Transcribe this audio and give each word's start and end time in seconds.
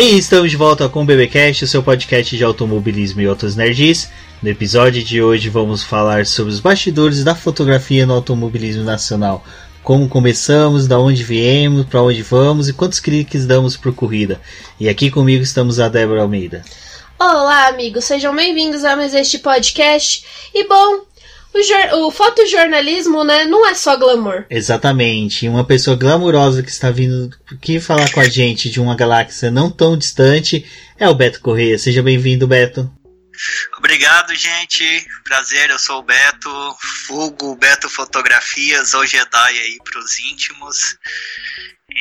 E 0.00 0.16
estamos 0.16 0.50
de 0.50 0.56
volta 0.56 0.88
com 0.88 1.02
o 1.02 1.04
BBcast, 1.04 1.62
o 1.62 1.68
seu 1.68 1.82
podcast 1.82 2.34
de 2.34 2.42
automobilismo 2.42 3.20
e 3.20 3.28
outros 3.28 3.54
nerds. 3.54 4.08
No 4.42 4.48
episódio 4.48 5.04
de 5.04 5.22
hoje 5.22 5.50
vamos 5.50 5.82
falar 5.82 6.24
sobre 6.24 6.54
os 6.54 6.58
bastidores 6.58 7.22
da 7.22 7.34
fotografia 7.34 8.06
no 8.06 8.14
automobilismo 8.14 8.82
nacional. 8.82 9.44
Como 9.82 10.08
começamos, 10.08 10.88
da 10.88 10.98
onde 10.98 11.22
viemos, 11.22 11.84
para 11.84 12.00
onde 12.00 12.22
vamos 12.22 12.66
e 12.66 12.72
quantos 12.72 12.98
cliques 12.98 13.44
damos 13.44 13.76
por 13.76 13.94
corrida. 13.94 14.40
E 14.80 14.88
aqui 14.88 15.10
comigo 15.10 15.42
estamos 15.42 15.78
a 15.78 15.86
Débora 15.86 16.22
Almeida. 16.22 16.64
Olá, 17.18 17.68
amigos, 17.68 18.06
sejam 18.06 18.34
bem-vindos 18.34 18.82
a 18.86 18.96
mais 18.96 19.12
este 19.12 19.38
podcast. 19.38 20.24
E 20.54 20.66
bom, 20.66 21.00
o, 21.54 22.06
o 22.06 22.10
fotojornalismo, 22.10 23.24
né, 23.24 23.44
não 23.44 23.66
é 23.66 23.74
só 23.74 23.96
glamour. 23.96 24.44
Exatamente. 24.48 25.48
Uma 25.48 25.64
pessoa 25.64 25.96
glamurosa 25.96 26.62
que 26.62 26.70
está 26.70 26.90
vindo 26.90 27.30
aqui 27.52 27.80
falar 27.80 28.10
com 28.12 28.20
a 28.20 28.28
gente 28.28 28.70
de 28.70 28.80
uma 28.80 28.96
galáxia 28.96 29.50
não 29.50 29.70
tão 29.70 29.96
distante 29.96 30.64
é 30.98 31.08
o 31.08 31.14
Beto 31.14 31.40
Correia. 31.40 31.78
Seja 31.78 32.02
bem-vindo, 32.02 32.46
Beto. 32.46 32.90
Obrigado, 33.78 34.34
gente. 34.34 34.84
Prazer, 35.24 35.70
eu 35.70 35.78
sou 35.78 36.00
o 36.00 36.02
Beto, 36.02 36.50
Fugo 37.06 37.56
Beto 37.56 37.88
Fotografias, 37.88 38.92
ou 38.92 39.06
Jedi 39.06 39.58
aí 39.58 39.78
pros 39.82 40.18
íntimos. 40.18 40.98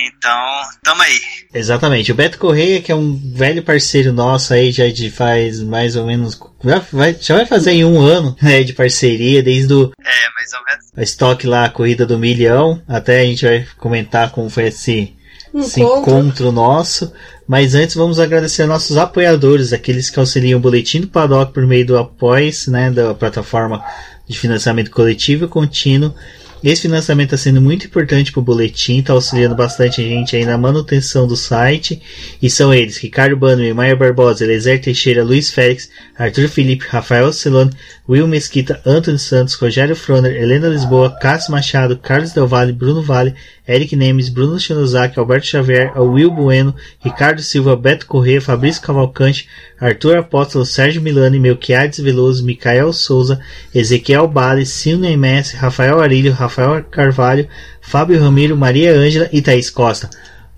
Então, 0.08 0.62
tamo 0.84 1.02
aí. 1.02 1.20
Exatamente. 1.54 2.12
O 2.12 2.16
Beto 2.16 2.38
Correia, 2.38 2.82
que 2.82 2.92
é 2.92 2.96
um 2.96 3.16
velho 3.16 3.64
parceiro 3.64 4.14
nosso 4.14 4.54
aí, 4.54 4.72
já 4.72 4.88
de 4.88 5.10
faz 5.10 5.62
mais 5.62 5.96
ou 5.96 6.06
menos. 6.06 6.40
Já 6.64 6.80
vai, 6.92 7.18
já 7.20 7.36
vai 7.36 7.46
fazer 7.46 7.72
em 7.72 7.86
um 7.86 8.02
ano 8.02 8.36
né, 8.42 8.64
de 8.64 8.74
parceria, 8.74 9.42
desde 9.42 9.74
o. 9.74 9.92
É, 10.00 10.30
mais 10.36 10.54
ou 10.54 10.60
menos. 10.66 10.86
A 10.96 11.02
estoque 11.02 11.48
lá, 11.48 11.66
a 11.66 11.70
corrida 11.70 12.06
do 12.06 12.18
milhão. 12.18 12.82
Até 12.88 13.22
a 13.22 13.26
gente 13.26 13.46
vai 13.46 13.66
comentar 13.78 14.32
como 14.32 14.50
foi 14.50 14.68
esse, 14.68 15.14
esse 15.54 15.82
encontro 15.82 16.52
nosso. 16.52 17.12
Mas 17.48 17.74
antes 17.74 17.96
vamos 17.96 18.20
agradecer 18.20 18.66
nossos 18.68 18.96
apoiadores, 18.96 19.74
aqueles 19.74 20.10
que 20.10 20.20
auxiliam 20.20 20.58
o 20.58 20.62
Boletim 20.62 21.02
do 21.02 21.08
Paddock 21.08 21.52
por 21.52 21.66
meio 21.66 21.86
do 21.86 21.98
Apoies, 21.98 22.68
né, 22.68 22.92
da 22.92 23.14
plataforma 23.16 23.84
de 24.28 24.38
financiamento 24.38 24.92
coletivo 24.92 25.46
e 25.46 25.48
contínuo. 25.48 26.14
Esse 26.62 26.82
financiamento 26.82 27.34
está 27.34 27.38
sendo 27.38 27.62
muito 27.62 27.86
importante 27.86 28.34
para 28.34 28.40
o 28.42 28.44
boletim, 28.44 29.00
está 29.00 29.14
auxiliando 29.14 29.56
bastante 29.56 30.02
a 30.02 30.04
gente 30.04 30.36
aí 30.36 30.46
na 30.46 30.58
manutenção 30.58 31.26
do 31.26 31.38
site. 31.38 32.02
E 32.42 32.50
são 32.50 32.74
eles: 32.74 32.98
Ricardo 32.98 33.38
Bannerman, 33.38 33.74
Maia 33.74 33.96
Barbosa, 33.96 34.44
Elezer 34.44 34.82
Teixeira, 34.82 35.24
Luiz 35.24 35.52
Félix, 35.52 35.90
Arthur 36.18 36.50
Felipe, 36.50 36.86
Rafael 36.90 37.32
Celone, 37.32 37.72
Will 38.10 38.28
Mesquita, 38.28 38.82
Antônio 38.86 39.20
Santos, 39.20 39.54
Rogério 39.54 39.96
Froner, 39.96 40.36
Helena 40.36 40.68
Lisboa, 40.68 41.18
Cássio 41.18 41.54
Machado, 41.54 41.98
Carlos 41.98 42.34
Del 42.34 42.46
Valle, 42.46 42.74
Bruno 42.74 43.02
Vale, 43.02 43.36
Eric 43.70 43.96
Nemes, 43.96 44.30
Bruno 44.30 44.60
Shinozaki, 44.60 45.20
Alberto 45.20 45.46
Xavier, 45.46 45.94
Will 45.96 46.32
Bueno, 46.32 46.74
Ricardo 47.00 47.40
Silva, 47.40 47.76
Beto 47.76 48.08
Corrêa, 48.08 48.42
Fabrício 48.42 48.82
Cavalcante, 48.82 49.48
Arthur 49.80 50.18
Apóstolo, 50.18 50.66
Sérgio 50.66 51.00
Milani, 51.00 51.40
Melquiades 51.40 52.00
Veloso, 52.00 52.44
Micael 52.44 52.92
Souza, 52.92 53.40
Ezequiel 53.74 54.28
Bale, 54.28 54.66
Silvio 54.66 55.16
Messi, 55.16 55.56
Rafael 55.56 56.02
Arilho, 56.02 56.34
Rafael 56.34 56.84
Carvalho, 56.86 57.48
Fábio 57.80 58.20
Ramiro, 58.20 58.58
Maria 58.58 58.92
Ângela 58.92 59.30
e 59.32 59.40
Thaís 59.40 59.70
Costa. 59.70 60.10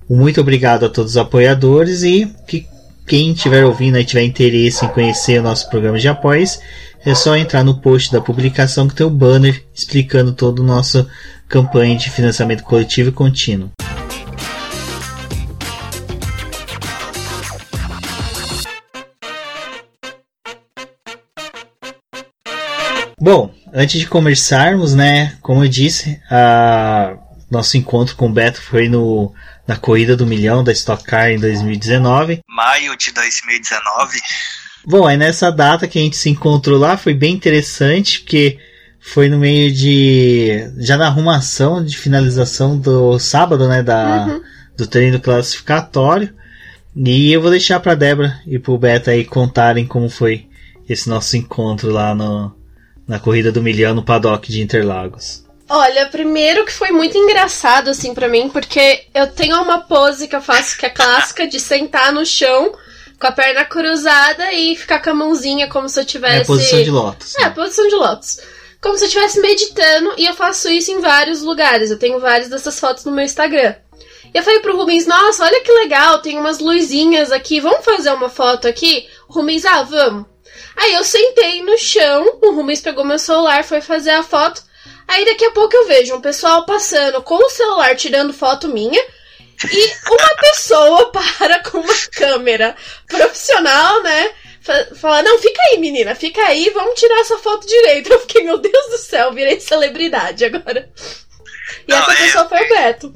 Muito 0.10 0.40
obrigado 0.40 0.86
a 0.86 0.90
todos 0.90 1.12
os 1.12 1.18
apoiadores 1.18 2.04
e 2.04 2.34
que 2.48 2.66
quem 3.06 3.32
estiver 3.34 3.66
ouvindo 3.66 4.00
e 4.00 4.06
tiver 4.06 4.24
interesse 4.24 4.86
em 4.86 4.88
conhecer 4.88 5.42
o 5.42 5.44
nosso 5.44 5.70
programa 5.70 6.00
de 6.00 6.08
apoios, 6.08 6.60
é 7.06 7.14
só 7.14 7.36
entrar 7.36 7.64
no 7.64 7.82
post 7.82 8.12
da 8.12 8.22
publicação 8.22 8.88
que 8.88 8.96
tem 8.96 9.06
o 9.06 9.10
banner 9.10 9.64
explicando 9.74 10.32
toda 10.32 10.62
a 10.62 10.66
nossa 10.66 11.08
campanha 11.52 11.98
de 11.98 12.10
financiamento 12.10 12.64
coletivo 12.64 13.10
e 13.10 13.12
contínuo. 13.12 13.72
Bom, 23.20 23.54
antes 23.74 24.00
de 24.00 24.08
começarmos, 24.08 24.96
né, 24.96 25.38
como 25.42 25.64
eu 25.64 25.70
disse, 25.70 26.20
a 26.32 27.18
nosso 27.52 27.76
encontro 27.76 28.16
com 28.16 28.28
o 28.28 28.32
Beto 28.32 28.62
foi 28.62 28.88
no, 28.88 29.34
na 29.68 29.76
corrida 29.76 30.16
do 30.16 30.26
milhão 30.26 30.64
da 30.64 30.72
Stock 30.72 31.04
Car 31.04 31.32
em 31.32 31.38
2019. 31.38 32.40
Maio 32.48 32.96
de 32.96 33.12
2019. 33.12 34.20
Bom, 34.86 35.06
aí 35.06 35.18
nessa 35.18 35.52
data 35.52 35.86
que 35.86 36.00
a 36.00 36.02
gente 36.02 36.16
se 36.16 36.30
encontrou 36.30 36.80
lá 36.80 36.96
foi 36.96 37.14
bem 37.14 37.36
interessante, 37.36 38.22
porque 38.22 38.58
foi 39.02 39.28
no 39.28 39.40
meio 39.40 39.74
de. 39.74 40.72
já 40.78 40.96
na 40.96 41.08
arrumação 41.08 41.84
de 41.84 41.98
finalização 41.98 42.78
do 42.78 43.18
sábado, 43.18 43.68
né? 43.68 43.82
Da, 43.82 44.28
uhum. 44.28 44.42
Do 44.78 44.88
treino 44.88 45.20
classificatório. 45.20 46.34
E 46.96 47.34
eu 47.34 47.42
vou 47.42 47.50
deixar 47.50 47.80
pra 47.80 47.96
Débora 47.96 48.40
e 48.46 48.60
pro 48.60 48.78
Beto 48.78 49.10
aí 49.10 49.26
contarem 49.26 49.88
como 49.88 50.10
foi 50.10 50.48
esse 50.88 51.10
nosso 51.10 51.36
encontro 51.36 51.90
lá 51.90 52.14
no, 52.14 52.54
na 53.08 53.20
corrida 53.20 53.52
do 53.52 53.62
milhão 53.62 53.96
no 53.96 54.04
paddock 54.04 54.52
de 54.52 54.62
Interlagos. 54.62 55.44
Olha, 55.70 56.08
primeiro 56.08 56.66
que 56.66 56.74
foi 56.74 56.92
muito 56.92 57.18
engraçado 57.18 57.90
assim 57.90 58.14
para 58.14 58.28
mim, 58.28 58.50
porque 58.50 59.06
eu 59.16 59.28
tenho 59.28 59.62
uma 59.62 59.80
pose 59.80 60.28
que 60.28 60.36
eu 60.36 60.42
faço 60.42 60.78
que 60.78 60.86
é 60.86 60.90
clássica 60.90 61.48
de 61.48 61.60
sentar 61.60 62.12
no 62.12 62.26
chão 62.26 62.74
com 63.18 63.28
a 63.28 63.32
perna 63.32 63.64
cruzada 63.64 64.52
e 64.52 64.76
ficar 64.76 65.00
com 65.00 65.12
a 65.12 65.14
mãozinha 65.14 65.70
como 65.70 65.88
se 65.88 66.00
eu 66.00 66.06
tivesse. 66.06 66.40
É 66.40 66.42
a 66.42 66.46
posição 66.46 66.84
de 66.84 66.92
lótus. 66.92 67.36
É, 67.36 67.44
a 67.46 67.52
posição 67.52 67.88
de 67.88 67.96
lótus. 67.96 68.38
Como 68.82 68.98
se 68.98 69.04
eu 69.04 69.08
estivesse 69.08 69.40
meditando 69.40 70.16
e 70.18 70.26
eu 70.26 70.34
faço 70.34 70.70
isso 70.70 70.92
em 70.92 71.00
vários 71.00 71.42
lugares. 71.42 71.92
Eu 71.92 72.00
tenho 72.00 72.20
várias 72.20 72.50
dessas 72.50 72.80
fotos 72.80 73.06
no 73.06 73.12
meu 73.12 73.24
Instagram. 73.24 73.76
E 74.34 74.38
eu 74.38 74.44
falei 74.44 74.60
pro 74.60 74.76
Rubens, 74.76 75.06
nossa, 75.06 75.44
olha 75.44 75.62
que 75.62 75.72
legal, 75.72 76.20
tem 76.20 76.38
umas 76.38 76.60
luzinhas 76.60 77.32
aqui, 77.32 77.60
vamos 77.60 77.84
fazer 77.84 78.12
uma 78.12 78.30
foto 78.30 78.68
aqui? 78.68 79.08
O 79.28 79.34
Rubens, 79.34 79.66
ah, 79.66 79.84
vamos. 79.84 80.26
Aí 80.76 80.94
eu 80.94 81.04
sentei 81.04 81.62
no 81.62 81.78
chão, 81.78 82.40
o 82.42 82.52
Rubens 82.52 82.80
pegou 82.80 83.04
meu 83.04 83.20
celular, 83.20 83.64
foi 83.64 83.82
fazer 83.82 84.12
a 84.12 84.24
foto. 84.24 84.64
Aí 85.08 85.26
daqui 85.26 85.44
a 85.46 85.52
pouco 85.52 85.76
eu 85.76 85.86
vejo 85.86 86.16
um 86.16 86.22
pessoal 86.22 86.66
passando 86.66 87.22
com 87.22 87.36
o 87.36 87.50
celular 87.50 87.96
tirando 87.96 88.34
foto 88.34 88.70
minha 88.70 89.02
e 89.70 89.92
uma 90.10 90.36
pessoa 90.40 91.12
para 91.12 91.60
com 91.64 91.80
uma 91.80 91.98
câmera 92.12 92.76
profissional, 93.08 94.02
né? 94.02 94.32
Fala, 94.96 95.24
não, 95.24 95.40
fica 95.40 95.60
aí, 95.70 95.80
menina, 95.80 96.14
fica 96.14 96.42
aí, 96.42 96.70
vamos 96.70 97.00
tirar 97.00 97.20
essa 97.20 97.38
foto 97.40 97.66
direito. 97.66 98.12
Eu 98.14 98.20
fiquei, 98.22 98.44
meu 98.44 98.60
Deus 98.60 98.90
do 98.92 98.98
céu, 98.98 99.34
virei 99.34 99.60
celebridade 99.60 100.46
agora. 100.46 100.92
E 101.88 101.92
não, 101.92 101.98
essa 101.98 102.14
é, 102.14 102.16
pessoa 102.16 102.50
foi 102.50 102.66
o 102.66 102.70
Beto. 102.70 103.14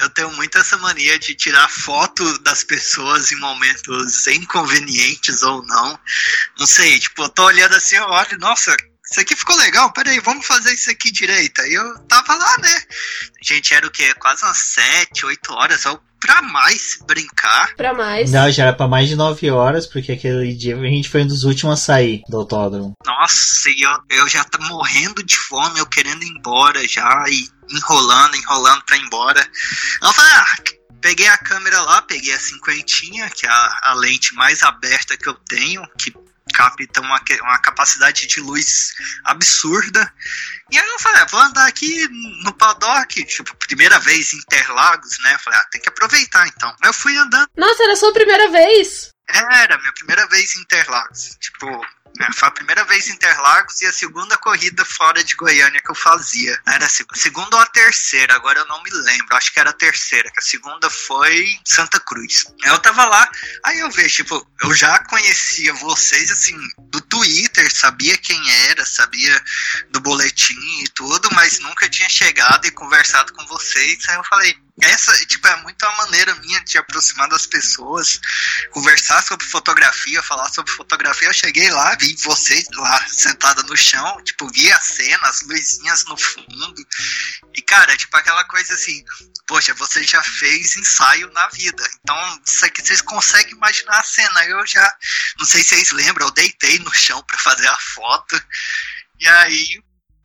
Eu 0.00 0.10
tenho 0.10 0.32
muito 0.32 0.58
essa 0.58 0.76
mania 0.78 1.18
de 1.18 1.34
tirar 1.34 1.68
foto 1.68 2.38
das 2.40 2.64
pessoas 2.64 3.30
em 3.30 3.36
momentos 3.36 4.26
inconvenientes 4.26 5.42
ou 5.42 5.62
não. 5.66 5.98
Não 6.58 6.66
sei, 6.66 6.98
tipo, 6.98 7.22
eu 7.22 7.28
tô 7.28 7.44
olhando 7.44 7.74
assim, 7.76 7.96
eu 7.96 8.04
olho, 8.04 8.38
nossa, 8.38 8.74
isso 9.04 9.20
aqui 9.20 9.36
ficou 9.36 9.56
legal, 9.56 9.92
peraí, 9.92 10.18
vamos 10.18 10.46
fazer 10.46 10.72
isso 10.72 10.90
aqui 10.90 11.12
direito. 11.12 11.60
Aí 11.60 11.74
eu 11.74 11.98
tava 12.08 12.34
lá, 12.34 12.58
né? 12.58 12.82
Gente, 13.42 13.74
era 13.74 13.86
o 13.86 13.90
quê? 13.90 14.14
Quase 14.14 14.42
umas 14.42 14.58
7, 14.58 15.26
8 15.26 15.52
horas, 15.52 15.86
ou 15.86 16.02
pra 16.24 16.40
mais 16.40 16.98
brincar. 17.06 17.74
Pra 17.76 17.92
mais. 17.92 18.30
Não, 18.30 18.50
já 18.50 18.64
era 18.64 18.72
pra 18.72 18.88
mais 18.88 19.08
de 19.10 19.14
9 19.14 19.50
horas, 19.50 19.86
porque 19.86 20.12
aquele 20.12 20.54
dia 20.54 20.74
a 20.74 20.82
gente 20.86 21.10
foi 21.10 21.22
um 21.22 21.26
dos 21.26 21.44
últimos 21.44 21.74
a 21.74 21.84
sair 21.84 22.22
do 22.28 22.38
autódromo. 22.38 22.94
Nossa, 23.04 23.68
e 23.68 23.82
eu, 23.82 23.98
eu 24.10 24.28
já 24.28 24.42
tô 24.44 24.58
morrendo 24.64 25.22
de 25.22 25.36
fome, 25.36 25.78
eu 25.78 25.86
querendo 25.86 26.22
ir 26.22 26.28
embora 26.28 26.86
já, 26.88 27.24
e 27.28 27.46
enrolando, 27.70 28.36
enrolando 28.36 28.82
pra 28.84 28.96
ir 28.96 29.02
embora. 29.02 29.46
Eu 30.02 30.12
falei, 30.14 30.32
ah, 30.32 30.46
peguei 31.02 31.28
a 31.28 31.36
câmera 31.36 31.80
lá, 31.82 32.00
peguei 32.00 32.32
a 32.32 32.40
cinquentinha, 32.40 33.28
que 33.28 33.46
é 33.46 33.50
a, 33.50 33.80
a 33.84 33.94
lente 33.94 34.34
mais 34.34 34.62
aberta 34.62 35.18
que 35.18 35.28
eu 35.28 35.34
tenho, 35.34 35.86
que 35.98 36.10
capta 36.54 37.00
uma, 37.00 37.20
uma 37.42 37.58
capacidade 37.58 38.26
de 38.26 38.40
luz 38.40 38.94
absurda. 39.24 40.10
E 40.70 40.78
aí 40.78 40.86
eu 40.86 40.98
falei, 40.98 41.22
ah, 41.22 41.26
vou 41.26 41.40
andar 41.40 41.66
aqui 41.66 42.08
no 42.42 42.52
paddock, 42.54 43.24
tipo, 43.24 43.54
primeira 43.56 43.98
vez 43.98 44.32
em 44.32 44.38
Interlagos, 44.38 45.18
né? 45.22 45.34
Eu 45.34 45.38
falei, 45.38 45.58
ah, 45.58 45.68
tem 45.70 45.80
que 45.80 45.88
aproveitar 45.88 46.46
então. 46.48 46.68
Aí 46.82 46.88
eu 46.88 46.94
fui 46.94 47.16
andando. 47.16 47.48
Nossa, 47.56 47.82
era 47.82 47.92
a 47.92 47.96
sua 47.96 48.12
primeira 48.12 48.50
vez? 48.50 49.10
Era, 49.28 49.78
minha 49.78 49.92
primeira 49.92 50.26
vez 50.28 50.54
em 50.56 50.60
Interlagos. 50.60 51.36
Tipo, 51.40 51.66
é, 52.20 52.32
foi 52.32 52.48
a 52.48 52.52
primeira 52.52 52.84
vez 52.84 53.08
em 53.08 53.12
Interlagos 53.12 53.80
e 53.82 53.86
a 53.86 53.92
segunda 53.92 54.36
corrida 54.38 54.84
fora 54.84 55.22
de 55.24 55.34
Goiânia 55.34 55.80
que 55.80 55.90
eu 55.90 55.94
fazia. 55.96 56.60
Era 56.66 56.86
a 56.86 56.88
segunda 56.88 57.56
ou 57.56 57.62
a 57.62 57.66
terceira, 57.66 58.34
agora 58.34 58.60
eu 58.60 58.66
não 58.66 58.82
me 58.82 58.90
lembro. 58.90 59.36
Acho 59.36 59.52
que 59.52 59.58
era 59.58 59.70
a 59.70 59.74
terceira, 59.74 60.30
que 60.30 60.38
a 60.38 60.42
segunda 60.42 60.88
foi 60.88 61.58
Santa 61.64 61.98
Cruz. 61.98 62.44
Eu 62.64 62.78
tava 62.78 63.04
lá, 63.04 63.28
aí 63.64 63.80
eu 63.80 63.90
vejo, 63.90 64.16
tipo, 64.16 64.46
eu 64.62 64.72
já 64.74 64.98
conhecia 65.04 65.74
vocês, 65.74 66.30
assim, 66.30 66.56
do 66.78 67.00
Twitter, 67.64 67.70
sabia 67.70 68.16
quem 68.18 68.50
era, 68.68 68.84
sabia 68.84 69.42
do 69.90 70.00
boletim 70.00 70.82
e 70.82 70.88
tudo, 70.88 71.28
mas 71.32 71.58
nunca 71.60 71.88
tinha 71.88 72.08
chegado 72.08 72.66
e 72.66 72.70
conversado 72.70 73.32
com 73.32 73.46
vocês. 73.46 73.98
Aí 74.08 74.16
eu 74.16 74.24
falei, 74.24 74.56
essa, 74.82 75.16
tipo, 75.26 75.46
é 75.46 75.56
muito 75.62 75.80
a 75.84 75.96
maneira 75.98 76.34
minha 76.36 76.60
de 76.64 76.76
aproximar 76.76 77.28
das 77.28 77.46
pessoas, 77.46 78.20
conversar 78.72 79.22
sobre 79.22 79.46
fotografia, 79.46 80.20
falar 80.20 80.48
sobre 80.52 80.72
fotografia. 80.72 81.28
Eu 81.28 81.32
cheguei 81.32 81.70
lá, 81.70 81.94
vi 81.94 82.16
vocês 82.16 82.66
lá 82.72 83.06
sentada 83.06 83.62
no 83.62 83.76
chão, 83.76 84.20
tipo, 84.24 84.48
vi 84.48 84.72
a 84.72 84.80
cena, 84.80 85.28
as 85.28 85.42
luzinhas 85.42 86.04
no 86.06 86.16
fundo. 86.16 86.86
E, 87.54 87.62
cara, 87.62 87.96
tipo, 87.96 88.16
aquela 88.16 88.42
coisa 88.44 88.74
assim, 88.74 89.04
poxa, 89.46 89.72
você 89.74 90.02
já 90.02 90.22
fez 90.22 90.76
ensaio 90.76 91.30
na 91.32 91.48
vida. 91.50 91.88
Então, 92.00 92.40
isso 92.44 92.64
aqui 92.64 92.82
vocês 92.84 93.00
conseguem 93.00 93.52
imaginar 93.52 94.00
a 94.00 94.04
cena. 94.04 94.44
Eu 94.46 94.66
já, 94.66 94.92
não 95.38 95.46
sei 95.46 95.62
se 95.62 95.68
vocês 95.68 95.92
lembram, 95.92 96.26
eu 96.26 96.32
deitei 96.32 96.80
no 96.80 96.92
chão 96.92 97.22
para 97.22 97.38
fazer 97.38 97.68
a 97.68 97.78
foto. 97.78 98.42
E 99.20 99.28
aí 99.28 99.84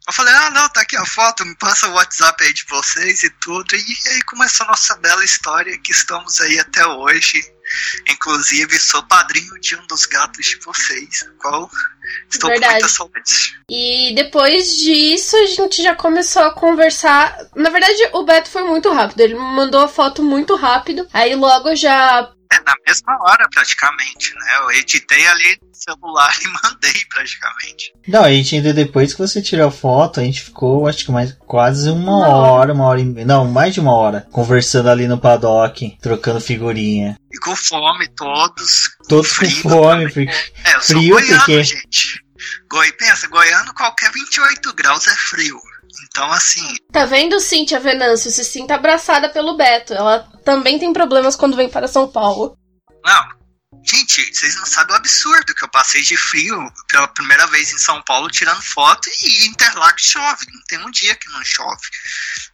eu 0.09 0.13
falei, 0.13 0.33
ah, 0.33 0.49
não, 0.49 0.67
tá 0.69 0.81
aqui 0.81 0.97
a 0.97 1.05
foto, 1.05 1.45
me 1.45 1.55
passa 1.55 1.87
o 1.87 1.93
WhatsApp 1.93 2.43
aí 2.43 2.51
de 2.51 2.65
vocês 2.67 3.21
e 3.21 3.29
tudo. 3.41 3.75
E 3.75 4.09
aí 4.09 4.21
começou 4.23 4.65
a 4.65 4.69
nossa 4.69 4.95
bela 4.97 5.23
história 5.23 5.77
que 5.77 5.91
estamos 5.91 6.41
aí 6.41 6.59
até 6.59 6.83
hoje. 6.83 7.39
Inclusive, 8.09 8.79
sou 8.79 9.03
padrinho 9.03 9.53
de 9.61 9.75
um 9.75 9.85
dos 9.85 10.07
gatos 10.07 10.43
de 10.43 10.55
vocês, 10.65 11.29
qual 11.37 11.69
estou 12.27 12.49
Verdade. 12.49 12.65
com 12.65 12.79
muita 12.79 12.89
saudade. 12.89 13.59
E 13.69 14.15
depois 14.15 14.75
disso, 14.77 15.37
a 15.37 15.45
gente 15.45 15.83
já 15.83 15.93
começou 15.95 16.41
a 16.41 16.55
conversar. 16.55 17.37
Na 17.55 17.69
verdade, 17.69 18.09
o 18.11 18.23
Beto 18.23 18.49
foi 18.49 18.63
muito 18.63 18.91
rápido, 18.91 19.19
ele 19.19 19.35
me 19.35 19.55
mandou 19.55 19.81
a 19.81 19.87
foto 19.87 20.23
muito 20.23 20.55
rápido. 20.55 21.07
Aí 21.13 21.35
logo 21.35 21.75
já 21.75 22.33
é, 22.51 22.59
na 22.61 22.73
mesma 22.85 23.17
hora, 23.21 23.47
praticamente, 23.53 24.33
né? 24.33 24.57
Eu 24.59 24.71
editei 24.71 25.27
ali 25.27 25.59
no 25.61 25.69
celular 25.73 26.33
e 26.41 26.47
mandei, 26.47 27.05
praticamente. 27.09 27.93
Não, 28.07 28.23
a 28.23 28.29
gente 28.29 28.55
ainda 28.55 28.73
depois 28.73 29.13
que 29.13 29.19
você 29.19 29.41
tirou 29.41 29.67
a 29.67 29.71
foto, 29.71 30.19
a 30.19 30.23
gente 30.23 30.41
ficou, 30.41 30.87
acho 30.87 31.05
que 31.05 31.11
mais 31.11 31.37
quase 31.45 31.89
uma, 31.89 32.17
uma 32.17 32.27
hora, 32.27 32.73
uma 32.73 32.85
hora 32.85 32.99
e 32.99 33.25
Não, 33.25 33.47
mais 33.47 33.73
de 33.73 33.79
uma 33.79 33.95
hora, 33.95 34.27
conversando 34.31 34.89
ali 34.89 35.07
no 35.07 35.19
paddock, 35.19 35.97
trocando 36.01 36.41
figurinha. 36.41 37.17
E 37.31 37.37
com 37.39 37.55
fome, 37.55 38.07
todos. 38.09 38.89
Todos 39.07 39.37
com, 39.37 39.45
com 39.45 39.69
fome, 39.69 40.05
porque... 40.05 40.29
É, 40.65 40.75
eu 40.75 40.81
frio, 40.81 41.15
goiano, 41.15 41.37
porque... 41.37 41.63
gente. 41.63 42.23
Goi... 42.69 42.91
Pensa, 42.93 43.27
goiano, 43.27 43.73
qualquer 43.73 44.11
28 44.11 44.73
graus 44.73 45.07
é 45.07 45.15
frio. 45.15 45.59
Então, 46.11 46.31
assim. 46.31 46.75
Tá 46.91 47.05
vendo, 47.05 47.39
Cintia 47.39 47.79
Venâncio? 47.79 48.31
Se 48.31 48.43
sinta 48.43 48.75
abraçada 48.75 49.29
pelo 49.29 49.55
Beto. 49.55 49.93
Ela 49.93 50.27
também 50.43 50.79
tem 50.79 50.91
problemas 50.91 51.35
quando 51.35 51.55
vem 51.55 51.69
para 51.69 51.87
São 51.87 52.07
Paulo. 52.11 52.57
Não. 53.05 53.39
Gente, 53.83 54.33
vocês 54.33 54.55
não 54.55 54.65
sabem 54.65 54.93
o 54.93 54.97
absurdo 54.97 55.55
que 55.55 55.63
eu 55.63 55.69
passei 55.69 56.01
de 56.01 56.17
frio 56.17 56.71
pela 56.89 57.07
primeira 57.07 57.47
vez 57.47 57.71
em 57.71 57.77
São 57.77 58.01
Paulo 58.01 58.29
tirando 58.29 58.61
foto 58.61 59.09
e 59.23 59.45
Interlagos 59.45 60.03
chove. 60.03 60.45
Não 60.51 60.61
tem 60.67 60.79
um 60.79 60.91
dia 60.91 61.15
que 61.15 61.29
não 61.29 61.43
chove. 61.45 61.81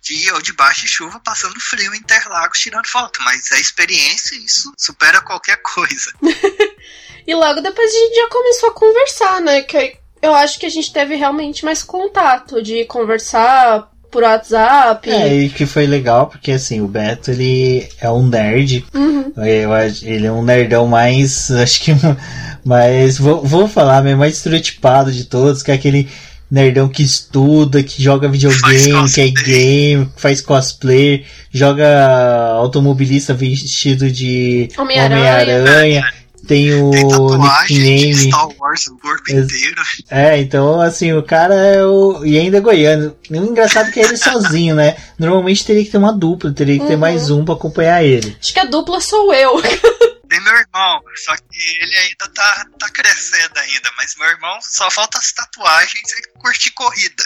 Dia 0.04 0.36
ou 0.36 0.42
debaixo 0.42 0.82
de 0.82 0.88
chuva 0.88 1.20
passando 1.20 1.60
frio 1.60 1.94
em 1.96 1.98
Interlagos 1.98 2.60
tirando 2.60 2.88
foto. 2.88 3.24
Mas 3.24 3.52
a 3.52 3.60
experiência, 3.60 4.36
isso 4.36 4.72
supera 4.78 5.22
qualquer 5.22 5.58
coisa. 5.64 6.14
e 7.26 7.34
logo 7.34 7.62
depois 7.62 7.92
a 7.92 7.98
gente 7.98 8.16
já 8.16 8.30
começou 8.30 8.70
a 8.70 8.74
conversar, 8.74 9.42
né? 9.42 9.62
Que 9.64 9.78
eu 10.26 10.36
acho 10.36 10.60
que 10.60 10.66
a 10.66 10.70
gente 10.70 10.92
teve 10.92 11.16
realmente 11.16 11.64
mais 11.64 11.84
contato 11.84 12.62
de 12.62 12.86
conversar 12.86 13.90
por 14.12 14.24
WhatsApp. 14.24 15.10
É, 15.10 15.34
e 15.34 15.50
que 15.50 15.66
foi 15.66 15.86
legal, 15.86 16.28
porque 16.28 16.52
assim, 16.52 16.80
o 16.80 16.88
Beto, 16.88 17.32
ele 17.32 17.88
é 18.00 18.10
um 18.10 18.26
nerd. 18.26 18.86
Uhum. 18.94 19.34
ele 20.04 20.26
é 20.26 20.32
um 20.32 20.42
nerdão 20.42 20.88
mais, 20.88 21.52
acho 21.52 21.82
que 21.82 21.92
mais, 22.64 23.18
vou, 23.18 23.44
vou 23.44 23.68
falar, 23.68 24.04
mais 24.16 24.38
estereotipado 24.38 25.12
de 25.12 25.26
todos, 25.26 25.62
que 25.62 25.72
é 25.72 25.74
aquele 25.74 26.08
nerdão 26.50 26.88
que 26.88 27.04
estuda, 27.04 27.84
que 27.84 28.02
joga 28.02 28.30
videogame, 28.30 29.12
que 29.12 29.22
é 29.22 29.30
game, 29.30 30.10
faz 30.16 30.40
cosplay, 30.42 31.26
joga 31.52 32.54
automobilista 32.54 33.34
vestido 33.34 34.10
de 34.10 34.70
Homem-Aranha. 34.78 35.82
Homem 35.82 36.04
tem 36.46 36.74
o 36.74 36.90
nickname. 36.90 38.32
Star 38.32 38.48
Wars 38.58 38.88
o 38.88 38.98
corpo 38.98 39.32
inteiro. 39.32 39.82
É, 40.10 40.38
então 40.40 40.80
assim, 40.82 41.14
o 41.14 41.24
cara 41.24 41.56
é 41.56 41.84
o. 41.84 42.24
E 42.26 42.38
ainda 42.38 42.58
é 42.58 42.62
goiano. 42.62 43.16
O 43.30 43.36
engraçado 43.36 43.90
é 43.90 43.92
que 43.92 44.00
é 44.00 44.04
ele 44.04 44.18
sozinho, 44.18 44.76
né? 44.76 44.96
Normalmente 45.18 45.66
teria 45.66 45.84
que 45.84 45.92
ter 45.92 45.98
uma 45.98 46.14
dupla, 46.14 46.54
teria 46.54 46.76
que 46.76 46.84
uhum. 46.84 46.88
ter 46.88 46.98
mais 46.98 47.30
um 47.30 47.44
pra 47.44 47.56
acompanhar 47.56 48.04
ele. 48.04 48.38
Acho 48.40 48.54
que 48.54 48.60
a 48.60 48.66
dupla 48.66 49.02
sou 49.02 49.34
eu. 49.34 49.62
Tem 50.28 50.42
meu 50.42 50.54
irmão, 50.54 51.02
só 51.24 51.36
que 51.36 51.82
ele 51.82 51.98
ainda 51.98 52.28
tá, 52.34 52.66
tá 52.80 52.90
crescendo 52.90 53.58
ainda, 53.58 53.92
mas 53.96 54.16
meu 54.16 54.28
irmão 54.28 54.58
só 54.62 54.90
falta 54.90 55.20
as 55.20 55.32
tatuagens 55.32 56.12
e 56.18 56.40
curtir 56.40 56.72
corrida. 56.72 57.24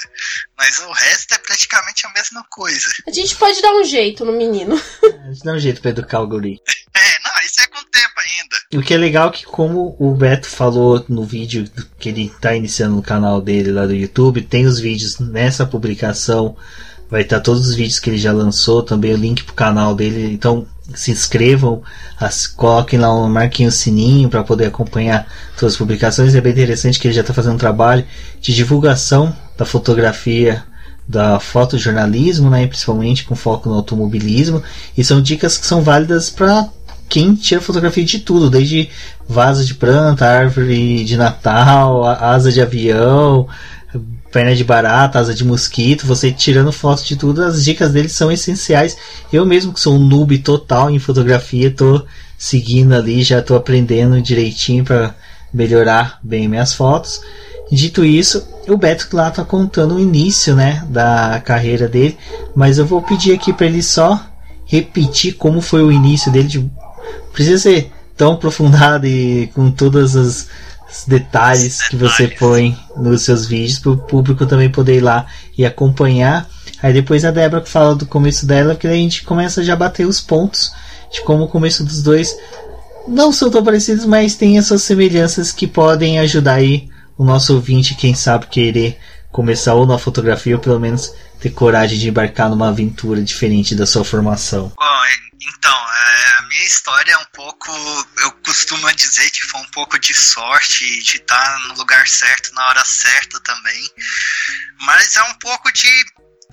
Mas 0.58 0.78
o 0.80 0.92
resto 0.92 1.34
é 1.34 1.38
praticamente 1.38 2.06
a 2.06 2.10
mesma 2.12 2.44
coisa. 2.50 2.92
A 3.08 3.12
gente 3.12 3.36
pode 3.36 3.62
dar 3.62 3.72
um 3.74 3.84
jeito 3.84 4.26
no 4.26 4.34
menino. 4.34 4.76
A 4.76 5.32
gente 5.32 5.44
dá 5.44 5.54
um 5.54 5.60
jeito 5.60 5.82
pra 5.82 5.92
educar 5.92 6.20
o 6.20 6.28
guri. 6.28 6.60
É, 6.92 7.20
não, 7.20 7.32
isso 7.46 7.62
é 7.62 7.68
ainda. 8.30 8.82
O 8.82 8.86
que 8.86 8.94
é 8.94 8.98
legal 8.98 9.30
é 9.30 9.32
que, 9.32 9.46
como 9.46 9.96
o 10.00 10.14
Beto 10.14 10.48
falou 10.48 11.04
no 11.10 11.24
vídeo 11.24 11.70
que 11.98 12.10
ele 12.10 12.32
tá 12.40 12.56
iniciando 12.56 12.96
no 12.96 13.02
canal 13.02 13.42
dele 13.42 13.72
lá 13.72 13.86
do 13.86 13.96
YouTube, 13.96 14.42
tem 14.42 14.66
os 14.66 14.80
vídeos 14.80 15.20
nessa 15.20 15.66
publicação. 15.66 16.56
Vai 17.10 17.22
estar 17.22 17.40
todos 17.40 17.68
os 17.68 17.74
vídeos 17.74 18.00
que 18.00 18.10
ele 18.10 18.20
já 18.20 18.32
lançou, 18.32 18.84
também 18.84 19.14
o 19.14 19.18
link 19.18 19.44
pro 19.44 19.56
canal 19.56 19.96
dele. 19.96 20.32
Então 20.32 20.68
se 20.94 21.12
inscrevam, 21.12 21.82
as, 22.20 22.48
coloquem 22.48 23.00
lá 23.00 23.14
um 23.14 23.30
marquinho 23.30 23.72
sininho 23.72 24.30
para 24.30 24.44
poder 24.44 24.66
acompanhar 24.66 25.28
todas 25.58 25.74
as 25.74 25.78
publicações. 25.78 26.36
É 26.36 26.42
bem 26.42 26.52
interessante 26.52 27.00
que 27.00 27.08
ele 27.08 27.16
já 27.16 27.22
está 27.22 27.34
fazendo 27.34 27.56
um 27.56 27.60
trabalho 27.60 28.06
de 28.40 28.54
divulgação 28.54 29.36
da 29.58 29.66
fotografia, 29.66 30.64
da 31.08 31.40
fotojornalismo, 31.40 32.52
né, 32.52 32.68
principalmente 32.68 33.26
com 33.26 33.36
foco 33.36 33.68
no 33.68 33.76
automobilismo. 33.76 34.62
E 34.96 35.04
são 35.04 35.22
dicas 35.22 35.58
que 35.58 35.66
são 35.66 35.82
válidas 35.82 36.30
para 36.30 36.70
quem 37.10 37.34
tira 37.34 37.60
fotografia 37.60 38.06
de 38.06 38.20
tudo, 38.20 38.50
desde 38.50 38.90
vaso 39.28 39.66
de 39.66 39.74
planta, 39.74 40.28
árvore 40.28 41.04
de 41.04 41.18
Natal, 41.18 42.06
asa 42.06 42.52
de 42.52 42.62
avião, 42.62 43.48
perna 44.32 44.56
de 44.56 44.64
barata, 44.64 45.20
asa 45.20 45.34
de 45.34 45.44
mosquito, 45.44 46.06
você 46.06 46.32
tirando 46.32 46.72
fotos 46.72 47.04
de 47.04 47.16
tudo, 47.16 47.44
as 47.44 47.64
dicas 47.64 47.92
dele 47.92 48.10
são 48.10 48.32
essenciais. 48.32 48.96
Eu 49.34 49.46
mesmo 49.46 49.74
que 49.74 49.80
sou 49.80 49.96
um 49.96 50.00
noob 50.00 50.38
total 50.38 50.92
em 50.92 51.00
fotografia, 51.00 51.72
tô 51.72 52.06
seguindo 52.38 52.94
ali, 52.94 53.24
já 53.24 53.42
tô 53.42 53.56
aprendendo 53.56 54.22
direitinho 54.22 54.86
para 54.86 55.16
melhorar 55.52 56.20
bem 56.22 56.48
minhas 56.48 56.74
fotos. 56.74 57.22
Dito 57.72 58.06
isso, 58.06 58.48
o 58.68 58.78
Beto 58.78 59.08
lá 59.16 59.30
tá 59.30 59.44
contando 59.44 59.96
o 59.96 60.00
início, 60.00 60.56
né, 60.56 60.84
da 60.90 61.42
carreira 61.44 61.88
dele, 61.88 62.18
mas 62.56 62.78
eu 62.78 62.86
vou 62.86 63.02
pedir 63.02 63.34
aqui 63.34 63.52
para 63.52 63.66
ele 63.66 63.84
só 63.84 64.24
repetir 64.66 65.34
como 65.34 65.62
foi 65.62 65.84
o 65.84 65.92
início 65.92 66.32
dele. 66.32 66.48
De... 66.48 66.72
Precisa 67.34 67.58
ser 67.58 67.92
tão 68.18 68.34
aprofundado 68.34 69.08
e 69.08 69.48
com 69.54 69.72
todas 69.72 70.16
as 70.16 70.48
detalhes 71.08 71.88
que 71.88 71.96
você 71.96 72.28
põe 72.28 72.78
nos 72.98 73.24
seus 73.24 73.46
vídeos 73.46 73.80
para 73.80 73.92
o 73.92 73.98
público 73.98 74.46
também 74.46 74.70
poder 74.70 74.98
ir 74.98 75.02
lá 75.02 75.26
e 75.58 75.66
acompanhar. 75.66 76.50
Aí 76.82 76.94
depois 76.94 77.24
a 77.24 77.32
Débora 77.32 77.66
fala 77.66 77.96
do 77.96 78.06
começo 78.06 78.46
dela, 78.46 78.76
que 78.76 78.88
a 78.88 78.94
gente 78.94 79.24
começa 79.24 79.64
já 79.64 79.74
a 79.74 79.78
bater 79.78 80.06
os 80.06 80.20
pontos 80.20 80.72
de 81.12 81.22
como 81.22 81.44
o 81.44 81.48
começo 81.48 81.84
dos 81.84 82.02
dois 82.02 82.36
não 83.08 83.32
são 83.32 83.50
tão 83.50 83.64
parecidos, 83.64 84.06
mas 84.06 84.36
tem 84.36 84.58
essas 84.58 84.84
semelhanças 84.84 85.52
que 85.52 85.68
podem 85.68 86.20
ajudar 86.20 86.56
aí 86.56 86.90
o 87.18 87.24
nosso 87.24 87.56
ouvinte, 87.56 87.96
quem 87.96 88.14
sabe, 88.14 88.48
querer 88.48 88.98
começar 89.32 89.74
ou 89.74 89.86
na 89.86 89.98
fotografia 89.98 90.56
ou 90.56 90.62
pelo 90.62 90.80
menos 90.80 91.14
ter 91.40 91.52
coragem 91.52 91.98
de 91.98 92.10
embarcar 92.10 92.50
numa 92.50 92.70
aventura 92.70 93.22
diferente 93.22 93.76
da 93.76 93.86
sua 93.86 94.04
formação. 94.04 94.74
Bom, 94.76 95.06
então, 95.42 95.94
é, 95.94 96.38
a 96.40 96.42
minha 96.48 96.66
história 96.66 97.14
é 97.14 97.18
um 97.18 97.26
pouco. 97.34 97.72
Eu 98.22 98.32
costumo 98.44 98.92
dizer 98.94 99.30
que 99.30 99.48
foi 99.48 99.62
um 99.62 99.72
pouco 99.72 99.98
de 100.00 100.14
sorte, 100.14 100.86
de 101.04 101.18
estar 101.18 101.60
no 101.68 101.76
lugar 101.76 102.08
certo 102.08 102.54
na 102.54 102.68
hora 102.68 102.84
certa 102.84 103.40
também. 103.42 103.90
Mas 104.82 105.16
é 105.16 105.24
um 105.24 105.34
pouco 105.36 105.72
de 105.72 105.90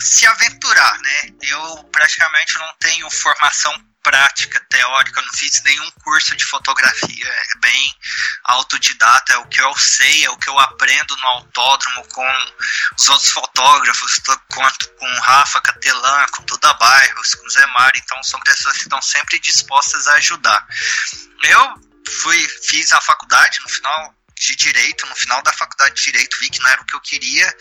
se 0.01 0.27
aventurar, 0.27 0.99
né? 1.01 1.31
Eu 1.43 1.85
praticamente 1.91 2.55
não 2.59 2.73
tenho 2.79 3.11
formação 3.11 3.73
prática, 4.07 4.65
teórica, 4.71 5.21
não 5.21 5.33
fiz 5.33 5.61
nenhum 5.65 5.91
curso 6.05 6.37
de 6.37 6.45
fotografia, 6.45 7.27
é 7.27 7.59
bem 7.59 7.97
autodidata, 8.45 9.33
é 9.33 9.39
o 9.39 9.49
que 9.49 9.61
eu 9.61 9.77
sei, 9.77 10.25
é 10.25 10.31
o 10.31 10.39
que 10.39 10.49
eu 10.49 10.57
aprendo 10.61 11.17
no 11.17 11.27
autódromo 11.27 12.07
com 12.07 12.53
os 12.97 13.09
outros 13.09 13.33
fotógrafos, 13.33 14.21
quanto 14.49 14.89
com 14.91 15.07
o 15.07 15.21
Rafa 15.23 15.61
Catelan, 15.61 16.27
com 16.29 16.45
Duda 16.45 16.73
Bairros, 16.75 17.35
com 17.35 17.49
Zé 17.51 17.67
Mário, 17.67 18.01
então 18.01 18.23
são 18.23 18.39
pessoas 18.41 18.77
que 18.77 18.85
estão 18.85 19.03
sempre 19.03 19.41
dispostas 19.41 20.07
a 20.07 20.15
ajudar. 20.15 20.65
Eu 21.43 21.75
fui, 22.23 22.49
fiz 22.63 22.93
a 22.93 23.01
faculdade 23.01 23.59
no 23.65 23.69
final 23.69 24.15
de 24.39 24.55
direito, 24.55 25.07
no 25.07 25.15
final 25.15 25.43
da 25.43 25.53
faculdade 25.53 25.95
de 25.95 26.05
direito, 26.05 26.39
vi 26.39 26.51
que 26.51 26.61
não 26.61 26.69
era 26.69 26.83
o 26.83 26.85
que 26.85 26.95
eu 26.95 27.01
queria. 27.01 27.57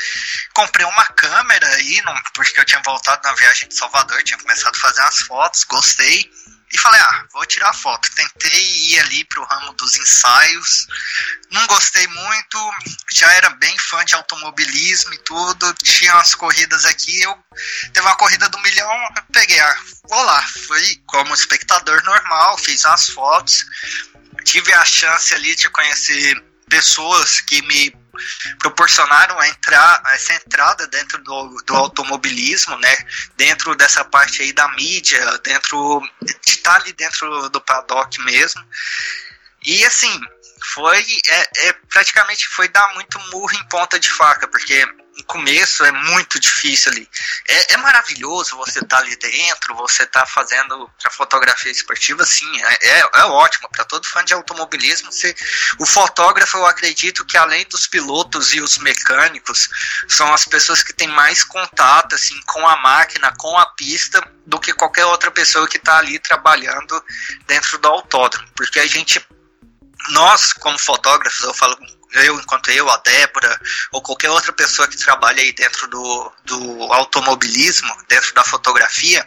Comprei 0.53 0.85
uma 0.85 1.05
câmera 1.07 1.67
aí, 1.67 2.01
porque 2.33 2.59
eu 2.59 2.65
tinha 2.65 2.81
voltado 2.83 3.21
na 3.23 3.33
viagem 3.33 3.69
de 3.69 3.75
Salvador, 3.75 4.21
tinha 4.23 4.37
começado 4.37 4.75
a 4.75 4.79
fazer 4.79 5.01
umas 5.01 5.19
fotos, 5.19 5.63
gostei. 5.63 6.29
e 6.71 6.77
falei, 6.77 6.99
ah, 6.99 7.25
vou 7.31 7.45
tirar 7.45 7.73
foto. 7.73 8.09
Tentei 8.15 8.65
ir 8.89 8.99
ali 8.99 9.23
pro 9.25 9.45
ramo 9.45 9.73
dos 9.73 9.95
ensaios, 9.95 10.87
não 11.51 11.65
gostei 11.67 12.05
muito, 12.07 12.73
já 13.11 13.31
era 13.33 13.49
bem 13.51 13.77
fã 13.79 14.03
de 14.03 14.15
automobilismo 14.15 15.13
e 15.13 15.17
tudo, 15.19 15.73
tinha 15.75 16.13
umas 16.13 16.35
corridas 16.35 16.83
aqui, 16.83 17.21
eu 17.21 17.37
teve 17.93 18.05
uma 18.05 18.17
corrida 18.17 18.49
do 18.49 18.59
milhão, 18.59 19.09
eu 19.15 19.23
peguei, 19.31 19.59
ah, 19.59 19.79
vou 20.09 20.23
lá. 20.23 20.45
Fui 20.67 21.01
como 21.07 21.33
espectador 21.33 22.03
normal, 22.03 22.57
fiz 22.57 22.85
as 22.85 23.09
fotos, 23.09 23.63
tive 24.43 24.73
a 24.73 24.83
chance 24.83 25.33
ali 25.33 25.55
de 25.55 25.69
conhecer 25.69 26.43
pessoas 26.69 27.41
que 27.41 27.61
me 27.63 27.95
proporcionaram 28.59 29.39
a 29.39 29.47
entrar, 29.47 30.01
essa 30.13 30.33
entrada 30.35 30.87
dentro 30.87 31.21
do, 31.23 31.49
do 31.65 31.75
automobilismo, 31.75 32.77
né? 32.77 32.97
Dentro 33.35 33.75
dessa 33.75 34.03
parte 34.05 34.41
aí 34.41 34.53
da 34.53 34.67
mídia, 34.69 35.19
dentro 35.43 36.01
de 36.21 36.51
estar 36.51 36.71
tá 36.71 36.81
ali 36.81 36.93
dentro 36.93 37.49
do 37.49 37.61
paddock 37.61 38.19
mesmo. 38.21 38.63
E 39.63 39.83
assim, 39.85 40.21
foi 40.73 41.05
é, 41.27 41.67
é, 41.67 41.73
praticamente 41.89 42.47
foi 42.49 42.67
dar 42.69 42.93
muito 42.93 43.19
murro 43.31 43.53
em 43.53 43.67
ponta 43.67 43.99
de 43.99 44.09
faca, 44.09 44.47
porque 44.47 44.85
começo 45.25 45.83
é 45.83 45.91
muito 45.91 46.39
difícil 46.39 46.91
ali. 46.91 47.09
É, 47.47 47.73
é 47.73 47.77
maravilhoso 47.77 48.55
você 48.57 48.79
estar 48.79 48.97
tá 48.97 49.03
ali 49.03 49.15
dentro, 49.17 49.75
você 49.75 50.03
estar 50.03 50.21
tá 50.21 50.25
fazendo 50.25 50.89
a 51.03 51.09
fotografia 51.09 51.71
esportiva, 51.71 52.25
sim, 52.25 52.49
é, 52.61 52.87
é, 52.87 52.99
é 52.99 53.25
ótimo. 53.25 53.69
Para 53.69 53.85
todo 53.85 54.07
fã 54.07 54.23
de 54.23 54.33
automobilismo, 54.33 55.11
você, 55.11 55.35
o 55.79 55.85
fotógrafo, 55.85 56.57
eu 56.57 56.65
acredito 56.65 57.25
que 57.25 57.37
além 57.37 57.65
dos 57.67 57.87
pilotos 57.87 58.53
e 58.53 58.61
os 58.61 58.77
mecânicos, 58.77 59.69
são 60.07 60.33
as 60.33 60.45
pessoas 60.45 60.83
que 60.83 60.93
têm 60.93 61.07
mais 61.07 61.43
contato 61.43 62.15
assim, 62.15 62.39
com 62.45 62.67
a 62.67 62.77
máquina, 62.77 63.33
com 63.37 63.57
a 63.57 63.65
pista, 63.73 64.21
do 64.45 64.59
que 64.59 64.73
qualquer 64.73 65.05
outra 65.05 65.31
pessoa 65.31 65.67
que 65.67 65.77
está 65.77 65.97
ali 65.97 66.19
trabalhando 66.19 67.03
dentro 67.47 67.77
do 67.79 67.87
autódromo. 67.87 68.47
Porque 68.55 68.79
a 68.79 68.87
gente 68.87 69.25
nós, 70.09 70.53
como 70.53 70.77
fotógrafos, 70.77 71.39
eu 71.41 71.53
falo 71.53 71.77
eu, 72.13 72.39
enquanto 72.39 72.69
eu, 72.69 72.89
a 72.89 72.97
Débora, 72.97 73.59
ou 73.91 74.01
qualquer 74.01 74.29
outra 74.29 74.53
pessoa 74.53 74.87
que 74.87 74.97
trabalha 74.97 75.41
aí 75.41 75.51
dentro 75.53 75.87
do, 75.87 76.31
do 76.45 76.83
automobilismo, 76.93 77.95
dentro 78.07 78.33
da 78.33 78.43
fotografia, 78.43 79.25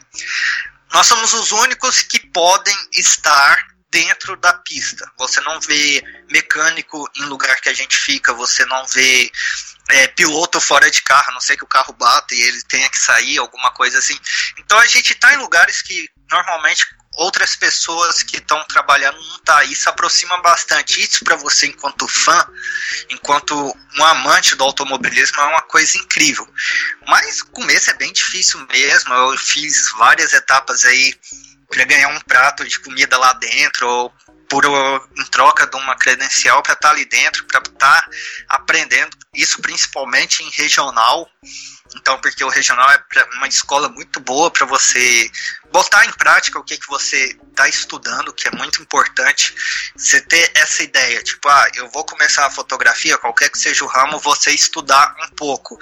nós 0.92 1.06
somos 1.06 1.32
os 1.34 1.52
únicos 1.52 2.02
que 2.02 2.20
podem 2.28 2.76
estar 2.92 3.68
dentro 3.90 4.36
da 4.36 4.52
pista. 4.52 5.10
Você 5.18 5.40
não 5.40 5.60
vê 5.60 6.02
mecânico 6.30 7.08
em 7.16 7.24
lugar 7.24 7.60
que 7.60 7.68
a 7.68 7.74
gente 7.74 7.96
fica, 7.96 8.32
você 8.32 8.64
não 8.66 8.86
vê 8.86 9.30
é, 9.90 10.06
piloto 10.08 10.60
fora 10.60 10.90
de 10.90 11.02
carro, 11.02 11.30
a 11.30 11.34
não 11.34 11.40
sei 11.40 11.56
que 11.56 11.64
o 11.64 11.68
carro 11.68 11.92
bata 11.94 12.34
e 12.34 12.40
ele 12.40 12.62
tenha 12.64 12.88
que 12.90 12.98
sair, 12.98 13.38
alguma 13.38 13.70
coisa 13.72 13.98
assim. 13.98 14.18
Então 14.58 14.78
a 14.78 14.86
gente 14.86 15.12
está 15.12 15.32
em 15.34 15.38
lugares 15.38 15.82
que 15.82 16.08
normalmente 16.30 16.86
outras 17.18 17.56
pessoas 17.56 18.22
que 18.22 18.36
estão 18.36 18.64
trabalhando 18.64 19.20
não 19.20 19.38
tá. 19.40 19.64
Isso 19.64 19.88
aproxima 19.88 20.40
bastante. 20.40 21.02
Isso 21.02 21.24
para 21.24 21.36
você, 21.36 21.66
enquanto 21.66 22.06
fã, 22.06 22.46
enquanto 23.10 23.54
um 23.98 24.04
amante 24.04 24.54
do 24.54 24.64
automobilismo, 24.64 25.40
é 25.40 25.44
uma 25.44 25.62
coisa 25.62 25.98
incrível. 25.98 26.48
Mas 27.06 27.40
o 27.40 27.46
começo 27.46 27.90
é 27.90 27.94
bem 27.94 28.12
difícil 28.12 28.64
mesmo. 28.72 29.12
Eu 29.12 29.36
fiz 29.36 29.90
várias 29.98 30.32
etapas 30.32 30.84
aí 30.84 31.14
para 31.68 31.84
ganhar 31.84 32.08
um 32.08 32.20
prato 32.20 32.64
de 32.64 32.78
comida 32.80 33.18
lá 33.18 33.32
dentro, 33.34 33.86
ou 33.86 34.12
por 34.48 34.64
em 34.64 35.24
troca 35.24 35.66
de 35.66 35.76
uma 35.76 35.94
credencial 35.94 36.62
para 36.62 36.72
estar 36.72 36.88
tá 36.88 36.94
ali 36.94 37.04
dentro, 37.04 37.44
para 37.46 37.60
estar 37.60 38.02
tá 38.02 38.10
aprendendo. 38.48 39.16
Isso 39.34 39.60
principalmente 39.60 40.42
em 40.42 40.50
regional. 40.50 41.28
Então, 41.96 42.20
porque 42.20 42.44
o 42.44 42.48
regional 42.48 42.90
é 42.90 43.24
uma 43.36 43.48
escola 43.48 43.88
muito 43.88 44.20
boa 44.20 44.50
para 44.50 44.66
você 44.66 45.30
botar 45.72 46.04
em 46.04 46.12
prática 46.12 46.58
o 46.58 46.64
que, 46.64 46.76
que 46.76 46.86
você 46.86 47.36
está 47.50 47.68
estudando, 47.68 48.32
que 48.32 48.48
é 48.48 48.50
muito 48.50 48.80
importante. 48.82 49.54
Você 49.96 50.20
ter 50.20 50.50
essa 50.54 50.82
ideia, 50.82 51.22
tipo, 51.22 51.48
ah, 51.48 51.68
eu 51.74 51.88
vou 51.90 52.04
começar 52.04 52.46
a 52.46 52.50
fotografia, 52.50 53.18
qualquer 53.18 53.50
que 53.50 53.58
seja 53.58 53.84
o 53.84 53.88
ramo, 53.88 54.18
você 54.18 54.50
estudar 54.50 55.14
um 55.22 55.34
pouco. 55.34 55.78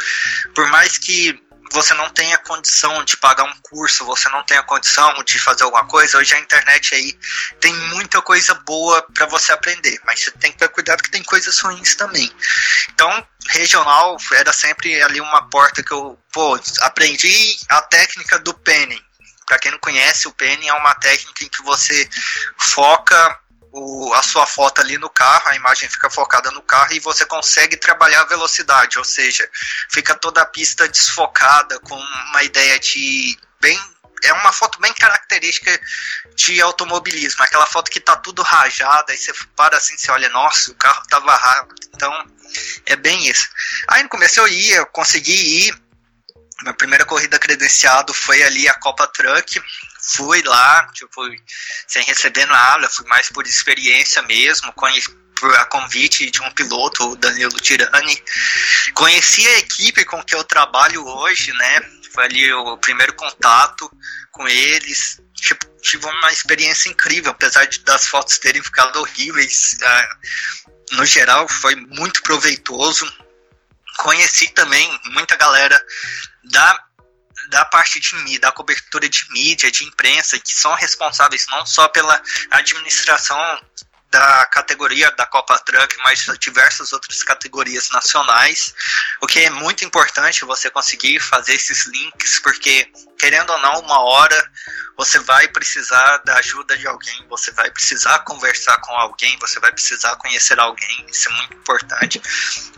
Por 0.55 0.69
mais 0.69 0.99
que 0.99 1.41
você 1.73 1.95
não 1.95 2.09
tenha 2.11 2.39
condição 2.39 3.05
de 3.05 3.17
pagar 3.17 3.45
um 3.45 3.57
curso, 3.63 4.05
você 4.05 4.29
não 4.29 4.43
tenha 4.45 4.63
condição 4.63 5.23
de 5.25 5.39
fazer 5.39 5.65
alguma 5.65 5.87
coisa, 5.87 6.19
hoje 6.19 6.35
a 6.35 6.39
internet 6.39 6.95
aí 6.95 7.19
tem 7.61 7.75
muita 7.75 8.23
coisa 8.23 8.55
boa 8.55 9.03
para 9.15 9.27
você 9.27 9.53
aprender, 9.53 10.01
mas 10.05 10.25
você 10.25 10.31
tem 10.33 10.53
que 10.53 10.59
ter 10.59 10.69
cuidado 10.69 11.03
que 11.03 11.11
tem 11.11 11.23
coisas 11.23 11.59
ruins 11.61 11.95
também. 11.95 12.31
Então, 12.91 13.27
regional 13.49 14.17
era 14.33 14.53
sempre 14.53 15.03
ali 15.03 15.21
uma 15.21 15.49
porta 15.49 15.83
que 15.83 15.93
eu, 15.93 16.19
pô, 16.33 16.59
aprendi 16.81 17.57
a 17.69 17.83
técnica 17.83 18.39
do 18.39 18.55
penning. 18.55 19.03
Para 19.47 19.59
quem 19.59 19.71
não 19.71 19.79
conhece, 19.79 20.27
o 20.27 20.33
penning 20.33 20.69
é 20.69 20.75
uma 20.75 20.95
técnica 20.95 21.45
em 21.45 21.49
que 21.49 21.63
você 21.63 22.09
foca 22.59 23.41
o, 23.77 24.15
a 24.15 24.23
sua 24.23 24.47
foto 24.47 24.81
ali 24.81 24.97
no 24.97 25.11
carro, 25.11 25.49
a 25.49 25.55
imagem 25.55 25.89
fica 25.89 26.09
focada 26.09 26.51
no 26.51 26.63
carro 26.63 26.95
e 26.95 27.01
você 27.01 27.27
consegue 27.27 27.77
trabalhar 27.77 28.23
a 28.23 28.27
velocidade, 28.27 28.99
ou 28.99 29.05
seja, 29.05 29.49
fica 29.91 30.15
toda 30.15 30.41
a 30.41 30.47
pista 30.47 30.89
desfocada 30.89 31.79
com 31.81 31.95
uma 31.95 32.43
ideia 32.43 32.79
de 32.81 33.39
bem 33.61 33.79
é 34.25 34.33
uma 34.33 34.51
foto 34.51 34.81
bem 34.81 34.93
característica 34.95 35.79
de 36.35 36.61
automobilismo, 36.61 37.45
aquela 37.45 37.67
foto 37.67 37.91
que 37.91 38.01
tá 38.01 38.17
tudo 38.17 38.43
rajada, 38.43 39.13
aí 39.13 39.19
você 39.19 39.33
para 39.55 39.77
assim, 39.77 39.97
você 39.97 40.11
olha, 40.11 40.31
nossa, 40.31 40.71
o 40.71 40.75
carro 40.75 41.03
tava 41.09 41.37
rápido. 41.37 41.77
Então, 41.95 42.27
é 42.87 42.97
bem 42.97 43.29
isso. 43.29 43.47
Aí 43.89 44.03
no 44.03 44.09
começo 44.09 44.41
eu 44.41 44.49
ia, 44.49 44.77
eu 44.77 44.87
consegui 44.87 45.67
ir. 45.67 45.79
Minha 46.63 46.75
primeira 46.75 47.05
corrida 47.05 47.39
credenciado 47.39 48.15
foi 48.15 48.43
ali 48.43 48.67
a 48.67 48.75
Copa 48.75 49.07
Truck. 49.07 49.61
Fui 50.15 50.43
lá, 50.43 50.89
tipo, 50.93 51.23
sem 51.87 52.05
receber 52.05 52.47
nada, 52.47 52.89
fui 52.89 53.07
mais 53.07 53.29
por 53.29 53.47
experiência 53.47 54.23
mesmo, 54.23 54.73
conheci 54.73 55.11
por 55.39 55.55
a 55.55 55.65
convite 55.67 56.31
de 56.31 56.43
um 56.43 56.51
piloto, 56.51 57.11
o 57.11 57.17
Danilo 57.17 57.61
Tirani. 57.61 58.23
Conheci 58.95 59.47
a 59.47 59.59
equipe 59.59 60.05
com 60.05 60.23
que 60.23 60.35
eu 60.35 60.43
trabalho 60.43 61.07
hoje, 61.07 61.53
né? 61.53 61.81
Foi 62.13 62.25
ali 62.25 62.53
o 62.53 62.79
primeiro 62.79 63.13
contato 63.15 63.91
com 64.33 64.49
eles. 64.49 65.21
Tipo, 65.35 65.67
tive 65.83 66.07
uma 66.07 66.33
experiência 66.33 66.89
incrível, 66.89 67.33
apesar 67.33 67.67
de, 67.67 67.81
das 67.81 68.09
fotos 68.09 68.39
terem 68.39 68.63
ficado 68.63 68.99
horríveis. 68.99 69.77
Ah, 69.83 70.09
no 70.93 71.05
geral, 71.05 71.47
foi 71.49 71.77
muito 71.77 72.23
proveitoso. 72.23 73.07
Conheci 73.99 74.49
também 74.49 75.01
muita 75.07 75.37
galera 75.37 75.79
da 76.45 76.86
da 77.49 77.65
parte 77.65 78.01
de 78.01 78.39
da 78.39 78.53
cobertura 78.53 79.09
de 79.09 79.27
mídia, 79.31 79.71
de 79.71 79.85
imprensa, 79.85 80.39
que 80.39 80.53
são 80.53 80.75
responsáveis 80.75 81.47
não 81.51 81.65
só 81.65 81.89
pela 81.89 82.21
administração 82.51 83.39
da 84.11 84.47
categoria 84.47 85.11
da 85.13 85.27
Copa 85.27 85.59
Truck, 85.59 85.97
mas 85.99 86.27
diversas 86.39 86.93
outras 86.93 87.23
categorias 87.23 87.91
nacionais, 87.91 88.75
o 89.21 89.27
que 89.27 89.41
é 89.41 89.51
muito 89.51 89.85
importante 89.85 90.45
você 90.45 90.71
conseguir 90.71 91.21
fazer 91.21 91.55
esses 91.55 91.87
links, 91.87 92.39
porque 92.41 92.91
querendo 93.19 93.51
ou 93.51 93.59
não, 93.61 93.81
uma 93.81 94.01
hora 94.01 94.51
você 94.97 95.19
vai 95.19 95.49
precisar 95.49 96.19
da 96.19 96.37
ajuda 96.39 96.77
de 96.79 96.87
alguém, 96.87 97.27
você 97.29 97.51
vai 97.53 97.71
precisar 97.71 98.21
conversar 98.21 98.77
com 98.79 98.93
alguém, 98.93 99.37
você 99.39 99.61
vai 99.61 99.73
precisar 99.73 100.17
conhecer 100.17 100.59
alguém, 100.59 101.07
isso 101.09 101.29
é 101.29 101.33
muito 101.33 101.55
importante. 101.55 102.21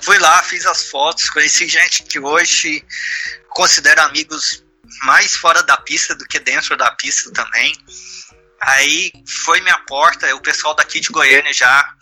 Fui 0.03 0.19
lá, 0.19 0.43
fiz 0.43 0.67
as 0.67 0.89
fotos, 0.89 1.31
conheci 1.31 1.69
gente 1.69 2.03
que 2.03 2.19
hoje 2.19 2.85
considero 3.51 4.03
amigos 4.03 4.65
mais 5.03 5.37
fora 5.37 5.63
da 5.63 5.77
pista 5.77 6.15
do 6.15 6.27
que 6.27 6.41
dentro 6.41 6.77
da 6.77 6.91
pista 6.93 7.31
também. 7.33 7.73
Aí 8.61 9.13
foi 9.45 9.61
minha 9.61 9.79
porta, 9.87 10.35
o 10.35 10.41
pessoal 10.41 10.75
daqui 10.75 11.01
de 11.01 11.09
Goiânia 11.11 11.53
já 11.53 11.95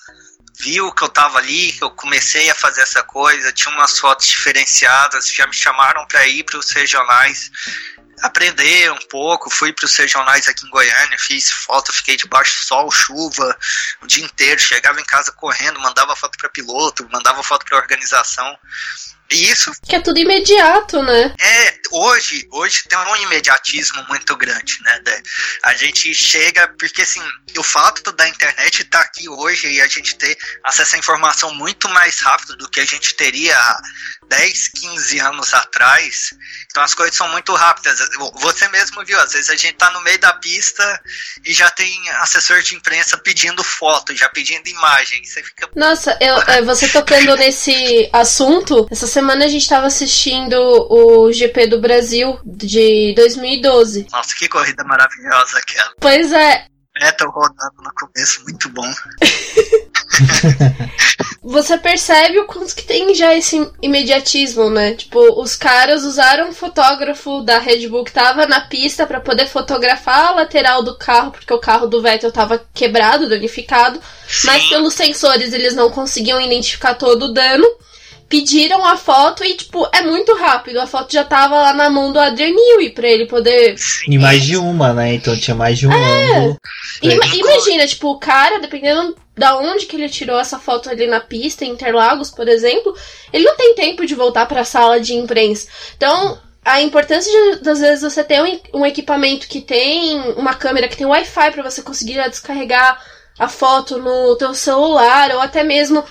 viu 0.59 0.91
que 0.93 1.05
eu 1.05 1.09
tava 1.09 1.39
ali, 1.39 1.73
que 1.73 1.85
eu 1.85 1.91
comecei 1.91 2.49
a 2.49 2.55
fazer 2.55 2.81
essa 2.81 3.03
coisa, 3.03 3.53
tinha 3.53 3.75
umas 3.75 3.99
fotos 3.99 4.27
diferenciadas, 4.27 5.29
já 5.29 5.47
me 5.47 5.53
chamaram 5.53 6.07
para 6.07 6.27
ir 6.27 6.45
para 6.45 6.59
os 6.59 6.71
regionais 6.71 7.51
aprender 8.23 8.91
um 8.93 9.09
pouco, 9.11 9.51
fui 9.51 9.73
para 9.73 9.85
os 9.85 9.95
regionais 9.95 10.49
aqui 10.49 10.67
em 10.67 10.71
Goiânia, 10.71 11.19
fiz 11.19 11.51
foto, 11.51 11.93
fiquei 11.93 12.17
debaixo 12.17 12.59
do 12.61 12.65
sol, 12.65 12.91
chuva, 12.91 13.57
o 14.01 14.07
dia 14.07 14.25
inteiro, 14.25 14.61
chegava 14.61 15.01
em 15.01 15.05
casa 15.05 15.33
correndo, 15.33 15.81
mandava 15.81 16.17
foto 16.17 16.39
para 16.39 16.49
piloto, 16.49 17.07
mandava 17.11 17.43
foto 17.43 17.65
para 17.67 17.79
organização. 17.79 18.59
Isso. 19.31 19.73
Que 19.87 19.97
é 19.97 20.01
tudo 20.01 20.19
imediato, 20.19 21.03
né? 21.03 21.35
É, 21.41 21.75
hoje, 21.91 22.47
hoje 22.53 22.85
tem 22.89 22.99
um 22.99 23.17
imediatismo 23.17 24.05
muito 24.09 24.37
grande, 24.37 24.79
né? 24.83 25.01
A 25.63 25.75
gente 25.75 26.15
chega, 26.15 26.69
porque 26.79 27.03
assim, 27.03 27.23
o 27.57 27.63
fato 27.63 28.13
da 28.13 28.29
internet 28.29 28.83
estar 28.83 28.99
tá 28.99 29.05
aqui 29.05 29.29
hoje 29.29 29.69
e 29.69 29.81
a 29.81 29.87
gente 29.87 30.17
ter 30.17 30.37
acesso 30.65 30.97
à 30.97 30.99
informação 30.99 31.55
muito 31.55 31.89
mais 31.89 32.21
rápido 32.21 32.57
do 32.57 32.69
que 32.69 32.81
a 32.81 32.85
gente 32.85 33.15
teria 33.15 33.57
há 33.57 33.83
10, 34.29 34.69
15 34.69 35.19
anos 35.21 35.55
atrás, 35.55 36.31
então 36.67 36.83
as 36.83 36.95
coisas 36.95 37.17
são 37.17 37.29
muito 37.29 37.55
rápidas. 37.55 37.99
Você 38.35 38.69
mesmo 38.69 39.05
viu, 39.05 39.19
às 39.21 39.33
vezes 39.33 39.51
a 39.51 39.57
gente 39.57 39.75
tá 39.75 39.91
no 39.91 40.03
meio 40.03 40.19
da 40.19 40.33
pista 40.35 41.01
e 41.45 41.53
já 41.53 41.71
tem 41.71 42.11
assessor 42.21 42.61
de 42.63 42.75
imprensa 42.75 43.17
pedindo 43.17 43.63
foto, 43.63 44.15
já 44.15 44.29
pedindo 44.29 44.69
imagem. 44.69 45.25
Você 45.25 45.43
fica. 45.43 45.71
Nossa, 45.75 46.17
eu, 46.21 46.37
você 46.67 46.89
tocando 46.89 47.37
nesse 47.37 48.09
assunto, 48.13 48.87
essa 48.91 49.07
semana 49.17 49.47
a 49.47 49.49
gente 49.49 49.67
tava 49.67 49.87
assistindo 49.87 50.55
o 50.91 51.33
GP 51.33 51.69
do 51.69 51.81
Brasil 51.81 52.39
de 52.45 53.15
2012. 53.17 54.09
Nossa, 54.13 54.35
que 54.37 54.47
corrida 54.47 54.85
maravilhosa 54.85 55.59
aquela. 55.59 55.91
Pois 55.99 56.31
é. 56.33 56.67
Vettel 57.01 57.31
rodando 57.31 57.83
no 57.83 57.91
começo, 57.95 58.43
muito 58.45 58.69
bom. 58.69 58.87
Você 61.43 61.79
percebe 61.79 62.41
o 62.41 62.47
quanto 62.47 62.75
que 62.75 62.83
tem 62.83 63.15
já 63.15 63.35
esse 63.35 63.71
imediatismo, 63.81 64.69
né? 64.69 64.95
Tipo, 64.95 65.41
os 65.41 65.57
caras 65.57 66.05
usaram 66.05 66.51
um 66.51 66.53
fotógrafo 66.53 67.41
da 67.43 67.59
Red 67.59 67.89
Bull 67.89 68.05
que 68.05 68.13
tava 68.13 68.47
na 68.47 68.61
pista 68.63 69.07
para 69.07 69.21
poder 69.21 69.47
fotografar 69.47 70.27
a 70.27 70.33
lateral 70.33 70.83
do 70.83 70.99
carro, 70.99 71.31
porque 71.31 71.55
o 71.55 71.61
carro 71.61 71.87
do 71.87 72.03
Vettel 72.03 72.33
tava 72.33 72.63
quebrado, 72.75 73.29
danificado, 73.29 73.99
Sim. 74.29 74.47
mas 74.47 74.69
pelos 74.69 74.93
sensores 74.93 75.55
eles 75.55 75.75
não 75.75 75.91
conseguiam 75.91 76.39
identificar 76.41 76.95
todo 76.95 77.27
o 77.27 77.33
dano 77.33 77.67
pediram 78.29 78.85
a 78.85 78.97
foto 78.97 79.45
e, 79.45 79.55
tipo, 79.55 79.89
é 79.93 80.03
muito 80.03 80.35
rápido. 80.35 80.81
A 80.81 80.87
foto 80.87 81.13
já 81.13 81.25
tava 81.25 81.57
lá 81.57 81.73
na 81.73 81.89
mão 81.89 82.13
do 82.13 82.19
Adrian 82.19 82.51
Newey 82.51 82.91
pra 82.91 83.09
ele 83.09 83.27
poder. 83.27 83.77
E 84.09 84.19
mais 84.19 84.43
de 84.43 84.57
uma, 84.57 84.93
né? 84.93 85.15
Então 85.15 85.39
tinha 85.39 85.55
mais 85.55 85.79
de 85.79 85.87
um 85.87 85.93
é. 85.93 86.37
ângulo. 86.37 86.57
imagina, 87.03 87.87
tipo, 87.87 88.11
o 88.11 88.19
cara, 88.19 88.59
dependendo 88.59 89.17
da 89.37 89.57
onde 89.59 89.87
que 89.87 89.97
ele 89.97 90.09
tirou 90.09 90.39
essa 90.39 90.59
foto 90.59 90.89
ali 90.89 91.07
na 91.07 91.21
pista, 91.21 91.65
em 91.65 91.71
Interlagos, 91.71 92.31
por 92.31 92.49
exemplo, 92.49 92.97
ele 93.33 93.45
não 93.45 93.57
tem 93.57 93.75
tempo 93.75 94.07
de 94.07 94.15
voltar 94.15 94.47
para 94.47 94.63
a 94.63 94.65
sala 94.65 94.99
de 94.99 95.15
imprensa. 95.15 95.69
Então, 95.97 96.39
a 96.65 96.81
importância 96.81 97.31
de, 97.31 97.63
das 97.63 97.79
vezes 97.79 98.03
você 98.03 98.25
ter 98.25 98.43
um, 98.43 98.81
um 98.81 98.87
equipamento 98.87 99.47
que 99.47 99.61
tem 99.61 100.19
uma 100.33 100.55
câmera 100.55 100.89
que 100.89 100.97
tem 100.97 101.07
Wi-Fi 101.07 101.53
para 101.53 101.63
você 101.63 101.83
conseguir 101.83 102.29
descarregar 102.29 103.01
a 103.39 103.49
foto 103.49 103.99
no 103.99 104.35
teu 104.37 104.55
celular 104.55 105.31
ou 105.33 105.41
até 105.41 105.63
mesmo 105.63 106.03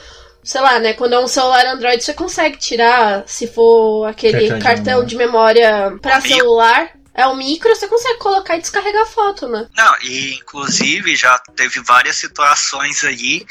sei 0.46 0.62
lá, 0.62 0.80
né? 0.80 0.94
Quando 0.94 1.14
é 1.14 1.20
um 1.20 1.28
celular 1.28 1.66
Android, 1.66 2.02
você 2.04 2.14
consegue 2.14 2.58
tirar, 2.58 3.24
se 3.28 3.48
for 3.48 4.06
aquele 4.06 4.48
cartão, 4.48 4.60
cartão 4.60 5.06
de, 5.06 5.16
memória 5.16 5.98
para 6.02 6.22
celular. 6.22 6.92
É 7.18 7.26
o 7.28 7.36
micro, 7.36 7.74
você 7.74 7.88
consegue 7.88 8.20
colocar 8.20 8.58
e 8.58 8.60
descarregar 8.60 9.04
a 9.04 9.06
foto, 9.06 9.48
né? 9.48 9.70
Não, 9.74 9.98
e 10.02 10.34
inclusive 10.34 11.16
já 11.16 11.40
teve 11.56 11.80
várias 11.80 12.18
situações 12.18 13.06
aí. 13.06 13.46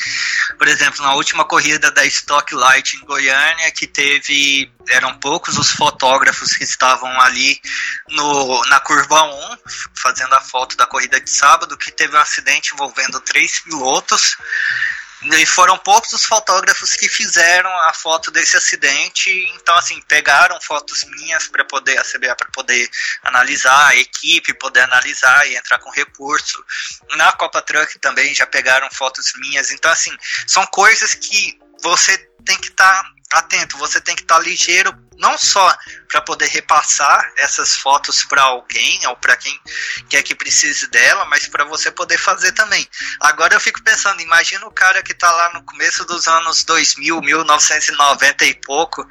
Por 0.58 0.68
exemplo, 0.68 1.02
na 1.02 1.14
última 1.14 1.46
corrida 1.46 1.90
da 1.90 2.04
Stock 2.04 2.54
Light 2.54 2.94
em 2.94 3.06
Goiânia, 3.06 3.70
que 3.72 3.86
teve. 3.86 4.70
Eram 4.90 5.18
poucos 5.18 5.56
os 5.56 5.70
fotógrafos 5.70 6.54
que 6.54 6.62
estavam 6.62 7.08
ali 7.22 7.58
no, 8.10 8.66
na 8.66 8.80
curva 8.80 9.22
1, 9.22 9.56
fazendo 9.94 10.34
a 10.34 10.42
foto 10.42 10.76
da 10.76 10.84
corrida 10.84 11.18
de 11.18 11.30
sábado, 11.30 11.78
que 11.78 11.90
teve 11.90 12.14
um 12.14 12.20
acidente 12.20 12.74
envolvendo 12.74 13.18
três 13.20 13.60
pilotos. 13.60 14.36
E 15.32 15.46
foram 15.46 15.78
poucos 15.78 16.12
os 16.12 16.24
fotógrafos 16.24 16.92
que 16.92 17.08
fizeram 17.08 17.70
a 17.80 17.92
foto 17.94 18.30
desse 18.30 18.56
acidente. 18.56 19.30
Então, 19.54 19.74
assim, 19.76 20.00
pegaram 20.02 20.60
fotos 20.60 21.04
minhas 21.04 21.48
para 21.48 21.64
poder, 21.64 21.98
a 21.98 22.04
CBA 22.04 22.34
para 22.36 22.50
poder 22.50 22.90
analisar, 23.22 23.88
a 23.88 23.96
equipe 23.96 24.52
poder 24.54 24.80
analisar 24.80 25.48
e 25.48 25.56
entrar 25.56 25.78
com 25.78 25.90
recurso. 25.90 26.62
Na 27.16 27.32
Copa 27.32 27.62
Truck 27.62 27.98
também 27.98 28.34
já 28.34 28.46
pegaram 28.46 28.88
fotos 28.90 29.32
minhas. 29.36 29.70
Então, 29.70 29.90
assim, 29.90 30.14
são 30.46 30.66
coisas 30.66 31.14
que 31.14 31.58
você 31.82 32.18
tem 32.44 32.58
que 32.58 32.68
estar 32.68 33.02
tá 33.02 33.13
atento, 33.38 33.78
você 33.78 34.00
tem 34.00 34.14
que 34.14 34.22
estar 34.22 34.36
tá 34.36 34.40
ligeiro 34.40 34.94
não 35.18 35.38
só 35.38 35.76
para 36.08 36.20
poder 36.20 36.46
repassar 36.48 37.32
essas 37.36 37.76
fotos 37.76 38.24
para 38.24 38.42
alguém 38.42 39.06
ou 39.06 39.16
para 39.16 39.36
quem 39.36 39.58
quer 40.08 40.22
que 40.22 40.34
precise 40.34 40.88
dela, 40.88 41.24
mas 41.26 41.46
para 41.46 41.64
você 41.64 41.90
poder 41.90 42.18
fazer 42.18 42.52
também. 42.52 42.86
Agora 43.20 43.54
eu 43.54 43.60
fico 43.60 43.82
pensando, 43.82 44.20
imagina 44.20 44.66
o 44.66 44.72
cara 44.72 45.02
que 45.02 45.12
está 45.12 45.30
lá 45.30 45.52
no 45.54 45.62
começo 45.64 46.04
dos 46.04 46.26
anos 46.26 46.64
2000, 46.64 47.20
1990 47.20 48.44
e 48.44 48.54
pouco, 48.54 49.06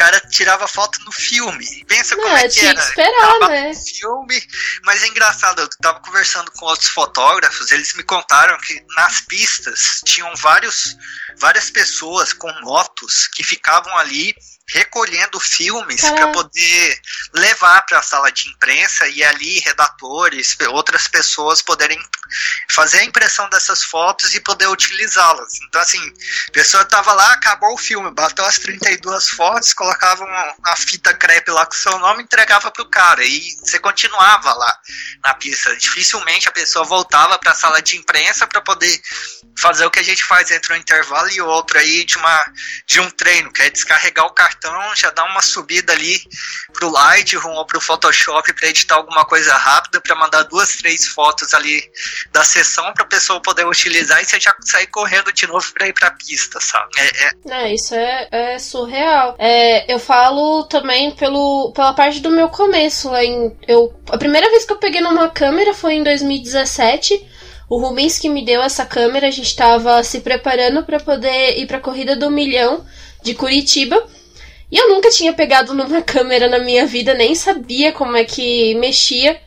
cara 0.00 0.18
tirava 0.30 0.66
foto 0.66 0.98
no 1.04 1.12
filme. 1.12 1.84
Pensa 1.84 2.16
não, 2.16 2.24
como 2.24 2.36
é 2.38 2.48
que 2.48 2.64
era. 2.64 2.80
Esperar, 2.80 3.38
né? 3.50 3.72
filme, 3.74 4.42
mas 4.82 5.02
é 5.02 5.08
engraçado, 5.08 5.60
eu 5.60 5.68
tava 5.82 6.00
conversando 6.00 6.50
com 6.52 6.64
outros 6.64 6.88
fotógrafos, 6.88 7.70
eles 7.70 7.92
me 7.94 8.02
contaram 8.02 8.58
que 8.60 8.82
nas 8.96 9.20
pistas 9.20 10.00
tinham 10.06 10.34
vários 10.36 10.96
várias 11.36 11.70
pessoas 11.70 12.32
com 12.32 12.50
motos 12.62 13.28
que 13.28 13.44
ficavam 13.44 13.94
ali 13.98 14.34
recolhendo 14.68 15.38
filmes 15.38 16.00
para 16.00 16.28
poder 16.32 17.00
levar 17.34 17.82
para 17.82 17.98
a 17.98 18.02
sala 18.02 18.30
de 18.32 18.48
imprensa 18.48 19.06
e 19.08 19.22
ali 19.22 19.60
redatores, 19.60 20.56
outras 20.68 21.06
pessoas 21.06 21.62
poderem 21.62 21.98
fazer 22.70 22.98
a 22.98 23.04
impressão 23.04 23.48
dessas 23.50 23.82
fotos 23.82 24.34
e 24.34 24.40
poder 24.40 24.68
utilizá-las. 24.68 25.60
Então, 25.66 25.80
assim, 25.80 26.00
a 26.48 26.52
pessoa 26.52 26.82
estava 26.82 27.12
lá, 27.12 27.32
acabou 27.32 27.74
o 27.74 27.78
filme, 27.78 28.10
bateu 28.12 28.44
as 28.44 28.58
32 28.58 29.30
fotos, 29.30 29.72
colocava 29.72 30.24
uma, 30.24 30.76
fita 30.76 31.12
crepe 31.14 31.50
lá 31.50 31.66
com 31.66 31.74
o 31.74 31.76
seu 31.76 31.98
nome 31.98 32.22
entregava 32.22 32.70
para 32.70 32.82
o 32.82 32.90
cara. 32.90 33.24
E 33.24 33.40
você 33.60 33.78
continuava 33.78 34.52
lá 34.54 34.78
na 35.24 35.34
pista. 35.34 35.76
Dificilmente 35.76 36.48
a 36.48 36.52
pessoa 36.52 36.84
voltava 36.84 37.38
para 37.38 37.52
a 37.52 37.54
sala 37.54 37.82
de 37.82 37.96
imprensa 37.96 38.46
para 38.46 38.60
poder 38.60 39.00
fazer 39.58 39.84
o 39.84 39.90
que 39.90 39.98
a 39.98 40.04
gente 40.04 40.24
faz 40.24 40.50
entre 40.50 40.72
um 40.72 40.76
intervalo 40.76 41.28
e 41.30 41.40
outro 41.40 41.78
aí 41.78 42.04
de, 42.04 42.16
uma, 42.16 42.44
de 42.86 43.00
um 43.00 43.10
treino, 43.10 43.52
que 43.52 43.62
é 43.62 43.70
descarregar 43.70 44.24
o 44.24 44.32
cartão 44.32 44.80
já 44.96 45.10
dá 45.10 45.24
uma 45.24 45.42
subida 45.42 45.92
ali 45.92 46.22
pro 46.72 46.88
Lightroom 47.20 47.54
ou 47.54 47.64
pro 47.64 47.80
Photoshop 47.80 48.52
para 48.54 48.68
editar 48.68 48.96
alguma 48.96 49.24
coisa 49.24 49.52
rápida, 49.54 50.00
para 50.00 50.16
mandar 50.16 50.42
duas, 50.44 50.76
três 50.76 51.06
fotos 51.06 51.52
ali 51.54 51.82
da 52.32 52.42
sessão 52.42 52.92
para 52.92 53.04
a 53.04 53.08
pessoa 53.08 53.40
poder 53.40 53.66
utilizar 53.66 54.20
e 54.20 54.24
você 54.24 54.40
já 54.40 54.54
sair 54.62 54.86
correndo 54.86 55.32
de 55.32 55.46
novo 55.46 55.72
para 55.72 55.88
ir 55.88 55.92
para 55.92 56.08
a 56.08 56.12
pista, 56.12 56.58
sabe? 56.60 56.90
É, 56.98 57.24
é... 57.24 57.64
é 57.64 57.74
isso 57.74 57.94
é, 57.94 58.28
é 58.30 58.58
surreal. 58.58 59.36
É, 59.38 59.92
eu 59.92 59.98
falo 59.98 60.64
também 60.64 61.12
pelo, 61.12 61.72
pela 61.74 61.92
parte 61.92 62.20
do 62.20 62.30
meu 62.30 62.48
começo. 62.48 63.14
Em, 63.16 63.56
eu, 63.68 63.94
a 64.10 64.18
primeira 64.18 64.48
vez 64.50 64.64
que 64.64 64.72
eu 64.72 64.78
peguei 64.78 65.00
numa 65.00 65.28
câmera 65.28 65.74
foi 65.74 65.94
em 65.94 66.02
2017. 66.02 67.28
O 67.68 67.78
Rubens 67.78 68.18
que 68.18 68.28
me 68.28 68.44
deu 68.44 68.60
essa 68.62 68.84
câmera, 68.84 69.28
a 69.28 69.30
gente 69.30 69.46
estava 69.46 70.02
se 70.02 70.20
preparando 70.20 70.84
para 70.84 70.98
poder 70.98 71.56
ir 71.56 71.66
para 71.66 71.76
a 71.76 71.80
corrida 71.80 72.16
do 72.16 72.28
milhão 72.28 72.84
de 73.22 73.34
Curitiba. 73.34 74.02
E 74.70 74.78
eu 74.78 74.88
nunca 74.88 75.10
tinha 75.10 75.32
pegado 75.32 75.74
numa 75.74 76.00
câmera 76.02 76.48
na 76.48 76.58
minha 76.58 76.86
vida, 76.86 77.14
nem 77.14 77.34
sabia 77.34 77.92
como 77.92 78.16
é 78.16 78.24
que 78.24 78.74
mexia. 78.76 79.40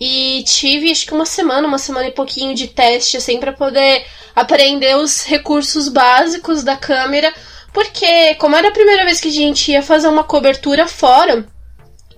E 0.00 0.42
tive 0.46 0.90
acho 0.90 1.06
que 1.06 1.14
uma 1.14 1.26
semana, 1.26 1.68
uma 1.68 1.78
semana 1.78 2.08
e 2.08 2.12
pouquinho 2.12 2.54
de 2.54 2.68
teste, 2.68 3.16
assim, 3.16 3.38
para 3.38 3.52
poder 3.52 4.04
aprender 4.34 4.96
os 4.96 5.24
recursos 5.24 5.88
básicos 5.88 6.62
da 6.64 6.76
câmera. 6.76 7.32
Porque, 7.72 8.34
como 8.36 8.56
era 8.56 8.68
a 8.68 8.72
primeira 8.72 9.04
vez 9.04 9.20
que 9.20 9.28
a 9.28 9.32
gente 9.32 9.72
ia 9.72 9.82
fazer 9.82 10.08
uma 10.08 10.24
cobertura 10.24 10.86
fora, 10.86 11.46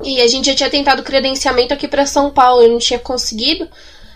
e 0.02 0.20
a 0.20 0.26
gente 0.26 0.46
já 0.46 0.54
tinha 0.54 0.70
tentado 0.70 1.02
credenciamento 1.02 1.72
aqui 1.72 1.88
para 1.88 2.06
São 2.06 2.30
Paulo 2.30 2.62
e 2.62 2.68
não 2.68 2.78
tinha 2.78 2.98
conseguido, 2.98 3.68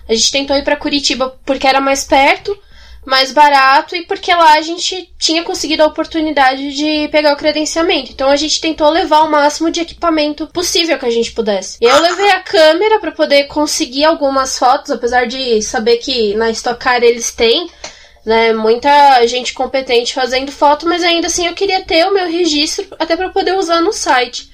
a 0.09 0.15
gente 0.15 0.31
tentou 0.33 0.57
ir 0.57 0.65
para 0.65 0.77
Curitiba 0.77 1.39
porque 1.45 1.67
era 1.67 1.81
mais 1.81 2.05
perto 2.05 2.57
mais 3.05 3.33
barato 3.33 3.97
e 3.97 4.05
porque 4.05 4.33
lá 4.33 4.55
a 4.55 4.63
gente 4.63 5.13
tinha 5.19 5.43
conseguido 5.43 5.83
a 5.83 5.87
oportunidade 5.87 6.75
de 6.75 7.09
pegar 7.09 7.33
o 7.33 7.37
credenciamento. 7.37 8.13
Então 8.13 8.29
a 8.29 8.37
gente 8.37 8.61
tentou 8.61 8.91
levar 8.91 9.23
o 9.23 9.31
máximo 9.31 9.71
de 9.71 9.81
equipamento 9.81 10.47
possível 10.49 10.99
que 10.99 11.07
a 11.07 11.11
gente 11.11 11.33
pudesse. 11.33 11.79
Eu 11.81 12.01
levei 12.01 12.31
a 12.31 12.41
câmera 12.41 12.99
para 12.99 13.13
poder 13.13 13.45
conseguir 13.45 14.05
algumas 14.05 14.59
fotos, 14.59 14.91
apesar 14.91 15.27
de 15.27 15.63
saber 15.63 15.97
que 15.97 16.35
na 16.35 16.51
Stock 16.51 16.79
Car 16.79 17.03
eles 17.03 17.31
têm 17.31 17.69
né, 18.25 18.53
muita 18.53 19.27
gente 19.27 19.55
competente 19.55 20.15
fazendo 20.15 20.53
foto, 20.53 20.87
mas 20.87 21.03
ainda 21.03 21.27
assim 21.27 21.47
eu 21.47 21.55
queria 21.55 21.83
ter 21.83 22.07
o 22.07 22.13
meu 22.13 22.27
registro 22.27 22.87
até 22.99 23.17
para 23.17 23.31
poder 23.31 23.57
usar 23.57 23.81
no 23.81 23.93
site. 23.93 24.51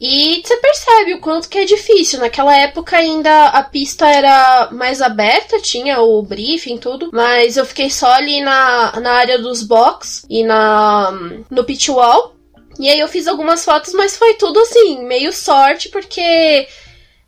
E 0.00 0.40
você 0.42 0.56
percebe 0.56 1.12
o 1.12 1.20
quanto 1.20 1.48
que 1.48 1.58
é 1.58 1.64
difícil. 1.66 2.20
Naquela 2.20 2.56
época 2.56 2.96
ainda 2.96 3.48
a 3.48 3.62
pista 3.62 4.08
era 4.08 4.70
mais 4.72 5.02
aberta, 5.02 5.60
tinha 5.60 6.00
o 6.00 6.22
briefing 6.22 6.78
tudo, 6.78 7.10
mas 7.12 7.58
eu 7.58 7.66
fiquei 7.66 7.90
só 7.90 8.10
ali 8.12 8.40
na, 8.40 8.98
na 8.98 9.12
área 9.12 9.38
dos 9.38 9.62
box 9.62 10.24
e 10.30 10.42
na 10.42 11.12
no 11.50 11.64
pit 11.64 11.90
wall. 11.90 12.34
E 12.78 12.88
aí 12.88 12.98
eu 12.98 13.08
fiz 13.08 13.28
algumas 13.28 13.62
fotos, 13.62 13.92
mas 13.92 14.16
foi 14.16 14.34
tudo 14.34 14.58
assim, 14.60 15.04
meio 15.04 15.34
sorte, 15.34 15.90
porque 15.90 16.66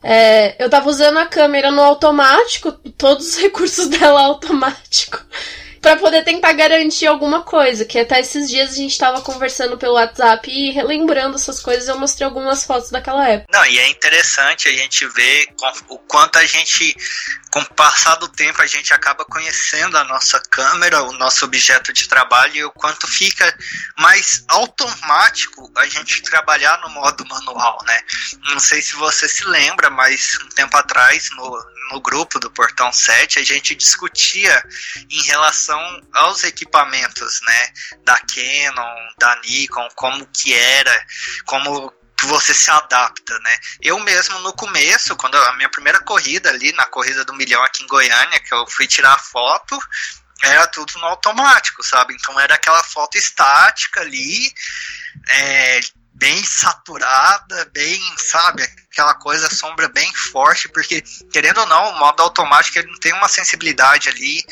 é, 0.03 0.57
eu 0.59 0.71
tava 0.71 0.89
usando 0.89 1.19
a 1.19 1.27
câmera 1.27 1.71
no 1.71 1.83
automático, 1.83 2.73
todos 2.97 3.29
os 3.29 3.37
recursos 3.43 3.89
dela 3.89 4.23
automático 4.23 5.23
para 5.83 5.97
poder 5.97 6.23
tentar 6.23 6.53
garantir 6.53 7.09
alguma 7.09 7.43
coisa. 7.43 7.85
Que 7.85 7.99
até 7.99 8.21
esses 8.21 8.49
dias 8.49 8.71
a 8.71 8.75
gente 8.75 8.97
tava 8.97 9.21
conversando 9.21 9.77
pelo 9.77 9.95
WhatsApp 9.95 10.49
e 10.49 10.71
relembrando 10.71 11.35
essas 11.35 11.61
coisas, 11.61 11.89
eu 11.89 11.99
mostrei 11.99 12.25
algumas 12.25 12.65
fotos 12.65 12.91
daquela 12.91 13.29
época. 13.29 13.51
Não, 13.53 13.67
e 13.67 13.79
é 13.79 13.89
interessante 13.91 14.69
a 14.69 14.73
gente 14.73 15.05
ver 15.09 15.49
o 15.89 15.99
quanto 15.99 16.39
a 16.39 16.47
gente, 16.47 16.97
com 17.51 17.59
o 17.59 17.75
passar 17.75 18.15
do 18.15 18.29
tempo, 18.29 18.63
a 18.63 18.67
gente 18.67 18.95
acaba 18.95 19.25
conhecendo 19.25 19.99
a 19.99 20.05
nossa 20.05 20.41
câmera, 20.41 21.03
o 21.03 21.13
nosso 21.15 21.45
objeto 21.45 21.93
de 21.93 22.09
trabalho 22.09 22.57
e 22.57 22.65
o 22.65 22.71
quanto 22.71 23.09
fica 23.09 23.53
mais 23.99 24.45
automático 24.49 25.71
a 25.77 25.87
gente 25.87 26.23
trabalhar 26.23 26.81
no 26.81 26.91
modo 26.91 27.27
manual, 27.27 27.79
né? 27.87 28.01
Não 28.45 28.61
sei 28.61 28.81
se 28.81 28.95
você 28.95 29.29
se 29.29 29.45
lembra, 29.45 29.91
mas 29.91 30.39
um 30.45 30.49
tempo 30.51 30.77
atrás, 30.77 31.29
no, 31.35 31.73
no 31.91 32.01
grupo 32.01 32.39
do 32.39 32.51
Portão 32.51 32.93
7, 32.93 33.39
a 33.39 33.43
gente 33.43 33.75
discutia 33.75 34.63
em 35.11 35.23
relação 35.25 35.72
aos 36.13 36.45
equipamentos, 36.45 37.41
né, 37.43 37.73
da 38.05 38.19
Canon, 38.19 39.09
da 39.19 39.37
Nikon, 39.43 39.89
como 39.95 40.27
que 40.27 40.55
era, 40.55 41.07
como 41.47 41.93
que 42.17 42.27
você 42.27 42.55
se 42.55 42.71
adapta, 42.71 43.37
né? 43.41 43.59
Eu 43.81 43.99
mesmo 43.99 44.39
no 44.41 44.53
começo, 44.53 45.17
quando 45.17 45.37
a 45.37 45.57
minha 45.57 45.69
primeira 45.69 45.99
corrida 46.01 46.51
ali, 46.51 46.73
na 46.73 46.87
corrida 46.87 47.25
do 47.25 47.35
milhão 47.35 47.63
aqui 47.65 47.83
em 47.83 47.89
Goiânia, 47.89 48.39
que 48.39 48.55
eu 48.55 48.65
fui 48.69 48.87
tirar 48.87 49.19
foto, 49.19 49.77
era 50.43 50.67
tudo 50.69 50.93
no 50.99 51.07
automático, 51.07 51.83
sabe? 51.85 52.15
Então 52.15 52.39
era 52.39 52.55
aquela 52.55 52.83
foto 52.85 53.17
estática 53.17 54.01
ali, 54.01 54.53
é, 55.31 55.81
bem 56.15 56.45
saturada, 56.45 57.69
bem, 57.73 58.01
sabe, 58.17 58.63
aquela 58.63 59.15
coisa 59.15 59.53
sombra 59.53 59.89
bem 59.89 60.13
forte, 60.15 60.69
porque 60.69 61.03
querendo 61.33 61.59
ou 61.59 61.67
não, 61.67 61.91
o 61.91 61.99
modo 61.99 62.23
automático 62.23 62.79
ele 62.79 62.91
não 62.91 62.99
tem 62.99 63.13
uma 63.15 63.29
sensibilidade 63.29 64.09
ali 64.09 64.45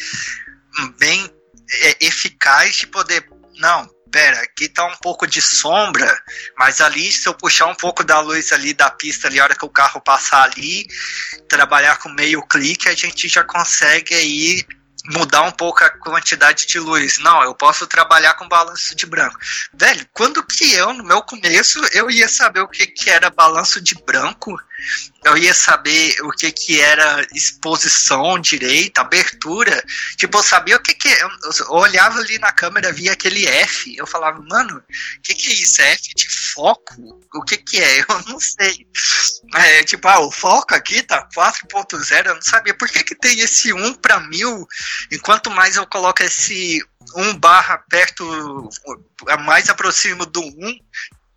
bem 0.98 1.28
é, 1.72 1.96
eficaz 2.00 2.76
de 2.76 2.86
poder, 2.86 3.28
não, 3.56 3.88
pera, 4.10 4.40
aqui 4.42 4.68
tá 4.68 4.84
um 4.86 4.96
pouco 4.96 5.26
de 5.26 5.40
sombra, 5.40 6.20
mas 6.58 6.80
ali 6.80 7.12
se 7.12 7.28
eu 7.28 7.34
puxar 7.34 7.66
um 7.66 7.74
pouco 7.74 8.02
da 8.02 8.20
luz 8.20 8.52
ali 8.52 8.74
da 8.74 8.90
pista 8.90 9.28
ali, 9.28 9.40
a 9.40 9.44
hora 9.44 9.54
que 9.54 9.64
o 9.64 9.70
carro 9.70 10.00
passar 10.00 10.42
ali, 10.42 10.86
trabalhar 11.48 11.98
com 11.98 12.08
meio 12.08 12.42
clique, 12.42 12.88
a 12.88 12.94
gente 12.94 13.28
já 13.28 13.44
consegue 13.44 14.14
aí 14.14 14.64
mudar 15.06 15.42
um 15.42 15.50
pouco 15.50 15.82
a 15.82 15.90
quantidade 15.90 16.66
de 16.66 16.78
luz. 16.78 17.18
Não, 17.18 17.42
eu 17.42 17.54
posso 17.54 17.86
trabalhar 17.86 18.34
com 18.34 18.48
balanço 18.48 18.94
de 18.94 19.06
branco. 19.06 19.38
Velho, 19.72 20.06
quando 20.12 20.44
que 20.44 20.74
eu, 20.74 20.92
no 20.92 21.04
meu 21.04 21.22
começo, 21.22 21.80
eu 21.92 22.10
ia 22.10 22.28
saber 22.28 22.60
o 22.60 22.68
que, 22.68 22.86
que 22.86 23.08
era 23.08 23.30
balanço 23.30 23.80
de 23.80 23.94
branco 23.94 24.54
eu 25.24 25.36
ia 25.36 25.52
saber 25.52 26.14
o 26.22 26.30
que 26.30 26.50
que 26.50 26.80
era 26.80 27.26
exposição 27.34 28.38
direita, 28.38 29.02
abertura. 29.02 29.82
Tipo, 30.16 30.38
eu 30.38 30.42
sabia 30.42 30.76
o 30.76 30.82
que 30.82 30.94
que. 30.94 31.08
Eu, 31.08 31.30
eu 31.60 31.72
olhava 31.72 32.18
ali 32.18 32.38
na 32.38 32.52
câmera, 32.52 32.92
via 32.92 33.12
aquele 33.12 33.46
F. 33.46 33.94
Eu 33.96 34.06
falava, 34.06 34.40
mano, 34.48 34.78
o 34.78 35.20
que 35.22 35.34
que 35.34 35.50
é 35.50 35.52
isso? 35.52 35.82
É 35.82 35.92
F 35.92 36.14
de 36.14 36.26
foco? 36.54 37.20
O 37.34 37.42
que 37.42 37.58
que 37.58 37.80
é? 37.80 38.00
Eu 38.08 38.22
não 38.26 38.40
sei. 38.40 38.86
É, 39.54 39.84
tipo, 39.84 40.08
ah, 40.08 40.20
o 40.20 40.30
foco 40.30 40.74
aqui 40.74 41.02
tá 41.02 41.28
4.0. 41.34 42.26
Eu 42.26 42.34
não 42.34 42.42
sabia 42.42 42.74
por 42.74 42.88
que 42.88 43.04
que 43.04 43.14
tem 43.14 43.40
esse 43.40 43.72
1 43.72 43.94
para 43.94 44.20
mil. 44.20 44.66
Enquanto 45.12 45.50
mais 45.50 45.76
eu 45.76 45.86
coloco 45.86 46.22
esse 46.22 46.82
1 47.14 47.38
barra 47.38 47.78
perto, 47.90 48.68
mais 49.40 49.68
aproximo 49.68 50.24
do 50.26 50.40
1, 50.40 50.78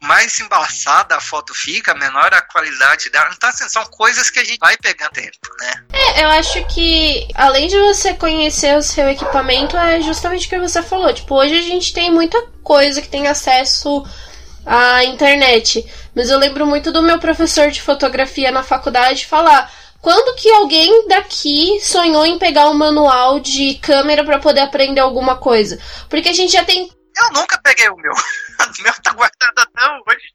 mais 0.03 0.37
embaçada 0.39 1.15
a 1.15 1.21
foto 1.21 1.53
fica, 1.55 1.93
menor 1.93 2.33
a 2.33 2.41
qualidade 2.41 3.09
dela. 3.09 3.31
Então, 3.35 3.49
assim, 3.49 3.67
são 3.69 3.85
coisas 3.85 4.29
que 4.29 4.39
a 4.39 4.43
gente 4.43 4.59
vai 4.59 4.77
pegando 4.77 5.11
tempo, 5.11 5.37
né? 5.59 5.73
É, 5.93 6.23
eu 6.23 6.29
acho 6.29 6.63
que 6.65 7.27
além 7.33 7.67
de 7.67 7.79
você 7.79 8.13
conhecer 8.13 8.77
o 8.77 8.83
seu 8.83 9.09
equipamento, 9.09 9.77
é 9.77 10.01
justamente 10.01 10.45
o 10.45 10.49
que 10.49 10.59
você 10.59 10.83
falou. 10.83 11.13
Tipo, 11.13 11.35
hoje 11.35 11.57
a 11.57 11.61
gente 11.61 11.93
tem 11.93 12.11
muita 12.11 12.41
coisa 12.61 13.01
que 13.01 13.07
tem 13.07 13.27
acesso 13.27 14.05
à 14.65 15.05
internet. 15.05 15.85
Mas 16.13 16.29
eu 16.29 16.37
lembro 16.37 16.65
muito 16.65 16.91
do 16.91 17.01
meu 17.01 17.17
professor 17.17 17.71
de 17.71 17.81
fotografia 17.81 18.51
na 18.51 18.61
faculdade 18.61 19.25
falar. 19.25 19.71
Quando 20.01 20.35
que 20.35 20.51
alguém 20.51 21.07
daqui 21.07 21.79
sonhou 21.81 22.25
em 22.25 22.37
pegar 22.37 22.69
um 22.69 22.73
manual 22.73 23.39
de 23.39 23.75
câmera 23.75 24.25
para 24.25 24.37
poder 24.37 24.59
aprender 24.59 24.99
alguma 24.99 25.37
coisa? 25.37 25.79
Porque 26.09 26.27
a 26.27 26.33
gente 26.33 26.51
já 26.51 26.65
tem 26.65 26.91
eu 27.15 27.31
nunca 27.33 27.59
peguei 27.63 27.89
o 27.89 27.97
meu. 27.97 28.11
o 28.13 28.83
meu 28.83 28.93
tá 29.01 29.13
guardado 29.13 29.57
até 29.57 29.85
hoje. 30.07 30.33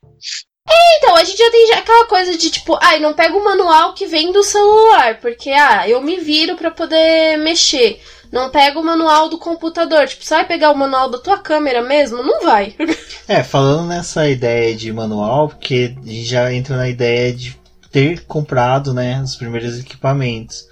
É, 0.69 0.99
então, 0.99 1.17
a 1.17 1.25
gente 1.25 1.39
já 1.39 1.51
tem 1.51 1.73
aquela 1.73 2.07
coisa 2.07 2.37
de 2.37 2.51
tipo, 2.51 2.79
ai, 2.83 2.97
ah, 2.97 3.01
não 3.01 3.15
pega 3.15 3.35
o 3.35 3.45
manual 3.45 3.95
que 3.95 4.07
vem 4.07 4.33
do 4.33 4.43
celular, 4.43 5.19
porque, 5.19 5.51
ah, 5.51 5.89
eu 5.89 6.03
me 6.03 6.21
viro 6.21 6.57
para 6.57 6.71
poder 6.71 7.39
mexer. 7.39 8.03
Não 8.31 8.51
pega 8.51 8.79
o 8.79 8.85
manual 8.85 9.31
do 9.31 9.39
computador. 9.39 10.07
Tipo, 10.07 10.23
você 10.23 10.35
vai 10.35 10.47
pegar 10.47 10.71
o 10.71 10.77
manual 10.77 11.11
da 11.11 11.19
tua 11.19 11.39
câmera 11.39 11.83
mesmo? 11.83 12.23
Não 12.23 12.43
vai. 12.43 12.75
é, 13.27 13.43
falando 13.43 13.89
nessa 13.89 14.29
ideia 14.29 14.77
de 14.77 14.93
manual, 14.93 15.49
porque 15.49 15.97
já 16.05 16.53
entra 16.53 16.77
na 16.77 16.89
ideia 16.89 17.33
de 17.33 17.59
ter 17.91 18.25
comprado, 18.27 18.93
né, 18.93 19.21
os 19.23 19.35
primeiros 19.35 19.79
equipamentos. 19.79 20.67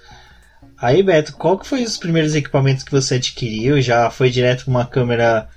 Aí, 0.79 1.01
Beto, 1.01 1.33
qual 1.33 1.57
que 1.57 1.65
foi 1.65 1.83
os 1.83 1.97
primeiros 1.97 2.35
equipamentos 2.35 2.83
que 2.83 2.91
você 2.91 3.15
adquiriu? 3.15 3.81
Já 3.81 4.11
foi 4.11 4.29
direto 4.29 4.65
com 4.65 4.71
uma 4.71 4.85
câmera 4.85 5.49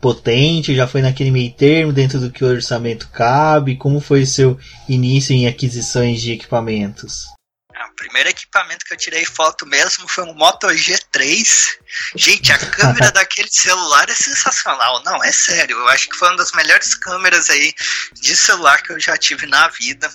potente, 0.00 0.74
já 0.74 0.86
foi 0.86 1.02
naquele 1.02 1.30
meio 1.30 1.52
termo, 1.52 1.92
dentro 1.92 2.20
do 2.20 2.30
que 2.30 2.44
o 2.44 2.48
orçamento 2.48 3.08
cabe? 3.08 3.76
Como 3.76 4.00
foi 4.00 4.22
o 4.22 4.26
seu 4.26 4.58
início 4.88 5.34
em 5.34 5.46
aquisições 5.46 6.20
de 6.20 6.32
equipamentos? 6.32 7.37
O 7.86 7.94
primeiro 7.94 8.28
equipamento 8.28 8.84
que 8.84 8.92
eu 8.92 8.98
tirei 8.98 9.24
foto 9.24 9.66
mesmo 9.66 10.08
foi 10.08 10.24
um 10.24 10.34
Moto 10.34 10.66
G3. 10.66 11.78
Gente, 12.16 12.52
a 12.52 12.58
câmera 12.58 13.10
daquele 13.12 13.50
celular 13.50 14.08
é 14.08 14.14
sensacional. 14.14 15.02
Não, 15.04 15.22
é 15.22 15.30
sério. 15.30 15.78
Eu 15.78 15.88
acho 15.88 16.08
que 16.08 16.16
foi 16.16 16.28
uma 16.28 16.36
das 16.36 16.52
melhores 16.52 16.94
câmeras 16.94 17.48
aí 17.50 17.72
de 18.14 18.36
celular 18.36 18.82
que 18.82 18.92
eu 18.92 19.00
já 19.00 19.16
tive 19.16 19.46
na 19.46 19.68
vida. 19.68 20.10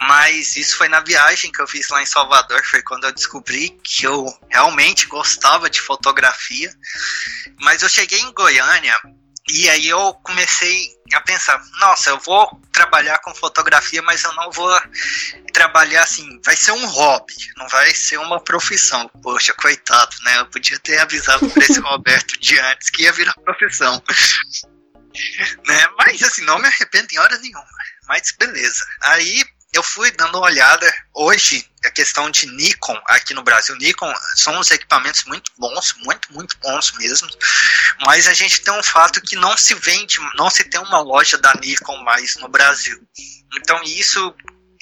Mas 0.00 0.56
isso 0.56 0.76
foi 0.76 0.88
na 0.88 1.00
viagem 1.00 1.52
que 1.52 1.60
eu 1.60 1.68
fiz 1.68 1.88
lá 1.88 2.02
em 2.02 2.06
Salvador. 2.06 2.62
Foi 2.64 2.82
quando 2.82 3.04
eu 3.04 3.12
descobri 3.12 3.70
que 3.84 4.04
eu 4.04 4.26
realmente 4.50 5.06
gostava 5.06 5.70
de 5.70 5.80
fotografia. 5.80 6.72
Mas 7.60 7.82
eu 7.82 7.88
cheguei 7.88 8.20
em 8.20 8.32
Goiânia 8.32 8.98
e 9.52 9.68
aí 9.68 9.88
eu 9.88 10.14
comecei 10.22 10.96
a 11.12 11.20
pensar, 11.20 11.62
nossa, 11.78 12.10
eu 12.10 12.18
vou 12.20 12.60
trabalhar 12.72 13.18
com 13.18 13.34
fotografia, 13.34 14.00
mas 14.00 14.24
eu 14.24 14.32
não 14.32 14.50
vou 14.50 14.80
trabalhar 15.52 16.02
assim, 16.02 16.40
vai 16.42 16.56
ser 16.56 16.72
um 16.72 16.86
hobby, 16.86 17.34
não 17.56 17.68
vai 17.68 17.94
ser 17.94 18.16
uma 18.16 18.42
profissão. 18.42 19.06
Poxa, 19.22 19.52
coitado, 19.54 20.16
né? 20.24 20.38
Eu 20.40 20.46
podia 20.46 20.78
ter 20.78 20.98
avisado 20.98 21.48
para 21.50 21.64
esse 21.64 21.80
Roberto 21.80 22.40
de 22.40 22.58
antes 22.58 22.88
que 22.88 23.02
ia 23.02 23.12
virar 23.12 23.34
profissão. 23.44 24.02
né? 25.66 25.88
Mas 25.98 26.22
assim, 26.22 26.42
não 26.42 26.58
me 26.58 26.66
arrependo 26.66 27.08
em 27.12 27.18
hora 27.18 27.36
nenhuma. 27.38 27.66
Mas 28.08 28.32
beleza. 28.38 28.84
Aí 29.02 29.44
eu 29.72 29.82
fui 29.82 30.10
dando 30.10 30.36
uma 30.36 30.46
olhada 30.46 30.94
hoje 31.14 31.66
a 31.84 31.90
questão 31.90 32.30
de 32.30 32.46
Nikon 32.46 33.00
aqui 33.06 33.34
no 33.34 33.42
Brasil. 33.42 33.74
Nikon 33.76 34.12
são 34.36 34.58
uns 34.58 34.70
equipamentos 34.70 35.24
muito 35.24 35.50
bons, 35.58 35.94
muito, 36.04 36.32
muito 36.32 36.56
bons 36.58 36.92
mesmo. 36.92 37.28
Mas 38.04 38.28
a 38.28 38.34
gente 38.34 38.60
tem 38.60 38.72
um 38.72 38.82
fato 38.82 39.20
que 39.20 39.34
não 39.34 39.56
se 39.56 39.74
vende, 39.74 40.18
não 40.36 40.50
se 40.50 40.64
tem 40.64 40.80
uma 40.80 41.00
loja 41.00 41.38
da 41.38 41.54
Nikon 41.54 41.96
mais 42.04 42.36
no 42.36 42.48
Brasil. 42.48 43.00
Então 43.56 43.82
isso 43.82 44.34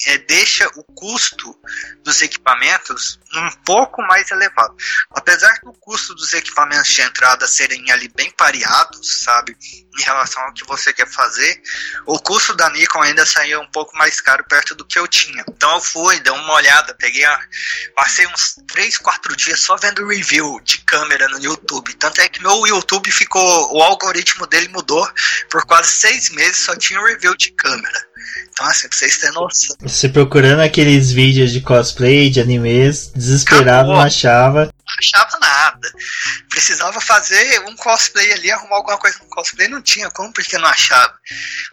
é, 0.06 0.18
deixa 0.18 0.66
o 0.76 0.84
custo 0.94 1.58
dos 2.02 2.22
equipamentos 2.22 3.18
um 3.34 3.50
pouco 3.64 4.02
mais 4.02 4.30
elevado. 4.30 4.74
Apesar 5.10 5.60
do 5.62 5.72
custo 5.74 6.14
dos 6.14 6.32
equipamentos 6.32 6.92
de 6.92 7.02
entrada 7.02 7.46
serem 7.46 7.90
ali 7.90 8.08
bem 8.08 8.30
pareados, 8.30 9.20
sabe, 9.22 9.56
em 9.98 10.02
relação 10.02 10.42
ao 10.42 10.54
que 10.54 10.64
você 10.64 10.92
quer 10.92 11.08
fazer, 11.08 11.60
o 12.06 12.18
custo 12.18 12.54
da 12.54 12.70
Nikon 12.70 13.02
ainda 13.02 13.26
saiu 13.26 13.60
um 13.60 13.70
pouco 13.70 13.96
mais 13.96 14.20
caro 14.20 14.44
perto 14.44 14.74
do 14.74 14.86
que 14.86 14.98
eu 14.98 15.06
tinha. 15.06 15.44
Então 15.48 15.74
eu 15.74 15.80
fui, 15.80 16.18
dei 16.20 16.32
uma 16.32 16.54
olhada, 16.54 16.94
peguei, 16.94 17.24
a, 17.24 17.40
passei 17.94 18.26
uns 18.26 18.56
3, 18.68 18.96
4 18.98 19.36
dias 19.36 19.60
só 19.60 19.76
vendo 19.76 20.06
review 20.06 20.60
de 20.62 20.78
câmera 20.78 21.28
no 21.28 21.38
YouTube. 21.42 21.94
Tanto 21.94 22.20
é 22.20 22.28
que 22.28 22.42
meu 22.42 22.66
YouTube 22.66 23.10
ficou, 23.10 23.76
o 23.76 23.82
algoritmo 23.82 24.46
dele 24.46 24.68
mudou, 24.68 25.06
por 25.50 25.64
quase 25.66 25.92
seis 25.92 26.30
meses 26.30 26.64
só 26.64 26.76
tinha 26.76 27.00
review 27.00 27.36
de 27.36 27.52
câmera. 27.52 28.10
Então, 28.50 28.66
assim, 28.66 28.88
pra 28.88 28.98
vocês 28.98 29.18
terem 29.18 29.35
noção. 29.35 29.76
Você 29.80 30.09
procurando 30.09 30.61
aqueles 30.61 31.11
vídeos 31.11 31.52
de 31.52 31.61
cosplay, 31.61 32.30
de 32.30 32.40
animes, 32.40 33.11
desesperado, 33.14 33.70
Acabou. 33.70 33.94
não 33.96 34.00
achava. 34.00 34.64
Não 34.64 34.94
achava 34.98 35.38
nada. 35.40 35.92
Precisava 36.48 37.00
fazer 37.00 37.61
um 37.68 37.76
cosplay 37.76 38.33
ali, 38.33 38.50
arrumar 38.50 38.76
alguma 38.76 38.98
coisa 38.98 39.18
no 39.18 39.28
cosplay, 39.28 39.68
não 39.68 39.80
tinha 39.83 40.11
como, 40.11 40.33
porque 40.33 40.59
não 40.59 40.68
achava. 40.68 41.14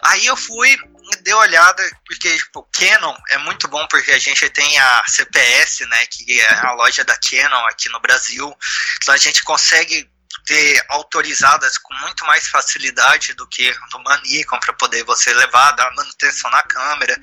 Aí 0.04 0.26
eu 0.26 0.36
fui, 0.36 0.76
dei 1.22 1.34
olhada, 1.34 1.82
porque 2.06 2.36
tipo, 2.36 2.66
Canon 2.72 3.14
é 3.30 3.38
muito 3.38 3.68
bom, 3.68 3.86
porque 3.88 4.12
a 4.12 4.18
gente 4.18 4.48
tem 4.50 4.78
a 4.78 5.02
CPS, 5.06 5.86
né, 5.86 6.06
que 6.06 6.40
é 6.40 6.54
a 6.54 6.72
loja 6.72 7.04
da 7.04 7.16
Canon 7.16 7.66
aqui 7.66 7.88
no 7.88 8.00
Brasil, 8.00 8.54
então 9.02 9.14
a 9.14 9.18
gente 9.18 9.42
consegue 9.42 10.08
ter 10.46 10.84
autorizadas 10.88 11.76
com 11.78 11.94
muito 11.96 12.24
mais 12.24 12.48
facilidade 12.48 13.34
do 13.34 13.46
que 13.46 13.70
no 13.92 14.02
Manicom 14.02 14.58
para 14.58 14.72
poder 14.72 15.04
você 15.04 15.32
levar, 15.34 15.72
dar 15.72 15.94
manutenção 15.94 16.50
na 16.50 16.62
câmera. 16.62 17.20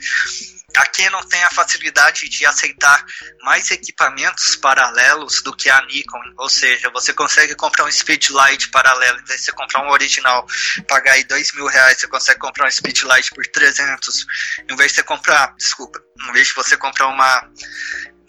A 0.75 0.85
Canon 0.87 1.23
tem 1.23 1.43
a 1.43 1.49
facilidade 1.49 2.27
de 2.29 2.45
aceitar 2.45 3.03
mais 3.41 3.71
equipamentos 3.71 4.55
paralelos 4.57 5.41
do 5.41 5.55
que 5.55 5.69
a 5.69 5.81
Nikon, 5.85 6.21
ou 6.37 6.49
seja, 6.49 6.89
você 6.89 7.13
consegue 7.13 7.55
comprar 7.55 7.85
um 7.85 7.91
Speedlight 7.91 8.69
paralelo, 8.69 9.19
em 9.19 9.25
vez 9.25 9.39
de 9.39 9.45
você 9.45 9.51
comprar 9.53 9.81
um 9.83 9.89
original, 9.89 10.45
pagar 10.87 11.13
aí 11.13 11.23
dois 11.23 11.51
mil 11.53 11.67
reais, 11.67 11.99
você 11.99 12.07
consegue 12.07 12.39
comprar 12.39 12.67
um 12.67 12.71
Speedlight 12.71 13.31
por 13.33 13.45
300, 13.47 14.25
em 14.69 14.75
vez 14.75 14.91
de 14.91 14.95
você 14.97 15.03
comprar, 15.03 15.55
desculpa, 15.55 15.99
em 16.27 16.31
vez 16.33 16.47
de 16.47 16.53
você 16.53 16.75
comprar 16.77 17.07
uma 17.07 17.49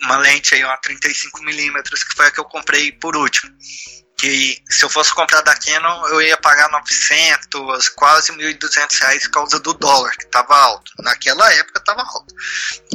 uma 0.03 0.19
lente 0.19 0.55
aí, 0.55 0.63
uma 0.63 0.79
35mm, 0.79 1.83
que 1.83 2.15
foi 2.15 2.27
a 2.27 2.31
que 2.31 2.39
eu 2.39 2.45
comprei 2.45 2.93
por 2.93 3.17
último 3.17 3.51
que 4.17 4.63
se 4.69 4.83
eu 4.83 4.89
fosse 4.89 5.15
comprar 5.15 5.43
da 5.43 5.55
Canon 5.55 6.07
eu 6.09 6.23
ia 6.23 6.37
pagar 6.39 6.71
900, 6.71 7.89
quase 7.91 8.33
1.200 8.33 8.99
reais 9.01 9.23
por 9.25 9.31
causa 9.31 9.61
do 9.61 9.75
dólar, 9.75 10.11
que 10.17 10.25
estava 10.25 10.57
alto. 10.57 10.91
Naquela 11.01 11.53
época 11.53 11.79
estava 11.79 12.01
alto. 12.01 12.35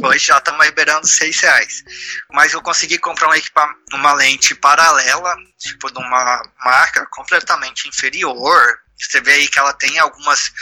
Hoje 0.02 0.26
já 0.26 0.38
estamos 0.38 0.64
liberando 0.66 1.06
6 1.06 1.40
reais. 1.40 1.84
Mas 2.32 2.52
eu 2.52 2.60
consegui 2.60 2.98
comprar 2.98 3.28
um 3.28 3.34
equipamento, 3.34 3.78
uma 3.92 4.12
lente 4.14 4.54
paralela, 4.54 5.36
tipo 5.58 5.92
de 5.92 5.98
uma 5.98 6.42
marca 6.64 7.06
completamente 7.06 7.88
inferior. 7.88 8.78
Você 8.98 9.20
vê 9.20 9.34
aí 9.34 9.48
que 9.48 9.58
ela 9.58 9.72
tem 9.72 9.98
algumas 10.00 10.52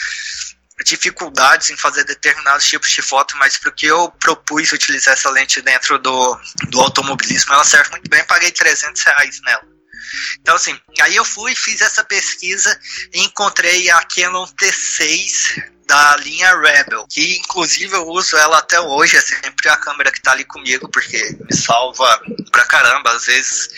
dificuldades 0.85 1.71
em 1.71 1.77
fazer 1.77 2.05
determinados 2.05 2.67
tipos 2.67 2.91
de 2.91 3.03
foto, 3.03 3.37
mas 3.37 3.57
porque 3.57 3.87
eu 3.87 4.11
propus 4.13 4.73
utilizar 4.73 5.15
essa 5.15 5.31
lente 5.31 5.61
dentro 5.61 5.99
do, 5.99 6.41
do 6.69 6.81
automobilismo, 6.81 7.53
ela 7.53 7.65
serve 7.65 7.91
muito 7.91 8.09
bem. 8.09 8.25
Paguei 8.25 8.51
300 8.51 9.03
reais 9.03 9.41
nela. 9.43 9.80
Então, 10.41 10.57
assim, 10.57 10.79
aí 11.01 11.17
eu 11.17 11.25
fui, 11.25 11.55
fiz 11.55 11.81
essa 11.81 12.05
pesquisa 12.05 12.79
e 13.13 13.21
encontrei 13.21 13.91
a 13.91 14.03
Canon 14.05 14.47
T6 14.47 15.81
da 15.91 16.17
linha 16.19 16.57
Rebel, 16.57 17.05
que 17.11 17.39
inclusive 17.39 17.97
eu 17.97 18.07
uso 18.07 18.37
ela 18.37 18.59
até 18.59 18.79
hoje, 18.81 19.17
é 19.17 19.21
sempre 19.21 19.69
a 19.69 19.77
câmera 19.77 20.13
que 20.13 20.23
tá 20.23 20.31
ali 20.31 20.45
comigo, 20.45 20.89
porque 20.89 21.37
me 21.41 21.57
salva 21.57 22.21
pra 22.53 22.65
caramba. 22.65 23.11
Às 23.11 23.27
vezes 23.27 23.69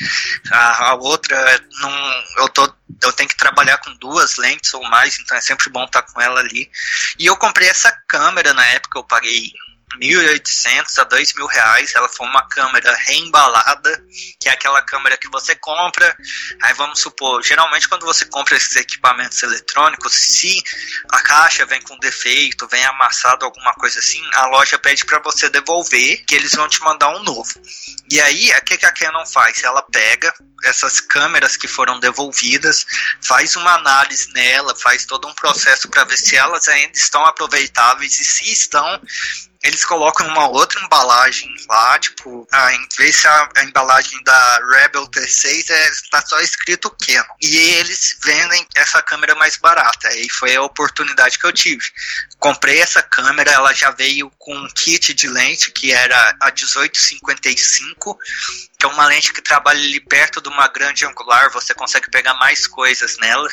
a, 0.50 0.90
a 0.90 0.94
outra 0.94 1.58
não. 1.80 2.24
Eu 2.37 2.48
tô. 2.50 2.70
Eu 3.02 3.12
tenho 3.14 3.28
que 3.28 3.37
trabalhar 3.37 3.78
com 3.78 3.94
duas 3.94 4.37
lentes 4.37 4.72
ou 4.74 4.82
mais, 4.85 5.18
então 5.18 5.37
é 5.37 5.40
sempre 5.40 5.70
bom 5.70 5.85
estar 5.85 6.02
tá 6.02 6.12
com 6.12 6.20
ela 6.20 6.38
ali. 6.38 6.70
E 7.18 7.26
eu 7.26 7.37
comprei 7.37 7.68
essa 7.68 7.90
câmera 8.06 8.52
na 8.52 8.64
época, 8.66 8.98
eu 8.98 9.04
paguei 9.04 9.50
1.800 10.00 10.98
a 10.98 11.07
2.000 11.07 11.46
reais. 11.46 11.94
Ela 11.94 12.09
foi 12.09 12.26
uma 12.26 12.46
câmera 12.48 12.94
reembalada, 13.07 14.05
que 14.40 14.48
é 14.48 14.52
aquela 14.52 14.83
câmera 14.83 15.16
que 15.16 15.28
você 15.28 15.55
compra. 15.57 16.16
Aí 16.62 16.74
vamos 16.74 17.00
supor, 17.00 17.42
geralmente 17.42 17.88
quando 17.88 18.05
você 18.05 18.24
compra 18.24 18.57
esses 18.57 18.76
equipamentos 18.76 19.42
eletrônicos, 19.42 20.12
se 20.12 20.62
a 21.11 21.20
caixa 21.20 21.66
vem 21.66 21.81
com 21.83 21.98
defeito, 21.98 22.68
vem 22.68 22.85
amassado, 22.85 23.44
alguma 23.44 23.74
coisa 23.74 23.98
assim, 23.98 24.22
a 24.35 24.46
loja 24.46 24.78
pede 24.78 25.05
para 25.05 25.18
você 25.18 25.48
devolver, 25.48 26.24
que 26.24 26.35
eles 26.35 26.52
vão 26.52 26.68
te 26.68 26.81
mandar 26.81 27.11
um 27.11 27.22
novo. 27.22 27.52
E 28.11 28.20
aí, 28.20 28.50
o 28.50 28.64
que, 28.64 28.85
a 28.85 28.92
Canon 28.92 29.24
faz? 29.26 29.62
Ela 29.62 29.83
pega 29.83 30.33
essas 30.64 31.00
câmeras 31.00 31.57
que 31.57 31.66
foram 31.66 31.98
devolvidas, 31.98 32.87
faz 33.20 33.57
uma 33.57 33.74
análise 33.74 34.33
nela, 34.33 34.74
faz 34.76 35.05
todo 35.05 35.26
um 35.26 35.35
processo 35.35 35.88
para 35.88 36.05
ver 36.05 36.16
se 36.16 36.37
elas 36.37 36.68
ainda 36.68 36.96
estão 36.96 37.24
aproveitáveis 37.24 38.20
e 38.20 38.24
se 38.24 38.52
estão, 38.52 39.00
eles 39.62 39.85
colocam 39.85 40.27
uma 40.27 40.48
outra 40.48 40.81
embalagem 40.81 41.48
lá, 41.68 41.98
tipo, 41.98 42.46
a, 42.51 42.72
em 42.75 42.88
vez 42.96 43.20
de 43.20 43.29
a, 43.29 43.48
a 43.59 43.64
embalagem 43.64 44.22
da 44.25 44.59
Rebel 44.72 45.07
T6 45.07 45.70
é, 45.70 45.90
tá 46.11 46.20
só 46.27 46.40
escrito 46.40 46.90
Canon. 46.90 47.35
E 47.40 47.57
eles 47.57 48.18
vendem 48.25 48.66
essa 48.75 49.01
câmera 49.03 49.37
mais 49.37 49.57
barata. 49.57 50.12
E 50.16 50.29
foi 50.31 50.57
a 50.57 50.62
oportunidade 50.62 51.38
que 51.38 51.46
eu 51.46 51.53
tive. 51.53 51.85
Comprei 52.40 52.81
essa 52.81 53.03
câmera, 53.03 53.53
ela 53.53 53.72
já 53.72 53.92
veio 53.92 54.33
com 54.37 54.53
um 54.53 54.68
kit 54.75 55.14
de 55.14 55.29
lente 55.29 55.70
que 55.70 55.92
era 55.92 56.37
a 56.40 56.46
1855 56.46 58.18
que 58.83 58.87
é 58.87 58.88
uma 58.88 59.07
lente 59.07 59.33
que 59.33 59.40
trabalha 59.40 59.79
ali 59.79 60.01
perto 60.01 60.40
de 60.40 60.49
uma 60.49 60.66
grande 60.66 61.07
angular, 61.07 61.53
você 61.53 61.73
consegue 61.73 62.11
pegar 62.11 62.35
mais 62.35 62.66
coisas 62.66 63.16
nela. 63.18 63.49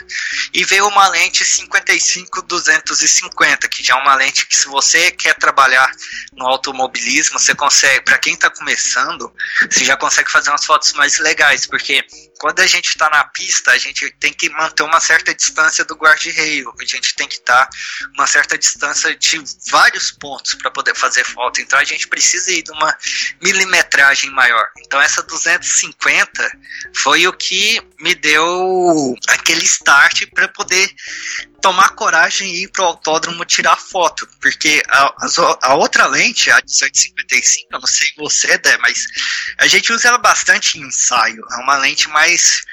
E 0.52 0.65
veio 0.65 0.88
uma 0.88 1.08
lente 1.08 1.46
55-250, 1.46 3.70
que 3.70 3.84
já 3.84 3.94
é 3.94 4.02
uma 4.02 4.15
lente 4.15 4.48
que 4.48 4.58
se 4.58 4.68
você 4.68 5.12
quer 5.12 5.36
trabalhar 5.36 5.92
no 6.34 6.48
automobilismo, 6.48 7.38
você 7.38 7.54
consegue, 7.54 8.06
para 8.06 8.18
quem 8.18 8.34
está 8.34 8.50
começando, 8.50 9.32
você 9.70 9.86
já 9.86 9.96
consegue 9.96 10.32
fazer 10.32 10.50
umas 10.50 10.65
fotos 10.65 10.94
mais 10.94 11.20
legais, 11.20 11.68
porque 11.68 12.04
quando 12.39 12.62
a 12.62 12.67
gente 12.67 12.88
está 12.88 13.10
na 13.10 13.23
pista, 13.25 13.71
a 13.71 13.78
gente 13.78 14.10
tem 14.12 14.34
que 14.34 14.49
manter 14.49 14.84
uma 14.84 14.99
certa 15.02 15.36
distância 15.36 15.84
do 15.84 15.95
guarda-reio, 15.95 16.73
a 16.80 16.86
gente 16.86 17.13
tem 17.13 17.28
que 17.28 17.36
estar 17.36 17.65
tá 17.65 17.69
uma 18.15 18.25
certa 18.25 18.58
distância 18.58 19.13
de 19.15 19.43
vários 19.69 20.12
pontos 20.12 20.54
para 20.56 20.71
poder 20.71 20.95
fazer 20.95 21.25
foto, 21.25 21.60
então 21.60 21.78
a 21.78 21.84
gente 21.84 22.08
precisa 22.08 22.52
ir 22.52 22.63
de 22.63 22.71
uma 22.71 22.97
milimetragem 23.41 24.32
maior. 24.32 24.69
Então 24.80 25.02
essa 25.02 25.21
250 25.21 26.52
foi 26.95 27.28
o 27.28 27.34
que 27.34 27.82
me 27.99 28.15
deu 28.15 29.15
aquele 29.28 29.65
start 29.65 30.25
para 30.34 30.47
poder 30.47 30.89
tomar 31.62 31.89
coragem 31.89 32.50
e 32.50 32.63
ir 32.63 32.67
pro 32.69 32.86
autódromo 32.86 33.45
tirar 33.45 33.78
foto, 33.78 34.28
porque 34.41 34.82
a, 34.88 35.04
a, 35.04 35.58
a 35.62 35.76
outra 35.76 36.08
lente, 36.08 36.50
a 36.50 36.56
1855, 36.56 37.67
eu 37.72 37.80
não 37.80 37.88
sei 37.88 38.08
você, 38.17 38.58
Dé, 38.58 38.78
mas 38.78 39.06
a 39.58 39.67
gente 39.67 39.91
usa 39.93 40.10
ela 40.10 40.17
bastante 40.17 40.78
em 40.78 40.84
ensaio, 40.84 41.43
é 41.52 41.56
uma 41.58 41.78
lente 41.78 42.10
mais 42.10 42.63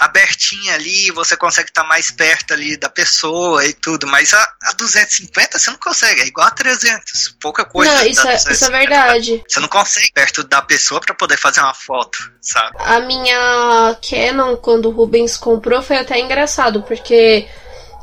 abertinha 0.00 0.74
ali, 0.74 1.10
você 1.10 1.36
consegue 1.36 1.68
estar 1.68 1.82
tá 1.82 1.88
mais 1.88 2.10
perto 2.10 2.54
ali 2.54 2.76
da 2.78 2.88
pessoa 2.88 3.64
e 3.66 3.74
tudo, 3.74 4.06
mas 4.06 4.32
a, 4.32 4.52
a 4.62 4.72
250 4.72 5.58
você 5.58 5.70
não 5.70 5.78
consegue, 5.78 6.22
é 6.22 6.26
igual 6.26 6.46
a 6.46 6.50
300, 6.50 7.36
pouca 7.38 7.66
coisa. 7.66 7.92
Não, 7.92 8.06
isso, 8.06 8.26
é, 8.26 8.34
isso 8.34 8.64
é 8.64 8.70
verdade. 8.70 9.44
Você 9.46 9.60
não 9.60 9.68
consegue 9.68 10.10
perto 10.12 10.42
da 10.42 10.62
pessoa 10.62 11.00
para 11.02 11.14
poder 11.14 11.36
fazer 11.36 11.60
uma 11.60 11.74
foto, 11.74 12.18
sabe? 12.40 12.78
A 12.80 13.00
minha 13.00 13.98
Canon, 14.08 14.56
quando 14.56 14.86
o 14.86 14.90
Rubens 14.90 15.36
comprou, 15.36 15.82
foi 15.82 15.98
até 15.98 16.18
engraçado, 16.18 16.82
porque 16.82 17.46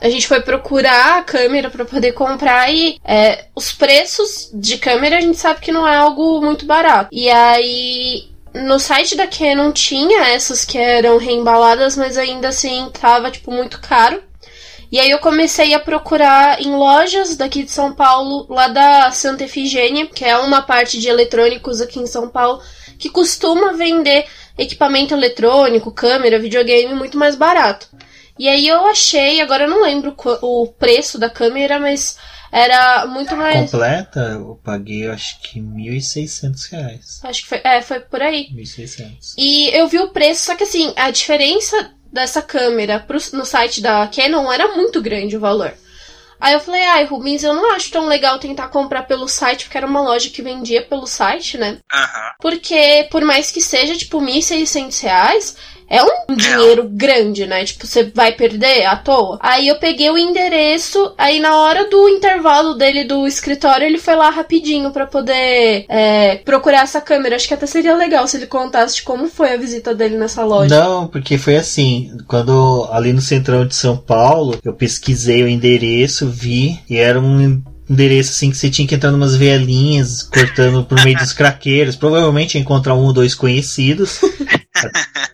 a 0.02 0.10
gente 0.10 0.28
foi 0.28 0.42
procurar 0.42 1.18
a 1.18 1.24
câmera 1.24 1.70
para 1.70 1.86
poder 1.86 2.14
comprar 2.14 2.74
e 2.74 3.00
é, 3.04 3.46
os 3.56 3.72
preços 3.72 4.50
de 4.54 4.78
câmera 4.78 5.18
a 5.18 5.22
gente 5.22 5.38
sabe 5.38 5.62
que 5.62 5.72
não 5.72 5.88
é 5.88 5.96
algo 5.96 6.42
muito 6.42 6.66
barato. 6.66 7.10
E 7.12 7.30
aí 7.30 8.30
no 8.54 8.80
site 8.80 9.16
da 9.16 9.28
Canon 9.28 9.72
tinha 9.72 10.28
essas 10.28 10.66
que 10.66 10.78
eram 10.78 11.18
reembaladas, 11.18 11.96
mas 11.96 12.18
ainda 12.18 12.50
assim 12.50 12.90
tava 13.00 13.32
tipo 13.32 13.52
muito 13.52 13.80
caro. 13.80 14.22
E 14.90 15.00
aí 15.00 15.12
eu 15.12 15.20
comecei 15.20 15.74
a 15.74 15.80
procurar 15.80 16.62
em 16.62 16.74
lojas 16.74 17.36
daqui 17.36 17.64
de 17.64 17.72
São 17.72 17.94
Paulo, 17.94 18.48
lá 18.50 18.70
da 18.70 19.12
Santa 19.12 19.44
Efigênia, 19.44 20.08
que 20.08 20.24
é 20.24 20.38
uma 20.38 20.62
parte 20.62 20.98
de 20.98 21.10
eletrônicos 21.10 21.82
aqui 21.82 22.00
em 22.00 22.08
São 22.08 22.30
Paulo, 22.30 22.62
que 22.98 23.10
costuma 23.10 23.74
vender 23.74 24.26
equipamento 24.58 25.14
eletrônico, 25.14 25.92
câmera, 25.92 26.40
videogame 26.40 26.94
muito 26.96 27.18
mais 27.18 27.36
barato. 27.36 27.90
E 28.38 28.48
aí 28.48 28.68
eu 28.68 28.86
achei, 28.88 29.42
agora 29.42 29.64
eu 29.64 29.70
não 29.70 29.84
lembro 29.84 30.16
o 30.42 30.68
preço 30.68 31.18
da 31.18 31.30
câmera, 31.30 31.80
mas 31.80 32.18
era 32.52 33.06
muito 33.06 33.36
mais. 33.36 33.72
Completa, 33.72 34.20
eu 34.20 34.60
paguei 34.64 35.08
acho 35.08 35.42
que 35.42 35.60
1.600 35.60 36.72
reais. 36.72 37.20
Acho 37.24 37.42
que 37.44 37.50
foi, 37.50 37.62
é, 37.64 37.82
foi 37.82 38.00
por 38.00 38.22
aí. 38.22 38.48
1.600. 38.54 39.34
E 39.38 39.70
eu 39.78 39.88
vi 39.88 40.00
o 40.00 40.10
preço, 40.10 40.46
só 40.46 40.56
que 40.56 40.64
assim, 40.64 40.94
a 40.96 41.12
diferença 41.12 41.92
dessa 42.12 42.42
câmera 42.42 43.00
pro, 43.00 43.18
no 43.34 43.46
site 43.46 43.82
da 43.82 44.08
Canon 44.08 44.52
era 44.52 44.76
muito 44.76 45.02
grande 45.02 45.36
o 45.36 45.42
valor. 45.42 45.74
Aí 46.40 46.54
eu 46.54 46.60
falei, 46.60 46.84
ai, 46.86 47.04
Rubens, 47.04 47.44
eu 47.44 47.54
não 47.54 47.74
acho 47.74 47.90
tão 47.90 48.06
legal 48.06 48.38
tentar 48.38 48.68
comprar 48.68 49.04
pelo 49.04 49.28
site, 49.28 49.66
porque 49.66 49.78
era 49.78 49.88
uma 49.88 50.02
loja 50.02 50.30
que 50.30 50.44
vendia 50.44 50.84
pelo 50.84 51.08
site, 51.08 51.58
né? 51.58 51.80
Uhum. 51.92 52.32
Porque, 52.40 53.08
por 53.10 53.24
mais 53.24 53.52
que 53.52 53.60
seja, 53.60 53.98
tipo, 53.98 54.22
1.600 54.22 55.02
reais, 55.02 55.58
é 55.90 56.04
um 56.04 56.36
dinheiro 56.36 56.84
é. 56.84 56.88
grande, 56.90 57.46
né? 57.46 57.64
Tipo, 57.64 57.88
você 57.88 58.12
vai 58.14 58.34
perder 58.34 58.86
à 58.86 58.96
toa. 58.96 59.40
Aí 59.42 59.68
eu 59.68 59.80
peguei 59.80 60.10
o 60.10 60.18
endereço, 60.18 61.14
aí 61.18 61.40
na 61.40 61.56
hora 61.58 61.90
do 61.90 62.10
intervalo 62.10 62.74
dele 62.74 63.06
do 63.06 63.26
escritório, 63.26 63.86
ele 63.86 63.98
foi 63.98 64.16
lá 64.16 64.30
rapidinho 64.30 64.92
para 64.92 65.08
poder 65.08 65.86
é, 65.88 66.36
procurar 66.38 66.84
essa 66.84 67.00
câmera. 67.00 67.36
Acho 67.36 67.48
que 67.48 67.54
até 67.54 67.66
seria 67.66 67.96
legal 67.96 68.28
se 68.28 68.38
ele 68.38 68.48
contasse 68.48 69.02
como 69.02 69.28
foi 69.28 69.54
a 69.54 69.58
visita 69.58 69.96
dele 69.96 70.18
nessa 70.18 70.44
loja. 70.44 70.78
Não, 70.78 71.08
porque 71.08 71.38
foi 71.38 71.56
assim, 71.56 72.12
quando 72.28 72.88
ali 72.92 73.14
no 73.14 73.22
centrão 73.22 73.66
de 73.66 73.76
São 73.76 73.96
Paulo, 73.96 74.58
eu 74.64 74.74
pesquisei 74.74 75.44
o 75.44 75.48
endereço, 75.48 76.30
vi, 76.30 76.80
e 76.90 76.98
era 76.98 77.20
um 77.20 77.62
endereço 77.90 78.32
assim 78.32 78.52
que 78.52 78.58
você 78.58 78.70
tinha 78.70 78.88
que 78.88 78.96
entrar 78.96 79.14
umas 79.14 79.36
vielinhas 79.36 80.24
cortando 80.24 80.84
por 80.84 81.02
meio 81.04 81.18
dos 81.18 81.32
craqueiros. 81.34 81.96
Provavelmente 81.96 82.58
encontrar 82.58 82.96
um 82.96 83.06
ou 83.06 83.14
dois 83.14 83.34
conhecidos. 83.34 84.20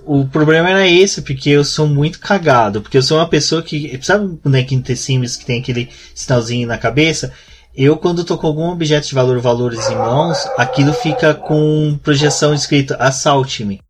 O 0.05 0.25
problema 0.25 0.69
era 0.69 0.87
esse, 0.87 1.21
porque 1.21 1.49
eu 1.49 1.63
sou 1.63 1.87
muito 1.87 2.19
cagado. 2.19 2.81
Porque 2.81 2.97
eu 2.97 3.03
sou 3.03 3.17
uma 3.17 3.27
pessoa 3.27 3.61
que. 3.61 3.99
Sabe 4.01 4.25
o 4.25 4.39
bonequinho 4.43 4.81
The 4.81 4.95
Sims 4.95 5.37
que 5.37 5.45
tem 5.45 5.59
aquele 5.59 5.89
sinalzinho 6.13 6.67
na 6.67 6.77
cabeça? 6.77 7.33
Eu, 7.75 7.97
quando 7.97 8.23
tô 8.23 8.37
com 8.37 8.45
algum 8.45 8.69
objeto 8.69 9.07
de 9.07 9.15
valor, 9.15 9.39
valores 9.39 9.89
em 9.89 9.95
mãos, 9.95 10.47
aquilo 10.57 10.93
fica 10.93 11.33
com 11.33 11.97
projeção 12.03 12.53
escrita 12.53 12.95
assalte-me. 12.97 13.81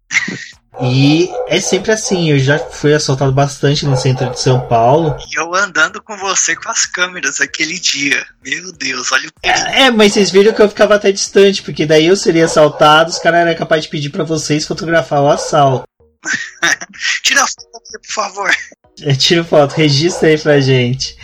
E 0.86 1.30
é 1.48 1.60
sempre 1.62 1.92
assim, 1.92 2.30
eu 2.30 2.40
já 2.40 2.60
fui 2.60 2.94
assaltado 2.94 3.32
bastante 3.32 3.86
no 3.86 3.96
centro 3.96 4.30
de 4.30 4.40
São 4.40 4.68
Paulo. 4.68 5.16
E 5.32 5.40
eu 5.40 5.54
andando 5.56 6.02
com 6.02 6.18
você 6.18 6.56
com 6.56 6.70
as 6.70 6.86
câmeras 6.86 7.40
aquele 7.40 7.80
dia. 7.80 8.26
Meu 8.44 8.72
Deus, 8.74 9.12
olha 9.12 9.28
o 9.28 9.32
é, 9.44 9.84
é, 9.84 9.92
mas 9.92 10.14
vocês 10.14 10.30
viram 10.30 10.54
que 10.54 10.62
eu 10.62 10.70
ficava 10.70 10.96
até 10.96 11.12
distante, 11.12 11.64
porque 11.64 11.86
daí 11.86 12.08
eu 12.08 12.16
seria 12.16 12.46
assaltado, 12.46 13.10
os 13.10 13.20
caras 13.20 13.42
eram 13.42 13.56
capazes 13.56 13.86
de 13.86 13.92
pedir 13.92 14.10
para 14.10 14.24
vocês 14.24 14.68
fotografar 14.68 15.22
o 15.22 15.30
assalto. 15.30 15.88
Tira 17.24 17.44
a 17.44 17.48
foto 17.48 17.78
aqui, 17.78 18.08
por 18.08 18.14
favor. 18.14 18.52
É, 19.02 19.16
tira 19.16 19.44
foto, 19.44 19.74
registra 19.74 20.30
aí 20.30 20.38
pra 20.38 20.60
gente. 20.60 21.18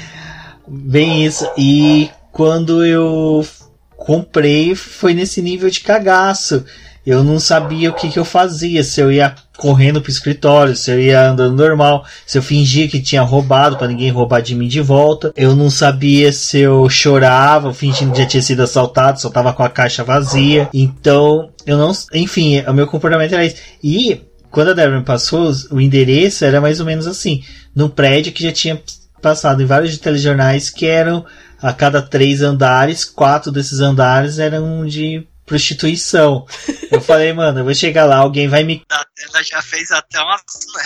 Bem 0.68 1.26
isso. 1.26 1.50
E 1.58 2.10
quando 2.32 2.84
eu 2.84 3.48
comprei, 3.96 4.76
foi 4.76 5.14
nesse 5.14 5.42
nível 5.42 5.70
de 5.70 5.82
cagaço 5.82 6.66
eu 7.06 7.24
não 7.24 7.40
sabia 7.40 7.90
o 7.90 7.94
que, 7.94 8.10
que 8.10 8.20
eu 8.20 8.26
fazia, 8.26 8.84
se 8.84 9.02
eu 9.02 9.12
ia 9.12 9.34
correndo 9.58 10.02
pro 10.02 10.12
escritório, 10.12 10.76
se 10.76 10.92
eu 10.92 11.00
ia 11.00 11.30
andando 11.30 11.56
normal, 11.56 12.06
se 12.26 12.38
eu 12.38 12.42
fingia 12.42 12.88
que 12.88 13.02
tinha 13.02 13.22
roubado 13.22 13.78
para 13.78 13.88
ninguém 13.88 14.10
roubar 14.10 14.42
de 14.42 14.56
mim 14.56 14.68
de 14.68 14.82
volta. 14.82 15.34
Eu 15.36 15.56
não 15.56 15.70
sabia 15.70 16.32
se 16.32 16.60
eu 16.60 16.88
chorava, 16.90 17.74
fingindo 17.74 18.12
que 18.12 18.20
já 18.20 18.26
tinha 18.26 18.42
sido 18.42 18.64
assaltado, 18.64 19.20
só 19.20 19.30
tava 19.30 19.54
com 19.54 19.64
a 19.64 19.70
caixa 19.70 20.04
vazia. 20.04 20.70
Então, 20.74 21.50
eu 21.66 21.78
não, 21.78 21.92
enfim, 22.14 22.62
o 22.62 22.74
meu 22.74 22.88
comportamento 22.88 23.34
era 23.34 23.46
isso. 23.46 23.58
E 23.84 24.22
quando 24.52 24.70
a 24.70 24.74
Débora 24.74 25.00
me 25.00 25.06
passou, 25.06 25.52
o 25.72 25.80
endereço 25.80 26.46
era 26.46 26.62
mais 26.62 26.80
ou 26.80 26.86
menos 26.86 27.08
assim, 27.08 27.44
num 27.76 27.90
prédio 27.90 28.32
que 28.32 28.44
já 28.44 28.52
tinha 28.52 28.82
passado 29.22 29.62
em 29.62 29.66
vários 29.66 29.98
telejornais 29.98 30.70
que 30.70 30.86
eram 30.86 31.26
a 31.62 31.74
cada 31.74 32.02
três 32.02 32.42
andares, 32.42 33.04
quatro 33.04 33.52
desses 33.52 33.80
andares 33.82 34.40
eram 34.40 34.86
de 34.86 35.28
prostituição. 35.50 36.46
Eu 36.92 37.02
falei, 37.02 37.34
mano, 37.34 37.60
eu 37.60 37.64
vou 37.64 37.74
chegar 37.74 38.06
lá, 38.06 38.18
alguém 38.18 38.48
vai 38.48 38.64
me. 38.64 38.84
Ela 38.92 39.44
já 39.44 39.62
fez 39.62 39.92
até 39.92 40.20
uma 40.20 40.38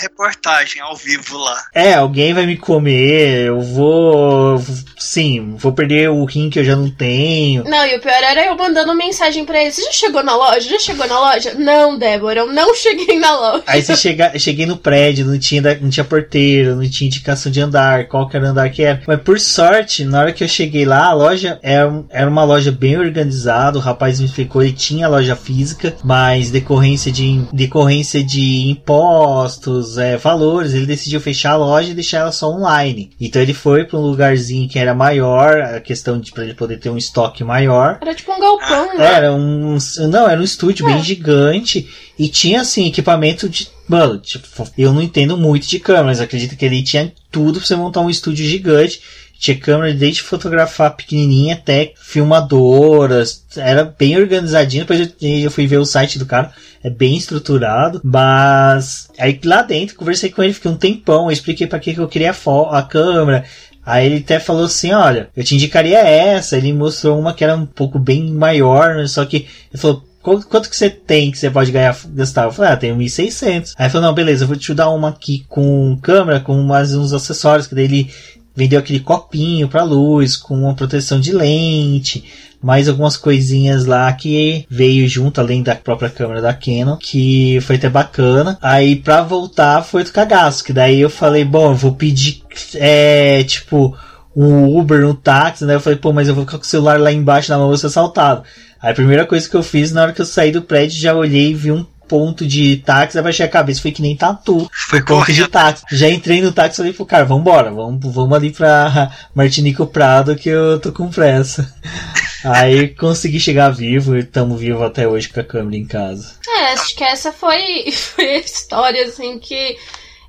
reportagem 0.01 0.81
ao 0.81 0.95
vivo 0.95 1.37
lá. 1.37 1.65
É, 1.75 1.93
alguém 1.93 2.33
vai 2.33 2.45
me 2.45 2.57
comer, 2.57 3.47
eu 3.47 3.61
vou. 3.61 4.63
Sim, 4.97 5.55
vou 5.57 5.73
perder 5.73 6.09
o 6.09 6.23
rim 6.23 6.49
que 6.49 6.59
eu 6.59 6.63
já 6.63 6.75
não 6.75 6.89
tenho. 6.89 7.65
Não, 7.65 7.85
e 7.85 7.97
o 7.97 8.01
pior 8.01 8.23
era 8.23 8.45
eu 8.45 8.55
mandando 8.55 8.95
mensagem 8.95 9.45
pra 9.45 9.61
ele: 9.61 9.71
Você 9.71 9.83
já 9.83 9.91
chegou 9.91 10.23
na 10.23 10.35
loja? 10.35 10.69
Já 10.69 10.79
chegou 10.79 11.07
na 11.07 11.19
loja? 11.19 11.53
Não, 11.55 11.97
Débora, 11.97 12.39
eu 12.39 12.47
não 12.47 12.73
cheguei 12.75 13.19
na 13.19 13.37
loja. 13.37 13.63
Aí 13.67 13.83
você 13.83 13.95
chega, 13.95 14.39
cheguei 14.39 14.65
no 14.65 14.77
prédio, 14.77 15.25
não 15.25 15.37
tinha, 15.37 15.61
não 15.81 15.89
tinha 15.89 16.05
porteiro, 16.05 16.75
não 16.75 16.89
tinha 16.89 17.07
indicação 17.07 17.51
de 17.51 17.59
andar, 17.59 18.07
qual 18.07 18.29
que 18.29 18.37
era 18.37 18.45
o 18.45 18.49
andar 18.49 18.69
que 18.69 18.81
era. 18.81 19.01
Mas 19.05 19.21
por 19.21 19.39
sorte, 19.39 20.05
na 20.05 20.21
hora 20.21 20.33
que 20.33 20.43
eu 20.43 20.47
cheguei 20.47 20.85
lá, 20.85 21.07
a 21.07 21.13
loja 21.13 21.59
era, 21.61 22.03
era 22.09 22.29
uma 22.29 22.43
loja 22.43 22.71
bem 22.71 22.97
organizada, 22.97 23.77
o 23.77 23.81
rapaz 23.81 24.19
me 24.19 24.25
explicou 24.25 24.52
ele 24.61 24.73
tinha 24.73 25.07
loja 25.07 25.35
física, 25.35 25.95
mas 26.03 26.51
decorrência 26.51 27.11
de, 27.11 27.41
decorrência 27.51 28.23
de 28.23 28.67
impostos, 28.69 29.97
é, 29.97 30.17
valores, 30.17 30.73
ele 30.73 30.85
decidiu 30.85 31.19
fechar 31.21 31.51
a 31.51 31.57
loja 31.57 31.91
e 31.91 31.95
deixar 31.95 32.19
ela 32.19 32.31
só 32.31 32.49
online. 32.49 33.11
Então 33.19 33.41
ele 33.41 33.53
foi 33.53 33.85
para 33.85 33.97
um 33.97 34.03
lugarzinho 34.03 34.67
que 34.69 34.79
era 34.79 34.93
maior, 34.93 35.61
a 35.61 35.79
questão 35.79 36.19
de 36.19 36.31
para 36.31 36.43
ele 36.43 36.53
poder 36.53 36.77
ter 36.77 36.89
um 36.89 36.97
estoque 36.97 37.43
maior. 37.43 37.99
Era 38.01 38.13
tipo 38.13 38.31
um 38.31 38.39
galpão, 38.39 38.97
né? 38.97 39.05
Era 39.05 39.33
um, 39.33 39.77
não, 40.09 40.29
era 40.29 40.39
um 40.39 40.43
estúdio 40.43 40.87
é. 40.87 40.93
bem 40.93 41.03
gigante 41.03 41.87
e 42.17 42.27
tinha 42.27 42.61
assim 42.61 42.87
equipamento 42.87 43.49
de 43.49 43.67
Mano, 43.87 44.17
tipo, 44.17 44.47
eu 44.77 44.93
não 44.93 45.01
entendo 45.01 45.37
muito 45.37 45.67
de 45.67 45.77
câmeras, 45.77 46.21
acredito 46.21 46.55
que 46.55 46.63
ele 46.63 46.81
tinha 46.81 47.11
tudo 47.29 47.59
pra 47.59 47.67
você 47.67 47.75
montar 47.75 47.99
um 47.99 48.09
estúdio 48.09 48.45
gigante 48.45 49.01
tinha 49.43 49.59
câmera 49.59 49.93
desde 49.93 50.21
fotografar 50.21 50.95
pequenininha 50.95 51.55
até 51.55 51.91
filmadoras. 51.97 53.43
Era 53.57 53.83
bem 53.83 54.17
organizadinho. 54.17 54.85
Depois 54.85 55.13
eu, 55.21 55.51
fui 55.51 55.67
ver 55.67 55.79
o 55.79 55.85
site 55.85 56.17
do 56.17 56.25
cara. 56.25 56.53
É 56.81 56.89
bem 56.89 57.17
estruturado. 57.17 57.99
Mas 58.05 59.09
aí 59.19 59.37
lá 59.43 59.61
dentro 59.61 59.97
conversei 59.97 60.29
com 60.29 60.41
ele, 60.41 60.53
fiquei 60.53 60.71
um 60.71 60.77
tempão. 60.77 61.25
Eu 61.25 61.31
expliquei 61.31 61.67
para 61.67 61.79
que, 61.79 61.93
que 61.93 61.99
eu 61.99 62.07
queria 62.07 62.31
a, 62.31 62.77
a 62.77 62.83
câmera. 62.83 63.43
Aí 63.85 64.05
ele 64.05 64.19
até 64.19 64.39
falou 64.39 64.63
assim, 64.63 64.93
olha, 64.93 65.27
eu 65.35 65.43
te 65.43 65.55
indicaria 65.55 65.99
essa. 65.99 66.55
Ele 66.55 66.71
mostrou 66.71 67.19
uma 67.19 67.33
que 67.33 67.43
era 67.43 67.53
um 67.53 67.65
pouco 67.65 67.99
bem 67.99 68.31
maior, 68.31 68.95
né? 68.95 69.07
só 69.07 69.25
que 69.25 69.45
ele 69.73 69.81
falou, 69.81 70.05
quanto 70.21 70.69
que 70.69 70.77
você 70.77 70.89
tem 70.89 71.29
que 71.31 71.37
você 71.37 71.51
pode 71.51 71.69
ganhar, 71.69 71.97
gastar? 72.13 72.45
Eu 72.45 72.51
falei, 72.53 72.71
ah, 72.71 72.77
tenho 72.77 72.95
1.600. 72.95 73.73
Aí 73.77 73.87
ele 73.87 73.89
falou, 73.89 74.07
não, 74.07 74.15
beleza, 74.15 74.45
eu 74.45 74.47
vou 74.47 74.55
te 74.55 74.73
dar 74.73 74.89
uma 74.89 75.09
aqui 75.09 75.43
com 75.49 75.99
câmera, 76.01 76.39
com 76.39 76.55
mais 76.63 76.95
uns 76.95 77.11
acessórios, 77.11 77.67
que 77.67 77.75
daí 77.75 77.83
ele 77.83 78.09
vendeu 78.55 78.79
aquele 78.79 78.99
copinho 78.99 79.67
para 79.67 79.83
luz 79.83 80.35
com 80.35 80.55
uma 80.55 80.75
proteção 80.75 81.19
de 81.19 81.31
lente, 81.31 82.23
mais 82.61 82.87
algumas 82.87 83.17
coisinhas 83.17 83.85
lá 83.85 84.11
que 84.13 84.65
veio 84.69 85.07
junto, 85.07 85.41
além 85.41 85.61
da 85.61 85.75
própria 85.75 86.09
câmera 86.09 86.41
da 86.41 86.53
Canon, 86.53 86.95
que 86.95 87.59
foi 87.61 87.75
até 87.75 87.89
bacana. 87.89 88.57
Aí 88.61 88.95
pra 88.95 89.21
voltar 89.21 89.83
foi 89.83 90.03
do 90.03 90.11
cagaço, 90.11 90.63
que 90.63 90.71
daí 90.71 91.01
eu 91.01 91.09
falei, 91.09 91.43
bom, 91.43 91.71
eu 91.71 91.75
vou 91.75 91.93
pedir, 91.93 92.41
é, 92.75 93.43
tipo, 93.43 93.95
um 94.35 94.77
Uber, 94.77 95.05
um 95.05 95.13
táxi, 95.13 95.65
né? 95.65 95.75
Eu 95.75 95.81
falei, 95.81 95.99
pô, 95.99 96.13
mas 96.13 96.27
eu 96.27 96.35
vou 96.35 96.45
ficar 96.45 96.57
com 96.57 96.63
o 96.63 96.67
celular 96.67 96.99
lá 96.99 97.11
embaixo 97.11 97.51
na 97.51 97.57
mão, 97.57 97.67
vou 97.67 97.77
ser 97.77 97.87
assaltado. 97.87 98.43
Aí 98.81 98.91
a 98.91 98.95
primeira 98.95 99.25
coisa 99.25 99.49
que 99.49 99.55
eu 99.55 99.63
fiz 99.63 99.91
na 99.91 100.01
hora 100.01 100.13
que 100.13 100.21
eu 100.21 100.25
saí 100.25 100.51
do 100.51 100.61
prédio, 100.61 100.99
já 100.99 101.13
olhei 101.13 101.51
e 101.51 101.53
vi 101.53 101.71
um 101.71 101.85
ponto 102.07 102.45
de 102.45 102.77
táxi, 102.77 103.17
abaixei 103.17 103.45
a 103.45 103.49
cabeça, 103.49 103.81
foi 103.81 103.91
que 103.91 104.01
nem 104.01 104.15
tatu. 104.15 104.69
Foi 104.71 105.01
ponto 105.01 105.31
de 105.31 105.47
táxi. 105.47 105.83
Já 105.91 106.09
entrei 106.09 106.41
no 106.41 106.51
táxi 106.51 106.75
e 106.75 106.77
falei 106.77 106.93
pro 106.93 107.05
cara, 107.05 107.25
vambora, 107.25 107.71
vamos, 107.71 108.13
vamos 108.13 108.35
ali 108.35 108.51
pra 108.51 109.11
Martinico 109.33 109.87
Prado 109.87 110.35
que 110.35 110.49
eu 110.49 110.79
tô 110.79 110.91
com 110.91 111.09
pressa. 111.09 111.73
Aí 112.43 112.89
consegui 112.89 113.39
chegar 113.39 113.69
vivo 113.69 114.15
e 114.15 114.19
estamos 114.19 114.59
vivos 114.59 114.81
até 114.81 115.07
hoje 115.07 115.29
com 115.29 115.39
a 115.39 115.43
câmera 115.43 115.77
em 115.77 115.85
casa. 115.85 116.33
É, 116.47 116.73
acho 116.73 116.93
que 116.95 117.03
essa 117.03 117.31
foi, 117.31 117.89
foi 117.95 118.35
a 118.35 118.39
história, 118.39 119.05
assim, 119.05 119.39
que 119.39 119.77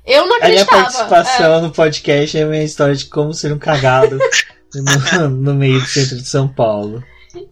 eu 0.05 0.25
não 0.25 0.37
acreditava. 0.37 0.71
A 0.71 0.79
minha 0.79 0.91
participação 0.91 1.55
é. 1.55 1.61
no 1.61 1.71
podcast 1.71 2.37
é 2.37 2.43
a 2.43 2.47
minha 2.47 2.63
história 2.63 2.95
de 2.95 3.05
como 3.05 3.33
ser 3.33 3.51
um 3.51 3.59
cagado 3.59 4.17
no, 4.73 5.29
no 5.29 5.53
meio 5.53 5.81
do 5.81 5.87
centro 5.87 6.15
de 6.15 6.27
São 6.27 6.47
Paulo. 6.47 7.03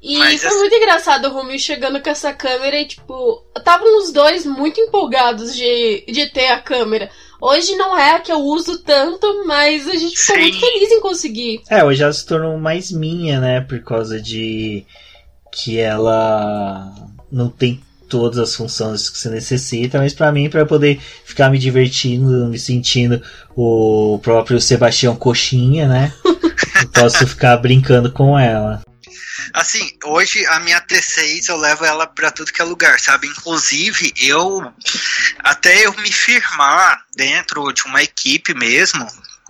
E 0.02 0.18
Mas 0.18 0.42
foi 0.42 0.50
assim... 0.50 0.60
muito 0.60 0.76
engraçado 0.76 1.26
o 1.28 1.32
Rumi 1.32 1.60
chegando 1.60 2.02
com 2.02 2.10
essa 2.10 2.34
câmera 2.34 2.80
e, 2.80 2.86
tipo, 2.86 3.44
estavam 3.58 4.00
os 4.00 4.12
dois 4.12 4.46
muito 4.46 4.80
empolgados 4.80 5.56
de, 5.56 6.06
de 6.08 6.28
ter 6.28 6.48
a 6.48 6.60
câmera. 6.60 7.10
Hoje 7.42 7.76
não 7.76 7.98
é 7.98 8.16
a 8.16 8.20
que 8.20 8.32
eu 8.32 8.40
uso 8.40 8.82
tanto, 8.84 9.46
mas 9.46 9.88
a 9.88 9.96
gente 9.96 10.18
ficou 10.18 10.36
Sim. 10.36 10.42
muito 10.42 10.60
feliz 10.60 10.92
em 10.92 11.02
conseguir. 11.02 11.62
É, 11.70 11.84
hoje 11.84 12.02
ela 12.02 12.14
se 12.14 12.26
tornou 12.26 12.58
mais 12.58 12.92
minha, 12.92 13.40
né? 13.40 13.62
Por 13.62 13.84
causa 13.84 14.22
de 14.22 14.86
que 15.52 15.80
ela 15.80 16.94
não 17.32 17.50
tem 17.50 17.82
todas 18.08 18.38
as 18.38 18.56
funções 18.56 19.10
que 19.10 19.18
você 19.18 19.30
necessita, 19.30 19.98
mas 19.98 20.14
para 20.14 20.32
mim, 20.32 20.50
para 20.50 20.66
poder 20.66 21.00
ficar 21.26 21.50
me 21.50 21.58
divertindo, 21.58 22.48
me 22.48 22.60
sentindo 22.60 23.22
o 23.56 24.20
próprio 24.22 24.62
Sebastião 24.62 25.16
Coxinha, 25.16 25.88
né? 25.88 26.14
eu 26.24 26.90
posso 26.94 27.26
ficar 27.26 27.58
brincando 27.58 28.12
com 28.12 28.38
ela. 28.38 28.82
Assim, 29.54 29.98
hoje 30.04 30.46
a 30.48 30.60
minha 30.60 30.82
T6 30.82 31.50
eu 31.50 31.58
levo 31.58 31.86
ela 31.86 32.08
para 32.08 32.32
tudo 32.32 32.52
que 32.52 32.62
é 32.62 32.66
lugar, 32.66 33.00
sabe? 33.00 33.28
Inclusive, 33.28 34.14
eu 34.18 34.74
até 35.40 35.86
eu 35.86 35.94
me 35.98 36.12
firmar 36.12 37.06
dentro 37.16 37.72
de 37.72 37.84
uma 37.84 38.04
equipe 38.04 38.54
mesmo, 38.54 39.06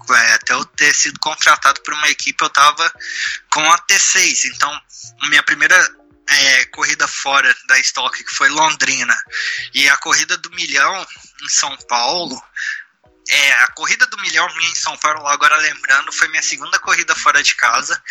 é, 0.10 0.34
até 0.34 0.54
eu 0.54 0.66
ter 0.66 0.94
sido 0.94 1.20
contratado 1.20 1.82
por 1.82 1.94
uma 1.94 2.10
equipe, 2.10 2.44
eu 2.44 2.50
tava 2.50 2.92
com 3.50 3.72
a 3.72 3.78
T6. 3.80 4.46
Então, 4.54 4.82
minha 5.30 5.44
primeira 5.44 5.76
é, 6.30 6.66
corrida 6.66 7.08
fora 7.08 7.54
da 7.68 7.80
estoque, 7.80 8.24
que 8.24 8.34
foi 8.34 8.50
Londrina, 8.50 9.16
e 9.74 9.88
a 9.90 9.98
corrida 9.98 10.38
do 10.38 10.50
milhão 10.52 11.08
em 11.42 11.50
São 11.50 11.76
Paulo, 11.88 12.42
é, 13.30 13.52
a 13.54 13.68
corrida 13.68 14.06
do 14.08 14.18
milhão 14.18 14.48
minha 14.56 14.70
em 14.70 14.76
São 14.76 14.98
Paulo, 14.98 15.26
agora 15.28 15.56
lembrando, 15.58 16.12
foi 16.12 16.28
minha 16.28 16.42
segunda 16.42 16.78
corrida 16.80 17.16
fora 17.16 17.42
de 17.42 17.56
casa. 17.56 18.02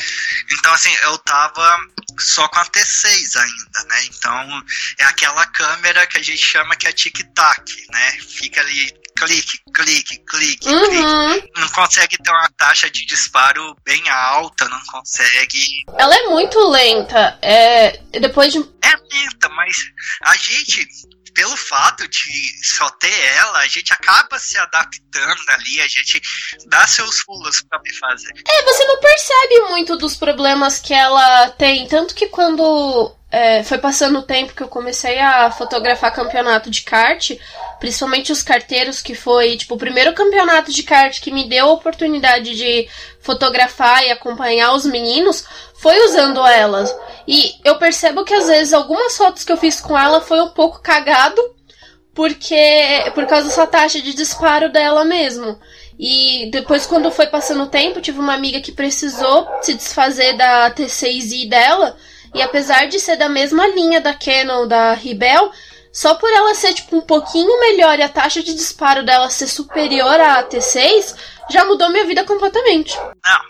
Então, 0.50 0.72
assim, 0.72 0.94
eu 1.04 1.18
tava 1.18 1.78
só 2.18 2.48
com 2.48 2.58
a 2.58 2.66
T6 2.66 3.36
ainda, 3.36 3.84
né? 3.88 4.04
Então, 4.06 4.62
é 4.98 5.04
aquela 5.04 5.44
câmera 5.46 6.06
que 6.06 6.18
a 6.18 6.22
gente 6.22 6.42
chama 6.42 6.76
que 6.76 6.86
é 6.86 6.92
tic-tac, 6.92 7.62
né? 7.90 8.12
Fica 8.20 8.60
ali, 8.60 8.90
clique, 9.18 9.58
clique, 9.74 10.18
clique, 10.24 10.68
uhum. 10.68 11.40
clique. 11.40 11.60
Não 11.60 11.68
consegue 11.68 12.16
ter 12.18 12.30
uma 12.30 12.50
taxa 12.56 12.90
de 12.90 13.04
disparo 13.04 13.76
bem 13.84 14.08
alta, 14.08 14.68
não 14.68 14.80
consegue. 14.86 15.84
Ela 15.98 16.14
é 16.14 16.22
muito 16.28 16.58
lenta. 16.70 17.38
É, 17.42 17.98
depois 18.18 18.52
de. 18.52 18.58
É 18.58 18.96
lenta, 18.96 19.48
mas 19.50 19.76
a 20.22 20.36
gente 20.36 20.88
pelo 21.34 21.56
fato 21.56 22.06
de 22.08 22.52
só 22.62 22.88
ter 22.90 23.12
ela, 23.36 23.58
a 23.58 23.68
gente 23.68 23.92
acaba 23.92 24.38
se 24.38 24.58
adaptando 24.58 25.40
ali, 25.48 25.80
a 25.80 25.88
gente 25.88 26.20
dá 26.66 26.86
seus 26.86 27.24
pulos 27.24 27.62
para 27.62 27.80
me 27.80 27.92
fazer. 27.94 28.32
É, 28.46 28.62
você 28.62 28.84
não 28.84 29.00
percebe 29.00 29.60
muito 29.70 29.96
dos 29.96 30.16
problemas 30.16 30.78
que 30.78 30.94
ela 30.94 31.50
tem, 31.50 31.86
tanto 31.88 32.14
que 32.14 32.28
quando 32.28 33.16
é, 33.32 33.62
foi 33.64 33.78
passando 33.78 34.18
o 34.18 34.22
tempo 34.22 34.54
que 34.54 34.62
eu 34.62 34.68
comecei 34.68 35.18
a 35.18 35.50
fotografar 35.50 36.14
campeonato 36.14 36.68
de 36.68 36.82
kart, 36.82 37.30
principalmente 37.80 38.30
os 38.30 38.42
carteiros, 38.42 39.00
que 39.00 39.14
foi 39.14 39.56
tipo 39.56 39.74
o 39.74 39.78
primeiro 39.78 40.12
campeonato 40.12 40.70
de 40.70 40.82
kart 40.82 41.18
que 41.18 41.30
me 41.30 41.48
deu 41.48 41.66
a 41.66 41.72
oportunidade 41.72 42.54
de 42.54 42.86
fotografar 43.20 44.04
e 44.04 44.10
acompanhar 44.10 44.74
os 44.74 44.84
meninos, 44.84 45.46
foi 45.72 45.98
usando 46.04 46.46
elas. 46.46 46.94
E 47.26 47.54
eu 47.64 47.78
percebo 47.78 48.22
que 48.22 48.34
às 48.34 48.48
vezes 48.48 48.74
algumas 48.74 49.16
fotos 49.16 49.44
que 49.44 49.52
eu 49.52 49.56
fiz 49.56 49.80
com 49.80 49.98
ela 49.98 50.20
foi 50.20 50.42
um 50.42 50.50
pouco 50.50 50.82
cagado, 50.82 51.40
porque 52.12 52.54
por 53.14 53.26
causa 53.26 53.48
dessa 53.48 53.66
taxa 53.66 54.02
de 54.02 54.12
disparo 54.12 54.70
dela 54.70 55.06
mesmo. 55.06 55.58
E 55.98 56.50
depois, 56.50 56.84
quando 56.84 57.10
foi 57.10 57.28
passando 57.28 57.62
o 57.62 57.68
tempo, 57.68 58.00
tive 58.00 58.18
uma 58.18 58.34
amiga 58.34 58.60
que 58.60 58.72
precisou 58.72 59.48
se 59.62 59.72
desfazer 59.72 60.36
da 60.36 60.70
T6i 60.70 61.48
dela. 61.48 61.96
E 62.34 62.40
apesar 62.40 62.86
de 62.86 62.98
ser 62.98 63.16
da 63.16 63.28
mesma 63.28 63.66
linha 63.68 64.00
da 64.00 64.14
Canon, 64.14 64.66
da 64.66 64.94
Rebel, 64.94 65.50
só 65.92 66.14
por 66.14 66.32
ela 66.32 66.54
ser 66.54 66.72
tipo 66.72 66.96
um 66.96 67.02
pouquinho 67.02 67.60
melhor 67.60 67.98
e 67.98 68.02
a 68.02 68.08
taxa 68.08 68.42
de 68.42 68.54
disparo 68.54 69.04
dela 69.04 69.28
ser 69.28 69.46
superior 69.46 70.18
à 70.18 70.42
T6, 70.42 71.14
já 71.52 71.64
mudou 71.64 71.90
minha 71.90 72.06
vida 72.06 72.24
completamente. 72.24 72.96
Não, 72.96 73.40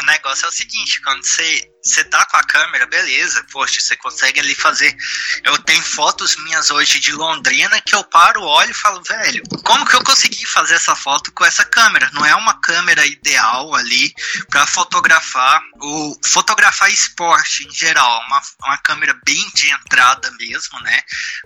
o 0.00 0.06
negócio 0.06 0.46
é 0.46 0.48
o 0.48 0.52
seguinte, 0.52 1.00
quando 1.02 1.24
você 1.24 1.74
você 1.84 2.02
tá 2.02 2.24
com 2.26 2.38
a 2.38 2.42
câmera, 2.42 2.86
beleza, 2.86 3.44
poxa, 3.52 3.78
você 3.78 3.94
consegue 3.96 4.40
ali 4.40 4.54
fazer. 4.54 4.96
Eu 5.42 5.58
tenho 5.58 5.82
fotos 5.82 6.34
minhas 6.36 6.70
hoje 6.70 6.98
de 6.98 7.12
Londrina 7.12 7.78
que 7.82 7.94
eu 7.94 8.02
paro, 8.04 8.42
olho 8.42 8.70
e 8.70 8.74
falo, 8.74 9.02
velho, 9.02 9.42
como 9.62 9.84
que 9.84 9.94
eu 9.94 10.02
consegui 10.02 10.46
fazer 10.46 10.76
essa 10.76 10.96
foto 10.96 11.30
com 11.32 11.44
essa 11.44 11.62
câmera? 11.62 12.10
Não 12.14 12.24
é 12.24 12.34
uma 12.34 12.58
câmera 12.60 13.04
ideal 13.04 13.74
ali 13.74 14.14
para 14.48 14.66
fotografar 14.66 15.62
o 15.82 16.18
fotografar 16.24 16.90
esporte 16.90 17.66
em 17.66 17.70
geral, 17.70 18.22
uma, 18.28 18.40
uma 18.64 18.78
câmera 18.78 19.14
bem 19.26 19.46
de 19.54 19.70
entrada 19.70 20.30
mesmo, 20.38 20.80
né? 20.80 21.02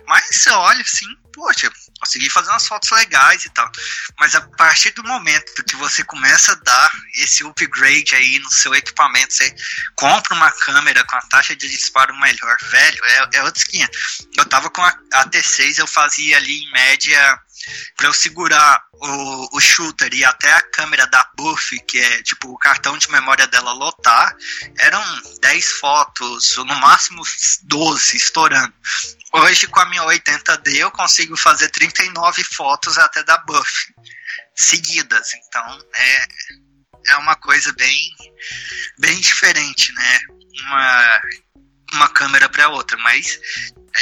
Mas 0.07 0.25
você 0.31 0.51
olha 0.51 0.81
assim, 0.81 1.07
poxa, 1.39 1.71
consegui 1.99 2.29
fazer 2.29 2.49
umas 2.49 2.67
fotos 2.67 2.91
legais 2.91 3.45
e 3.45 3.49
tal. 3.51 3.71
Mas 4.19 4.35
a 4.35 4.41
partir 4.41 4.91
do 4.91 5.03
momento 5.03 5.63
que 5.63 5.75
você 5.77 6.03
começa 6.03 6.51
a 6.51 6.55
dar 6.55 6.91
esse 7.15 7.45
upgrade 7.45 8.13
aí 8.13 8.39
no 8.39 8.51
seu 8.51 8.75
equipamento, 8.75 9.33
você 9.33 9.55
compra 9.95 10.35
uma 10.35 10.51
câmera 10.51 11.03
com 11.05 11.15
a 11.15 11.21
taxa 11.21 11.55
de 11.55 11.69
disparo 11.69 12.13
melhor, 12.19 12.57
velho, 12.69 13.05
é, 13.05 13.29
é 13.37 13.51
esquina. 13.55 13.89
Eu 14.37 14.45
tava 14.45 14.69
com 14.69 14.83
a, 14.83 14.93
a 15.13 15.25
T6, 15.29 15.79
eu 15.79 15.87
fazia 15.87 16.37
ali 16.37 16.63
em 16.63 16.71
média 16.71 17.39
para 17.95 18.07
eu 18.07 18.13
segurar 18.13 18.81
o, 18.93 19.57
o 19.57 19.59
shooter 19.59 20.13
e 20.13 20.23
até 20.23 20.51
a 20.53 20.61
câmera 20.61 21.05
da 21.07 21.29
Buff, 21.37 21.77
que 21.87 21.99
é 21.99 22.23
tipo 22.23 22.49
o 22.49 22.57
cartão 22.57 22.97
de 22.97 23.09
memória 23.09 23.47
dela 23.47 23.73
lotar, 23.73 24.35
eram 24.77 25.03
10 25.41 25.71
fotos, 25.73 26.55
no 26.57 26.75
máximo 26.75 27.21
12 27.63 28.17
estourando. 28.17 28.73
Hoje 29.33 29.67
com 29.67 29.79
a 29.79 29.89
minha 29.89 30.03
80D 30.03 30.75
eu 30.77 30.91
consigo 30.91 31.37
fazer 31.37 31.69
39 31.69 32.43
fotos 32.43 32.97
até 32.97 33.23
da 33.23 33.37
Buff 33.37 33.69
seguidas. 34.55 35.29
Então 35.33 35.79
é, 35.95 37.13
é 37.13 37.17
uma 37.17 37.35
coisa 37.35 37.71
bem, 37.73 37.95
bem 38.97 39.19
diferente, 39.19 39.91
né? 39.93 40.19
Uma, 40.63 41.21
uma 41.93 42.07
câmera 42.09 42.49
para 42.49 42.69
outra, 42.69 42.97
mas 42.97 43.39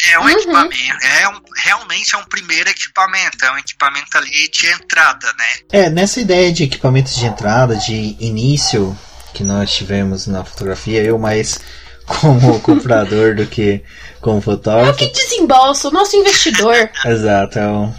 é 0.05 0.19
um 0.19 0.23
uhum. 0.23 0.29
equipamento, 0.29 1.05
é 1.05 1.29
um, 1.29 1.41
realmente 1.55 2.15
é 2.15 2.17
um 2.17 2.25
primeiro 2.25 2.69
equipamento, 2.69 3.45
é 3.45 3.51
um 3.51 3.57
equipamento 3.57 4.17
ali 4.17 4.49
de 4.49 4.67
entrada, 4.67 5.33
né? 5.33 5.45
É, 5.71 5.89
nessa 5.89 6.19
ideia 6.19 6.51
de 6.51 6.63
equipamentos 6.63 7.15
de 7.15 7.25
entrada, 7.25 7.75
de 7.75 8.15
início 8.19 8.97
que 9.33 9.43
nós 9.43 9.71
tivemos 9.71 10.27
na 10.27 10.43
fotografia, 10.43 11.03
eu 11.03 11.17
mais 11.19 11.59
como 12.07 12.59
comprador 12.61 13.35
do 13.35 13.45
que 13.45 13.83
como 14.27 14.41
fotógrafo. 14.41 14.89
É 14.89 14.91
o 14.91 14.95
que 14.95 15.07
desembolsa, 15.07 15.87
o 15.87 15.91
nosso 15.91 16.17
investidor. 16.17 16.89
Exato, 17.05 17.59
é 17.59 17.67
um 17.69 17.93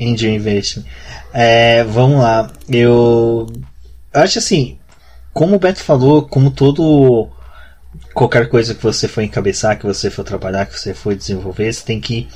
Angel 0.00 0.34
Investment. 0.34 0.84
É, 1.32 1.84
vamos 1.84 2.20
lá, 2.20 2.50
eu 2.68 3.46
acho 4.12 4.40
assim, 4.40 4.76
como 5.32 5.54
o 5.54 5.58
Beto 5.60 5.84
falou, 5.84 6.22
como 6.26 6.50
todo 6.50 7.28
qualquer 8.12 8.48
coisa 8.48 8.74
que 8.74 8.82
você 8.82 9.06
for 9.06 9.22
encabeçar, 9.22 9.78
que 9.78 9.86
você 9.86 10.10
for 10.10 10.24
trabalhar, 10.24 10.66
que 10.66 10.76
você 10.76 10.92
for 10.92 11.14
desenvolver, 11.14 11.72
você 11.72 11.84
tem 11.84 12.00
que 12.00 12.26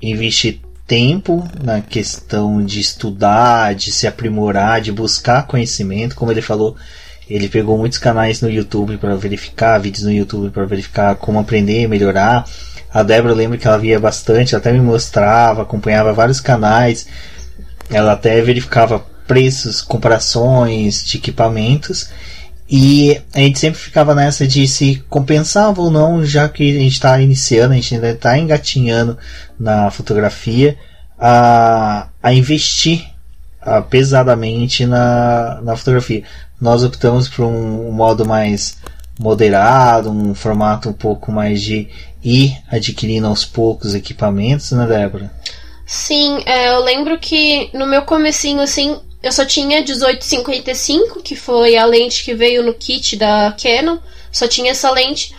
investir 0.00 0.62
tempo 0.86 1.46
na 1.62 1.82
questão 1.82 2.64
de 2.64 2.80
estudar, 2.80 3.74
de 3.74 3.92
se 3.92 4.06
aprimorar, 4.06 4.80
de 4.80 4.90
buscar 4.90 5.46
conhecimento, 5.46 6.16
como 6.16 6.32
ele 6.32 6.40
falou, 6.40 6.76
ele 7.28 7.48
pegou 7.48 7.78
muitos 7.78 7.98
canais 7.98 8.40
no 8.40 8.50
YouTube 8.50 8.98
para 8.98 9.14
verificar, 9.16 9.78
vídeos 9.78 10.04
no 10.04 10.12
YouTube 10.12 10.50
para 10.50 10.64
verificar 10.64 11.14
como 11.16 11.38
aprender 11.38 11.88
melhorar. 11.88 12.44
A 12.92 13.02
Débora 13.02 13.34
lembra 13.34 13.56
que 13.56 13.66
ela 13.66 13.78
via 13.78 13.98
bastante, 13.98 14.54
até 14.54 14.72
me 14.72 14.80
mostrava, 14.80 15.62
acompanhava 15.62 16.12
vários 16.12 16.40
canais. 16.40 17.06
Ela 17.90 18.12
até 18.12 18.40
verificava 18.42 19.04
preços, 19.26 19.80
comparações 19.80 21.04
de 21.04 21.16
equipamentos. 21.16 22.10
E 22.68 23.20
a 23.34 23.40
gente 23.40 23.58
sempre 23.58 23.78
ficava 23.78 24.14
nessa 24.14 24.46
de 24.46 24.66
se 24.66 25.04
compensava 25.08 25.80
ou 25.80 25.90
não, 25.90 26.24
já 26.24 26.48
que 26.48 26.76
a 26.76 26.80
gente 26.80 26.92
está 26.92 27.20
iniciando, 27.20 27.72
a 27.72 27.76
gente 27.76 27.94
ainda 27.94 28.10
está 28.10 28.38
engatinhando 28.38 29.16
na 29.58 29.90
fotografia, 29.90 30.76
a, 31.18 32.08
a 32.22 32.32
investir 32.32 33.11
a, 33.62 33.80
pesadamente 33.80 34.84
na, 34.84 35.60
na 35.62 35.76
fotografia 35.76 36.24
nós 36.60 36.84
optamos 36.84 37.28
por 37.28 37.44
um 37.44 37.90
modo 37.90 38.24
mais 38.24 38.76
moderado, 39.18 40.10
um 40.10 40.32
formato 40.32 40.88
um 40.88 40.92
pouco 40.92 41.32
mais 41.32 41.60
de 41.60 41.88
ir 42.22 42.56
adquirindo 42.70 43.26
aos 43.26 43.44
poucos 43.44 43.96
equipamentos, 43.96 44.70
né, 44.70 44.86
Débora? 44.86 45.30
Sim, 45.84 46.40
é, 46.46 46.70
eu 46.70 46.80
lembro 46.80 47.18
que 47.18 47.68
no 47.74 47.86
meu 47.86 48.02
comecinho, 48.02 48.60
assim, 48.60 48.96
eu 49.22 49.32
só 49.32 49.44
tinha 49.44 49.80
1855, 49.80 51.20
que 51.20 51.34
foi 51.34 51.76
a 51.76 51.84
lente 51.84 52.24
que 52.24 52.32
veio 52.32 52.64
no 52.64 52.74
kit 52.74 53.16
da 53.16 53.54
Canon, 53.60 53.98
só 54.30 54.46
tinha 54.46 54.70
essa 54.70 54.90
lente. 54.90 55.34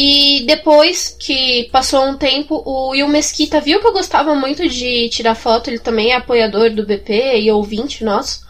E 0.00 0.44
depois 0.46 1.16
que 1.18 1.68
passou 1.72 2.04
um 2.04 2.16
tempo, 2.16 2.62
o 2.64 2.90
Will 2.90 3.08
Mesquita 3.08 3.60
viu 3.60 3.80
que 3.80 3.86
eu 3.88 3.92
gostava 3.92 4.32
muito 4.32 4.68
de 4.68 5.08
tirar 5.08 5.34
foto, 5.34 5.68
ele 5.68 5.80
também 5.80 6.12
é 6.12 6.14
apoiador 6.14 6.70
do 6.70 6.86
BP 6.86 7.40
e 7.40 7.50
ouvinte 7.50 8.04
nosso. 8.04 8.46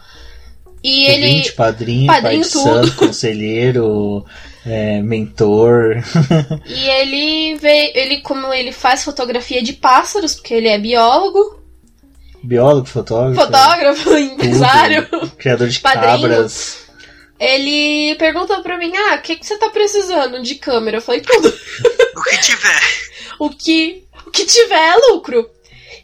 E 0.83 1.07
ele. 1.07 1.49
padrinho, 1.53 2.05
padrinho 2.05 2.41
pai 2.41 2.43
santo, 2.43 2.95
conselheiro, 2.95 4.23
é, 4.63 5.01
mentor. 5.01 6.03
e 6.69 6.87
ele 6.87 7.55
vê, 7.55 7.93
ele 7.95 8.21
como 8.21 8.53
ele 8.53 8.71
faz 8.71 9.03
fotografia 9.03 9.63
de 9.63 9.73
pássaros, 9.73 10.35
porque 10.35 10.53
ele 10.53 10.67
é 10.67 10.77
biólogo. 10.77 11.63
Biólogo, 12.43 12.85
fotógrafo. 12.85 13.41
Fotógrafo, 13.41 14.13
empresário. 14.15 15.07
Criador 15.35 15.67
de 15.67 15.79
padrinho. 15.79 16.11
cabras. 16.11 16.88
Ele 17.39 18.15
perguntou 18.15 18.61
pra 18.61 18.77
mim, 18.77 18.91
ah, 18.95 19.15
o 19.15 19.21
que, 19.21 19.37
que 19.37 19.45
você 19.45 19.57
tá 19.57 19.69
precisando 19.69 20.41
de 20.41 20.55
câmera? 20.55 20.97
Eu 20.97 21.01
falei, 21.01 21.21
tudo. 21.21 21.49
O 22.19 22.21
que 22.21 22.37
tiver. 22.41 22.81
o 23.39 23.49
que, 23.49 24.03
o 24.27 24.31
que 24.31 24.45
tiver 24.45 24.89
é 24.89 24.95
lucro. 25.07 25.49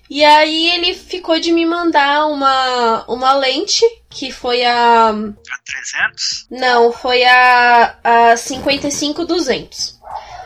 E 0.10 0.24
aí 0.24 0.72
ele 0.72 0.94
ficou 0.94 1.40
de 1.40 1.52
me 1.52 1.66
mandar 1.66 2.28
uma, 2.28 3.04
uma 3.08 3.34
lente, 3.34 3.84
que 4.10 4.32
foi 4.32 4.64
a. 4.64 5.10
A 5.10 5.14
300? 5.14 6.48
Não, 6.52 6.94
foi 6.94 7.24
a, 7.26 7.98
a 8.04 8.34
55-200. 8.36 9.96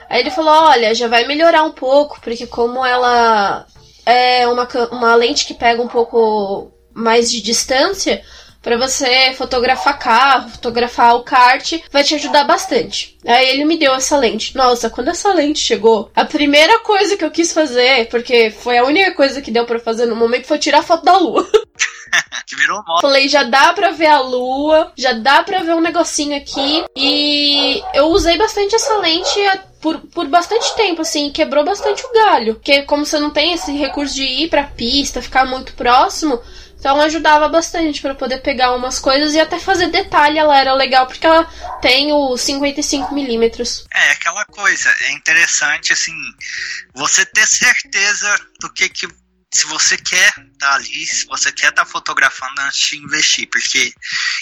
Aí 0.10 0.22
ele 0.22 0.32
falou: 0.32 0.52
olha, 0.52 0.96
já 0.96 1.08
vai 1.08 1.28
melhorar 1.28 1.64
um 1.64 1.72
pouco, 1.72 2.20
porque 2.22 2.48
como 2.48 2.86
ela 2.86 3.68
é 4.06 4.48
uma, 4.48 4.68
uma 4.92 5.16
lente 5.16 5.46
que 5.46 5.54
pega 5.54 5.82
um 5.82 5.88
pouco 5.88 6.72
mais 6.94 7.30
de 7.30 7.42
distância, 7.42 8.24
para 8.62 8.78
você 8.78 9.34
fotografar 9.38 9.98
carro, 9.98 10.50
fotografar 10.50 11.16
o 11.16 11.24
kart, 11.24 11.80
vai 11.92 12.04
te 12.04 12.16
ajudar 12.16 12.44
bastante. 12.44 13.18
Aí 13.26 13.50
ele 13.50 13.66
me 13.66 13.78
deu 13.78 13.94
essa 13.94 14.18
lente. 14.18 14.56
Nossa, 14.56 14.90
quando 14.90 15.10
essa 15.10 15.34
lente 15.34 15.60
chegou, 15.60 16.12
a 16.16 16.26
primeira 16.26 16.80
coisa 16.80 17.16
que 17.16 17.24
eu 17.24 17.32
quis 17.32 17.54
fazer, 17.54 18.10
porque 18.10 18.52
foi 18.52 18.78
a 18.78 18.84
única 18.84 19.14
coisa 19.14 19.42
que 19.42 19.52
deu 19.52 19.66
para 19.66 19.80
fazer 19.80 20.06
no 20.06 20.16
momento, 20.16 20.48
foi 20.48 20.58
tirar 20.58 20.84
foto 20.84 21.06
da 21.06 21.18
lua. 21.18 21.48
que 22.48 22.56
virou 22.56 22.84
moda. 22.86 23.02
Falei, 23.02 23.30
já 23.30 23.44
dá 23.44 23.74
pra 23.74 23.92
ver 23.92 24.08
a 24.08 24.20
lua, 24.20 24.92
já 24.98 25.14
dá 25.14 25.44
pra 25.44 25.64
ver 25.64 25.74
um 25.74 25.82
negocinho 25.82 26.36
aqui. 26.36 26.84
E 26.96 27.82
eu 27.94 28.08
usei 28.08 28.38
bastante 28.38 28.76
essa 28.76 28.98
lente 28.98 29.40
por, 29.82 30.00
por 30.00 30.28
bastante 30.28 30.76
tempo, 30.76 31.02
assim, 31.02 31.32
quebrou 31.32 31.64
bastante 31.64 32.04
o 32.06 32.14
galho. 32.14 32.56
Porque 32.56 32.82
como 32.84 33.06
você 33.06 33.20
não 33.20 33.30
tem 33.30 33.54
esse 33.54 33.72
recurso 33.72 34.16
de 34.16 34.24
ir 34.24 34.50
pra 34.50 34.64
pista, 34.64 35.22
ficar 35.22 35.46
muito 35.46 35.74
próximo, 35.74 36.42
então 36.80 37.00
ajudava 37.02 37.50
bastante 37.50 38.02
para 38.02 38.16
poder 38.16 38.38
pegar 38.38 38.74
umas 38.74 39.00
coisas 39.00 39.34
e 39.34 39.40
até 39.40 39.60
fazer 39.60 39.88
detalhe. 39.88 40.40
Ela 40.40 40.58
era 40.58 40.74
legal 40.74 41.06
porque 41.06 41.28
ela 41.28 41.44
tem 41.82 42.14
o 42.14 42.38
55 42.38 43.14
milímetros. 43.14 43.86
É 43.94 44.12
aquela 44.12 44.46
coisa, 44.46 44.90
é 45.02 45.12
interessante 45.12 45.92
assim, 45.92 46.16
você 46.94 47.26
ter 47.26 47.46
certeza 47.46 48.34
do 48.62 48.72
que 48.72 48.88
que 48.88 49.08
se 49.52 49.66
você 49.66 49.98
quer 49.98 50.28
estar 50.28 50.46
tá 50.60 50.74
ali, 50.76 51.06
se 51.06 51.26
você 51.26 51.52
quer 51.52 51.70
estar 51.70 51.84
tá 51.84 51.90
fotografando 51.90 52.62
antes 52.62 52.90
de 52.90 52.98
investir, 52.98 53.50
porque 53.50 53.92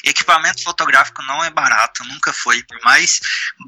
equipamento 0.03 0.63
fotográfico 0.63 1.21
não 1.23 1.43
é 1.43 1.49
barato, 1.49 2.03
nunca 2.05 2.33
foi, 2.33 2.61
por 2.63 2.77
mais 2.83 3.19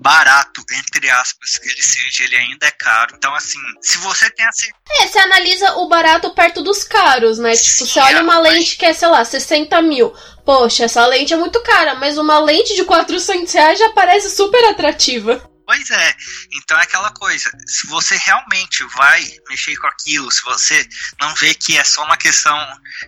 barato, 0.01 0.63
entre 0.71 1.09
aspas, 1.09 1.57
que 1.57 1.69
ele 1.69 1.81
seja, 1.81 2.23
ele 2.25 2.35
ainda 2.35 2.67
é 2.67 2.71
caro. 2.71 3.15
Então, 3.15 3.33
assim, 3.33 3.59
se 3.81 3.97
você 3.99 4.29
tem 4.31 4.45
assim. 4.47 4.67
É, 5.01 5.07
você 5.07 5.19
analisa 5.19 5.75
o 5.77 5.87
barato 5.87 6.33
perto 6.33 6.61
dos 6.61 6.83
caros, 6.83 7.39
né? 7.39 7.55
Sim, 7.55 7.71
tipo, 7.71 7.85
você 7.85 7.99
olha 7.99 8.21
uma 8.21 8.39
lente 8.39 8.75
que 8.75 8.85
é, 8.85 8.93
sei 8.93 9.07
lá, 9.07 9.23
60 9.23 9.81
mil. 9.81 10.13
Poxa, 10.45 10.85
essa 10.85 11.05
lente 11.05 11.33
é 11.33 11.37
muito 11.37 11.61
cara, 11.61 11.95
mas 11.95 12.17
uma 12.17 12.39
lente 12.39 12.75
de 12.75 12.83
400 12.83 13.53
reais 13.53 13.79
já 13.79 13.89
parece 13.91 14.29
super 14.29 14.63
atrativa. 14.65 15.48
Pois 15.69 15.91
é, 15.91 16.15
então 16.51 16.79
é 16.79 16.81
aquela 16.81 17.11
coisa, 17.11 17.47
se 17.67 17.85
você 17.85 18.17
realmente 18.17 18.83
vai 18.85 19.23
mexer 19.47 19.77
com 19.77 19.85
aquilo, 19.85 20.31
se 20.31 20.41
você 20.41 20.89
não 21.21 21.35
vê 21.35 21.53
que 21.53 21.77
é 21.77 21.83
só 21.83 22.03
uma 22.05 22.17
questão 22.17 22.57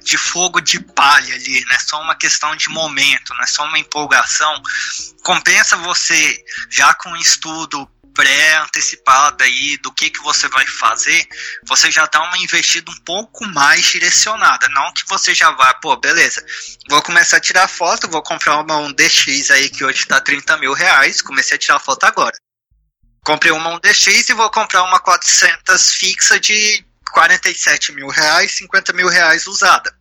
de 0.03 0.15
fogo 0.15 0.61
de 0.61 0.79
palha 0.79 1.33
ali, 1.33 1.65
não 1.65 1.75
é 1.75 1.79
só 1.79 1.99
uma 1.99 2.15
questão 2.15 2.55
de 2.55 2.69
momento, 2.69 3.33
não 3.33 3.41
é 3.41 3.47
só 3.47 3.65
uma 3.65 3.79
empolgação, 3.79 4.61
compensa 5.23 5.75
você, 5.77 6.39
já 6.69 6.93
com 6.93 7.17
estudo 7.17 7.89
pré-antecipada 8.13 9.43
aí 9.43 9.77
do 9.77 9.91
que, 9.91 10.11
que 10.11 10.21
você 10.21 10.47
vai 10.47 10.67
fazer, 10.67 11.27
você 11.65 11.89
já 11.89 12.05
dá 12.05 12.21
uma 12.21 12.37
investida 12.37 12.91
um 12.91 12.97
pouco 13.03 13.43
mais 13.47 13.85
direcionada. 13.85 14.67
Não 14.69 14.93
que 14.93 15.01
você 15.07 15.33
já 15.33 15.49
vá, 15.49 15.73
pô, 15.75 15.95
beleza, 15.95 16.45
vou 16.87 17.01
começar 17.01 17.37
a 17.37 17.41
tirar 17.41 17.67
foto, 17.67 18.07
vou 18.07 18.21
comprar 18.21 18.59
uma 18.59 18.77
um 18.77 18.93
DX 18.93 19.49
aí 19.49 19.67
que 19.67 19.83
hoje 19.83 20.05
tá 20.05 20.21
30 20.21 20.57
mil 20.57 20.73
reais, 20.73 21.23
comecei 21.23 21.55
a 21.55 21.59
tirar 21.59 21.79
foto 21.79 22.03
agora. 22.03 22.37
Comprei 23.23 23.51
uma 23.51 23.69
um 23.69 23.79
DX 23.79 24.29
e 24.29 24.33
vou 24.33 24.49
comprar 24.49 24.83
uma 24.83 24.99
400 24.99 25.93
fixa 25.93 26.39
de 26.39 26.83
47 27.11 27.91
mil 27.91 28.07
reais, 28.07 28.55
50 28.55 28.93
mil 28.93 29.07
reais 29.07 29.45
usada. 29.47 29.93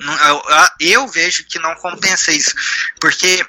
Eu, 0.00 0.42
eu 0.80 1.08
vejo 1.08 1.44
que 1.46 1.58
não 1.58 1.74
compensa 1.76 2.32
isso, 2.32 2.54
porque 3.00 3.44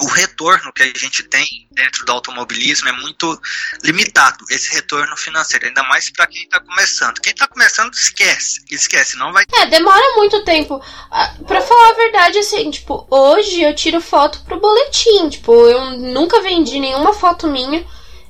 o 0.00 0.06
retorno 0.06 0.72
que 0.72 0.82
a 0.82 0.86
gente 0.86 1.22
tem 1.22 1.66
dentro 1.70 2.04
do 2.04 2.12
automobilismo 2.12 2.88
é 2.88 2.92
muito 2.92 3.40
limitado, 3.82 4.44
esse 4.50 4.74
retorno 4.74 5.16
financeiro, 5.16 5.66
ainda 5.66 5.82
mais 5.84 6.10
para 6.10 6.26
quem 6.26 6.42
está 6.42 6.60
começando. 6.60 7.20
Quem 7.20 7.32
está 7.32 7.46
começando, 7.46 7.92
esquece, 7.94 8.60
esquece, 8.70 9.16
não 9.16 9.32
vai. 9.32 9.44
É, 9.54 9.66
demora 9.66 10.16
muito 10.16 10.44
tempo. 10.44 10.80
Ah, 11.10 11.34
para 11.46 11.60
falar 11.62 11.90
a 11.90 11.94
verdade, 11.94 12.38
assim, 12.38 12.70
tipo, 12.70 13.06
hoje 13.10 13.62
eu 13.62 13.74
tiro 13.74 14.00
foto 14.00 14.42
pro 14.44 14.60
boletim, 14.60 15.28
tipo, 15.28 15.52
eu 15.52 15.92
nunca 15.98 16.42
vendi 16.42 16.78
nenhuma 16.78 17.12
foto 17.12 17.46
minha. 17.46 17.84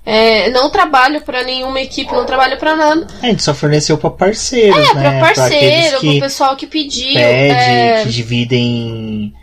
É, 0.05 0.48
não 0.51 0.70
trabalho 0.70 1.20
para 1.20 1.44
nenhuma 1.44 1.80
equipe, 1.80 2.11
não 2.11 2.24
trabalho 2.24 2.59
para 2.59 2.74
nada. 2.74 3.07
A 3.22 3.26
gente 3.26 3.42
só 3.42 3.53
forneceu 3.53 3.98
para 3.98 4.11
parceiros, 4.11 4.76
é, 4.76 4.94
né? 4.94 5.20
Pra 5.20 5.20
parceiro, 5.20 5.90
pra 5.90 6.01
pro 6.01 6.20
pessoal 6.20 6.57
que 6.57 6.66
pediu. 6.66 7.12
Pede, 7.12 7.53
é... 7.53 8.03
que 8.03 8.09
dividem 8.09 9.34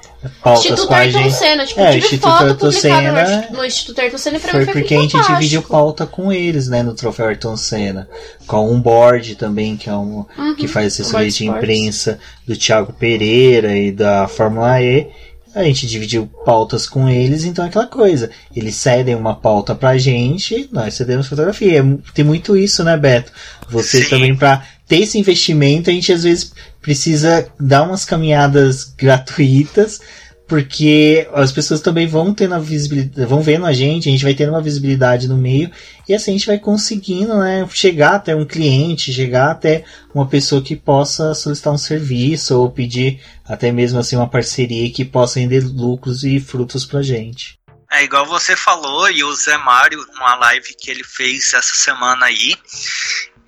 pautas 0.42 0.66
Instituto 0.66 0.88
com 0.88 0.94
a 0.94 1.08
gente. 1.10 1.34
Senna, 1.34 1.66
tipo, 1.66 1.80
é, 1.80 1.98
Instituto 1.98 2.28
Ayrton 2.28 2.72
Senna 2.72 3.48
no 3.52 3.66
Instituto 3.66 4.00
Ayrton 4.00 4.18
Senna 4.18 4.40
foi, 4.40 4.66
foi 4.66 4.74
porque 4.74 4.96
a 4.96 5.02
gente 5.02 5.28
dividiu 5.28 5.62
pauta 5.62 6.06
com 6.06 6.32
eles, 6.32 6.68
né, 6.68 6.84
no 6.84 6.94
troféu 6.94 7.28
Ayrton 7.28 7.58
Senna, 7.58 8.08
com 8.46 8.72
um 8.72 8.80
board 8.80 9.36
também 9.36 9.76
que 9.78 9.90
é 9.90 9.94
um 9.94 10.26
uhum, 10.38 10.56
que 10.56 10.68
faz 10.68 10.94
assessoria 10.94 11.30
de 11.30 11.46
imprensa 11.46 12.20
do 12.46 12.56
Thiago 12.56 12.94
Pereira 12.94 13.76
e 13.76 13.92
da 13.92 14.28
Fórmula 14.28 14.82
E. 14.82 15.08
A 15.56 15.64
gente 15.64 15.88
dividiu 15.88 16.30
pautas 16.46 16.88
com 16.88 17.10
eles, 17.10 17.44
então 17.44 17.66
é 17.66 17.68
aquela 17.68 17.88
coisa. 17.88 18.30
Eles 18.56 18.76
cedem 18.76 19.16
uma 19.16 19.36
pauta 19.36 19.74
pra 19.74 19.98
gente, 19.98 20.70
nós 20.72 20.94
cedemos 20.94 21.26
fotografia. 21.26 21.80
É 21.80 21.84
tem 22.14 22.24
muito 22.24 22.56
isso, 22.56 22.84
né, 22.84 22.96
Beto? 22.96 23.32
Você 23.70 24.04
Sim. 24.04 24.10
também, 24.10 24.36
pra 24.36 24.64
ter 24.88 25.02
esse 25.02 25.18
investimento, 25.18 25.90
a 25.90 25.94
gente 25.94 26.12
às 26.14 26.24
vezes 26.24 26.54
precisa 26.82 27.52
dar 27.60 27.84
umas 27.84 28.06
caminhadas 28.06 28.86
gratuitas, 28.86 30.00
porque 30.48 31.28
as 31.34 31.52
pessoas 31.52 31.82
também 31.82 32.08
vão 32.08 32.34
tendo 32.34 32.56
a 32.56 32.60
visibilidade, 32.60 33.26
vão 33.28 33.42
vendo 33.42 33.66
a 33.66 33.74
gente, 33.74 34.08
a 34.08 34.12
gente 34.14 34.24
vai 34.24 34.34
tendo 34.34 34.52
uma 34.52 34.62
visibilidade 34.62 35.28
no 35.28 35.38
meio, 35.38 35.70
e 36.08 36.14
assim 36.14 36.32
a 36.32 36.34
gente 36.36 36.48
vai 36.48 36.58
conseguindo, 36.58 37.38
né, 37.38 37.68
chegar 37.70 38.16
até 38.16 38.34
um 38.34 38.46
cliente, 38.46 39.12
chegar 39.12 39.52
até 39.52 39.84
uma 40.16 40.26
pessoa 40.26 40.62
que 40.62 40.76
possa 40.76 41.34
solicitar 41.34 41.74
um 41.74 41.78
serviço, 41.78 42.58
ou 42.58 42.72
pedir 42.72 43.20
até 43.46 43.74
mesmo 43.74 44.00
assim 44.00 44.16
uma 44.16 44.30
parceria 44.30 44.90
que 44.90 45.04
possa 45.04 45.40
render 45.40 45.66
lucros 45.66 46.24
e 46.24 46.40
frutos 46.40 46.86
pra 46.86 47.02
gente. 47.02 47.58
É 47.92 48.04
igual 48.04 48.26
você 48.26 48.56
falou, 48.56 49.10
e 49.10 49.24
o 49.26 49.36
Zé 49.36 49.58
Mário, 49.58 50.00
numa 50.14 50.36
live 50.36 50.76
que 50.80 50.90
ele 50.90 51.04
fez 51.04 51.54
essa 51.54 51.76
semana 51.76 52.26
aí, 52.26 52.56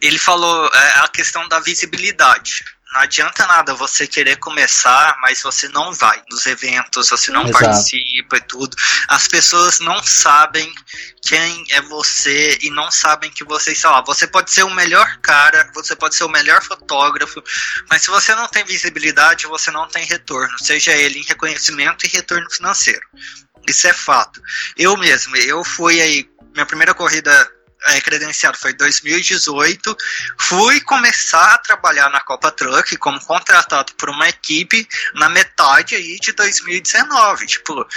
ele 0.02 0.20
falou 0.20 0.70
é, 0.74 1.00
a 1.00 1.08
questão 1.08 1.48
da 1.48 1.60
visibilidade 1.60 2.64
não 2.92 3.02
adianta 3.02 3.46
nada 3.46 3.76
você 3.76 4.08
querer 4.08 4.38
começar, 4.38 5.16
mas 5.22 5.44
você 5.44 5.68
não 5.70 5.94
vai 5.94 6.24
nos 6.30 6.48
eventos, 6.48 7.10
você 7.10 7.32
não 7.32 7.44
Exato. 7.44 7.64
participa 7.64 8.38
e 8.38 8.42
tudo. 8.42 8.76
As 9.08 9.28
pessoas 9.28 9.80
não 9.80 10.02
sabem 10.02 10.74
quem 11.22 11.66
é 11.70 11.82
você 11.82 12.58
e 12.64 12.72
não 12.72 12.90
sabem 12.90 13.30
que 13.30 13.44
você 13.44 13.74
está 13.74 13.92
lá. 13.92 14.02
Você 14.02 14.26
pode 14.26 14.52
ser 14.52 14.64
o 14.64 14.72
melhor 14.72 15.18
cara, 15.18 15.70
você 15.76 15.96
pode 15.96 16.16
ser 16.16 16.24
o 16.24 16.30
melhor 16.30 16.64
fotógrafo, 16.64 17.44
mas 17.90 18.02
se 18.02 18.10
você 18.10 18.34
não 18.34 18.48
tem 18.48 18.64
visibilidade, 18.64 19.46
você 19.46 19.70
não 19.70 19.88
tem 19.88 20.04
retorno, 20.06 20.58
seja 20.58 20.92
ele 20.92 21.20
em 21.20 21.26
reconhecimento 21.26 22.08
e 22.08 22.10
retorno 22.10 22.50
financeiro. 22.50 23.06
Isso 23.68 23.88
é 23.88 23.94
fato. 23.94 24.42
Eu 24.76 24.98
mesmo, 24.98 25.36
eu 25.36 25.64
fui 25.64 26.02
aí, 26.02 26.28
minha 26.54 26.66
primeira 26.66 26.96
corrida 26.96 27.52
é, 27.88 28.02
credenciado 28.02 28.58
foi 28.58 28.74
2018. 28.74 29.96
Fui 30.40 30.82
começar 30.82 31.54
a 31.54 31.58
trabalhar 31.58 32.10
na 32.10 32.20
Copa 32.20 32.52
Truck 32.52 32.98
como 32.98 33.20
contratado 33.22 33.94
por 33.96 34.10
uma 34.10 34.28
equipe 34.28 34.88
na 35.14 35.30
metade 35.30 35.96
aí 35.96 36.18
de 36.20 36.32
2019, 36.34 37.46
tipo, 37.48 37.88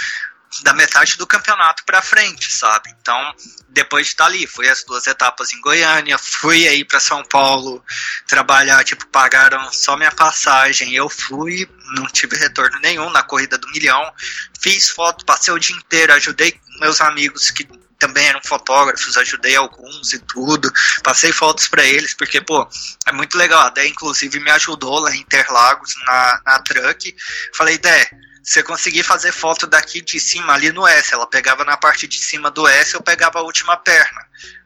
da 0.61 0.73
metade 0.73 1.17
do 1.17 1.25
campeonato 1.25 1.83
para 1.83 2.01
frente, 2.01 2.55
sabe? 2.55 2.93
Então, 3.01 3.35
depois 3.69 4.05
de 4.05 4.13
estar 4.13 4.25
ali, 4.25 4.45
fui 4.45 4.69
as 4.69 4.83
duas 4.83 5.07
etapas 5.07 5.51
em 5.51 5.59
Goiânia, 5.61 6.17
fui 6.17 6.67
aí 6.67 6.85
para 6.85 6.99
São 6.99 7.23
Paulo 7.23 7.83
trabalhar, 8.27 8.83
tipo, 8.83 9.07
pagaram 9.07 9.71
só 9.73 9.97
minha 9.97 10.11
passagem, 10.11 10.93
eu 10.93 11.09
fui, 11.09 11.67
não 11.95 12.05
tive 12.07 12.35
retorno 12.35 12.79
nenhum 12.79 13.09
na 13.09 13.23
corrida 13.23 13.57
do 13.57 13.67
milhão, 13.71 14.13
fiz 14.61 14.89
foto, 14.89 15.25
passei 15.25 15.53
o 15.53 15.59
dia 15.59 15.75
inteiro, 15.75 16.13
ajudei 16.13 16.59
meus 16.79 17.01
amigos 17.01 17.49
que 17.49 17.67
também 18.03 18.27
eram 18.27 18.41
fotógrafos, 18.43 19.17
ajudei 19.17 19.55
alguns 19.55 20.11
e 20.11 20.19
tudo, 20.19 20.69
passei 21.01 21.31
fotos 21.31 21.69
para 21.69 21.85
eles, 21.85 22.13
porque, 22.13 22.41
pô, 22.41 22.67
é 23.07 23.13
muito 23.13 23.37
legal. 23.37 23.61
A 23.61 23.69
Dé, 23.69 23.87
inclusive, 23.87 24.41
me 24.41 24.51
ajudou 24.51 24.99
lá 24.99 25.15
em 25.15 25.21
Interlagos, 25.21 25.95
na, 26.05 26.41
na 26.45 26.59
truck. 26.59 27.15
Falei, 27.55 27.77
Dé, 27.77 28.09
você 28.43 28.61
conseguir 28.61 29.03
fazer 29.03 29.31
foto 29.31 29.65
daqui 29.65 30.01
de 30.01 30.19
cima, 30.19 30.53
ali 30.53 30.69
no 30.73 30.85
S, 30.85 31.13
ela 31.13 31.25
pegava 31.25 31.63
na 31.63 31.77
parte 31.77 32.05
de 32.05 32.17
cima 32.17 32.51
do 32.51 32.67
S, 32.67 32.93
eu 32.93 33.01
pegava 33.01 33.39
a 33.39 33.43
última 33.43 33.77
perna 33.77 34.21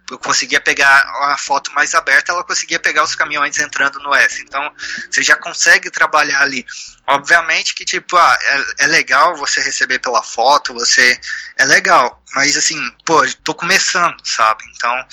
eu 0.10 0.18
conseguia 0.18 0.62
pegar 0.62 1.03
a 1.32 1.38
foto 1.38 1.72
mais 1.74 1.93
aberta, 1.93 2.32
ela 2.32 2.43
conseguia 2.43 2.80
pegar 2.80 3.03
os 3.03 3.14
caminhões 3.14 3.58
entrando 3.58 3.99
no 3.99 4.14
S. 4.16 4.41
Então, 4.41 4.72
você 5.10 5.22
já 5.22 5.36
consegue 5.36 5.91
trabalhar 5.91 6.41
ali. 6.41 6.66
Obviamente 7.05 7.76
que, 7.76 7.84
tipo, 7.84 8.16
ah, 8.16 8.38
é, 8.41 8.86
é 8.86 8.88
legal 8.88 9.36
você 9.36 9.62
receber 9.62 9.99
pela 9.99 10.24
foto, 10.24 10.74
você. 10.74 11.20
É 11.58 11.66
legal, 11.66 12.22
mas 12.36 12.55
assim, 12.55 12.78
pô, 13.05 13.26
tô 13.43 13.53
começando, 13.53 14.16
sabe? 14.24 14.64
Então. 14.76 15.05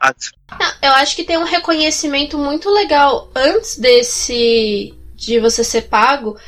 A... 0.00 0.14
Eu 0.82 0.92
acho 0.92 1.16
que 1.16 1.24
tem 1.24 1.38
um 1.38 1.44
reconhecimento 1.44 2.36
muito 2.36 2.68
legal 2.70 3.30
antes 3.34 3.78
desse. 3.78 4.94
de 5.14 5.40
você 5.40 5.64
ser 5.64 5.82
pago, 5.82 6.38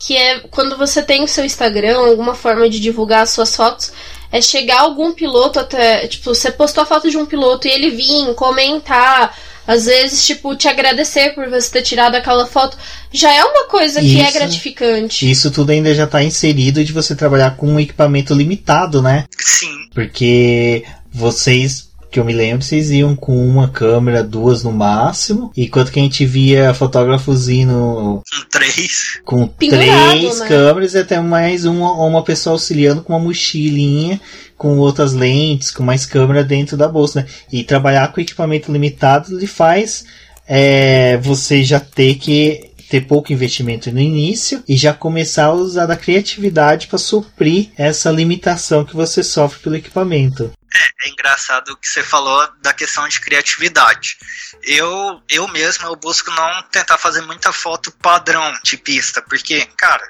que 0.00 0.16
é 0.16 0.40
quando 0.48 0.76
você 0.76 1.00
tem 1.00 1.22
o 1.22 1.28
seu 1.28 1.44
Instagram, 1.44 1.98
alguma 1.98 2.34
forma 2.34 2.68
de 2.68 2.80
divulgar 2.80 3.22
as 3.22 3.30
suas 3.30 3.54
fotos 3.54 3.92
é 4.32 4.40
chegar 4.40 4.80
algum 4.80 5.12
piloto 5.12 5.60
até. 5.60 6.08
Tipo, 6.08 6.34
você 6.34 6.50
postou 6.50 6.82
a 6.82 6.86
foto 6.86 7.10
de 7.10 7.18
um 7.18 7.26
piloto 7.26 7.68
e 7.68 7.70
ele 7.70 7.90
vir 7.90 8.34
comentar. 8.34 9.36
Às 9.64 9.84
vezes, 9.84 10.26
tipo, 10.26 10.56
te 10.56 10.66
agradecer 10.66 11.34
por 11.34 11.48
você 11.48 11.70
ter 11.70 11.82
tirado 11.82 12.16
aquela 12.16 12.46
foto. 12.46 12.76
Já 13.12 13.32
é 13.32 13.44
uma 13.44 13.68
coisa 13.68 14.00
que 14.00 14.20
é 14.20 14.32
gratificante. 14.32 15.30
Isso 15.30 15.52
tudo 15.52 15.70
ainda 15.70 15.94
já 15.94 16.02
está 16.04 16.20
inserido 16.20 16.82
de 16.82 16.92
você 16.92 17.14
trabalhar 17.14 17.56
com 17.56 17.68
um 17.68 17.78
equipamento 17.78 18.34
limitado, 18.34 19.00
né? 19.00 19.26
Sim. 19.38 19.88
Porque 19.94 20.84
vocês 21.12 21.91
que 22.12 22.20
eu 22.20 22.24
me 22.24 22.34
lembro, 22.34 22.62
vocês 22.62 22.90
iam 22.90 23.16
com 23.16 23.34
uma 23.34 23.68
câmera, 23.68 24.22
duas 24.22 24.62
no 24.62 24.70
máximo, 24.70 25.50
enquanto 25.56 25.90
que 25.90 25.98
a 25.98 26.02
gente 26.02 26.26
via 26.26 26.74
fotógrafos 26.74 27.48
indo. 27.48 28.22
Com 28.22 28.48
três. 28.50 29.20
Com 29.24 29.46
Pendurado, 29.46 30.10
três 30.10 30.40
né? 30.40 30.48
câmeras 30.48 30.94
e 30.94 30.98
até 30.98 31.18
mais 31.20 31.64
uma, 31.64 31.92
uma 31.92 32.22
pessoa 32.22 32.54
auxiliando 32.54 33.02
com 33.02 33.14
uma 33.14 33.18
mochilinha 33.18 34.20
com 34.58 34.78
outras 34.78 35.12
lentes, 35.12 35.72
com 35.72 35.82
mais 35.82 36.06
câmera 36.06 36.44
dentro 36.44 36.76
da 36.76 36.86
bolsa, 36.86 37.22
né? 37.22 37.26
E 37.50 37.64
trabalhar 37.64 38.12
com 38.12 38.20
equipamento 38.20 38.70
limitado 38.70 39.36
lhe 39.36 39.48
faz 39.48 40.04
é, 40.46 41.16
você 41.16 41.64
já 41.64 41.80
ter 41.80 42.14
que 42.14 42.70
ter 42.88 43.00
pouco 43.00 43.32
investimento 43.32 43.90
no 43.90 43.98
início 43.98 44.62
e 44.68 44.76
já 44.76 44.92
começar 44.92 45.46
a 45.46 45.52
usar 45.52 45.86
da 45.86 45.96
criatividade 45.96 46.86
para 46.86 46.98
suprir 46.98 47.70
essa 47.76 48.10
limitação 48.10 48.84
que 48.84 48.94
você 48.94 49.22
sofre 49.22 49.60
pelo 49.60 49.76
equipamento. 49.76 50.52
É, 50.74 51.06
é 51.06 51.10
engraçado 51.10 51.70
o 51.70 51.76
que 51.76 51.88
você 51.88 52.02
falou 52.02 52.50
da 52.60 52.72
questão 52.72 53.06
de 53.08 53.20
criatividade. 53.20 54.16
Eu, 54.62 55.22
eu 55.28 55.48
mesmo 55.48 55.86
eu 55.86 55.96
busco 55.96 56.30
não 56.30 56.62
tentar 56.64 56.98
fazer 56.98 57.20
muita 57.22 57.52
foto 57.52 57.92
padrão 57.92 58.52
de 58.62 58.76
pista, 58.76 59.20
porque, 59.22 59.66
cara, 59.76 60.06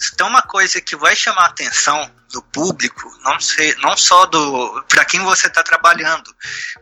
se 0.00 0.16
tem 0.16 0.26
uma 0.26 0.40
coisa 0.40 0.80
que 0.80 0.96
vai 0.96 1.14
chamar 1.14 1.42
a 1.42 1.48
atenção 1.48 2.10
do 2.32 2.40
público, 2.42 3.12
não, 3.24 3.38
sei, 3.40 3.74
não 3.78 3.96
só 3.96 4.24
do 4.24 4.84
para 4.88 5.04
quem 5.04 5.20
você 5.20 5.48
está 5.48 5.62
trabalhando, 5.62 6.34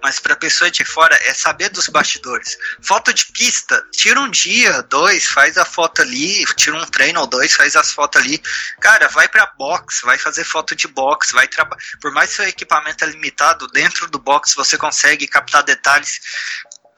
mas 0.03 0.21
para 0.21 0.35
a 0.35 0.37
pessoa 0.37 0.71
de 0.71 0.85
fora, 0.85 1.19
é 1.23 1.35
saber 1.35 1.71
dos 1.71 1.89
bastidores. 1.89 2.57
Foto 2.83 3.13
de 3.13 3.25
pista, 3.33 3.83
tira 3.93 4.21
um 4.21 4.31
dia, 4.31 4.83
dois, 4.83 5.25
faz 5.27 5.57
a 5.57 5.65
foto 5.65 6.03
ali, 6.03 6.45
tira 6.55 6.77
um 6.77 6.85
treino 6.85 7.21
ou 7.21 7.27
dois, 7.27 7.55
faz 7.55 7.75
as 7.77 7.93
fotos 7.93 8.21
ali. 8.21 8.41
Cara, 8.79 9.09
vai 9.09 9.27
para 9.27 9.47
box, 9.59 10.03
vai 10.05 10.19
fazer 10.19 10.45
foto 10.45 10.77
de 10.77 10.87
box, 10.87 11.33
vai 11.33 11.49
trabalhar. 11.49 11.83
Por 12.01 12.13
mais 12.13 12.31
que 12.31 12.37
seu 12.37 12.45
equipamento 12.47 13.05
é 13.05 13.09
limitado, 13.09 13.67
dentro 13.69 14.09
do 14.11 14.19
box 14.19 14.55
você 14.55 14.77
consegue 14.77 15.27
captar 15.27 15.63
detalhes 15.63 16.21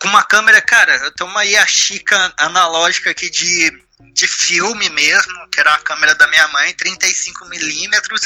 com 0.01 0.09
uma 0.09 0.25
câmera, 0.25 0.61
cara, 0.63 0.97
eu 0.97 1.13
tenho 1.13 1.31
uma 1.31 1.45
Yashica 1.45 2.33
analógica 2.39 3.11
aqui 3.11 3.29
de 3.29 3.71
de 4.13 4.27
filme 4.27 4.89
mesmo, 4.91 5.49
que 5.51 5.61
era 5.61 5.75
a 5.75 5.79
câmera 5.79 6.15
da 6.15 6.27
minha 6.29 6.47
mãe, 6.49 6.75
35 6.75 7.47
milímetros, 7.47 8.21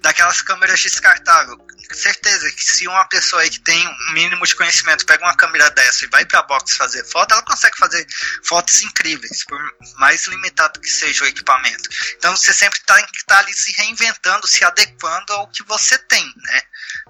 daquelas 0.00 0.40
câmeras 0.40 0.82
descartáveis. 0.82 1.58
Certeza 1.92 2.50
que 2.50 2.64
se 2.64 2.88
uma 2.88 3.04
pessoa 3.04 3.42
aí 3.42 3.50
que 3.50 3.60
tem 3.60 3.86
um 3.86 4.12
mínimo 4.12 4.44
de 4.44 4.56
conhecimento 4.56 5.06
pega 5.06 5.24
uma 5.24 5.36
câmera 5.36 5.70
dessa 5.70 6.04
e 6.04 6.08
vai 6.08 6.24
pra 6.24 6.42
box 6.42 6.76
fazer 6.76 7.04
foto, 7.04 7.32
ela 7.32 7.42
consegue 7.42 7.76
fazer 7.76 8.04
fotos 8.44 8.82
incríveis, 8.82 9.44
por 9.44 9.60
mais 9.96 10.26
limitado 10.26 10.80
que 10.80 10.88
seja 10.88 11.24
o 11.24 11.28
equipamento. 11.28 11.88
Então 12.16 12.36
você 12.36 12.52
sempre 12.52 12.78
estar 12.78 13.02
tá 13.26 13.38
ali 13.38 13.52
se 13.52 13.72
reinventando, 13.72 14.48
se 14.48 14.64
adequando 14.64 15.32
ao 15.32 15.48
que 15.48 15.62
você 15.62 15.96
tem, 15.98 16.24
né? 16.24 16.62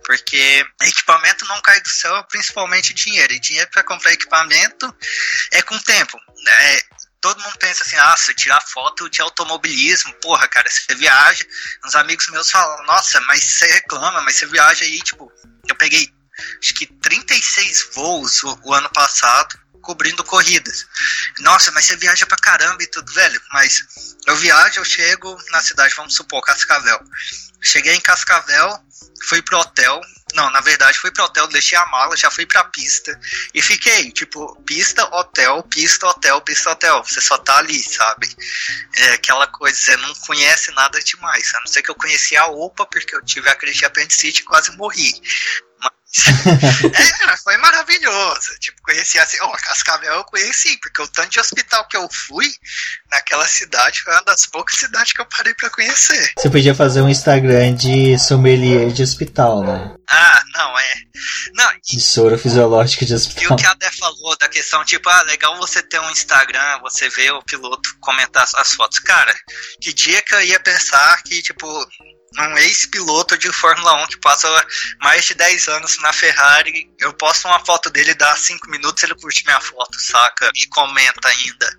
Porque 0.04 0.66
equipamento 0.82 1.46
não 1.46 1.60
cai 1.62 1.80
do 1.80 1.88
céu, 1.88 2.22
principalmente 2.24 2.94
dinheiro. 2.94 3.32
E 3.32 3.40
dinheiro 3.40 3.70
para 3.70 3.82
comprar 3.82 4.12
equipamento 4.12 4.94
é 5.52 5.62
com 5.62 5.78
tempo. 5.78 6.18
É, 6.48 6.84
todo 7.26 7.42
mundo 7.42 7.58
pensa 7.58 7.82
assim, 7.82 7.96
ah, 7.96 8.16
se 8.16 8.32
tirar 8.34 8.60
foto 8.60 9.10
de 9.10 9.20
automobilismo, 9.20 10.12
porra, 10.20 10.46
cara, 10.46 10.70
você 10.70 10.94
viaja. 10.94 11.44
Uns 11.84 11.96
amigos 11.96 12.28
meus 12.28 12.48
falam, 12.48 12.84
nossa, 12.84 13.20
mas 13.22 13.42
você 13.42 13.66
reclama, 13.66 14.20
mas 14.22 14.36
você 14.36 14.46
viaja 14.46 14.84
aí, 14.84 15.00
tipo, 15.00 15.32
eu 15.68 15.74
peguei 15.74 16.08
acho 16.62 16.74
que 16.74 16.86
36 16.86 17.94
voos 17.94 18.42
o, 18.44 18.60
o 18.64 18.74
ano 18.74 18.88
passado 18.90 19.58
cobrindo 19.86 20.24
corridas. 20.24 20.84
Nossa, 21.38 21.70
mas 21.70 21.84
você 21.84 21.96
viaja 21.96 22.26
pra 22.26 22.36
caramba 22.36 22.82
e 22.82 22.86
tudo, 22.88 23.10
velho. 23.12 23.40
Mas 23.52 24.16
eu 24.26 24.36
viajo, 24.36 24.80
eu 24.80 24.84
chego 24.84 25.38
na 25.52 25.62
cidade, 25.62 25.94
vamos 25.96 26.14
supor, 26.14 26.42
Cascavel. 26.42 27.00
Cheguei 27.62 27.94
em 27.94 28.00
Cascavel, 28.00 28.78
fui 29.28 29.40
pro 29.40 29.58
hotel. 29.58 30.00
Não, 30.34 30.50
na 30.50 30.60
verdade, 30.60 30.98
fui 30.98 31.10
pro 31.12 31.24
hotel, 31.24 31.46
deixei 31.46 31.78
a 31.78 31.86
mala, 31.86 32.16
já 32.16 32.30
fui 32.30 32.44
pra 32.44 32.64
pista. 32.64 33.18
E 33.54 33.62
fiquei, 33.62 34.10
tipo, 34.10 34.60
pista, 34.62 35.04
hotel, 35.14 35.62
pista, 35.62 36.06
hotel, 36.08 36.40
pista, 36.42 36.70
hotel. 36.70 37.02
Você 37.04 37.20
só 37.20 37.38
tá 37.38 37.58
ali, 37.58 37.80
sabe? 37.82 38.28
É 38.96 39.12
aquela 39.12 39.46
coisa, 39.46 39.76
você 39.76 39.96
não 39.96 40.12
conhece 40.26 40.72
nada 40.72 41.00
demais. 41.00 41.54
A 41.54 41.60
não 41.60 41.66
ser 41.68 41.80
que 41.80 41.90
eu 41.90 41.94
conheci 41.94 42.36
a 42.36 42.48
OPA, 42.48 42.84
porque 42.86 43.14
eu 43.14 43.24
tive 43.24 43.48
a 43.48 43.54
crise 43.54 43.78
de 43.78 43.84
apendicite 43.84 44.40
e 44.42 44.44
quase 44.44 44.76
morri. 44.76 45.14
É, 46.24 47.36
foi 47.42 47.56
maravilhoso. 47.58 48.58
Tipo, 48.58 48.80
conheci 48.82 49.18
assim, 49.18 49.38
ó, 49.40 49.50
Cascavel 49.52 50.14
eu 50.14 50.24
conheci, 50.24 50.78
porque 50.78 51.02
o 51.02 51.08
tanto 51.08 51.30
de 51.30 51.40
hospital 51.40 51.86
que 51.88 51.96
eu 51.96 52.08
fui 52.26 52.46
naquela 53.10 53.46
cidade 53.46 54.00
foi 54.02 54.12
uma 54.12 54.22
das 54.22 54.46
poucas 54.46 54.78
cidades 54.78 55.12
que 55.12 55.20
eu 55.20 55.26
parei 55.26 55.54
para 55.54 55.70
conhecer. 55.70 56.32
Você 56.38 56.50
podia 56.50 56.74
fazer 56.74 57.02
um 57.02 57.08
Instagram 57.08 57.74
de 57.74 58.18
sommelier 58.18 58.90
de 58.92 59.02
hospital, 59.02 59.62
né? 59.62 59.94
Ah, 60.10 60.42
não, 60.54 60.78
é. 60.78 60.94
Não, 61.54 61.72
e, 61.72 61.80
de 61.96 62.00
soro 62.00 62.38
fisiológico 62.38 63.04
de 63.04 63.14
hospital. 63.14 63.42
E 63.42 63.52
o 63.52 63.56
que 63.56 63.66
a 63.66 63.74
Dé 63.74 63.90
falou 63.90 64.36
da 64.38 64.48
questão, 64.48 64.84
tipo, 64.84 65.08
ah, 65.08 65.22
legal 65.22 65.56
você 65.56 65.82
ter 65.82 66.00
um 66.00 66.10
Instagram, 66.10 66.80
você 66.80 67.08
ver 67.08 67.32
o 67.32 67.42
piloto 67.42 67.88
comentar 68.00 68.46
as 68.56 68.70
fotos. 68.74 68.98
Cara, 69.00 69.34
que 69.80 69.92
dia 69.92 70.22
que 70.22 70.34
eu 70.34 70.42
ia 70.42 70.60
pensar 70.60 71.22
que, 71.22 71.42
tipo, 71.42 71.66
um 72.38 72.58
ex-piloto 72.58 73.36
de 73.38 73.52
Fórmula 73.52 74.04
1 74.04 74.06
que 74.08 74.18
passa 74.18 74.48
mais 75.00 75.24
de 75.24 75.34
10 75.34 75.68
anos 75.68 75.98
na 76.00 76.12
Ferrari. 76.12 76.90
Eu 76.98 77.12
posto 77.14 77.48
uma 77.48 77.64
foto 77.64 77.90
dele, 77.90 78.14
dá 78.14 78.36
5 78.36 78.70
minutos, 78.70 79.02
ele 79.02 79.14
curte 79.14 79.44
minha 79.44 79.60
foto, 79.60 79.98
saca? 79.98 80.50
E 80.54 80.66
comenta 80.68 81.28
ainda. 81.28 81.78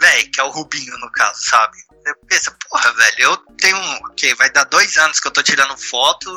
Véi, 0.00 0.24
que 0.26 0.40
é 0.40 0.42
o 0.42 0.50
Rubinho 0.50 0.96
no 0.98 1.10
caso, 1.12 1.40
sabe? 1.44 1.76
Você 2.04 2.14
pensa, 2.28 2.56
porra, 2.68 2.92
velho, 2.92 3.16
eu 3.18 3.36
tenho. 3.58 3.78
Ok, 4.10 4.34
vai 4.34 4.50
dar 4.50 4.64
dois 4.64 4.96
anos 4.96 5.18
que 5.18 5.26
eu 5.26 5.32
tô 5.32 5.42
tirando 5.42 5.76
foto 5.78 6.30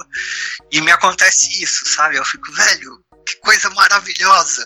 e 0.71 0.80
me 0.80 0.91
acontece 0.91 1.61
isso, 1.61 1.86
sabe? 1.86 2.15
Eu 2.15 2.23
fico, 2.23 2.51
velho, 2.53 3.03
que 3.25 3.36
coisa 3.38 3.69
maravilhosa. 3.71 4.65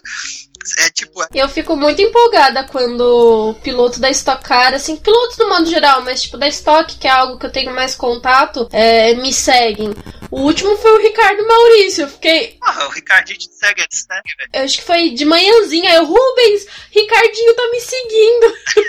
É 0.77 0.89
tipo. 0.89 1.25
Eu 1.33 1.49
fico 1.49 1.75
muito 1.75 2.01
empolgada 2.01 2.63
quando 2.65 3.51
o 3.51 3.53
piloto 3.55 3.99
da 3.99 4.09
Stock 4.09 4.43
Car, 4.43 4.73
assim, 4.73 4.97
pilotos 4.97 5.37
do 5.37 5.47
modo 5.47 5.65
geral, 5.65 6.01
mas 6.01 6.21
tipo 6.21 6.37
da 6.37 6.47
Stock, 6.47 6.97
que 6.97 7.07
é 7.07 7.11
algo 7.11 7.37
que 7.37 7.45
eu 7.45 7.51
tenho 7.51 7.73
mais 7.73 7.95
contato, 7.95 8.67
é, 8.71 9.13
me 9.15 9.33
seguem. 9.33 9.93
O 10.29 10.41
último 10.41 10.77
foi 10.77 10.91
o 10.91 11.01
Ricardo 11.01 11.45
Maurício. 11.45 12.03
Eu 12.03 12.09
fiquei. 12.09 12.57
Ah, 12.61 12.85
o 12.85 12.89
Ricardinho 12.89 13.37
te 13.37 13.49
segue, 13.51 13.87
te 13.87 13.97
segue, 13.97 14.35
velho. 14.37 14.49
Eu 14.53 14.63
acho 14.63 14.77
que 14.77 14.85
foi 14.85 15.09
de 15.09 15.25
manhãzinha. 15.25 15.93
Eu, 15.95 16.05
Rubens, 16.05 16.65
Ricardinho 16.91 17.55
tá 17.55 17.69
me 17.71 17.81
seguindo. 17.81 18.55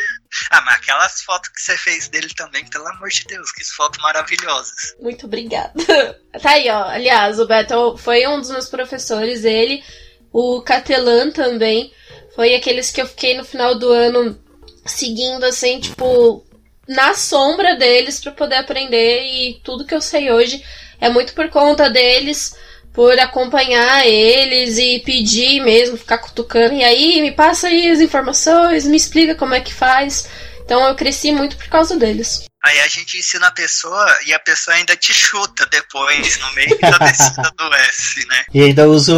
ah, 0.51 0.61
mas 0.61 0.77
aquelas 0.77 1.23
fotos 1.23 1.49
que 1.51 1.61
você 1.61 1.77
fez 1.77 2.09
dele 2.09 2.29
também, 2.37 2.65
pelo 2.67 2.87
amor 2.87 3.09
de 3.09 3.25
Deus, 3.25 3.51
que 3.51 3.65
fotos 3.65 4.01
maravilhosas. 4.03 4.95
Muito 5.01 5.27
obrigada. 5.27 5.73
Tá 6.41 6.53
aí, 6.53 6.67
ó. 6.71 6.85
Aliás, 6.85 7.39
o 7.39 7.47
Beto 7.47 7.99
foi 7.99 8.27
um 8.27 8.41
dos 8.41 8.51
meus 8.51 8.67
professores, 8.67 9.45
ele 9.45 9.85
o 10.33 10.61
Catelan 10.63 11.31
também. 11.31 11.93
Foi 12.35 12.55
aqueles 12.55 12.91
que 12.91 13.01
eu 13.01 13.07
fiquei 13.07 13.37
no 13.37 13.45
final 13.45 13.75
do 13.75 13.91
ano 13.91 14.39
seguindo, 14.87 15.45
assim, 15.45 15.79
tipo, 15.79 16.45
na 16.89 17.15
sombra 17.15 17.77
deles 17.77 18.21
para 18.21 18.33
poder 18.33 18.57
aprender. 18.57 19.23
E 19.23 19.61
tudo 19.63 19.85
que 19.85 19.95
eu 19.95 20.01
sei 20.01 20.31
hoje 20.31 20.65
é 21.01 21.09
muito 21.09 21.35
por 21.35 21.49
conta 21.51 21.91
deles, 21.91 22.57
por 22.93 23.19
acompanhar 23.19 24.07
eles 24.07 24.79
e 24.79 25.01
pedir 25.01 25.61
mesmo, 25.61 25.97
ficar 25.97 26.19
cutucando. 26.19 26.75
E 26.75 26.85
aí, 26.85 27.21
me 27.21 27.33
passa 27.33 27.69
aí 27.69 27.91
as 27.91 28.01
informações, 28.01 28.87
me 28.87 28.97
explica 28.97 29.35
como 29.35 29.55
é 29.55 29.61
que 29.61 29.73
faz. 29.73 30.29
Então 30.65 30.87
eu 30.87 30.95
cresci 30.95 31.33
muito 31.33 31.57
por 31.57 31.69
causa 31.69 31.97
deles. 31.99 32.45
Aí 32.65 32.79
a 32.81 32.87
gente 32.87 33.19
ensina 33.19 33.49
a 33.49 33.51
pessoa 33.51 34.07
e 34.25 34.33
a 34.33 34.39
pessoa 34.39 34.77
ainda 34.77 34.95
te 34.97 35.13
chuta 35.13 35.67
depois, 35.67 36.39
no 36.39 36.53
meio 36.55 36.79
da 36.81 36.97
descida 36.99 37.53
do 37.59 37.75
S, 37.75 38.27
né? 38.29 38.45
E 38.55 38.63
ainda 38.63 38.89
usa 38.89 39.13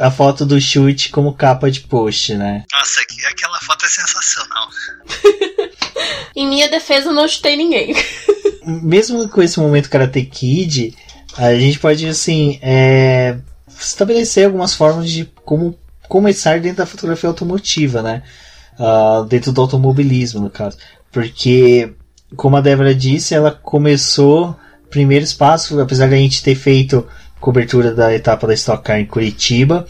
a 0.00 0.10
foto 0.10 0.44
do 0.44 0.60
chute 0.60 1.08
como 1.08 1.34
capa 1.34 1.70
de 1.70 1.80
post, 1.80 2.34
né? 2.34 2.64
Nossa, 2.70 3.00
aquela 3.30 3.58
foto 3.60 3.86
é 3.86 3.88
sensacional. 3.88 4.68
em 6.36 6.46
minha 6.46 6.68
defesa, 6.68 7.10
não 7.10 7.26
chutei 7.26 7.56
ninguém. 7.56 7.94
Mesmo 8.66 9.26
com 9.30 9.42
esse 9.42 9.58
momento 9.58 9.88
Karate 9.88 10.22
Kid, 10.26 10.94
a 11.38 11.54
gente 11.54 11.78
pode, 11.78 12.06
assim, 12.06 12.58
é, 12.60 13.38
estabelecer 13.80 14.44
algumas 14.44 14.74
formas 14.74 15.08
de 15.10 15.24
como 15.42 15.78
começar 16.06 16.60
dentro 16.60 16.78
da 16.78 16.86
fotografia 16.86 17.30
automotiva, 17.30 18.02
né? 18.02 18.22
Uh, 18.78 19.24
dentro 19.24 19.50
do 19.50 19.60
automobilismo, 19.60 20.40
no 20.40 20.50
caso. 20.50 20.76
Porque 21.10 21.94
como 22.36 22.56
a 22.56 22.60
Débora 22.60 22.94
disse, 22.94 23.34
ela 23.34 23.50
começou 23.50 24.56
primeiro 24.90 25.24
espaço, 25.24 25.80
apesar 25.80 26.08
de 26.08 26.14
a 26.14 26.18
gente 26.18 26.42
ter 26.42 26.54
feito 26.54 27.06
cobertura 27.40 27.94
da 27.94 28.14
etapa 28.14 28.46
da 28.46 28.54
Stock 28.54 28.82
Car 28.82 28.98
em 28.98 29.06
Curitiba. 29.06 29.86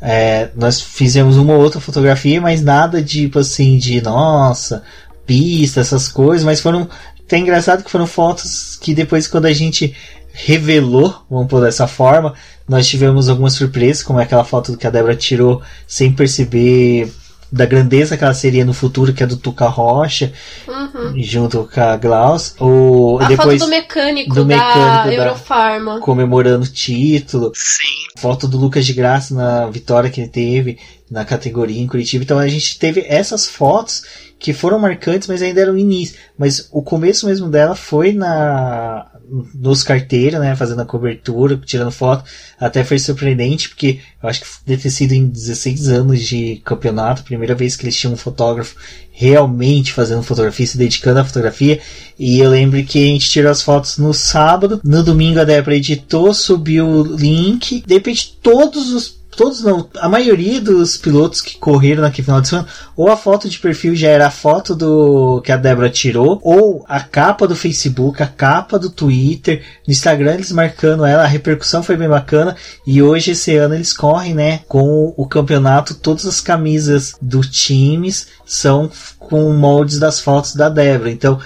É, 0.00 0.48
nós 0.56 0.80
fizemos 0.80 1.36
uma 1.36 1.54
ou 1.54 1.60
outra 1.60 1.80
fotografia, 1.80 2.40
mas 2.40 2.62
nada 2.62 3.02
tipo 3.02 3.38
assim 3.38 3.76
de 3.76 4.00
nossa, 4.00 4.82
pista, 5.26 5.80
essas 5.80 6.08
coisas, 6.08 6.44
mas 6.44 6.60
foram 6.60 6.88
até 7.18 7.38
engraçado 7.38 7.84
que 7.84 7.90
foram 7.90 8.06
fotos 8.06 8.76
que 8.76 8.94
depois 8.94 9.28
quando 9.28 9.46
a 9.46 9.52
gente 9.52 9.94
revelou, 10.32 11.22
vamos 11.28 11.48
por 11.48 11.60
dessa 11.60 11.86
forma, 11.86 12.34
nós 12.66 12.88
tivemos 12.88 13.28
algumas 13.28 13.52
surpresas, 13.52 14.02
como 14.02 14.18
aquela 14.18 14.44
foto 14.44 14.76
que 14.76 14.86
a 14.86 14.90
Débora 14.90 15.14
tirou 15.14 15.60
sem 15.86 16.12
perceber 16.12 17.12
da 17.52 17.66
grandeza 17.66 18.16
que 18.16 18.24
ela 18.24 18.34
seria 18.34 18.64
no 18.64 18.72
futuro, 18.72 19.12
que 19.12 19.22
é 19.22 19.26
do 19.26 19.36
Tuca 19.36 19.66
Rocha, 19.66 20.32
uhum. 20.68 21.14
junto 21.16 21.68
com 21.72 21.80
a 21.80 21.96
Glaus. 21.96 22.54
O, 22.60 23.18
a 23.20 23.26
depois, 23.26 23.60
foto 23.60 23.68
do 23.68 23.70
mecânico, 23.70 24.34
do 24.34 24.46
mecânico 24.46 24.78
da, 24.78 25.14
Eurofarma. 25.14 26.00
Comemorando 26.00 26.64
o 26.64 26.68
título. 26.68 27.52
Sim. 27.54 28.20
Foto 28.20 28.46
do 28.46 28.58
Lucas 28.58 28.86
de 28.86 28.92
Graça 28.92 29.34
na 29.34 29.66
vitória 29.66 30.10
que 30.10 30.20
ele 30.20 30.28
teve 30.28 30.78
na 31.10 31.24
categoria 31.24 31.80
em 31.80 31.86
Curitiba. 31.88 32.22
Então 32.22 32.38
a 32.38 32.46
gente 32.46 32.78
teve 32.78 33.04
essas 33.08 33.46
fotos 33.46 34.04
que 34.38 34.52
foram 34.52 34.78
marcantes, 34.78 35.26
mas 35.28 35.42
ainda 35.42 35.60
eram 35.60 35.76
início. 35.76 36.16
Mas 36.38 36.68
o 36.70 36.82
começo 36.82 37.26
mesmo 37.26 37.48
dela 37.48 37.74
foi 37.74 38.12
na 38.12 39.06
nos 39.54 39.82
carteiros, 39.82 40.40
né, 40.40 40.56
fazendo 40.56 40.82
a 40.82 40.86
cobertura, 40.86 41.60
tirando 41.64 41.90
foto, 41.90 42.24
até 42.58 42.82
foi 42.82 42.98
surpreendente, 42.98 43.68
porque 43.68 44.00
eu 44.22 44.28
acho 44.28 44.40
que 44.40 44.46
deve 44.66 44.82
ter 44.82 44.90
sido 44.90 45.12
em 45.12 45.28
16 45.28 45.88
anos 45.88 46.20
de 46.20 46.60
campeonato, 46.64 47.22
primeira 47.22 47.54
vez 47.54 47.76
que 47.76 47.84
eles 47.84 47.96
tinham 47.96 48.14
um 48.14 48.16
fotógrafo 48.16 48.76
realmente 49.12 49.92
fazendo 49.92 50.22
fotografia, 50.22 50.66
se 50.66 50.78
dedicando 50.78 51.20
à 51.20 51.24
fotografia, 51.24 51.80
e 52.18 52.38
eu 52.40 52.50
lembro 52.50 52.82
que 52.84 53.02
a 53.02 53.06
gente 53.06 53.30
tirou 53.30 53.50
as 53.50 53.62
fotos 53.62 53.98
no 53.98 54.12
sábado, 54.14 54.80
no 54.82 55.02
domingo 55.02 55.40
a 55.40 55.44
Débora 55.44 55.76
editou, 55.76 56.32
subiu 56.32 56.86
o 56.86 57.16
link, 57.16 57.84
de 57.86 57.94
repente 57.94 58.38
todos 58.42 58.92
os 58.92 59.19
todos 59.36 59.62
não, 59.62 59.88
a 59.98 60.08
maioria 60.08 60.60
dos 60.60 60.96
pilotos 60.96 61.40
que 61.40 61.56
correram 61.56 62.02
naquele 62.02 62.24
final 62.24 62.40
de 62.40 62.48
semana, 62.48 62.68
ou 62.96 63.08
a 63.08 63.16
foto 63.16 63.48
de 63.48 63.58
perfil 63.58 63.94
já 63.94 64.08
era 64.08 64.26
a 64.26 64.30
foto 64.30 64.74
do 64.74 65.40
que 65.42 65.52
a 65.52 65.56
Débora 65.56 65.88
tirou, 65.88 66.40
ou 66.42 66.84
a 66.88 67.00
capa 67.00 67.46
do 67.46 67.56
Facebook, 67.56 68.22
a 68.22 68.26
capa 68.26 68.78
do 68.78 68.90
Twitter, 68.90 69.62
no 69.86 69.92
Instagram 69.92 70.34
eles 70.34 70.52
marcando 70.52 71.04
ela, 71.04 71.22
a 71.22 71.26
repercussão 71.26 71.82
foi 71.82 71.96
bem 71.96 72.08
bacana, 72.08 72.56
e 72.86 73.02
hoje 73.02 73.32
esse 73.32 73.56
ano 73.56 73.74
eles 73.74 73.92
correm, 73.92 74.34
né, 74.34 74.60
com 74.68 75.14
o 75.16 75.26
campeonato, 75.26 75.94
todas 75.94 76.26
as 76.26 76.40
camisas 76.40 77.14
dos 77.20 77.48
times 77.48 78.28
são 78.44 78.90
com 79.18 79.52
moldes 79.52 79.98
das 79.98 80.20
fotos 80.20 80.54
da 80.54 80.68
Débora, 80.68 81.10
então 81.10 81.38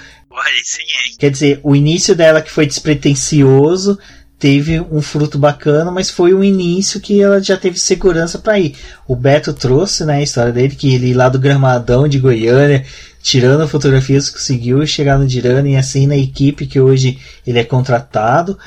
Quer 1.17 1.31
dizer, 1.31 1.59
o 1.63 1.75
início 1.75 2.13
dela 2.13 2.41
que 2.41 2.51
foi 2.51 2.65
despretensioso, 2.65 3.97
teve 4.37 4.79
um 4.79 5.01
fruto 5.01 5.39
bacana, 5.39 5.89
mas 5.91 6.09
foi 6.09 6.33
um 6.33 6.43
início 6.43 6.99
que 6.99 7.21
ela 7.21 7.41
já 7.41 7.55
teve 7.55 7.79
segurança 7.79 8.37
para 8.37 8.59
ir. 8.59 8.75
O 9.07 9.15
Beto 9.15 9.53
trouxe, 9.53 10.03
né, 10.05 10.17
a 10.17 10.23
história 10.23 10.51
dele 10.51 10.75
que 10.75 10.93
ele 10.93 11.13
lá 11.13 11.29
do 11.29 11.39
Gramadão 11.39 12.07
de 12.07 12.19
Goiânia, 12.19 12.85
tirando 13.21 13.67
fotografias, 13.67 14.29
conseguiu 14.29 14.85
chegar 14.85 15.17
no 15.17 15.25
Dirana 15.25 15.67
e 15.69 15.75
assim 15.75 16.05
na 16.05 16.17
equipe 16.17 16.67
que 16.67 16.79
hoje 16.79 17.17
ele 17.47 17.59
é 17.59 17.63
contratado. 17.63 18.57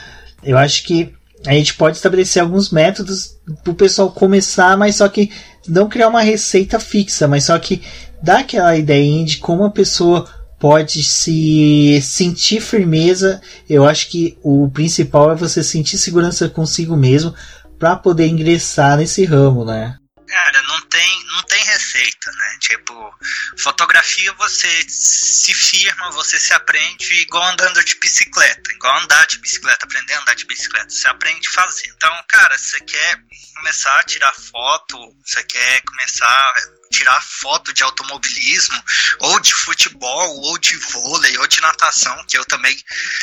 Eu 0.42 0.56
acho 0.56 0.84
que 0.84 1.12
a 1.46 1.52
gente 1.52 1.74
pode 1.74 1.96
estabelecer 1.96 2.42
alguns 2.42 2.70
métodos 2.70 3.36
para 3.62 3.70
o 3.70 3.76
pessoal 3.76 4.10
começar, 4.10 4.76
mas 4.76 4.96
só 4.96 5.08
que 5.08 5.30
não 5.68 5.88
criar 5.88 6.08
uma 6.08 6.22
receita 6.22 6.80
fixa, 6.80 7.28
mas 7.28 7.44
só 7.44 7.58
que 7.58 7.82
dar 8.22 8.40
aquela 8.40 8.76
ideia 8.76 9.24
de 9.24 9.38
como 9.38 9.64
a 9.64 9.70
pessoa 9.70 10.26
pode 10.58 11.02
se 11.02 12.00
sentir 12.02 12.60
firmeza. 12.60 13.40
Eu 13.68 13.86
acho 13.86 14.08
que 14.08 14.38
o 14.42 14.70
principal 14.70 15.32
é 15.32 15.36
você 15.36 15.62
sentir 15.62 15.98
segurança 15.98 16.48
consigo 16.48 16.96
mesmo 16.96 17.34
para 17.78 17.96
poder 17.96 18.26
ingressar 18.26 18.96
nesse 18.96 19.24
ramo, 19.24 19.64
né? 19.64 19.96
Cara, 20.26 20.62
não 20.62 20.80
tem, 20.88 21.24
não 21.32 21.42
tem 21.44 21.62
receita, 21.64 22.30
né? 22.30 22.47
Tipo, 22.58 23.14
fotografia 23.58 24.32
você 24.34 24.84
se 24.88 25.54
firma, 25.54 26.10
você 26.12 26.38
se 26.38 26.52
aprende 26.52 27.14
igual 27.22 27.44
andando 27.44 27.82
de 27.84 27.94
bicicleta, 27.96 28.72
igual 28.72 28.98
andar 28.98 29.26
de 29.26 29.38
bicicleta, 29.38 29.84
aprender 29.84 30.14
a 30.14 30.20
andar 30.20 30.34
de 30.34 30.46
bicicleta, 30.46 30.90
você 30.90 31.08
aprende 31.08 31.48
a 31.48 31.52
fazer. 31.52 31.88
Então, 31.88 32.24
cara, 32.28 32.56
você 32.58 32.80
quer 32.80 33.22
começar 33.54 33.98
a 33.98 34.04
tirar 34.04 34.32
foto, 34.34 34.96
você 35.24 35.42
quer 35.44 35.82
começar 35.82 36.54
tirar 36.90 37.20
foto 37.22 37.72
de 37.72 37.82
automobilismo, 37.82 38.82
ou 39.20 39.40
de 39.40 39.54
futebol, 39.54 40.40
ou 40.40 40.58
de 40.58 40.76
vôlei, 40.76 41.36
ou 41.38 41.46
de 41.46 41.60
natação, 41.60 42.24
que 42.26 42.36
eu 42.36 42.44
também 42.44 42.76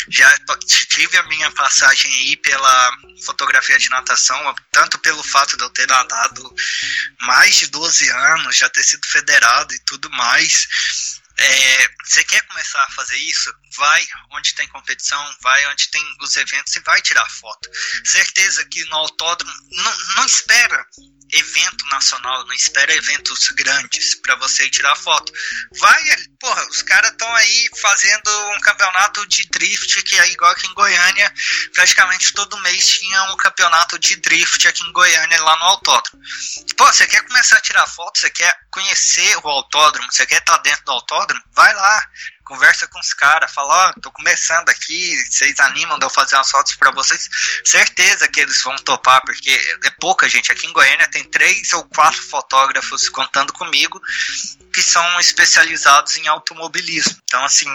já 0.10 0.38
tive 0.90 1.18
a 1.18 1.24
minha 1.28 1.52
passagem 1.52 2.12
aí 2.14 2.38
pela 2.38 2.98
fotografia 3.26 3.78
de 3.78 3.90
natação, 3.90 4.56
tanto 4.72 5.00
pelo 5.00 5.24
fato 5.24 5.58
de 5.58 5.64
eu 5.64 5.70
ter 5.70 5.88
nadado 5.88 6.56
mais 7.22 7.56
de 7.56 7.68
12 7.68 8.10
anos, 8.10 8.56
já 8.56 8.70
ter 8.70 8.84
sido 8.84 9.06
federado 9.26 9.74
e 9.74 9.80
tudo 9.80 10.10
mais. 10.12 10.68
É, 11.38 11.90
você 12.06 12.24
quer 12.24 12.42
começar 12.44 12.82
a 12.82 12.92
fazer 12.92 13.18
isso? 13.18 13.54
Vai 13.76 14.08
onde 14.32 14.56
tem 14.56 14.68
competição, 14.70 15.36
vai 15.42 15.66
onde 15.68 15.90
tem 15.90 16.02
os 16.22 16.36
eventos 16.38 16.74
e 16.76 16.80
vai 16.82 17.02
tirar 17.02 17.30
foto. 17.30 17.70
Certeza 18.06 18.64
que 18.66 18.86
no 18.86 18.96
autódromo, 18.96 19.54
não, 19.72 19.98
não 20.16 20.26
espera 20.26 20.86
evento 21.38 21.86
nacional, 21.92 22.46
não 22.46 22.54
espera 22.54 22.94
eventos 22.94 23.50
grandes 23.50 24.16
para 24.16 24.36
você 24.36 24.66
ir 24.66 24.70
tirar 24.70 24.96
foto. 24.96 25.32
Vai, 25.78 26.04
porra, 26.40 26.68
os 26.70 26.82
caras 26.84 27.12
estão 27.12 27.34
aí 27.36 27.70
fazendo 27.82 28.30
um 28.56 28.60
campeonato 28.62 29.28
de 29.28 29.46
drift 29.50 30.04
que 30.04 30.20
é 30.20 30.32
igual 30.32 30.52
aqui 30.52 30.68
em 30.68 30.74
Goiânia, 30.74 31.34
praticamente 31.74 32.34
todo 32.34 32.62
mês 32.62 32.88
tinha 32.88 33.24
um 33.34 33.38
campeonato 33.38 33.98
de 34.00 34.16
drift 34.18 34.68
aqui 34.68 34.84
em 34.84 34.92
Goiânia 34.92 35.42
lá 35.42 35.56
no 35.58 35.64
autódromo. 35.64 36.22
Pô, 36.78 36.86
você 36.86 37.08
quer 37.08 37.22
começar 37.28 37.58
a 37.58 37.62
tirar 37.62 37.88
foto, 37.88 38.20
você 38.20 38.30
quer 38.30 38.54
conhecer 38.72 39.38
o 39.38 39.48
autódromo, 39.48 40.12
você 40.12 40.26
quer 40.26 40.40
estar 40.40 40.58
dentro 40.60 40.86
do 40.86 40.92
autódromo, 40.92 41.44
vai 41.54 41.74
lá, 41.74 42.10
conversa 42.46 42.88
com 42.88 43.00
os 43.00 43.14
caras, 43.14 43.52
fala, 43.52 43.88
ó, 43.88 43.90
oh, 43.90 44.02
tô 44.02 44.12
começando 44.12 44.70
aqui, 44.70 45.26
vocês 45.30 45.60
animam 45.60 45.98
de 45.98 46.06
eu 46.06 46.10
fazer 46.10 46.36
umas 46.36 46.50
fotos 46.50 46.76
para 46.76 46.92
vocês. 46.92 47.28
Certeza 47.66 48.28
que 48.28 48.40
eles 48.40 48.62
vão 48.62 48.76
topar, 48.78 49.22
porque 49.26 49.50
é 49.84 49.90
pouca 50.00 50.30
gente. 50.30 50.52
Aqui 50.52 50.68
em 50.68 50.74
Goiânia 50.74 51.10
tem 51.10 51.24
três 51.24 51.74
ou 51.74 51.84
quatro 51.86 52.22
fotógrafos 52.22 53.10
contando 53.10 53.52
comigo 53.52 54.00
que 54.72 54.84
são 54.84 55.20
especializados 55.20 56.18
em 56.18 56.28
automobilismo. 56.28 57.18
Então, 57.24 57.44
assim, 57.44 57.70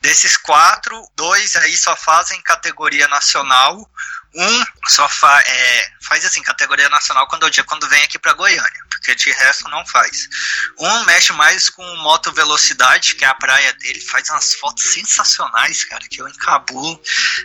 desses 0.00 0.36
quatro, 0.36 1.02
dois 1.16 1.56
aí 1.56 1.76
só 1.76 1.96
fazem 1.96 2.40
categoria 2.42 3.08
nacional, 3.08 3.88
um 4.34 4.64
só 4.88 5.08
fa 5.08 5.42
é, 5.46 5.92
faz 6.02 6.24
assim, 6.24 6.42
categoria 6.42 6.88
nacional 6.88 7.26
quando, 7.26 7.46
quando 7.66 7.88
vem 7.88 8.02
aqui 8.02 8.18
para 8.18 8.32
Goiânia, 8.32 8.84
porque 9.00 9.14
de 9.14 9.32
resto 9.32 9.68
não 9.70 9.84
faz. 9.86 10.28
Um 10.78 11.04
mexe 11.04 11.32
mais 11.32 11.70
com 11.70 11.82
moto 11.96 12.30
velocidade, 12.32 13.14
que 13.14 13.24
é 13.24 13.28
a 13.28 13.34
praia 13.34 13.72
dele, 13.74 13.98
faz 14.00 14.28
umas 14.28 14.54
fotos 14.54 14.84
sensacionais, 14.84 15.84
cara, 15.84 16.06
que 16.08 16.20
eu 16.20 16.28
encabulo. 16.28 17.00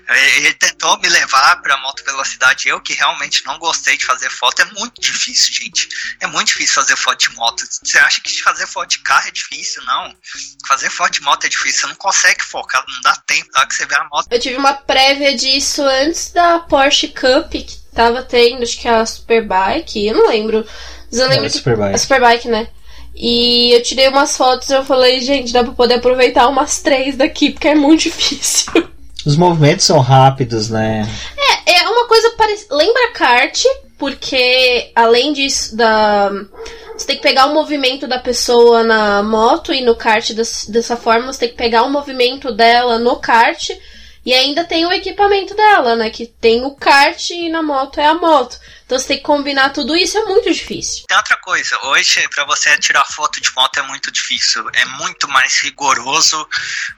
É, 0.08 0.38
ele 0.38 0.54
tentou 0.54 1.00
me 1.00 1.08
levar 1.08 1.62
para 1.62 1.78
moto 1.78 2.04
velocidade, 2.04 2.68
eu 2.68 2.82
que 2.82 2.94
realmente 2.94 3.46
não 3.46 3.58
gostei 3.58 3.98
de 3.98 4.06
fazer 4.06 4.30
foto, 4.30 4.62
é 4.62 4.66
muito 4.66 5.02
difícil, 5.02 5.54
gente. 5.54 5.88
É 6.20 6.28
muito 6.28 6.50
difícil 6.50 6.76
fazer 6.76 6.96
foto 6.98 7.30
de 7.30 7.36
moto. 7.36 7.64
Você 7.66 7.98
acha 8.00 8.22
que 8.22 8.44
fazer 8.44 8.68
foto 8.68 8.90
de 8.90 9.00
carro 9.00 9.28
é 9.28 9.32
difícil? 9.32 9.84
Não. 9.86 10.16
Fazer 10.68 10.90
foto 10.90 11.14
de 11.14 11.22
moto 11.22 11.46
é 11.46 11.50
difícil, 11.50 11.82
você 11.82 11.88
não 11.88 11.96
consegue 11.96 12.44
focar, 12.44 12.84
não 12.86 13.02
dá 13.02 13.16
tempo, 13.26 13.50
dá 13.54 13.66
que 13.66 13.74
você 13.74 13.86
vê 13.86 13.96
a 13.96 14.04
moto. 14.06 14.28
Eu 14.30 14.40
tive 14.40 14.58
uma 14.58 14.74
prévia 14.74 15.36
disso 15.36 15.82
antes 15.84 16.32
da 16.32 16.60
Porsche 16.60 17.08
Cup 17.10 17.52
que 17.52 17.85
tava 17.96 18.22
tendo, 18.22 18.64
acho 18.64 18.80
que 18.80 18.88
a 18.88 19.06
Superbike, 19.06 20.08
eu 20.08 20.16
não 20.16 20.28
lembro. 20.28 20.66
Mas 21.12 21.20
eu 21.20 21.28
lembro 21.28 21.46
é, 21.46 21.48
a 21.48 21.50
Superbike. 21.50 21.96
A 21.96 21.98
Superbike, 21.98 22.48
né? 22.48 22.68
E 23.16 23.72
eu 23.74 23.82
tirei 23.82 24.10
umas 24.10 24.36
fotos 24.36 24.70
e 24.70 24.74
eu 24.74 24.84
falei, 24.84 25.22
gente, 25.22 25.54
dá 25.54 25.64
pra 25.64 25.72
poder 25.72 25.96
aproveitar 25.96 26.50
umas 26.50 26.82
três 26.82 27.16
daqui, 27.16 27.52
porque 27.52 27.70
é 27.70 27.76
muito 27.76 28.04
difícil. 28.12 28.72
Os 29.26 29.38
movimentos 29.38 29.86
são 29.86 30.00
rápidos, 30.00 30.70
né? 30.70 31.08
É, 31.66 31.80
é 31.80 31.90
uma 31.90 32.08
coisa 32.08 32.32
parecida. 32.32 32.76
Lembra 32.76 33.12
kart, 33.14 33.64
porque 33.98 34.92
além 34.94 35.34
disso, 35.34 35.76
da. 35.76 36.30
Você 36.96 37.08
tem 37.08 37.16
que 37.18 37.24
pegar 37.24 37.48
o 37.48 37.54
movimento 37.54 38.08
da 38.08 38.20
pessoa 38.20 38.84
na 38.84 39.22
moto 39.22 39.74
e 39.74 39.82
no 39.82 39.96
kart 39.96 40.32
dessa 40.70 40.96
forma, 40.96 41.32
você 41.32 41.40
tem 41.40 41.50
que 41.50 41.56
pegar 41.56 41.84
o 41.84 41.90
movimento 41.90 42.54
dela 42.54 42.98
no 42.98 43.18
kart 43.18 43.70
e 44.26 44.34
ainda 44.34 44.64
tem 44.64 44.86
o 44.86 44.92
equipamento 44.92 45.56
dela, 45.56 45.96
né? 45.96 46.10
Que 46.10 46.26
tem 46.26 46.66
o 46.66 46.72
kart 46.72 47.30
e 47.30 47.48
na 47.50 47.62
moto 47.62 48.00
é 48.00 48.06
a 48.06 48.16
moto. 48.16 48.60
Então 48.86 49.00
você 49.00 49.08
tem 49.08 49.18
que 49.18 49.24
combinar 49.24 49.72
tudo 49.72 49.96
isso, 49.96 50.18
é 50.18 50.26
muito 50.26 50.52
difícil. 50.52 51.06
Tem 51.08 51.18
outra 51.18 51.38
coisa, 51.38 51.78
hoje 51.86 52.28
para 52.30 52.46
você 52.46 52.78
tirar 52.78 53.04
foto 53.06 53.42
de 53.42 53.52
moto 53.56 53.80
é 53.80 53.82
muito 53.82 54.12
difícil, 54.12 54.64
é 54.74 54.86
muito 54.86 55.28
mais 55.28 55.60
rigoroso 55.62 56.48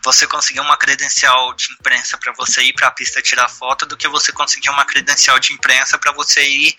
você 0.04 0.28
conseguir 0.28 0.60
uma 0.60 0.76
credencial 0.76 1.54
de 1.54 1.72
imprensa 1.72 2.18
para 2.18 2.34
você 2.34 2.62
ir 2.62 2.74
para 2.74 2.88
a 2.88 2.92
pista 2.92 3.22
tirar 3.22 3.48
foto 3.48 3.86
do 3.86 3.96
que 3.96 4.08
você 4.10 4.34
conseguir 4.34 4.70
uma 4.70 4.86
credencial 4.86 5.40
de 5.40 5.54
imprensa 5.54 5.98
para 5.98 6.12
você 6.12 6.46
ir 6.46 6.76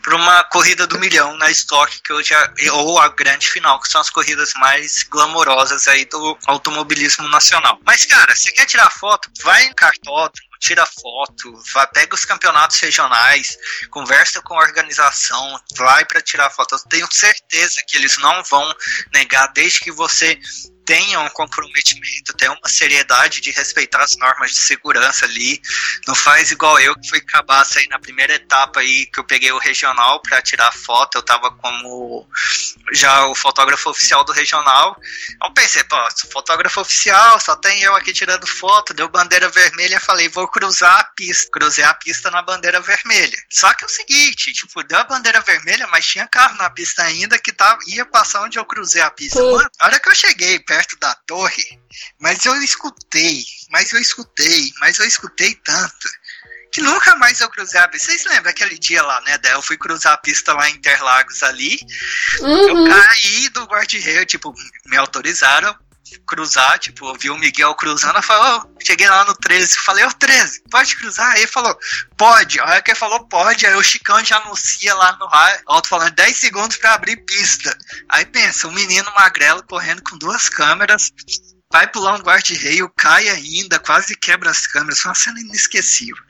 para 0.00 0.14
uma 0.14 0.44
corrida 0.44 0.86
do 0.86 0.98
milhão 0.98 1.36
na 1.36 1.50
estoque 1.50 2.00
que 2.00 2.12
hoje 2.12 2.32
é, 2.32 2.72
ou 2.72 3.00
a 3.00 3.08
grande 3.08 3.48
final, 3.48 3.80
que 3.80 3.88
são 3.88 4.00
as 4.00 4.10
corridas 4.10 4.52
mais 4.54 5.02
glamorosas 5.02 5.88
aí 5.88 6.04
do 6.04 6.38
automobilismo 6.46 7.28
nacional. 7.28 7.80
Mas 7.84 8.06
cara, 8.06 8.34
você 8.34 8.52
quer 8.52 8.66
tirar 8.66 8.90
foto, 8.90 9.28
vai 9.42 9.64
em 9.64 9.74
cartódromo 9.74 10.51
tira 10.62 10.86
foto, 10.86 11.60
vai, 11.74 11.86
pega 11.88 12.14
os 12.14 12.24
campeonatos 12.24 12.78
regionais, 12.78 13.58
conversa 13.90 14.40
com 14.40 14.54
a 14.54 14.62
organização, 14.62 15.60
vai 15.76 16.04
para 16.04 16.22
tirar 16.22 16.50
foto. 16.50 16.76
Eu 16.76 16.78
tenho 16.88 17.12
certeza 17.12 17.82
que 17.86 17.98
eles 17.98 18.16
não 18.18 18.44
vão 18.44 18.72
negar 19.12 19.48
desde 19.48 19.80
que 19.80 19.90
você 19.90 20.38
tenha 20.84 21.20
um 21.20 21.28
comprometimento, 21.30 22.32
tenha 22.36 22.52
uma 22.52 22.68
seriedade 22.68 23.40
de 23.40 23.50
respeitar 23.50 24.02
as 24.02 24.16
normas 24.16 24.52
de 24.52 24.58
segurança 24.58 25.24
ali. 25.24 25.60
Não 26.06 26.14
faz 26.14 26.50
igual 26.50 26.78
eu 26.80 26.94
que 26.98 27.08
fui 27.08 27.20
cabaça 27.20 27.78
aí 27.78 27.86
na 27.88 27.98
primeira 27.98 28.34
etapa 28.34 28.80
aí 28.80 29.06
que 29.06 29.20
eu 29.20 29.24
peguei 29.24 29.52
o 29.52 29.58
regional 29.58 30.20
para 30.20 30.42
tirar 30.42 30.72
foto. 30.72 31.18
Eu 31.18 31.22
tava 31.22 31.50
como 31.52 32.26
já 32.92 33.26
o 33.26 33.34
fotógrafo 33.34 33.90
oficial 33.90 34.24
do 34.24 34.32
regional. 34.32 34.96
Eu 35.42 35.52
pensei, 35.52 35.84
pô, 35.84 35.96
fotógrafo 36.32 36.80
oficial, 36.80 37.38
só 37.40 37.56
tem 37.56 37.82
eu 37.82 37.94
aqui 37.94 38.12
tirando 38.12 38.46
foto, 38.46 38.94
deu 38.94 39.08
bandeira 39.08 39.48
vermelha, 39.48 40.00
falei, 40.00 40.28
vou 40.28 40.48
cruzar 40.48 41.00
a 41.00 41.04
pista. 41.04 41.50
Cruzei 41.52 41.84
a 41.84 41.94
pista 41.94 42.30
na 42.30 42.42
bandeira 42.42 42.80
vermelha. 42.80 43.38
Só 43.50 43.72
que 43.74 43.84
é 43.84 43.86
o 43.86 43.90
seguinte, 43.90 44.52
tipo, 44.52 44.82
deu 44.82 44.98
a 44.98 45.04
bandeira 45.04 45.40
vermelha, 45.40 45.86
mas 45.88 46.06
tinha 46.06 46.26
carro 46.26 46.56
na 46.56 46.70
pista 46.70 47.02
ainda 47.02 47.38
que 47.38 47.52
tava, 47.52 47.78
ia 47.86 48.04
passar 48.04 48.42
onde 48.42 48.58
eu 48.58 48.64
cruzei 48.64 49.02
a 49.02 49.10
pista. 49.10 49.42
Mano, 49.42 49.68
a 49.78 49.86
hora 49.86 50.00
que 50.00 50.08
eu 50.08 50.14
cheguei 50.14 50.58
perto 50.72 50.96
da 50.98 51.14
torre, 51.26 51.78
mas 52.18 52.46
eu 52.46 52.54
escutei, 52.62 53.44
mas 53.70 53.92
eu 53.92 54.00
escutei, 54.00 54.72
mas 54.80 54.98
eu 54.98 55.04
escutei 55.04 55.54
tanto 55.56 56.08
que 56.72 56.80
nunca 56.80 57.14
mais 57.16 57.40
eu 57.40 57.50
cruzei 57.50 57.78
a 57.78 57.86
pista. 57.86 58.10
Vocês 58.10 58.24
lembram 58.24 58.50
aquele 58.50 58.78
dia 58.78 59.02
lá, 59.02 59.20
né, 59.20 59.36
Del? 59.36 59.52
Eu 59.52 59.62
fui 59.62 59.76
cruzar 59.76 60.14
a 60.14 60.16
pista 60.16 60.54
lá 60.54 60.70
em 60.70 60.74
Interlagos 60.76 61.42
ali. 61.42 61.78
Uhum. 62.40 62.86
Eu 62.86 62.90
caí 62.90 63.48
do 63.50 63.64
guarda-reio, 63.66 64.24
tipo, 64.24 64.54
me 64.86 64.96
autorizaram 64.96 65.78
cruzar, 66.20 66.78
tipo, 66.78 67.08
eu 67.08 67.14
vi 67.14 67.30
o 67.30 67.38
Miguel 67.38 67.74
cruzando, 67.74 68.16
eu 68.16 68.22
falei, 68.22 68.60
oh, 68.64 68.84
cheguei 68.84 69.08
lá 69.08 69.24
no 69.24 69.34
13, 69.34 69.76
falei, 69.84 70.04
ô 70.04 70.08
oh, 70.08 70.14
13, 70.14 70.62
pode 70.70 70.96
cruzar? 70.96 71.32
Aí 71.32 71.40
ele 71.40 71.46
falou, 71.46 71.76
pode. 72.16 72.60
Aí 72.60 72.82
que 72.82 72.94
falou, 72.94 73.26
pode, 73.28 73.66
aí 73.66 73.74
o 73.74 73.82
Chicão 73.82 74.24
já 74.24 74.38
anuncia 74.38 74.94
lá 74.94 75.16
no 75.16 75.28
alto 75.66 75.88
falando 75.88 76.14
10 76.14 76.36
segundos 76.36 76.76
para 76.76 76.94
abrir 76.94 77.16
pista. 77.24 77.76
Aí 78.08 78.24
pensa, 78.26 78.68
um 78.68 78.72
menino 78.72 79.10
magrelo 79.14 79.62
correndo 79.64 80.02
com 80.02 80.18
duas 80.18 80.48
câmeras, 80.48 81.10
vai 81.72 81.86
pular 81.88 82.14
um 82.14 82.22
guarda-reio, 82.22 82.92
cai 82.96 83.28
ainda, 83.28 83.78
quase 83.78 84.14
quebra 84.14 84.50
as 84.50 84.66
câmeras. 84.66 85.00
Foi 85.00 85.08
uma 85.10 85.14
cena 85.14 85.40
inesquecível. 85.40 86.22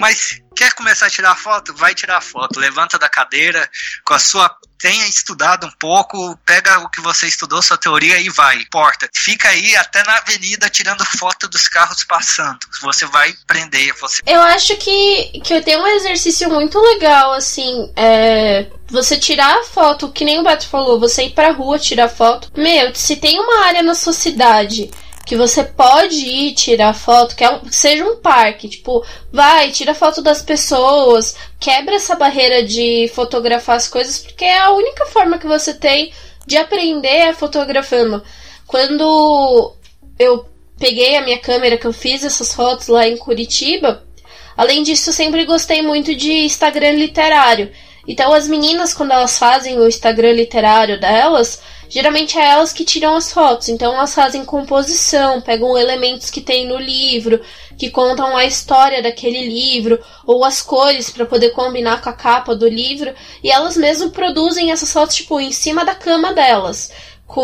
Mas 0.00 0.40
quer 0.56 0.72
começar 0.72 1.06
a 1.06 1.10
tirar 1.10 1.36
foto? 1.36 1.74
Vai 1.74 1.94
tirar 1.94 2.20
foto. 2.20 2.58
Levanta 2.58 2.98
da 2.98 3.08
cadeira 3.08 3.70
com 4.04 4.14
a 4.14 4.18
sua 4.18 4.48
tenha 4.78 5.06
estudado 5.06 5.66
um 5.66 5.70
pouco, 5.78 6.38
pega 6.44 6.78
o 6.80 6.88
que 6.90 7.00
você 7.00 7.26
estudou, 7.26 7.62
sua 7.62 7.78
teoria 7.78 8.18
e 8.20 8.28
vai, 8.28 8.64
porta. 8.70 9.08
Fica 9.14 9.48
aí 9.48 9.74
até 9.76 10.04
na 10.04 10.18
avenida 10.18 10.68
tirando 10.68 11.04
foto 11.04 11.48
dos 11.48 11.66
carros 11.66 12.04
passando. 12.04 12.58
Você 12.82 13.06
vai 13.06 13.34
prender. 13.46 13.94
Você... 13.98 14.22
Eu 14.26 14.40
acho 14.42 14.76
que, 14.76 15.40
que 15.40 15.54
eu 15.54 15.62
tenho 15.62 15.80
um 15.80 15.86
exercício 15.86 16.48
muito 16.50 16.78
legal, 16.78 17.32
assim, 17.32 17.90
é, 17.96 18.66
você 18.88 19.16
tirar 19.16 19.58
a 19.58 19.64
foto, 19.64 20.12
que 20.12 20.24
nem 20.24 20.38
o 20.38 20.44
Beto 20.44 20.68
falou, 20.68 21.00
você 21.00 21.24
ir 21.24 21.30
pra 21.30 21.52
rua 21.52 21.78
tirar 21.78 22.08
foto. 22.08 22.50
Meu, 22.56 22.94
se 22.94 23.16
tem 23.16 23.38
uma 23.40 23.64
área 23.64 23.82
na 23.82 23.94
sua 23.94 24.12
cidade 24.12 24.90
que 25.26 25.36
você 25.36 25.64
pode 25.64 26.14
ir 26.14 26.54
tirar 26.54 26.94
foto, 26.94 27.34
que, 27.34 27.42
é 27.42 27.50
um, 27.50 27.58
que 27.58 27.74
seja 27.74 28.04
um 28.04 28.16
parque, 28.16 28.68
tipo, 28.68 29.04
vai, 29.32 29.72
tira 29.72 29.92
foto 29.92 30.22
das 30.22 30.40
pessoas, 30.40 31.36
quebra 31.58 31.96
essa 31.96 32.14
barreira 32.14 32.62
de 32.62 33.10
fotografar 33.12 33.74
as 33.74 33.88
coisas, 33.88 34.18
porque 34.18 34.44
é 34.44 34.56
a 34.56 34.70
única 34.70 35.04
forma 35.06 35.36
que 35.36 35.46
você 35.46 35.74
tem 35.74 36.12
de 36.46 36.56
aprender 36.56 37.08
é 37.08 37.34
fotografando. 37.34 38.22
Quando 38.68 39.74
eu 40.16 40.46
peguei 40.78 41.16
a 41.16 41.22
minha 41.22 41.38
câmera, 41.40 41.76
que 41.76 41.88
eu 41.88 41.92
fiz 41.92 42.22
essas 42.22 42.54
fotos 42.54 42.86
lá 42.86 43.08
em 43.08 43.16
Curitiba, 43.16 44.04
além 44.56 44.84
disso, 44.84 45.10
eu 45.10 45.14
sempre 45.14 45.44
gostei 45.44 45.82
muito 45.82 46.14
de 46.14 46.32
Instagram 46.44 46.92
literário. 46.92 47.72
Então, 48.06 48.32
as 48.32 48.46
meninas, 48.46 48.94
quando 48.94 49.10
elas 49.10 49.36
fazem 49.36 49.76
o 49.76 49.88
Instagram 49.88 50.34
literário 50.34 51.00
delas, 51.00 51.60
Geralmente 51.88 52.38
é 52.38 52.44
elas 52.44 52.72
que 52.72 52.84
tiram 52.84 53.14
as 53.16 53.32
fotos, 53.32 53.68
então 53.68 53.94
elas 53.94 54.14
fazem 54.14 54.44
composição, 54.44 55.40
pegam 55.40 55.78
elementos 55.78 56.30
que 56.30 56.40
tem 56.40 56.66
no 56.66 56.78
livro, 56.78 57.40
que 57.78 57.90
contam 57.90 58.36
a 58.36 58.44
história 58.44 59.02
daquele 59.02 59.46
livro, 59.46 60.02
ou 60.26 60.44
as 60.44 60.60
cores 60.60 61.10
para 61.10 61.26
poder 61.26 61.50
combinar 61.50 62.02
com 62.02 62.08
a 62.08 62.12
capa 62.12 62.54
do 62.54 62.68
livro, 62.68 63.14
e 63.42 63.50
elas 63.50 63.76
mesmo 63.76 64.10
produzem 64.10 64.72
essas 64.72 64.92
fotos 64.92 65.16
tipo 65.16 65.40
em 65.40 65.52
cima 65.52 65.84
da 65.84 65.94
cama 65.94 66.32
delas, 66.32 66.90
com 67.26 67.42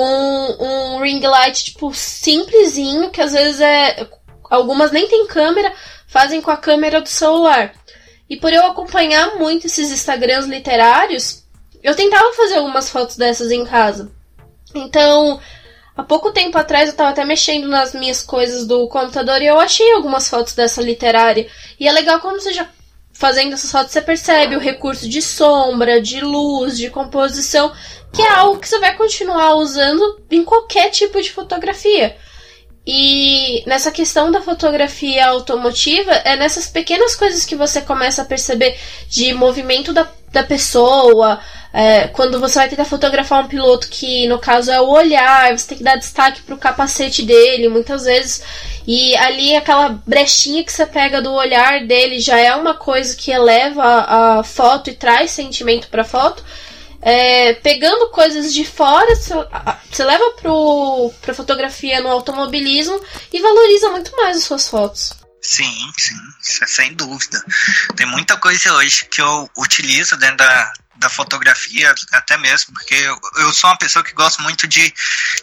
um 0.58 1.00
ring 1.00 1.20
light 1.20 1.64
tipo 1.64 1.92
simplesinho, 1.94 3.10
que 3.10 3.20
às 3.20 3.32
vezes 3.32 3.60
é 3.60 4.08
algumas 4.50 4.90
nem 4.90 5.08
tem 5.08 5.26
câmera, 5.26 5.72
fazem 6.06 6.42
com 6.42 6.50
a 6.50 6.56
câmera 6.56 7.00
do 7.00 7.08
celular. 7.08 7.72
E 8.28 8.36
por 8.36 8.52
eu 8.52 8.66
acompanhar 8.66 9.36
muito 9.36 9.66
esses 9.66 9.90
Instagrams 9.90 10.46
literários, 10.46 11.44
eu 11.82 11.94
tentava 11.94 12.32
fazer 12.32 12.56
algumas 12.56 12.88
fotos 12.88 13.16
dessas 13.16 13.50
em 13.50 13.64
casa. 13.64 14.10
Então, 14.74 15.40
há 15.96 16.02
pouco 16.02 16.32
tempo 16.32 16.56
atrás 16.58 16.86
eu 16.86 16.92
estava 16.92 17.10
até 17.10 17.24
mexendo 17.24 17.68
nas 17.68 17.94
minhas 17.94 18.22
coisas 18.22 18.66
do 18.66 18.88
computador 18.88 19.40
e 19.42 19.46
eu 19.46 19.58
achei 19.58 19.92
algumas 19.92 20.28
fotos 20.28 20.54
dessa 20.54 20.82
literária. 20.82 21.46
E 21.78 21.88
é 21.88 21.92
legal 21.92 22.20
como 22.20 22.40
você 22.40 22.52
já 22.52 22.68
fazendo 23.12 23.52
essas 23.52 23.70
fotos 23.70 23.92
você 23.92 24.00
percebe 24.00 24.56
o 24.56 24.60
recurso 24.60 25.08
de 25.08 25.20
sombra, 25.20 26.00
de 26.00 26.20
luz, 26.20 26.76
de 26.76 26.90
composição, 26.90 27.72
que 28.12 28.22
é 28.22 28.30
algo 28.30 28.58
que 28.58 28.68
você 28.68 28.78
vai 28.78 28.96
continuar 28.96 29.54
usando 29.54 30.20
em 30.30 30.42
qualquer 30.44 30.90
tipo 30.90 31.20
de 31.20 31.30
fotografia. 31.30 32.16
E 32.86 33.62
nessa 33.64 33.92
questão 33.92 34.30
da 34.32 34.40
fotografia 34.40 35.28
automotiva, 35.28 36.12
é 36.24 36.36
nessas 36.36 36.66
pequenas 36.66 37.14
coisas 37.14 37.44
que 37.44 37.54
você 37.54 37.80
começa 37.80 38.22
a 38.22 38.24
perceber 38.24 38.76
de 39.08 39.32
movimento 39.32 39.92
da, 39.92 40.08
da 40.32 40.42
pessoa, 40.42 41.38
é, 41.72 42.08
quando 42.08 42.40
você 42.40 42.58
vai 42.58 42.68
tentar 42.68 42.84
fotografar 42.84 43.44
um 43.44 43.48
piloto 43.48 43.88
que, 43.88 44.26
no 44.26 44.38
caso, 44.38 44.70
é 44.70 44.80
o 44.80 44.88
olhar, 44.88 45.56
você 45.56 45.68
tem 45.68 45.78
que 45.78 45.84
dar 45.84 45.96
destaque 45.96 46.42
pro 46.42 46.58
capacete 46.58 47.22
dele, 47.22 47.68
muitas 47.68 48.04
vezes. 48.04 48.42
E 48.86 49.16
ali 49.16 49.54
aquela 49.54 50.00
brechinha 50.04 50.64
que 50.64 50.72
você 50.72 50.84
pega 50.84 51.22
do 51.22 51.32
olhar 51.32 51.86
dele 51.86 52.18
já 52.18 52.36
é 52.36 52.52
uma 52.54 52.74
coisa 52.74 53.16
que 53.16 53.30
eleva 53.30 53.82
a, 53.82 54.38
a 54.40 54.42
foto 54.42 54.90
e 54.90 54.94
traz 54.94 55.30
sentimento 55.30 55.86
pra 55.88 56.02
foto. 56.02 56.44
É, 57.02 57.54
pegando 57.54 58.10
coisas 58.10 58.54
de 58.54 58.64
fora, 58.64 59.14
você 59.16 60.04
leva 60.04 60.30
pro, 60.40 61.12
pra 61.20 61.34
fotografia 61.34 62.00
no 62.00 62.08
automobilismo 62.08 63.00
e 63.32 63.40
valoriza 63.40 63.90
muito 63.90 64.14
mais 64.16 64.36
as 64.36 64.44
suas 64.44 64.68
fotos. 64.68 65.12
Sim, 65.42 65.92
sim, 65.98 66.66
sem 66.66 66.94
dúvida. 66.94 67.44
Tem 67.96 68.06
muita 68.06 68.36
coisa 68.36 68.72
hoje 68.74 69.04
que 69.06 69.20
eu 69.20 69.50
utilizo 69.58 70.16
dentro 70.16 70.36
da, 70.36 70.72
da 70.94 71.08
fotografia, 71.08 71.92
até 72.12 72.36
mesmo, 72.38 72.72
porque 72.72 72.94
eu, 72.94 73.18
eu, 73.38 73.52
sou 73.52 73.68
uma 73.68 73.76
pessoa 73.76 74.04
que 74.04 74.12
gosta 74.12 74.40
muito 74.40 74.68
de 74.68 74.94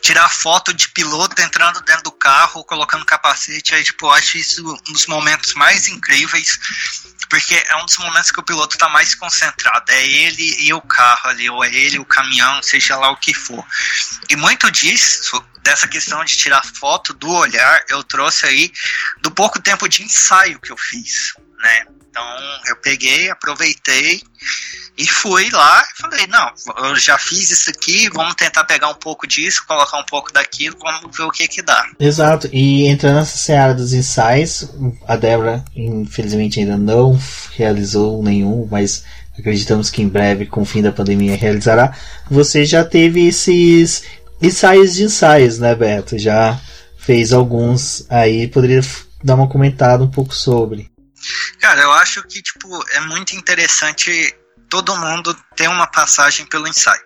tirar 0.02 0.30
foto 0.30 0.74
de 0.74 0.88
piloto 0.90 1.42
entrando 1.42 1.82
dentro 1.82 2.04
do 2.04 2.12
carro, 2.14 2.64
colocando 2.64 3.06
capacete, 3.06 3.76
aí, 3.76 3.84
tipo, 3.84 4.06
eu 4.06 4.12
acho 4.12 4.38
isso 4.38 4.66
um 4.88 4.94
dos 4.94 5.06
momentos 5.08 5.54
mais 5.56 5.90
incríveis, 5.90 6.58
porque 7.30 7.56
é 7.56 7.76
um 7.78 7.86
dos 7.86 7.98
momentos 7.98 8.32
que 8.32 8.40
o 8.40 8.44
piloto 8.44 8.76
está 8.76 8.90
mais 8.90 9.14
concentrado, 9.14 9.92
é 9.92 10.06
ele 10.06 10.56
e 10.64 10.74
o 10.74 10.82
carro 10.82 11.30
ali, 11.30 11.50
ou 11.50 11.64
é 11.64 11.74
ele 11.74 12.00
o 12.00 12.06
caminhão, 12.06 12.62
seja 12.64 12.96
lá 12.98 13.12
o 13.12 13.18
que 13.18 13.34
for. 13.34 13.64
E 14.28 14.36
muito 14.36 14.70
disso, 14.72 15.44
dessa 15.62 15.88
questão 15.88 16.26
de 16.26 16.36
tirar 16.36 16.66
foto 16.66 17.14
do 17.14 17.30
olhar, 17.30 17.86
eu 17.88 18.04
trouxe 18.04 18.46
aí 18.46 18.74
do 19.22 19.30
pouco 19.30 19.62
tempo 19.62 19.88
de 19.88 20.04
ensaio 20.04 20.60
que 20.60 20.72
eu 20.72 20.78
fiz, 20.78 21.34
né? 21.60 21.86
Então 22.10 22.62
eu 22.66 22.76
peguei, 22.78 23.30
aproveitei 23.30 24.24
e 25.00 25.08
fui 25.08 25.50
lá 25.50 25.82
e 25.82 26.02
falei, 26.02 26.28
não, 26.28 26.52
eu 26.90 26.96
já 26.98 27.18
fiz 27.18 27.50
isso 27.50 27.70
aqui, 27.70 28.10
vamos 28.10 28.36
tentar 28.36 28.66
pegar 28.66 28.90
um 28.90 28.96
pouco 28.96 29.26
disso, 29.26 29.64
colocar 29.66 29.98
um 29.98 30.06
pouco 30.06 30.34
daquilo, 30.34 30.78
vamos 30.78 31.16
ver 31.16 31.24
o 31.24 31.32
que 31.32 31.48
que 31.48 31.62
dá. 31.62 31.90
Exato, 31.98 32.50
e 32.52 32.86
entrando 32.86 33.16
nessa 33.16 33.38
seara 33.38 33.74
dos 33.74 33.94
ensaios, 33.94 34.70
a 35.08 35.16
Débora 35.16 35.64
infelizmente 35.74 36.60
ainda 36.60 36.76
não 36.76 37.18
realizou 37.56 38.22
nenhum, 38.22 38.68
mas 38.70 39.06
acreditamos 39.40 39.90
que 39.90 40.02
em 40.02 40.10
breve, 40.10 40.46
com 40.46 40.64
o 40.64 40.66
fim 40.66 40.82
da 40.82 40.92
pandemia, 40.92 41.38
realizará. 41.38 41.96
Você 42.30 42.66
já 42.66 42.84
teve 42.84 43.26
esses 43.26 44.04
ensaios 44.42 44.96
de 44.96 45.06
ensaios, 45.06 45.60
né, 45.60 45.74
Beto? 45.76 46.18
Já 46.20 46.60
fez 46.98 47.32
alguns 47.32 48.06
aí, 48.10 48.50
poderia 48.50 48.82
dar 49.24 49.36
uma 49.36 49.48
comentada 49.48 50.04
um 50.04 50.12
pouco 50.12 50.36
sobre. 50.36 50.92
Cara, 51.60 51.82
eu 51.82 51.92
acho 51.94 52.22
que 52.24 52.42
tipo 52.42 52.68
é 52.94 53.00
muito 53.02 53.36
interessante 53.36 54.36
todo 54.70 54.96
mundo 54.96 55.34
ter 55.56 55.68
uma 55.68 55.88
passagem 55.88 56.46
pelo 56.46 56.68
ensaio. 56.68 57.02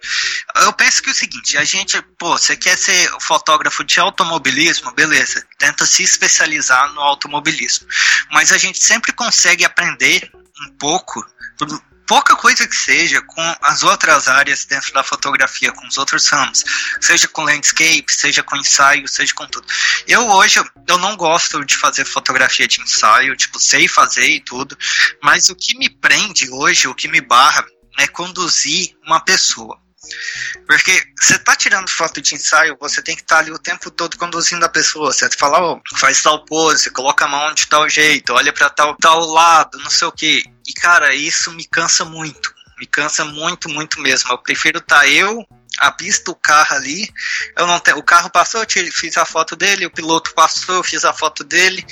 Eu 0.57 0.73
penso 0.73 1.01
que 1.01 1.09
é 1.09 1.11
o 1.11 1.15
seguinte, 1.15 1.57
a 1.57 1.63
gente, 1.63 2.01
pô, 2.17 2.37
você 2.37 2.55
quer 2.55 2.77
ser 2.77 3.09
fotógrafo 3.21 3.83
de 3.83 3.99
automobilismo, 3.99 4.91
beleza, 4.91 5.45
tenta 5.57 5.85
se 5.85 6.03
especializar 6.03 6.91
no 6.93 7.01
automobilismo. 7.01 7.87
Mas 8.31 8.51
a 8.51 8.57
gente 8.57 8.83
sempre 8.83 9.13
consegue 9.13 9.65
aprender 9.65 10.29
um 10.67 10.77
pouco 10.77 11.25
pouca 12.07 12.35
coisa 12.35 12.67
que 12.67 12.75
seja 12.75 13.21
com 13.21 13.55
as 13.61 13.83
outras 13.83 14.27
áreas 14.27 14.65
dentro 14.65 14.93
da 14.93 15.03
fotografia, 15.03 15.71
com 15.71 15.87
os 15.87 15.97
outros 15.97 16.27
ramos, 16.29 16.63
seja 17.01 17.27
com 17.27 17.43
landscape, 17.43 18.05
seja 18.09 18.43
com 18.43 18.55
ensaio, 18.55 19.07
seja 19.07 19.33
com 19.33 19.45
tudo. 19.47 19.67
Eu 20.07 20.27
hoje 20.27 20.59
eu 20.87 20.97
não 20.97 21.15
gosto 21.15 21.63
de 21.65 21.75
fazer 21.75 22.05
fotografia 22.05 22.67
de 22.67 22.81
ensaio, 22.81 23.35
tipo, 23.35 23.59
sei 23.59 23.87
fazer 23.87 24.27
e 24.27 24.39
tudo, 24.39 24.77
mas 25.21 25.49
o 25.49 25.55
que 25.55 25.77
me 25.77 25.89
prende 25.89 26.49
hoje, 26.51 26.87
o 26.87 26.95
que 26.95 27.07
me 27.07 27.21
barra 27.21 27.65
é 27.97 28.07
conduzir 28.07 28.95
uma 29.05 29.19
pessoa. 29.19 29.79
Porque 30.67 31.03
você 31.19 31.37
tá 31.39 31.55
tirando 31.55 31.89
foto 31.89 32.21
de 32.21 32.35
ensaio, 32.35 32.77
você 32.79 33.01
tem 33.01 33.15
que 33.15 33.21
estar 33.21 33.35
tá 33.35 33.41
ali 33.41 33.51
o 33.51 33.59
tempo 33.59 33.89
todo 33.89 34.17
conduzindo 34.17 34.65
a 34.65 34.69
pessoa. 34.69 35.11
Você 35.11 35.29
fala, 35.31 35.61
oh, 35.61 35.81
faz 35.97 36.21
tal 36.21 36.43
pose, 36.45 36.89
coloca 36.89 37.25
a 37.25 37.27
mão 37.27 37.53
de 37.53 37.67
tal 37.67 37.87
jeito, 37.89 38.33
olha 38.33 38.51
para 38.51 38.69
tal, 38.69 38.95
tal 38.97 39.25
lado, 39.25 39.77
não 39.79 39.89
sei 39.89 40.07
o 40.07 40.11
que. 40.11 40.43
E 40.67 40.73
cara, 40.73 41.13
isso 41.13 41.51
me 41.53 41.65
cansa 41.65 42.05
muito. 42.05 42.53
Me 42.77 42.85
cansa 42.85 43.23
muito, 43.23 43.69
muito 43.69 43.99
mesmo. 44.01 44.31
Eu 44.31 44.37
prefiro 44.37 44.79
estar 44.79 44.99
tá 44.99 45.07
eu 45.07 45.45
a 45.79 45.91
pista, 45.91 46.31
o 46.31 46.35
carro 46.35 46.75
ali. 46.75 47.09
Eu 47.57 47.65
não 47.65 47.79
tenho, 47.79 47.97
o 47.97 48.03
carro 48.03 48.29
passou, 48.29 48.61
eu 48.61 48.91
fiz 48.91 49.17
a 49.17 49.25
foto 49.25 49.55
dele, 49.55 49.85
o 49.85 49.91
piloto 49.91 50.33
passou, 50.33 50.75
eu 50.75 50.83
fiz 50.83 51.03
a 51.05 51.13
foto 51.13 51.43
dele. 51.43 51.85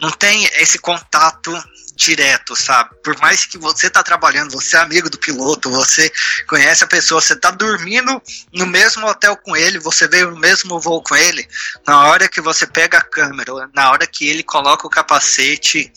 Não 0.00 0.10
tem 0.10 0.44
esse 0.54 0.78
contato 0.78 1.52
direto, 1.94 2.56
sabe? 2.56 2.90
Por 3.02 3.18
mais 3.20 3.46
que 3.46 3.56
você 3.56 3.88
tá 3.88 4.02
trabalhando, 4.02 4.52
você 4.52 4.76
é 4.76 4.80
amigo 4.80 5.08
do 5.08 5.18
piloto, 5.18 5.70
você 5.70 6.12
conhece 6.46 6.84
a 6.84 6.88
pessoa, 6.88 7.20
você 7.20 7.36
tá 7.36 7.50
dormindo 7.50 8.20
no 8.52 8.66
mesmo 8.66 9.06
hotel 9.06 9.36
com 9.36 9.56
ele, 9.56 9.78
você 9.78 10.08
veio 10.08 10.30
no 10.30 10.38
mesmo 10.38 10.80
voo 10.80 11.02
com 11.02 11.16
ele, 11.16 11.46
na 11.86 12.06
hora 12.06 12.28
que 12.28 12.40
você 12.40 12.66
pega 12.66 12.98
a 12.98 13.04
câmera, 13.04 13.70
na 13.74 13.90
hora 13.90 14.06
que 14.06 14.28
ele 14.28 14.42
coloca 14.42 14.86
o 14.86 14.90
capacete, 14.90 15.92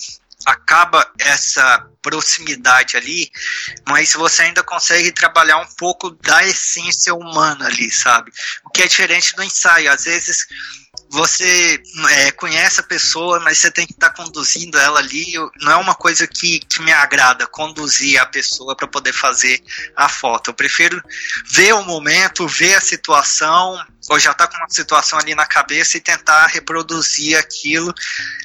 acaba 0.45 1.09
essa 1.19 1.85
proximidade 2.01 2.95
ali, 2.95 3.29
mas 3.85 4.13
você 4.13 4.43
ainda 4.43 4.63
consegue 4.63 5.11
trabalhar 5.11 5.57
um 5.57 5.67
pouco 5.75 6.11
da 6.11 6.41
essência 6.45 7.13
humana 7.13 7.65
ali, 7.65 7.91
sabe? 7.91 8.31
O 8.63 8.69
que 8.69 8.83
é 8.83 8.87
diferente 8.87 9.35
do 9.35 9.43
ensaio. 9.43 9.91
Às 9.91 10.05
vezes 10.05 10.47
você 11.09 11.81
é, 12.09 12.31
conhece 12.31 12.79
a 12.79 12.83
pessoa, 12.83 13.39
mas 13.39 13.57
você 13.57 13.71
tem 13.71 13.85
que 13.85 13.93
estar 13.93 14.09
tá 14.09 14.23
conduzindo 14.23 14.77
ela 14.77 14.99
ali. 14.99 15.33
Não 15.61 15.71
é 15.71 15.75
uma 15.75 15.95
coisa 15.95 16.27
que, 16.27 16.59
que 16.59 16.81
me 16.81 16.91
agrada, 16.91 17.47
conduzir 17.47 18.19
a 18.19 18.25
pessoa 18.25 18.75
para 18.75 18.87
poder 18.87 19.13
fazer 19.13 19.61
a 19.95 20.09
foto. 20.09 20.49
Eu 20.49 20.53
prefiro 20.53 21.01
ver 21.49 21.73
o 21.73 21.83
momento, 21.83 22.47
ver 22.47 22.75
a 22.75 22.81
situação, 22.81 23.79
ou 24.09 24.19
já 24.19 24.33
tá 24.33 24.47
com 24.47 24.57
uma 24.57 24.69
situação 24.69 25.17
ali 25.19 25.33
na 25.33 25.45
cabeça 25.45 25.97
e 25.97 26.01
tentar 26.01 26.47
reproduzir 26.47 27.37
aquilo 27.37 27.93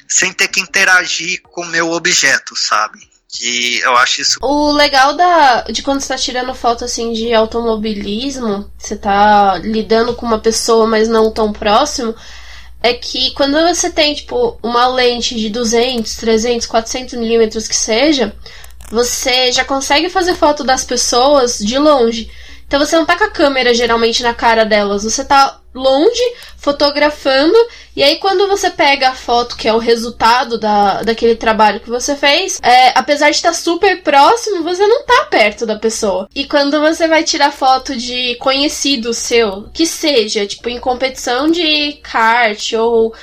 sem 0.07 0.31
ter 0.31 0.47
que 0.47 0.61
interagir 0.61 1.41
com 1.41 1.61
o 1.61 1.67
meu 1.67 1.91
objeto, 1.91 2.55
sabe? 2.55 2.99
Que 3.27 3.79
eu 3.79 3.97
acho 3.97 4.21
isso. 4.21 4.39
O 4.41 4.71
legal 4.71 5.15
da, 5.15 5.61
de 5.63 5.81
quando 5.81 6.01
você 6.01 6.09
tá 6.09 6.17
tirando 6.17 6.53
foto 6.53 6.85
assim 6.85 7.13
de 7.13 7.33
automobilismo, 7.33 8.71
você 8.77 8.95
tá 8.95 9.57
lidando 9.57 10.15
com 10.15 10.25
uma 10.25 10.39
pessoa, 10.39 10.85
mas 10.85 11.07
não 11.07 11.31
tão 11.31 11.51
próximo, 11.51 12.15
é 12.83 12.93
que 12.93 13.31
quando 13.31 13.53
você 13.53 13.89
tem, 13.89 14.13
tipo, 14.13 14.59
uma 14.61 14.85
lente 14.87 15.35
de 15.35 15.49
200, 15.49 16.17
300, 16.17 16.67
400 16.67 17.13
milímetros 17.13 17.65
que 17.65 17.75
seja, 17.75 18.35
você 18.91 19.53
já 19.53 19.63
consegue 19.63 20.09
fazer 20.09 20.35
foto 20.35 20.65
das 20.65 20.83
pessoas 20.83 21.57
de 21.59 21.79
longe. 21.79 22.29
Então 22.73 22.83
você 22.83 22.95
não 22.95 23.05
tá 23.05 23.15
com 23.15 23.25
a 23.25 23.29
câmera 23.29 23.71
geralmente 23.71 24.23
na 24.23 24.33
cara 24.33 24.65
delas, 24.65 25.03
você 25.03 25.23
tá 25.23 25.59
longe, 25.75 26.23
fotografando, 26.57 27.53
e 27.95 28.01
aí 28.01 28.15
quando 28.15 28.47
você 28.47 28.67
pega 28.71 29.09
a 29.09 29.15
foto, 29.15 29.55
que 29.55 29.67
é 29.67 29.73
o 29.75 29.77
resultado 29.77 30.57
da, 30.57 31.03
daquele 31.03 31.35
trabalho 31.35 31.79
que 31.79 31.89
você 31.91 32.15
fez, 32.15 32.59
é, 32.63 32.97
apesar 32.97 33.29
de 33.29 33.35
estar 33.35 33.53
super 33.53 34.01
próximo, 34.01 34.63
você 34.63 34.87
não 34.87 35.05
tá 35.05 35.25
perto 35.25 35.67
da 35.67 35.77
pessoa. 35.77 36.27
E 36.33 36.47
quando 36.47 36.81
você 36.81 37.07
vai 37.07 37.23
tirar 37.23 37.51
foto 37.51 37.95
de 37.95 38.33
conhecido 38.37 39.13
seu, 39.13 39.69
que 39.71 39.85
seja, 39.85 40.47
tipo, 40.47 40.67
em 40.67 40.79
competição 40.79 41.51
de 41.51 41.99
kart, 42.01 42.73
ou 42.73 43.13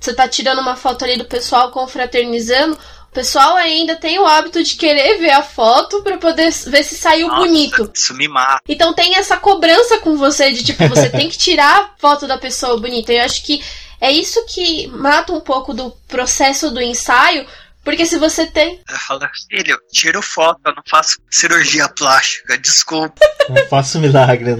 você 0.00 0.14
tá 0.14 0.26
tirando 0.26 0.60
uma 0.60 0.74
foto 0.74 1.04
ali 1.04 1.18
do 1.18 1.26
pessoal 1.26 1.70
confraternizando, 1.70 2.78
pessoal 3.16 3.56
ainda 3.56 3.96
tem 3.96 4.18
o 4.18 4.26
hábito 4.26 4.62
de 4.62 4.76
querer 4.76 5.16
ver 5.16 5.30
a 5.30 5.42
foto 5.42 6.02
para 6.02 6.18
poder 6.18 6.52
ver 6.66 6.84
se 6.84 6.94
saiu 6.96 7.28
Nossa, 7.28 7.40
bonito. 7.40 7.90
Isso 7.94 8.12
me 8.12 8.28
mata. 8.28 8.60
Então 8.68 8.92
tem 8.92 9.16
essa 9.16 9.38
cobrança 9.38 9.98
com 10.00 10.18
você 10.18 10.52
de 10.52 10.62
tipo, 10.62 10.86
você 10.86 11.08
tem 11.08 11.30
que 11.30 11.38
tirar 11.38 11.80
a 11.80 11.90
foto 11.98 12.26
da 12.26 12.36
pessoa 12.36 12.78
bonita. 12.78 13.14
Eu 13.14 13.24
acho 13.24 13.42
que 13.42 13.64
é 14.02 14.12
isso 14.12 14.44
que 14.44 14.86
mata 14.88 15.32
um 15.32 15.40
pouco 15.40 15.72
do 15.72 15.90
processo 16.06 16.70
do 16.70 16.82
ensaio, 16.82 17.46
porque 17.82 18.04
se 18.04 18.18
você 18.18 18.44
tem. 18.44 18.82
Eu 18.86 18.98
falo, 18.98 19.20
filho, 19.50 19.78
tiro 19.90 20.20
foto, 20.20 20.60
eu 20.66 20.74
não 20.74 20.82
faço 20.86 21.16
cirurgia 21.30 21.88
plástica, 21.88 22.58
desculpa. 22.58 23.24
Não 23.48 23.66
faço 23.68 23.98
milagre. 23.98 24.56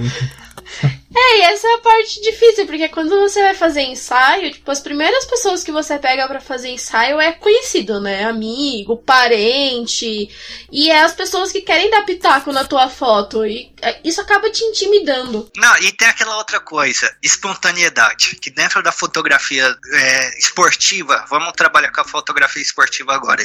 É, 1.19 1.37
e 1.37 1.41
essa 1.41 1.67
é 1.67 1.73
a 1.73 1.77
parte 1.79 2.21
difícil, 2.21 2.67
porque 2.67 2.87
quando 2.89 3.09
você 3.19 3.41
vai 3.41 3.55
fazer 3.55 3.81
ensaio, 3.81 4.51
tipo, 4.51 4.69
as 4.69 4.79
primeiras 4.79 5.25
pessoas 5.25 5.63
que 5.63 5.71
você 5.71 5.97
pega 5.97 6.27
para 6.27 6.39
fazer 6.39 6.69
ensaio 6.69 7.19
é 7.19 7.31
conhecido, 7.31 7.99
né? 7.99 8.25
Amigo, 8.25 8.97
parente. 8.97 10.29
E 10.71 10.91
é 10.91 11.01
as 11.01 11.13
pessoas 11.13 11.51
que 11.51 11.61
querem 11.61 11.89
dar 11.89 12.03
pitaco 12.03 12.51
na 12.51 12.65
tua 12.65 12.87
foto. 12.87 13.45
E 13.45 13.73
é, 13.81 13.99
isso 14.03 14.21
acaba 14.21 14.51
te 14.51 14.63
intimidando. 14.63 15.49
Não, 15.55 15.77
e 15.77 15.91
tem 15.91 16.07
aquela 16.07 16.37
outra 16.37 16.59
coisa, 16.59 17.11
espontaneidade. 17.23 18.35
Que 18.35 18.51
dentro 18.51 18.83
da 18.83 18.91
fotografia 18.91 19.75
é, 19.93 20.37
esportiva, 20.37 21.25
vamos 21.29 21.53
trabalhar 21.53 21.91
com 21.91 22.01
a 22.01 22.05
fotografia 22.05 22.61
esportiva 22.61 23.15
agora. 23.15 23.43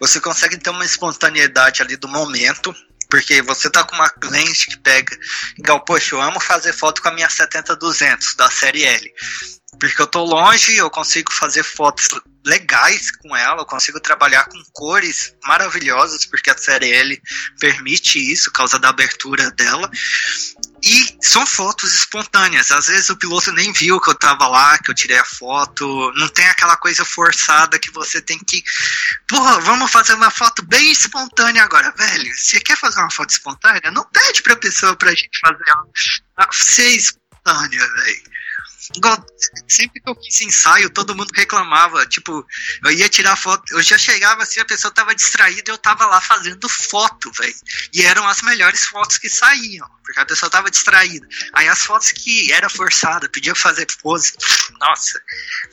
Você 0.00 0.20
consegue 0.20 0.58
ter 0.58 0.70
uma 0.70 0.84
espontaneidade 0.84 1.80
ali 1.80 1.96
do 1.96 2.08
momento 2.08 2.74
porque 3.16 3.40
você 3.40 3.70
tá 3.70 3.82
com 3.82 3.94
uma 3.94 4.12
lente 4.24 4.66
que 4.66 4.76
pega. 4.76 5.18
Igual, 5.56 5.82
poxa, 5.86 6.14
eu 6.14 6.20
amo 6.20 6.38
fazer 6.38 6.74
foto 6.74 7.00
com 7.00 7.08
a 7.08 7.12
minha 7.12 7.28
70-200 7.28 8.36
da 8.36 8.50
série 8.50 8.84
L. 8.84 9.14
Porque 9.80 10.02
eu 10.02 10.06
tô 10.06 10.22
longe, 10.22 10.76
eu 10.76 10.90
consigo 10.90 11.32
fazer 11.32 11.62
fotos 11.62 12.08
legais 12.44 13.10
com 13.10 13.34
ela, 13.34 13.62
eu 13.62 13.66
consigo 13.66 13.98
trabalhar 14.00 14.44
com 14.44 14.62
cores 14.74 15.34
maravilhosas, 15.44 16.26
porque 16.26 16.50
a 16.50 16.58
série 16.58 16.92
L 16.92 17.22
permite 17.58 18.18
isso, 18.18 18.52
causa 18.52 18.78
da 18.78 18.90
abertura 18.90 19.50
dela. 19.52 19.90
E 20.82 21.16
são 21.22 21.46
fotos 21.46 21.94
espontâneas. 21.94 22.70
Às 22.70 22.86
vezes 22.86 23.08
o 23.08 23.16
piloto 23.16 23.52
nem 23.52 23.72
viu 23.72 24.00
que 24.00 24.10
eu 24.10 24.14
tava 24.14 24.46
lá, 24.46 24.78
que 24.78 24.90
eu 24.90 24.94
tirei 24.94 25.18
a 25.18 25.24
foto. 25.24 26.12
Não 26.16 26.28
tem 26.28 26.46
aquela 26.48 26.76
coisa 26.76 27.04
forçada 27.04 27.78
que 27.78 27.90
você 27.90 28.20
tem 28.20 28.38
que. 28.38 28.62
Porra, 29.26 29.60
vamos 29.60 29.90
fazer 29.90 30.14
uma 30.14 30.30
foto 30.30 30.64
bem 30.64 30.90
espontânea 30.92 31.64
agora, 31.64 31.92
velho. 31.96 32.32
Se 32.34 32.60
quer 32.60 32.76
fazer 32.76 33.00
uma 33.00 33.10
foto 33.10 33.30
espontânea, 33.30 33.90
não 33.90 34.04
pede 34.10 34.42
pra 34.42 34.56
pessoa 34.56 34.94
pra 34.96 35.10
gente 35.10 35.38
fazer 35.40 35.64
ela 35.66 36.48
ser 36.52 36.88
espontânea, 36.88 37.86
velho. 37.86 38.35
Sempre 39.68 40.00
que 40.00 40.08
eu 40.08 40.14
fiz 40.14 40.40
ensaio, 40.42 40.90
todo 40.90 41.14
mundo 41.14 41.30
reclamava. 41.34 42.06
Tipo, 42.06 42.46
eu 42.84 42.90
ia 42.90 43.08
tirar 43.08 43.36
foto, 43.36 43.62
eu 43.72 43.82
já 43.82 43.98
chegava 43.98 44.42
assim, 44.42 44.60
a 44.60 44.64
pessoa 44.64 44.92
tava 44.92 45.14
distraída 45.14 45.70
e 45.70 45.72
eu 45.72 45.78
tava 45.78 46.06
lá 46.06 46.20
fazendo 46.20 46.68
foto, 46.68 47.30
velho. 47.32 47.54
E 47.92 48.02
eram 48.02 48.26
as 48.26 48.42
melhores 48.42 48.84
fotos 48.84 49.18
que 49.18 49.28
saíam, 49.28 49.86
porque 50.02 50.20
a 50.20 50.26
pessoa 50.26 50.50
tava 50.50 50.70
distraída. 50.70 51.26
Aí 51.52 51.68
as 51.68 51.80
fotos 51.80 52.12
que 52.12 52.52
era 52.52 52.68
forçada, 52.68 53.28
pedia 53.28 53.54
fazer 53.54 53.86
pose. 54.02 54.32
Nossa, 54.80 55.20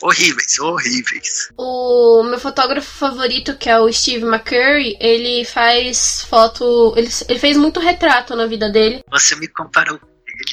horríveis, 0.02 0.58
horríveis. 0.58 1.48
O 1.56 2.22
meu 2.24 2.38
fotógrafo 2.38 2.90
favorito, 2.98 3.56
que 3.56 3.68
é 3.68 3.78
o 3.78 3.92
Steve 3.92 4.24
McCurry, 4.24 4.96
ele 5.00 5.44
faz 5.44 6.22
foto. 6.22 6.94
Ele, 6.96 7.08
ele 7.28 7.38
fez 7.38 7.56
muito 7.56 7.80
retrato 7.80 8.34
na 8.34 8.46
vida 8.46 8.70
dele. 8.70 9.04
Você 9.10 9.36
me 9.36 9.48
comparou 9.48 10.00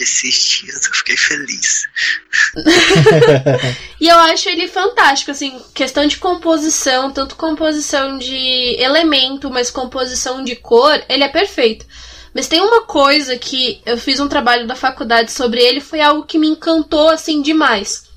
ele 0.01 0.03
esses 0.03 0.35
dias, 0.35 0.87
eu 0.87 0.93
fiquei 0.93 1.15
feliz. 1.15 1.87
e 3.99 4.07
eu 4.07 4.17
acho 4.17 4.49
ele 4.49 4.67
fantástico, 4.67 5.31
assim, 5.31 5.61
questão 5.73 6.05
de 6.05 6.17
composição, 6.17 7.11
tanto 7.11 7.35
composição 7.35 8.17
de 8.17 8.75
elemento, 8.79 9.49
mas 9.49 9.69
composição 9.69 10.43
de 10.43 10.55
cor, 10.55 11.03
ele 11.07 11.23
é 11.23 11.29
perfeito. 11.29 11.85
Mas 12.33 12.47
tem 12.47 12.61
uma 12.61 12.81
coisa 12.83 13.37
que 13.37 13.81
eu 13.85 13.97
fiz 13.97 14.19
um 14.19 14.27
trabalho 14.27 14.65
da 14.65 14.75
faculdade 14.75 15.31
sobre 15.31 15.61
ele, 15.61 15.79
foi 15.79 16.01
algo 16.01 16.25
que 16.25 16.39
me 16.39 16.47
encantou 16.47 17.09
assim 17.09 17.41
demais. 17.41 18.09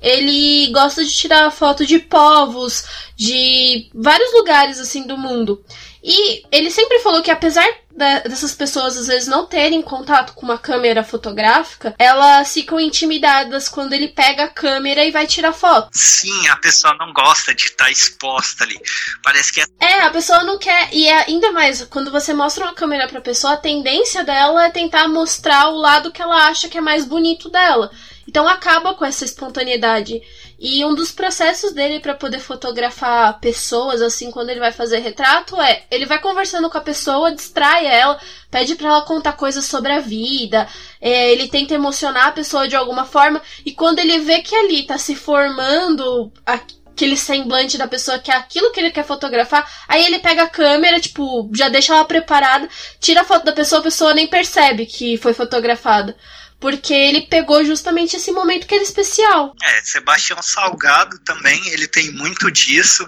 Ele 0.00 0.70
gosta 0.72 1.04
de 1.04 1.12
tirar 1.12 1.50
foto 1.50 1.84
de 1.84 1.98
povos, 1.98 2.84
de 3.16 3.90
vários 3.94 4.32
lugares 4.32 4.78
assim 4.78 5.06
do 5.06 5.18
mundo. 5.18 5.62
E 6.08 6.42
ele 6.50 6.70
sempre 6.70 7.00
falou 7.00 7.22
que 7.22 7.30
apesar 7.30 7.68
dessas 7.90 8.54
pessoas 8.54 8.96
às 8.96 9.08
vezes 9.08 9.28
não 9.28 9.44
terem 9.44 9.82
contato 9.82 10.32
com 10.32 10.46
uma 10.46 10.56
câmera 10.56 11.04
fotográfica, 11.04 11.94
elas 11.98 12.54
ficam 12.54 12.80
intimidadas 12.80 13.68
quando 13.68 13.92
ele 13.92 14.08
pega 14.08 14.44
a 14.44 14.48
câmera 14.48 15.04
e 15.04 15.10
vai 15.10 15.26
tirar 15.26 15.52
foto. 15.52 15.90
Sim, 15.92 16.48
a 16.48 16.56
pessoa 16.56 16.96
não 16.98 17.12
gosta 17.12 17.54
de 17.54 17.64
estar 17.64 17.84
tá 17.84 17.90
exposta 17.90 18.64
ali. 18.64 18.80
Parece 19.22 19.52
que 19.52 19.60
é. 19.60 19.64
É, 19.80 20.00
a 20.00 20.10
pessoa 20.10 20.44
não 20.44 20.58
quer. 20.58 20.88
E 20.94 21.06
é 21.06 21.24
ainda 21.26 21.52
mais, 21.52 21.84
quando 21.84 22.10
você 22.10 22.32
mostra 22.32 22.64
uma 22.64 22.74
câmera 22.74 23.06
pra 23.06 23.20
pessoa, 23.20 23.52
a 23.52 23.58
tendência 23.58 24.24
dela 24.24 24.64
é 24.64 24.70
tentar 24.70 25.08
mostrar 25.08 25.68
o 25.68 25.76
lado 25.76 26.10
que 26.10 26.22
ela 26.22 26.46
acha 26.48 26.70
que 26.70 26.78
é 26.78 26.80
mais 26.80 27.04
bonito 27.04 27.50
dela. 27.50 27.90
Então 28.26 28.46
acaba 28.48 28.94
com 28.94 29.04
essa 29.04 29.24
espontaneidade. 29.24 30.22
E 30.60 30.84
um 30.84 30.92
dos 30.92 31.12
processos 31.12 31.72
dele 31.72 32.00
para 32.00 32.14
poder 32.14 32.40
fotografar 32.40 33.38
pessoas, 33.38 34.02
assim, 34.02 34.28
quando 34.28 34.50
ele 34.50 34.58
vai 34.58 34.72
fazer 34.72 34.98
retrato, 34.98 35.60
é 35.60 35.84
ele 35.88 36.04
vai 36.04 36.18
conversando 36.20 36.68
com 36.68 36.76
a 36.76 36.80
pessoa, 36.80 37.32
distrai 37.32 37.86
ela, 37.86 38.18
pede 38.50 38.74
para 38.74 38.88
ela 38.88 39.02
contar 39.02 39.34
coisas 39.34 39.64
sobre 39.64 39.92
a 39.92 40.00
vida, 40.00 40.66
é, 41.00 41.30
ele 41.30 41.46
tenta 41.46 41.74
emocionar 41.74 42.26
a 42.26 42.32
pessoa 42.32 42.66
de 42.66 42.74
alguma 42.74 43.04
forma, 43.04 43.40
e 43.64 43.72
quando 43.72 44.00
ele 44.00 44.18
vê 44.18 44.40
que 44.40 44.56
ali 44.56 44.84
tá 44.84 44.98
se 44.98 45.14
formando 45.14 46.32
aquele 46.44 47.16
semblante 47.16 47.78
da 47.78 47.86
pessoa 47.86 48.18
que 48.18 48.32
é 48.32 48.34
aquilo 48.34 48.72
que 48.72 48.80
ele 48.80 48.90
quer 48.90 49.04
fotografar, 49.04 49.64
aí 49.86 50.04
ele 50.04 50.18
pega 50.18 50.42
a 50.42 50.48
câmera, 50.48 50.98
tipo, 50.98 51.48
já 51.54 51.68
deixa 51.68 51.94
ela 51.94 52.04
preparada, 52.04 52.68
tira 52.98 53.20
a 53.20 53.24
foto 53.24 53.44
da 53.44 53.52
pessoa, 53.52 53.78
a 53.78 53.84
pessoa 53.84 54.12
nem 54.12 54.26
percebe 54.26 54.86
que 54.86 55.16
foi 55.18 55.32
fotografada 55.32 56.16
porque 56.60 56.92
ele 56.92 57.22
pegou 57.22 57.64
justamente 57.64 58.16
esse 58.16 58.32
momento 58.32 58.66
que 58.66 58.74
era 58.74 58.82
especial. 58.82 59.54
É, 59.62 59.80
Sebastião 59.82 60.40
Salgado 60.42 61.18
também, 61.20 61.68
ele 61.68 61.86
tem 61.86 62.10
muito 62.12 62.50
disso, 62.50 63.06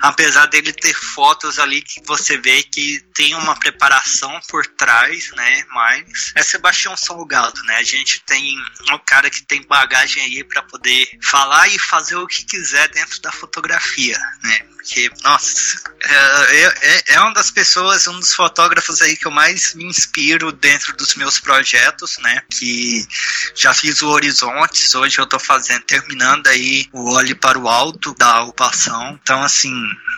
apesar 0.00 0.46
dele 0.46 0.72
ter 0.72 0.94
fotos 0.94 1.58
ali 1.58 1.82
que 1.82 2.00
você 2.06 2.36
vê 2.38 2.62
que 2.62 3.00
tem 3.14 3.34
uma 3.34 3.58
preparação 3.58 4.40
por 4.48 4.66
trás, 4.66 5.30
né? 5.32 5.64
Mas 5.70 6.32
é 6.34 6.42
Sebastião 6.42 6.96
Salgado, 6.96 7.62
né? 7.64 7.76
A 7.76 7.82
gente 7.82 8.22
tem 8.24 8.56
um 8.90 8.98
cara 8.98 9.30
que 9.30 9.42
tem 9.42 9.62
bagagem 9.66 10.22
aí 10.22 10.44
para 10.44 10.62
poder 10.62 11.08
falar 11.22 11.68
e 11.68 11.78
fazer 11.78 12.16
o 12.16 12.26
que 12.26 12.44
quiser 12.44 12.88
dentro 12.88 13.20
da 13.20 13.32
fotografia, 13.32 14.18
né? 14.42 14.71
Porque, 14.82 15.08
nossa, 15.22 15.76
é, 16.04 16.64
é, 16.64 17.02
é 17.14 17.20
uma 17.20 17.32
das 17.32 17.52
pessoas, 17.52 18.08
um 18.08 18.18
dos 18.18 18.34
fotógrafos 18.34 19.00
aí 19.00 19.16
que 19.16 19.26
eu 19.26 19.30
mais 19.30 19.74
me 19.74 19.84
inspiro 19.84 20.50
dentro 20.50 20.96
dos 20.96 21.14
meus 21.14 21.38
projetos, 21.38 22.18
né? 22.18 22.42
Que 22.50 23.06
já 23.54 23.72
fiz 23.72 24.02
o 24.02 24.08
Horizontes, 24.08 24.92
hoje 24.94 25.20
eu 25.20 25.26
tô 25.26 25.38
fazendo, 25.38 25.82
terminando 25.82 26.48
aí 26.48 26.88
o 26.92 27.12
Olhe 27.12 27.34
para 27.34 27.56
o 27.56 27.68
Alto 27.68 28.12
da 28.14 28.42
ocupação. 28.42 29.18
Então, 29.22 29.40
assim, 29.42 29.72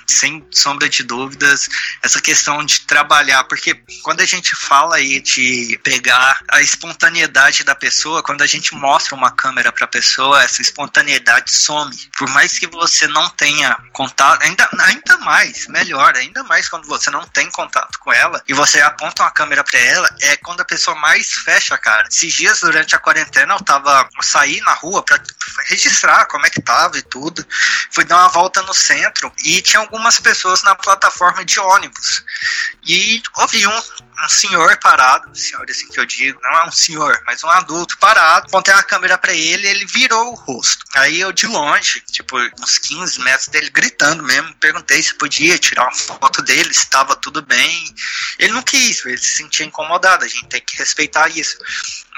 sem 0.07 0.47
sombra 0.51 0.89
de 0.89 1.03
dúvidas, 1.03 1.69
essa 2.03 2.21
questão 2.21 2.65
de 2.65 2.81
trabalhar, 2.81 3.45
porque 3.45 3.75
quando 4.03 4.23
a 4.23 4.27
gente 4.27 4.57
fala 4.57 4.97
aí 4.97 5.21
de 5.21 5.79
pegar 5.83 6.41
a 6.49 6.63
espontaneidade 6.63 7.65
da 7.65 7.75
pessoa, 7.75 8.23
quando 8.23 8.41
a 8.41 8.47
gente 8.47 8.75
mostra 8.75 9.15
uma 9.15 9.31
câmera 9.31 9.71
para 9.71 9.85
a 9.85 9.89
pessoa, 9.89 10.43
essa 10.43 10.63
espontaneidade 10.63 11.53
some. 11.53 11.95
Por 12.17 12.31
mais 12.31 12.59
que 12.59 12.67
você 12.67 13.07
não 13.07 13.29
tenha 13.31 13.77
contato, 13.93 14.43
ainda, 14.55 14.69
ainda 14.85 15.19
mais, 15.19 15.67
melhor, 15.67 16.15
ainda 16.17 16.43
mais 16.45 16.69
quando 16.69 16.87
você 16.87 17.11
não 17.11 17.27
tem 17.27 17.51
contato 17.51 17.99
com 17.99 18.13
ela 18.13 18.43
e 18.47 18.55
você 18.55 18.81
aponta 18.81 19.23
uma 19.23 19.31
câmera 19.31 19.65
para 19.65 19.79
ela, 19.79 20.09
é 20.21 20.37
quando 20.37 20.61
a 20.61 20.65
pessoa 20.65 20.97
mais 20.97 21.33
fecha 21.33 21.75
a 21.75 21.79
cara. 21.79 22.07
Esses 22.09 22.33
dias 22.33 22.61
durante 22.61 22.95
a 22.95 22.99
quarentena 22.99 23.55
eu 23.55 23.61
tava, 23.61 24.09
saí 24.23 24.61
na 24.61 24.73
rua 24.75 25.03
para 25.03 25.21
registrar 25.69 26.27
como 26.27 26.47
é 26.47 26.51
que 26.51 26.63
tava 26.63 26.97
e 26.97 27.03
tudo. 27.03 27.45
Fui 27.91 28.05
dar 28.05 28.19
uma 28.19 28.29
volta 28.29 28.63
no 28.63 28.75
centro 28.75 29.33
e 29.45 29.61
tinha 29.61 29.81
algumas 29.81 30.21
pessoas 30.21 30.63
na 30.63 30.75
plataforma 30.75 31.45
de 31.45 31.59
ônibus. 31.59 32.25
E 32.87 33.23
ouvi 33.37 33.67
um, 33.67 33.83
um 34.23 34.29
senhor 34.29 34.77
parado, 34.79 35.35
senhor 35.37 35.65
assim 35.69 35.89
que 35.89 35.99
eu 35.99 36.07
digo, 36.07 36.41
não 36.43 36.51
é 36.51 36.65
um 36.67 36.73
senhor, 36.73 37.21
mas 37.27 37.43
um 37.43 37.51
adulto 37.51 37.99
parado, 37.99 38.47
apontei 38.47 38.73
a 38.73 38.83
câmera 38.83 39.19
para 39.19 39.33
ele, 39.33 39.67
ele 39.67 39.85
virou 39.87 40.33
o 40.33 40.35
rosto. 40.35 40.85
Aí 40.95 41.21
eu 41.21 41.33
de 41.33 41.47
longe, 41.47 42.01
tipo, 42.11 42.37
uns 42.61 42.79
15 42.79 43.21
metros 43.21 43.49
dele 43.49 43.71
gritando 43.71 44.23
mesmo, 44.23 44.55
perguntei 44.57 45.03
se 45.03 45.15
podia 45.15 45.59
tirar 45.59 45.85
uma 45.85 45.95
foto 45.95 46.43
dele, 46.43 46.73
se 46.73 46.81
estava 46.81 47.17
tudo 47.17 47.43
bem. 47.43 47.95
Ele 48.39 48.53
não 48.53 48.63
quis, 48.63 49.05
ele 49.05 49.19
se 49.19 49.37
sentia 49.39 49.67
incomodado, 49.67 50.25
a 50.25 50.29
gente 50.29 50.47
tem 50.47 50.61
que 50.61 50.77
respeitar 50.77 51.29
isso. 51.29 51.57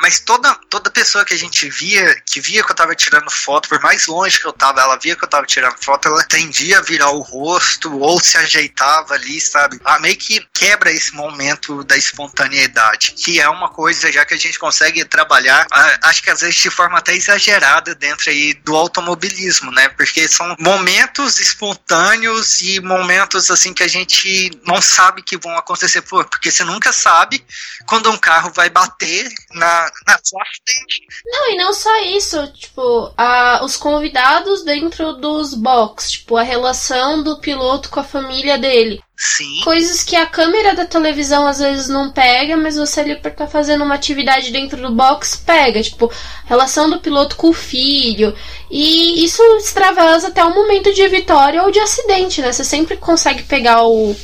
Mas 0.00 0.20
toda, 0.20 0.54
toda 0.68 0.90
pessoa 0.90 1.24
que 1.24 1.34
a 1.34 1.38
gente 1.38 1.68
via, 1.70 2.14
que 2.26 2.40
via 2.40 2.62
que 2.62 2.70
eu 2.70 2.76
tava 2.76 2.94
tirando 2.94 3.30
foto, 3.30 3.68
por 3.68 3.80
mais 3.80 4.06
longe 4.06 4.38
que 4.38 4.46
eu 4.46 4.52
tava, 4.52 4.80
ela 4.80 4.96
via 4.96 5.16
que 5.16 5.24
eu 5.24 5.28
tava 5.28 5.46
tirando 5.46 5.76
foto, 5.82 6.08
ela 6.08 6.22
tendia 6.24 6.78
a 6.78 6.82
virar 6.82 7.10
o 7.10 7.20
rosto 7.20 7.98
ou 7.98 8.20
se 8.20 8.36
ajeitava 8.36 9.14
ali, 9.14 9.40
sabe? 9.40 9.80
Ah, 9.84 9.98
meio 9.98 10.16
que 10.16 10.46
quebra 10.52 10.90
esse 10.92 11.14
momento 11.14 11.82
da 11.84 11.96
espontaneidade, 11.96 13.12
que 13.12 13.40
é 13.40 13.48
uma 13.48 13.70
coisa 13.70 14.12
já 14.12 14.24
que 14.24 14.34
a 14.34 14.38
gente 14.38 14.58
consegue 14.58 15.04
trabalhar, 15.04 15.66
acho 16.02 16.22
que 16.22 16.30
às 16.30 16.40
vezes 16.40 16.56
de 16.56 16.70
forma 16.70 16.98
até 16.98 17.14
exagerada 17.14 17.94
dentro 17.94 18.30
aí 18.30 18.52
do 18.52 18.76
automobilismo, 18.76 19.70
né? 19.72 19.88
Porque 19.88 20.28
são 20.28 20.54
momentos 20.58 21.38
espontâneos 21.38 22.60
e 22.60 22.80
momentos 22.80 23.50
assim 23.50 23.72
que 23.72 23.82
a 23.82 23.88
gente 23.88 24.50
não 24.66 24.82
sabe 24.82 25.22
que 25.22 25.38
vão 25.38 25.56
acontecer, 25.56 26.02
porque 26.02 26.50
você 26.50 26.64
nunca 26.64 26.92
sabe 26.92 27.44
quando 27.86 28.10
um 28.10 28.18
carro 28.18 28.52
vai 28.54 28.68
bater 28.68 29.28
na 29.52 29.85
na, 30.06 30.18
sua 30.22 30.44
frente. 30.44 31.06
Não, 31.24 31.52
e 31.52 31.56
não 31.56 31.72
só 31.72 32.02
isso, 32.02 32.46
tipo, 32.52 33.12
a, 33.16 33.60
os 33.64 33.76
convidados 33.76 34.64
dentro 34.64 35.14
dos 35.14 35.54
box, 35.54 36.12
tipo, 36.12 36.36
a 36.36 36.42
relação 36.42 37.22
do 37.22 37.38
piloto 37.38 37.88
com 37.90 38.00
a 38.00 38.04
família 38.04 38.58
dele. 38.58 39.00
Sim. 39.16 39.60
Coisas 39.64 40.04
que 40.04 40.14
a 40.14 40.26
câmera 40.26 40.74
da 40.74 40.84
televisão 40.84 41.46
às 41.46 41.58
vezes 41.58 41.88
não 41.88 42.10
pega, 42.12 42.54
mas 42.56 42.76
você 42.76 43.00
ali 43.00 43.16
por 43.16 43.30
estar 43.30 43.46
tá 43.46 43.50
fazendo 43.50 43.82
uma 43.82 43.94
atividade 43.94 44.52
dentro 44.52 44.76
do 44.80 44.94
box 44.94 45.36
pega, 45.38 45.82
tipo, 45.82 46.12
relação 46.44 46.90
do 46.90 47.00
piloto 47.00 47.34
com 47.36 47.48
o 47.48 47.54
filho. 47.54 48.34
E 48.70 49.24
isso 49.24 49.42
extravasa 49.56 50.28
até 50.28 50.44
o 50.44 50.54
momento 50.54 50.92
de 50.92 51.08
vitória 51.08 51.62
ou 51.62 51.70
de 51.70 51.80
acidente, 51.80 52.42
né? 52.42 52.52
Você 52.52 52.64
sempre 52.64 52.98
consegue 52.98 53.42
pegar 53.44 53.84
o 53.84 54.14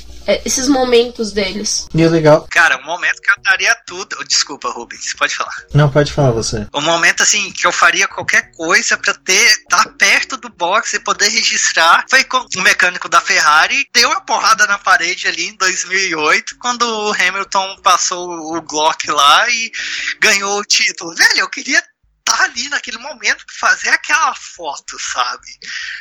esses 0.45 0.69
momentos 0.69 1.33
deles. 1.33 1.87
E 1.95 2.05
o 2.05 2.11
legal. 2.11 2.47
Cara, 2.51 2.79
um 2.79 2.85
momento 2.85 3.21
que 3.21 3.31
eu 3.31 3.43
daria 3.43 3.75
tudo. 3.87 4.17
Desculpa, 4.27 4.71
Rubens, 4.71 5.15
pode 5.15 5.35
falar. 5.35 5.55
Não, 5.75 5.91
pode 5.91 6.13
falar 6.13 6.31
você. 6.31 6.67
Um 6.75 6.81
momento 6.81 7.23
assim 7.23 7.51
que 7.53 7.67
eu 7.67 7.73
faria 7.73 8.09
qualquer 8.09 8.51
coisa 8.53 8.97
para 8.97 9.15
ter 9.15 9.33
estar 9.33 9.85
tá 9.85 9.91
perto 9.91 10.37
do 10.37 10.49
box 10.49 10.95
e 10.95 11.01
poder 11.01 11.29
registrar. 11.29 12.05
Foi 12.09 12.25
com 12.25 12.45
o 12.57 12.61
mecânico 12.63 13.09
da 13.09 13.21
Ferrari 13.21 13.87
deu 13.93 14.09
uma 14.09 14.21
porrada 14.21 14.67
na 14.67 14.79
parede 14.79 15.29
ali 15.29 15.49
em 15.49 15.57
2008 15.57 16.57
quando 16.59 16.83
o 16.83 17.13
Hamilton 17.13 17.77
passou 17.83 18.29
o 18.57 18.63
Glock 18.63 19.11
lá 19.11 19.49
e 19.49 19.71
ganhou 20.21 20.59
o 20.59 20.65
título. 20.65 21.15
Velho, 21.15 21.41
eu 21.41 21.51
queria 21.51 21.83
tá 22.33 22.45
ali 22.45 22.69
naquele 22.69 22.99
momento 22.99 23.45
fazer 23.59 23.91
aquela 23.91 24.35
foto, 24.35 24.97
sabe? 25.13 25.47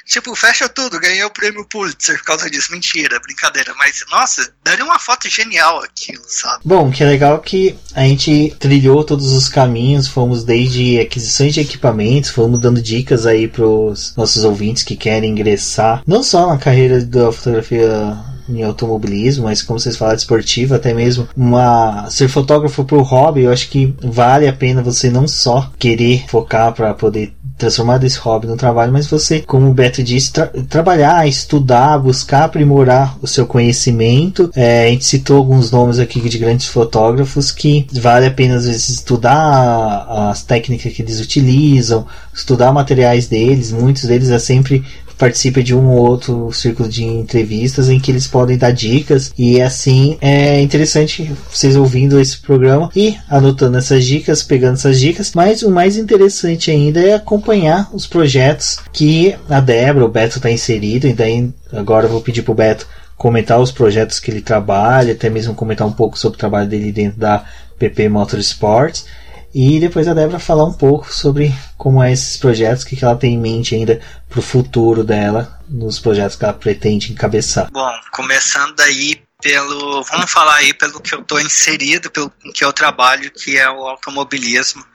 Tipo, 0.06 0.34
fecha 0.36 0.70
tudo, 0.70 1.00
ganhei 1.00 1.24
o 1.24 1.30
prêmio 1.30 1.66
Pulitzer 1.66 2.18
por 2.20 2.26
causa 2.26 2.50
disso. 2.50 2.72
Mentira, 2.72 3.20
brincadeira. 3.20 3.74
Mas, 3.76 4.04
nossa, 4.10 4.54
daria 4.64 4.86
uma 4.86 5.00
foto 5.00 5.30
genial 5.30 5.84
aquilo, 5.84 6.24
sabe? 6.28 6.62
Bom, 6.64 6.92
que 6.92 7.04
legal 7.04 7.40
que 7.40 7.78
a 7.94 8.02
gente 8.02 8.56
trilhou 8.60 9.04
todos 9.04 9.32
os 9.32 9.50
caminhos, 9.50 10.08
fomos 10.08 10.44
desde 10.44 11.00
aquisições 11.00 11.54
de 11.54 11.60
equipamentos, 11.60 12.30
fomos 12.30 12.60
dando 12.60 12.82
dicas 12.82 13.26
aí 13.26 13.48
pros 13.48 14.16
nossos 14.16 14.44
ouvintes 14.44 14.84
que 14.84 14.96
querem 14.96 15.32
ingressar, 15.32 16.02
não 16.08 16.24
só 16.24 16.48
na 16.48 16.58
carreira 16.58 17.04
da 17.04 17.32
fotografia 17.32 18.31
em 18.60 18.64
automobilismo, 18.64 19.46
mas 19.46 19.62
como 19.62 19.80
vocês 19.80 19.98
falaram, 19.98 20.18
esportivo, 20.18 20.76
até 20.76 20.94
mesmo 20.94 21.28
uma 21.36 22.10
ser 22.10 22.28
fotógrafo 22.28 22.84
pro 22.84 23.02
hobby, 23.02 23.44
eu 23.44 23.52
acho 23.52 23.70
que 23.70 23.94
vale 24.02 24.48
a 24.48 24.54
pena 24.54 24.82
você 24.82 25.10
não 25.10 25.28
só 25.28 25.72
querer 25.78 26.26
focar 26.28 26.74
para 26.74 26.94
poder 26.94 27.34
transformar 27.62 28.00
desse 28.00 28.18
hobby 28.18 28.48
no 28.48 28.58
trabalho, 28.58 28.92
mas 28.92 29.06
você, 29.06 29.40
como 29.40 29.70
o 29.70 29.74
Beto 29.74 30.02
disse, 30.04 30.34
tra 30.34 30.48
trabalhar, 30.68 31.28
estudar, 31.28 32.00
buscar 32.00 32.46
aprimorar 32.46 33.16
o 33.22 33.28
seu 33.28 33.46
conhecimento. 33.46 34.50
É, 34.56 34.86
a 34.86 34.90
gente 34.90 35.06
citou 35.06 35.38
alguns 35.38 35.70
nomes 35.70 36.00
aqui 36.00 36.20
de 36.28 36.40
grandes 36.40 36.68
fotógrafos 36.68 37.52
que 37.52 37.86
vale 37.94 38.26
a 38.26 38.32
pena 38.32 38.56
às 38.56 38.66
vezes 38.66 38.90
estudar 38.90 40.08
as 40.32 40.42
técnicas 40.42 40.92
que 40.92 41.04
eles 41.04 41.20
utilizam, 41.20 42.06
estudar 42.34 42.74
materiais 42.74 43.28
deles. 43.28 43.72
Muitos 43.72 44.04
deles 44.04 44.32
é 44.32 44.40
sempre 44.40 44.84
participa 45.22 45.62
de 45.62 45.76
um 45.76 45.88
ou 45.88 46.00
outro 46.00 46.52
círculo 46.52 46.90
de 46.90 47.04
entrevistas 47.04 47.90
em 47.90 48.00
que 48.00 48.10
eles 48.10 48.26
podem 48.26 48.58
dar 48.58 48.72
dicas. 48.72 49.32
E 49.38 49.62
assim 49.62 50.18
é 50.20 50.60
interessante 50.60 51.32
vocês 51.48 51.76
ouvindo 51.76 52.20
esse 52.20 52.40
programa 52.40 52.90
e 52.96 53.16
anotando 53.30 53.78
essas 53.78 54.04
dicas, 54.04 54.42
pegando 54.42 54.74
essas 54.74 55.00
dicas, 55.00 55.34
mas 55.36 55.62
o 55.62 55.70
mais 55.70 55.96
interessante 55.96 56.72
ainda 56.72 57.00
é 57.00 57.14
acompanhar 57.14 57.88
os 57.94 58.08
projetos 58.08 58.80
que 58.92 59.36
a 59.48 59.60
Débora, 59.60 60.06
o 60.06 60.10
Beto 60.10 60.38
está 60.38 60.50
inserido, 60.50 61.06
e 61.06 61.14
daí 61.14 61.54
agora 61.72 62.08
eu 62.08 62.12
vou 62.12 62.22
pedir 62.22 62.42
pro 62.42 62.56
Beto 62.56 62.88
comentar 63.16 63.62
os 63.62 63.72
projetos 63.72 64.20
que 64.20 64.32
ele 64.32 64.42
trabalha, 64.42 65.14
até 65.14 65.30
mesmo 65.30 65.54
comentar 65.54 65.86
um 65.86 65.92
pouco 65.92 66.18
sobre 66.18 66.38
o 66.38 66.40
trabalho 66.40 66.68
dele 66.68 66.92
dentro 66.92 67.20
da 67.20 67.46
PP 67.78 68.10
Motorsports. 68.10 69.06
E 69.54 69.80
depois 69.80 70.08
a 70.08 70.14
Débora 70.14 70.40
falar 70.40 70.66
um 70.66 70.74
pouco 70.74 71.14
sobre 71.14 71.54
como 71.78 72.02
é 72.02 72.12
esses 72.12 72.38
projetos, 72.38 72.84
o 72.84 72.88
que 72.88 73.04
ela 73.04 73.16
tem 73.16 73.34
em 73.34 73.40
mente 73.40 73.76
ainda 73.76 74.00
para 74.30 74.40
o 74.40 74.44
futuro 74.44 75.04
dela, 75.04 75.60
nos 75.68 76.00
projetos 76.00 76.36
que 76.36 76.44
ela 76.44 76.54
pretende 76.54 77.12
encabeçar. 77.12 77.70
Bom, 77.72 77.92
começando 78.12 78.80
aí 78.80 79.22
pelo, 79.42 80.04
vamos 80.04 80.32
falar 80.32 80.56
aí 80.56 80.74
pelo 80.74 81.02
que 81.02 81.14
eu 81.14 81.22
estou 81.22 81.42
inserido, 81.42 82.10
pelo 82.12 82.32
que 82.54 82.64
eu 82.64 82.72
trabalho, 82.72 83.32
que 83.32 83.58
é 83.58 83.70
o 83.70 83.88
automobilismo. 83.88 84.86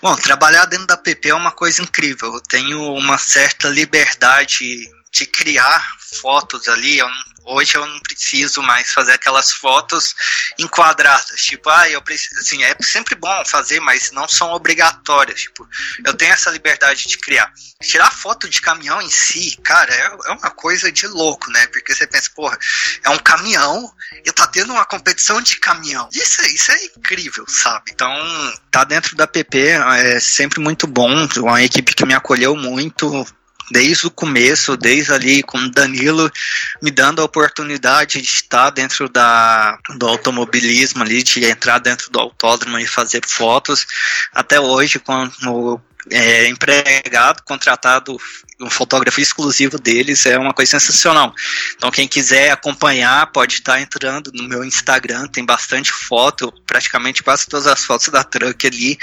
Bom, 0.00 0.14
trabalhar 0.16 0.64
dentro 0.66 0.86
da 0.86 0.96
PP 0.96 1.30
é 1.30 1.34
uma 1.34 1.50
coisa 1.50 1.82
incrível. 1.82 2.32
Eu 2.32 2.40
tenho 2.40 2.94
uma 2.94 3.18
certa 3.18 3.68
liberdade 3.68 4.88
de 5.12 5.26
criar 5.26 5.84
fotos 6.20 6.68
ali. 6.68 6.98
Eu 6.98 7.08
não 7.08 7.31
Hoje 7.44 7.76
eu 7.76 7.86
não 7.86 8.00
preciso 8.00 8.62
mais 8.62 8.92
fazer 8.92 9.12
aquelas 9.12 9.52
fotos 9.52 10.14
enquadradas, 10.58 11.40
tipo, 11.40 11.68
ah, 11.68 11.88
eu 11.88 12.00
preciso, 12.02 12.40
assim, 12.40 12.62
é 12.62 12.76
sempre 12.80 13.14
bom 13.14 13.44
fazer, 13.44 13.80
mas 13.80 14.10
não 14.12 14.28
são 14.28 14.52
obrigatórias, 14.52 15.40
tipo, 15.40 15.68
eu 16.04 16.14
tenho 16.14 16.32
essa 16.32 16.50
liberdade 16.50 17.08
de 17.08 17.18
criar. 17.18 17.52
Tirar 17.82 18.12
foto 18.12 18.48
de 18.48 18.60
caminhão 18.60 19.02
em 19.02 19.10
si, 19.10 19.58
cara, 19.62 19.92
é, 19.92 20.06
é 20.30 20.32
uma 20.32 20.50
coisa 20.50 20.90
de 20.92 21.06
louco, 21.06 21.50
né? 21.50 21.66
Porque 21.66 21.94
você 21.94 22.06
pensa, 22.06 22.30
porra, 22.34 22.56
é 23.02 23.10
um 23.10 23.18
caminhão 23.18 23.92
e 24.24 24.30
tá 24.32 24.46
tendo 24.46 24.72
uma 24.72 24.84
competição 24.84 25.40
de 25.40 25.56
caminhão. 25.56 26.08
Isso, 26.12 26.40
é, 26.42 26.48
isso 26.48 26.70
é 26.70 26.84
incrível, 26.84 27.44
sabe? 27.48 27.90
Então, 27.92 28.12
tá 28.70 28.84
dentro 28.84 29.16
da 29.16 29.26
PP 29.26 29.58
é 29.58 30.20
sempre 30.20 30.60
muito 30.60 30.86
bom, 30.86 31.26
uma 31.38 31.62
equipe 31.62 31.94
que 31.94 32.06
me 32.06 32.14
acolheu 32.14 32.54
muito, 32.54 33.26
desde 33.72 34.06
o 34.06 34.10
começo, 34.10 34.76
desde 34.76 35.12
ali 35.12 35.42
com 35.42 35.68
Danilo 35.70 36.30
me 36.80 36.90
dando 36.90 37.22
a 37.22 37.24
oportunidade 37.24 38.20
de 38.20 38.28
estar 38.28 38.70
dentro 38.70 39.08
da, 39.08 39.78
do 39.96 40.06
automobilismo 40.06 41.02
ali, 41.02 41.22
de 41.22 41.44
entrar 41.44 41.78
dentro 41.78 42.10
do 42.10 42.20
autódromo 42.20 42.78
e 42.78 42.86
fazer 42.86 43.22
fotos, 43.26 43.86
até 44.32 44.60
hoje 44.60 44.98
como 44.98 45.80
é, 46.10 46.48
empregado, 46.48 47.42
contratado, 47.44 48.16
um 48.60 48.70
fotógrafo 48.70 49.20
exclusivo 49.20 49.78
deles, 49.78 50.26
é 50.26 50.38
uma 50.38 50.52
coisa 50.52 50.78
sensacional. 50.78 51.34
Então, 51.74 51.90
quem 51.90 52.06
quiser 52.06 52.50
acompanhar, 52.50 53.26
pode 53.32 53.54
estar 53.54 53.80
entrando 53.80 54.30
no 54.32 54.48
meu 54.48 54.64
Instagram, 54.64 55.26
tem 55.26 55.44
bastante 55.44 55.90
foto, 55.92 56.52
praticamente 56.66 57.22
quase 57.22 57.46
todas 57.46 57.66
as 57.66 57.84
fotos 57.84 58.08
da 58.08 58.22
Truck 58.22 58.66
ali 58.66 58.98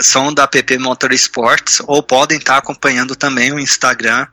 são 0.00 0.32
da 0.32 0.46
PP 0.46 0.78
Motorsports 0.78 1.80
ou 1.86 2.02
podem 2.02 2.38
estar 2.38 2.56
acompanhando 2.56 3.14
também 3.14 3.52
o 3.52 3.58
Instagram 3.58 4.26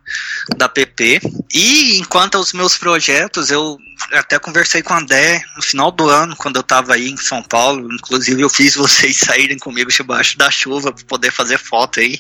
da 0.58 0.68
PP. 0.68 1.22
E 1.54 1.98
enquanto 1.98 2.36
aos 2.36 2.54
meus 2.54 2.78
projetos, 2.78 3.50
eu 3.50 3.78
até 4.14 4.40
conversei 4.40 4.82
com 4.82 4.94
a 4.94 5.00
André 5.00 5.42
no 5.56 5.62
final 5.62 5.92
do 5.92 6.10
ano, 6.10 6.36
quando 6.36 6.56
eu 6.56 6.62
estava 6.62 6.94
aí 6.94 7.10
em 7.10 7.18
São 7.18 7.44
Paulo. 7.44 7.94
Inclusive, 7.94 8.42
eu 8.42 8.50
fiz 8.50 8.76
vocês 8.76 9.18
saírem 9.20 9.58
comigo 9.58 9.92
debaixo 9.92 10.38
da 10.38 10.50
chuva 10.50 10.92
para 10.92 11.06
poder 11.06 11.32
fazer 11.32 11.58
foto 11.58 12.00
aí 12.00 12.20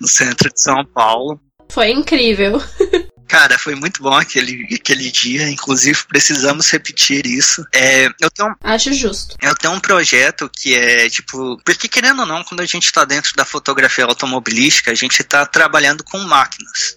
no 0.00 0.08
centro 0.08 0.52
de 0.52 0.60
São 0.60 0.84
Paulo. 0.84 1.40
Foi 1.70 1.90
incrível. 1.90 2.62
Cara, 3.28 3.58
foi 3.58 3.74
muito 3.74 4.02
bom 4.02 4.14
aquele, 4.14 4.66
aquele 4.74 5.10
dia. 5.10 5.48
Inclusive, 5.50 6.02
precisamos 6.08 6.70
repetir 6.70 7.26
isso. 7.26 7.64
É, 7.74 8.06
eu 8.20 8.30
tenho, 8.30 8.56
Acho 8.64 8.92
justo. 8.94 9.36
Eu 9.40 9.54
tenho 9.54 9.74
um 9.74 9.80
projeto 9.80 10.50
que 10.52 10.74
é, 10.74 11.08
tipo... 11.10 11.60
Porque, 11.62 11.86
querendo 11.88 12.20
ou 12.20 12.26
não, 12.26 12.42
quando 12.42 12.62
a 12.62 12.66
gente 12.66 12.86
está 12.86 13.04
dentro 13.04 13.36
da 13.36 13.44
fotografia 13.44 14.06
automobilística, 14.06 14.90
a 14.90 14.94
gente 14.94 15.20
está 15.20 15.44
trabalhando 15.44 16.02
com 16.02 16.18
máquinas. 16.20 16.96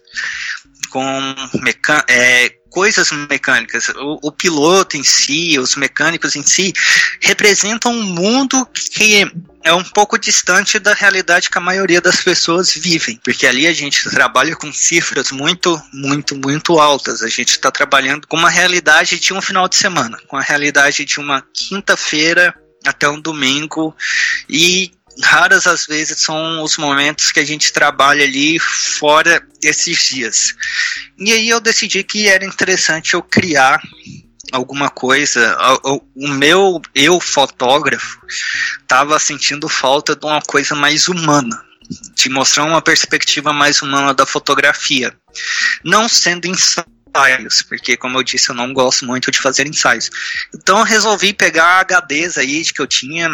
Com, 0.90 1.36
mecan 1.62 2.02
é, 2.08 2.61
coisas 2.72 3.11
mecânicas. 3.30 3.89
O, 3.89 4.19
o, 4.23 4.31
piloto 4.31 4.98
em 4.98 5.03
si, 5.03 5.60
os 5.60 5.76
mecânicos 5.76 6.35
em 6.35 6.41
si, 6.41 6.73
representam 7.19 7.91
um 7.91 8.02
mundo 8.02 8.65
que 8.93 9.30
é 9.64 9.73
um 9.73 9.84
pouco 9.84 10.18
distante 10.18 10.80
da 10.80 10.93
realidade 10.93 11.49
que 11.49 11.57
a 11.57 11.61
maioria 11.61 12.02
das 12.02 12.23
pessoas 12.23 12.73
vivem, 12.73 13.19
porque 13.23 13.45
ali 13.45 13.68
a 13.68 13.73
gente 13.73 14.10
trabalha 14.10 14.56
com 14.56 14.73
cifras 14.73 15.31
muito, 15.31 15.80
muito, 15.93 16.35
muito 16.35 16.80
altas. 16.80 17.22
A 17.22 17.27
gente 17.27 17.49
está 17.49 17.69
trabalhando 17.69 18.26
com 18.27 18.38
uma 18.38 18.49
realidade 18.49 19.19
de 19.19 19.34
um 19.34 19.41
final 19.41 19.68
de 19.68 19.76
semana, 19.76 20.18
com 20.27 20.38
a 20.38 20.41
realidade 20.41 21.06
de 21.06 21.19
uma 21.19 21.43
quinta-feira 21.53 22.56
até 22.85 23.07
um 23.07 23.22
domingo 23.22 23.95
e 24.49 24.91
raras 25.24 25.68
às 25.68 25.86
vezes 25.86 26.22
são 26.22 26.62
os 26.64 26.78
momentos 26.78 27.32
que 27.32 27.40
a 27.40 27.46
gente 27.46 27.74
trabalha 27.74 28.24
ali 28.24 28.60
fora 28.60 29.42
desses 29.62 29.98
dias. 30.10 30.56
E 31.18 31.32
aí 31.32 31.50
eu 31.50 31.60
decidi 31.60 32.04
que 32.04 32.28
era 32.28 32.46
interessante 32.46 33.14
eu 33.14 33.22
criar 33.22 33.82
alguma 34.52 34.90
coisa. 34.90 35.58
O, 35.84 36.28
meu 36.28 36.82
eu 36.94 37.20
fotógrafo 37.20 38.20
estava 38.82 39.18
sentindo 39.20 39.68
falta 39.70 40.16
de 40.16 40.26
uma 40.26 40.42
coisa 40.42 40.76
mais 40.76 41.08
humana, 41.08 41.64
de 42.16 42.30
mostrar 42.30 42.66
uma 42.66 42.82
perspectiva 42.82 43.54
mais 43.54 43.82
humana 43.82 44.14
da 44.14 44.26
fotografia, 44.26 45.16
não 45.84 46.08
sendo 46.08 46.48
ensaios, 46.48 47.62
porque 47.68 47.98
como 47.98 48.18
eu 48.18 48.24
disse, 48.24 48.50
eu 48.50 48.56
não 48.56 48.74
gosto 48.74 49.06
muito 49.06 49.32
de 49.32 49.40
fazer 49.40 49.68
ensaios. 49.68 50.10
Então 50.54 50.80
eu 50.80 50.86
resolvi 50.86 51.34
pegar 51.34 51.86
HDs 51.86 52.38
aí 52.38 52.64
que 52.66 52.82
eu 52.82 52.88
tinha 52.88 53.30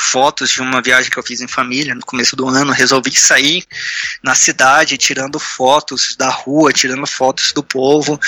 fotos 0.00 0.50
de 0.50 0.60
uma 0.60 0.80
viagem 0.80 1.10
que 1.10 1.18
eu 1.18 1.22
fiz 1.22 1.40
em 1.40 1.48
família 1.48 1.94
no 1.94 2.04
começo 2.04 2.36
do 2.36 2.48
ano. 2.48 2.72
Resolvi 2.72 3.12
sair 3.14 3.64
na 4.22 4.34
cidade 4.34 4.98
tirando 4.98 5.38
fotos 5.38 6.16
da 6.16 6.28
rua, 6.28 6.72
tirando 6.72 7.06
fotos 7.06 7.52
do 7.52 7.62
povo. 7.62 8.18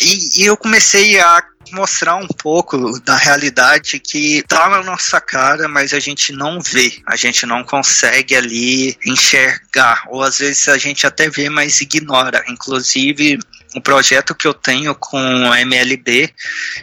E, 0.00 0.42
e 0.42 0.44
eu 0.46 0.56
comecei 0.56 1.18
a 1.20 1.42
mostrar 1.72 2.16
um 2.16 2.26
pouco 2.26 3.00
da 3.00 3.16
realidade 3.16 3.98
que 3.98 4.42
tá 4.46 4.68
na 4.68 4.82
nossa 4.82 5.20
cara, 5.20 5.68
mas 5.68 5.92
a 5.92 5.98
gente 5.98 6.32
não 6.32 6.60
vê, 6.60 7.00
a 7.06 7.16
gente 7.16 7.44
não 7.44 7.64
consegue 7.64 8.36
ali 8.36 8.96
enxergar, 9.04 10.04
ou 10.08 10.22
às 10.22 10.38
vezes 10.38 10.68
a 10.68 10.78
gente 10.78 11.06
até 11.06 11.28
vê, 11.28 11.48
mas 11.48 11.80
ignora. 11.80 12.44
Inclusive, 12.48 13.38
um 13.76 13.80
projeto 13.80 14.34
que 14.34 14.46
eu 14.46 14.54
tenho 14.54 14.94
com 14.94 15.18
o 15.18 15.54
MLB, 15.54 16.32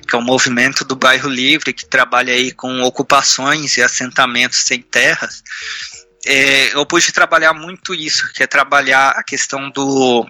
que 0.08 0.16
é 0.16 0.18
o 0.18 0.22
Movimento 0.22 0.86
do 0.86 0.96
Bairro 0.96 1.28
Livre, 1.28 1.74
que 1.74 1.86
trabalha 1.86 2.32
aí 2.32 2.52
com 2.52 2.84
ocupações 2.84 3.78
e 3.78 3.82
assentamentos 3.82 4.60
sem 4.60 4.80
terras, 4.80 5.44
é, 6.26 6.74
eu 6.76 6.86
pude 6.86 7.12
trabalhar 7.12 7.54
muito 7.54 7.96
isso, 7.96 8.32
que 8.34 8.44
é 8.44 8.48
trabalhar 8.48 9.10
a 9.10 9.24
questão 9.24 9.72
do, 9.72 10.26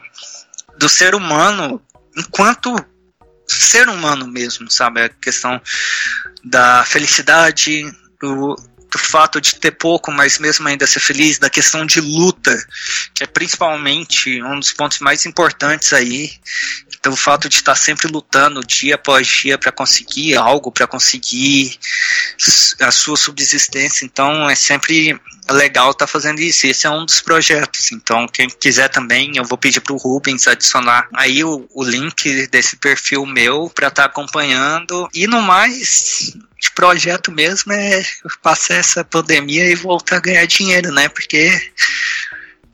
do 0.77 0.87
ser 0.87 1.13
humano 1.13 1.81
enquanto 2.17 2.73
ser 3.45 3.89
humano 3.89 4.25
mesmo, 4.25 4.71
sabe? 4.71 5.01
A 5.01 5.09
questão 5.09 5.61
da 6.43 6.85
felicidade, 6.85 7.83
do, 8.21 8.55
do 8.93 8.99
fato 8.99 9.41
de 9.41 9.55
ter 9.55 9.71
pouco, 9.71 10.11
mas 10.11 10.37
mesmo 10.37 10.67
ainda 10.67 10.85
ser 10.85 10.99
feliz, 10.99 11.39
da 11.39 11.49
questão 11.49 11.83
de 11.83 11.99
luta, 11.99 12.55
que 13.15 13.23
é 13.23 13.27
principalmente 13.27 14.41
um 14.43 14.59
dos 14.59 14.71
pontos 14.71 14.99
mais 14.99 15.25
importantes 15.25 15.91
aí. 15.93 16.31
Então, 16.99 17.11
o 17.11 17.17
fato 17.17 17.49
de 17.49 17.55
estar 17.55 17.75
sempre 17.75 18.07
lutando 18.07 18.63
dia 18.63 18.95
após 18.95 19.27
dia 19.27 19.57
para 19.57 19.71
conseguir 19.71 20.35
algo, 20.35 20.71
para 20.71 20.85
conseguir 20.85 21.75
a 22.79 22.91
sua 22.91 23.17
subsistência. 23.17 24.05
Então, 24.05 24.47
é 24.47 24.55
sempre 24.55 25.19
legal 25.49 25.91
estar 25.91 26.05
tá 26.05 26.11
fazendo 26.11 26.39
isso. 26.39 26.67
Esse 26.67 26.85
é 26.85 26.89
um 26.89 27.03
dos 27.03 27.19
projetos. 27.19 27.91
Então, 27.91 28.27
quem 28.27 28.47
quiser 28.47 28.89
também, 28.89 29.33
eu 29.35 29.43
vou 29.43 29.57
pedir 29.57 29.81
para 29.81 29.93
o 29.93 29.97
Rubens 29.97 30.47
adicionar 30.47 31.09
aí 31.15 31.43
o, 31.43 31.67
o 31.73 31.83
link 31.83 32.47
desse 32.47 32.75
perfil 32.75 33.25
meu 33.25 33.71
para 33.73 33.87
estar 33.87 34.03
tá 34.03 34.07
acompanhando. 34.07 35.09
E 35.13 35.25
no 35.25 35.41
mais, 35.41 36.37
de 36.63 36.71
projeto 36.71 37.29
mesmo 37.29 37.73
é 37.73 38.01
passar 38.41 38.75
essa 38.75 39.03
pandemia 39.03 39.65
e 39.65 39.75
voltar 39.75 40.15
a 40.15 40.21
ganhar 40.21 40.45
dinheiro, 40.45 40.93
né? 40.93 41.09
Porque 41.09 41.51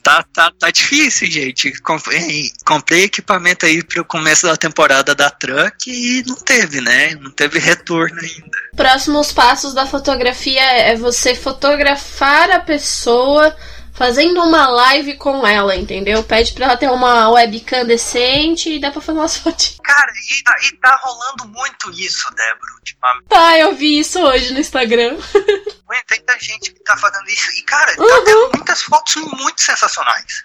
tá, 0.03 0.23
tá, 0.31 0.51
tá 0.59 0.69
difícil, 0.69 1.29
gente. 1.29 1.71
Comprei, 1.81 2.51
comprei 2.63 3.05
equipamento 3.05 3.65
aí 3.65 3.83
para 3.83 4.01
o 4.01 4.05
começo 4.05 4.45
da 4.45 4.55
temporada 4.55 5.15
da 5.15 5.31
Truck 5.31 5.89
e 5.89 6.23
não 6.27 6.35
teve, 6.35 6.81
né? 6.81 7.15
Não 7.15 7.31
teve 7.31 7.57
retorno 7.57 8.19
ainda. 8.19 8.57
Próximos 8.75 9.31
passos 9.31 9.73
da 9.73 9.87
fotografia 9.87 10.61
é 10.61 10.95
você 10.95 11.33
fotografar 11.33 12.51
a 12.51 12.59
pessoa 12.59 13.55
fazendo 13.99 14.41
uma 14.41 14.65
live 14.69 15.17
com 15.17 15.45
ela, 15.45 15.75
entendeu? 15.75 16.23
Pede 16.23 16.53
pra 16.53 16.67
ela 16.67 16.77
ter 16.77 16.89
uma 16.89 17.29
webcam 17.31 17.85
decente 17.85 18.69
e 18.69 18.79
dá 18.79 18.91
pra 18.91 19.01
fazer 19.01 19.19
umas 19.19 19.35
fotos. 19.37 19.77
Cara, 19.83 20.09
e, 20.31 20.43
tá, 20.43 20.55
e 20.63 20.77
tá 20.77 20.99
rolando 21.03 21.49
muito 21.49 21.91
isso, 21.91 22.33
Débora, 22.33 22.73
ultimamente. 22.75 23.27
Tá, 23.27 23.57
eu 23.57 23.75
vi 23.75 23.99
isso 23.99 24.17
hoje 24.21 24.53
no 24.53 24.59
Instagram. 24.59 25.17
Tem 25.17 25.75
muita 25.85 26.39
gente 26.39 26.71
que 26.71 26.79
tá 26.79 26.95
fazendo 26.95 27.27
isso. 27.27 27.51
E, 27.57 27.61
cara, 27.63 27.93
tá 27.93 28.01
uhum. 28.01 28.09
tá 28.09 28.21
tendo 28.23 28.51
muitas 28.55 28.81
fotos 28.83 29.15
muito 29.15 29.61
sensacionais. 29.61 30.43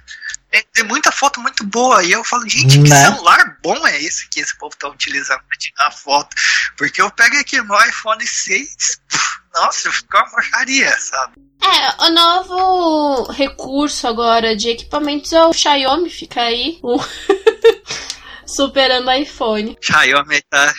Tem 0.62 0.84
muita 0.84 1.10
foto 1.10 1.40
muito 1.40 1.64
boa. 1.64 2.02
E 2.04 2.12
eu 2.12 2.22
falo, 2.24 2.48
gente, 2.48 2.78
que 2.80 2.88
né? 2.88 3.04
celular 3.04 3.58
bom 3.62 3.86
é 3.86 4.00
esse 4.02 4.28
que 4.28 4.40
esse 4.40 4.56
povo 4.58 4.76
tá 4.76 4.88
utilizando 4.88 5.40
pra 5.48 5.58
tirar 5.58 5.90
foto? 5.90 6.34
Porque 6.76 7.00
eu 7.00 7.10
pego 7.10 7.36
aqui 7.36 7.60
meu 7.60 7.88
iPhone 7.88 8.26
6, 8.26 8.76
nossa, 9.54 9.90
ficou 9.92 10.20
uma 10.20 10.30
porcaria, 10.30 10.96
sabe? 10.98 11.34
É, 11.62 12.04
o 12.04 12.10
novo 12.10 13.32
recurso 13.32 14.06
agora 14.06 14.54
de 14.54 14.70
equipamentos 14.70 15.32
é 15.32 15.44
o 15.44 15.52
Xiaomi, 15.52 16.10
fica 16.10 16.42
aí. 16.42 16.78
Superando 18.46 19.08
o 19.08 19.12
iPhone. 19.12 19.76
Xiaomi 19.80 20.42
tá. 20.50 20.74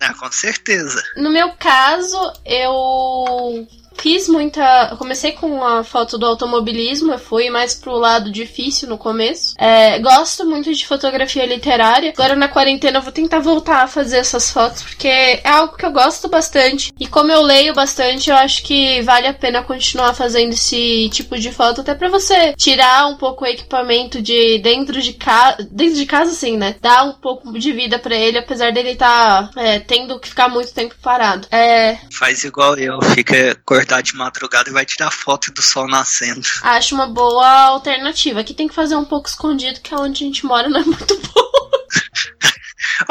É, 0.00 0.14
com 0.14 0.30
certeza. 0.32 1.02
No 1.16 1.30
meu 1.30 1.52
caso, 1.56 2.16
eu 2.46 3.66
fiz 4.00 4.28
muita. 4.28 4.94
Comecei 4.98 5.32
com 5.32 5.62
a 5.62 5.84
foto 5.84 6.18
do 6.18 6.26
automobilismo, 6.26 7.12
eu 7.12 7.18
fui 7.18 7.50
mais 7.50 7.74
pro 7.74 7.96
lado 7.96 8.30
difícil 8.30 8.88
no 8.88 8.98
começo. 8.98 9.54
É, 9.58 9.98
gosto 9.98 10.46
muito 10.46 10.72
de 10.74 10.86
fotografia 10.86 11.46
literária. 11.46 12.12
Agora 12.16 12.34
na 12.34 12.48
quarentena 12.48 12.98
eu 12.98 13.02
vou 13.02 13.12
tentar 13.12 13.40
voltar 13.40 13.82
a 13.82 13.88
fazer 13.88 14.18
essas 14.18 14.50
fotos, 14.50 14.82
porque 14.82 15.08
é 15.08 15.48
algo 15.48 15.76
que 15.76 15.84
eu 15.84 15.92
gosto 15.92 16.28
bastante. 16.28 16.92
E 16.98 17.06
como 17.06 17.30
eu 17.30 17.42
leio 17.42 17.74
bastante, 17.74 18.30
eu 18.30 18.36
acho 18.36 18.62
que 18.62 19.02
vale 19.02 19.26
a 19.26 19.34
pena 19.34 19.62
continuar 19.62 20.14
fazendo 20.14 20.52
esse 20.52 21.08
tipo 21.12 21.38
de 21.38 21.52
foto, 21.52 21.80
até 21.80 21.94
para 21.94 22.08
você 22.08 22.54
tirar 22.54 23.06
um 23.06 23.16
pouco 23.16 23.44
o 23.44 23.48
equipamento 23.48 24.20
de 24.22 24.58
dentro 24.58 25.00
de 25.00 25.12
casa. 25.12 25.68
Dentro 25.70 25.96
de 25.96 26.06
casa, 26.06 26.32
sim, 26.32 26.56
né? 26.56 26.76
Dar 26.80 27.04
um 27.04 27.12
pouco 27.12 27.58
de 27.58 27.72
vida 27.72 27.98
para 27.98 28.14
ele, 28.14 28.38
apesar 28.38 28.72
dele 28.72 28.90
estar 28.90 29.50
tá, 29.50 29.60
é, 29.60 29.78
tendo 29.78 30.18
que 30.18 30.28
ficar 30.28 30.48
muito 30.48 30.72
tempo 30.72 30.94
parado. 31.02 31.46
É. 31.50 31.98
Faz 32.18 32.44
igual 32.44 32.76
eu, 32.76 33.00
fica 33.14 33.56
cortando 33.64 33.89
acordar 33.90 34.02
de 34.02 34.14
madrugada 34.14 34.70
e 34.70 34.72
vai 34.72 34.86
tirar 34.86 35.10
foto 35.10 35.52
do 35.52 35.60
sol 35.60 35.88
nascendo. 35.88 36.46
Acho 36.62 36.94
uma 36.94 37.08
boa 37.08 37.46
alternativa. 37.66 38.40
Aqui 38.40 38.54
tem 38.54 38.68
que 38.68 38.74
fazer 38.74 38.94
um 38.94 39.04
pouco 39.04 39.28
escondido, 39.28 39.80
que 39.80 39.92
é 39.92 39.96
onde 39.96 40.22
a 40.22 40.26
gente 40.26 40.46
mora 40.46 40.68
não 40.68 40.80
é 40.80 40.84
muito 40.84 41.16
bom. 41.18 41.50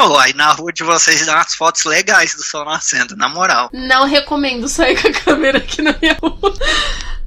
oh, 0.00 0.18
aí 0.18 0.32
na 0.32 0.52
rua 0.52 0.72
de 0.72 0.82
vocês 0.82 1.26
dá 1.26 1.34
umas 1.34 1.54
fotos 1.54 1.84
legais 1.84 2.34
do 2.34 2.42
sol 2.42 2.64
nascendo, 2.64 3.14
na 3.16 3.28
moral. 3.28 3.68
Não 3.72 4.06
recomendo 4.06 4.68
sair 4.68 5.00
com 5.00 5.08
a 5.08 5.12
câmera 5.12 5.58
aqui 5.58 5.82
na 5.82 5.94
minha 6.00 6.16
rua. 6.20 6.54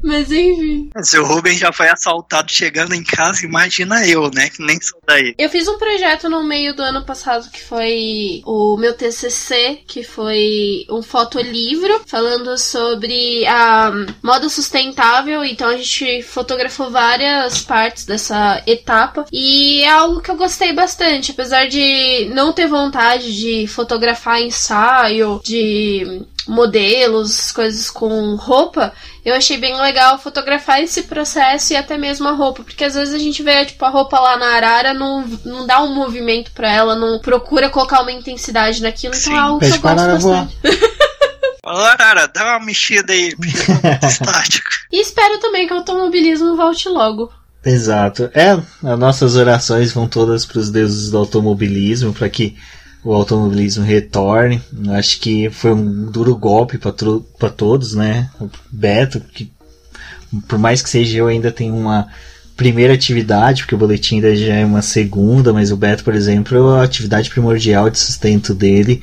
Mas 0.04 0.32
enfim. 0.32 0.90
Se 1.02 1.18
o 1.18 1.26
Rubens 1.26 1.58
já 1.60 1.72
foi 1.72 1.88
assaltado 1.88 2.52
chegando 2.52 2.94
em 2.94 3.04
casa, 3.04 3.46
imagina 3.46 4.06
eu, 4.06 4.30
né? 4.32 4.50
Que 4.50 4.62
nem 4.62 4.80
sou 4.82 5.00
daí. 5.08 5.34
Eu 5.38 5.50
fiz 5.50 5.68
um 5.68 5.78
projeto 5.78 6.30
no 6.30 6.44
meio 6.44 6.76
do 6.76 6.84
ano 6.84 7.06
passado 7.06 7.50
que 7.50 7.64
foi 7.64 8.42
o 8.46 8.76
meu 8.78 8.94
TCC, 8.94 9.80
que 9.88 10.04
foi 10.04 10.86
um 10.90 11.02
fotolivro 11.02 12.02
falando 12.06 12.58
sobre 12.58 13.46
a 13.48 13.92
moda 14.22 14.50
sustentável. 14.50 15.44
Então 15.44 15.70
a 15.70 15.78
gente 15.78 16.22
fotografou 16.24 16.92
várias 16.92 17.62
partes 17.62 18.06
dessa 18.06 18.62
etapa 18.68 19.26
e 19.32 19.84
é 19.84 19.90
algo 19.90 20.22
que 20.22 20.30
eu 20.30 20.36
gostei 20.36 20.74
bastante, 20.74 21.32
apesar 21.32 21.68
de 21.68 22.30
não 22.34 22.52
ter 22.52 22.68
vontade 22.68 23.36
de 23.36 23.68
fotografar 23.68 24.42
ensaio, 24.42 25.40
de 25.44 26.26
modelos, 26.48 27.52
coisas 27.52 27.90
com 27.90 28.36
roupa, 28.36 28.94
eu 29.26 29.34
achei 29.36 29.58
bem 29.58 29.80
legal 29.80 30.20
fotografar 30.20 30.82
esse 30.82 31.04
processo 31.04 31.74
e 31.74 31.76
até 31.76 31.98
mesmo 31.98 32.28
a 32.28 32.32
roupa, 32.32 32.64
porque 32.64 32.84
às 32.84 32.96
vezes 32.96 33.14
a 33.14 33.18
gente 33.18 33.42
vê 33.42 33.66
tipo 33.66 33.84
a 33.86 33.90
roupa 33.90 34.20
lá 34.20 34.38
na 34.38 34.56
arara, 34.56 34.94
não, 34.94 35.26
não 35.46 35.66
dá 35.66 35.82
um 35.82 35.94
movimento 35.94 36.52
para 36.52 36.72
ela, 36.72 36.96
não 36.96 37.20
procura 37.20 37.70
colocar 37.70 38.02
uma 38.02 38.12
intensidade 38.12 38.82
naquilo, 38.82 39.16
então 39.16 39.32
Sim. 39.32 39.38
é 39.38 39.40
algo 39.40 39.60
que 39.60 39.66
eu 39.66 39.80
gosto 39.80 39.82
bastante. 39.82 40.58
Arara, 41.66 42.28
dá 42.28 42.58
uma 42.58 42.66
mexida 42.66 43.14
aí, 43.14 43.34
estático. 44.04 44.70
E 44.92 45.02
espero 45.02 45.40
também 45.40 45.66
que 45.66 45.74
o 45.74 45.78
automobilismo 45.78 46.58
volte 46.58 46.90
logo. 46.90 47.32
Exato. 47.66 48.30
É, 48.34 48.52
as 48.52 49.00
nossas 49.00 49.38
orações 49.38 49.94
vão 49.94 50.08
todas 50.08 50.46
para 50.46 50.60
os 50.60 50.70
deuses 50.70 51.10
do 51.10 51.18
automobilismo, 51.18 52.14
para 52.14 52.30
que 52.30 52.58
o 53.04 53.14
automobilismo 53.14 53.84
retorne. 53.84 54.62
Acho 54.90 55.20
que 55.20 55.50
foi 55.50 55.74
um 55.74 56.06
duro 56.06 56.36
golpe 56.36 56.78
para 56.78 57.50
todos, 57.50 57.94
né? 57.94 58.30
O 58.40 58.50
Beto, 58.72 59.20
que 59.20 59.52
por 60.48 60.58
mais 60.58 60.82
que 60.82 60.90
seja 60.90 61.20
eu, 61.20 61.28
ainda 61.28 61.52
tenho 61.52 61.76
uma 61.76 62.08
primeira 62.56 62.94
atividade, 62.94 63.64
porque 63.64 63.76
o 63.76 63.78
boletim 63.78 64.16
ainda 64.16 64.36
já 64.36 64.54
é 64.56 64.66
uma 64.66 64.82
segunda, 64.82 65.52
mas 65.52 65.72
o 65.72 65.78
Beto, 65.78 66.04
por 66.04 66.16
exemplo, 66.16 66.70
a 66.70 66.84
atividade 66.84 67.30
primordial 67.30 67.90
de 67.90 68.00
sustento 68.00 68.54
dele 68.54 69.02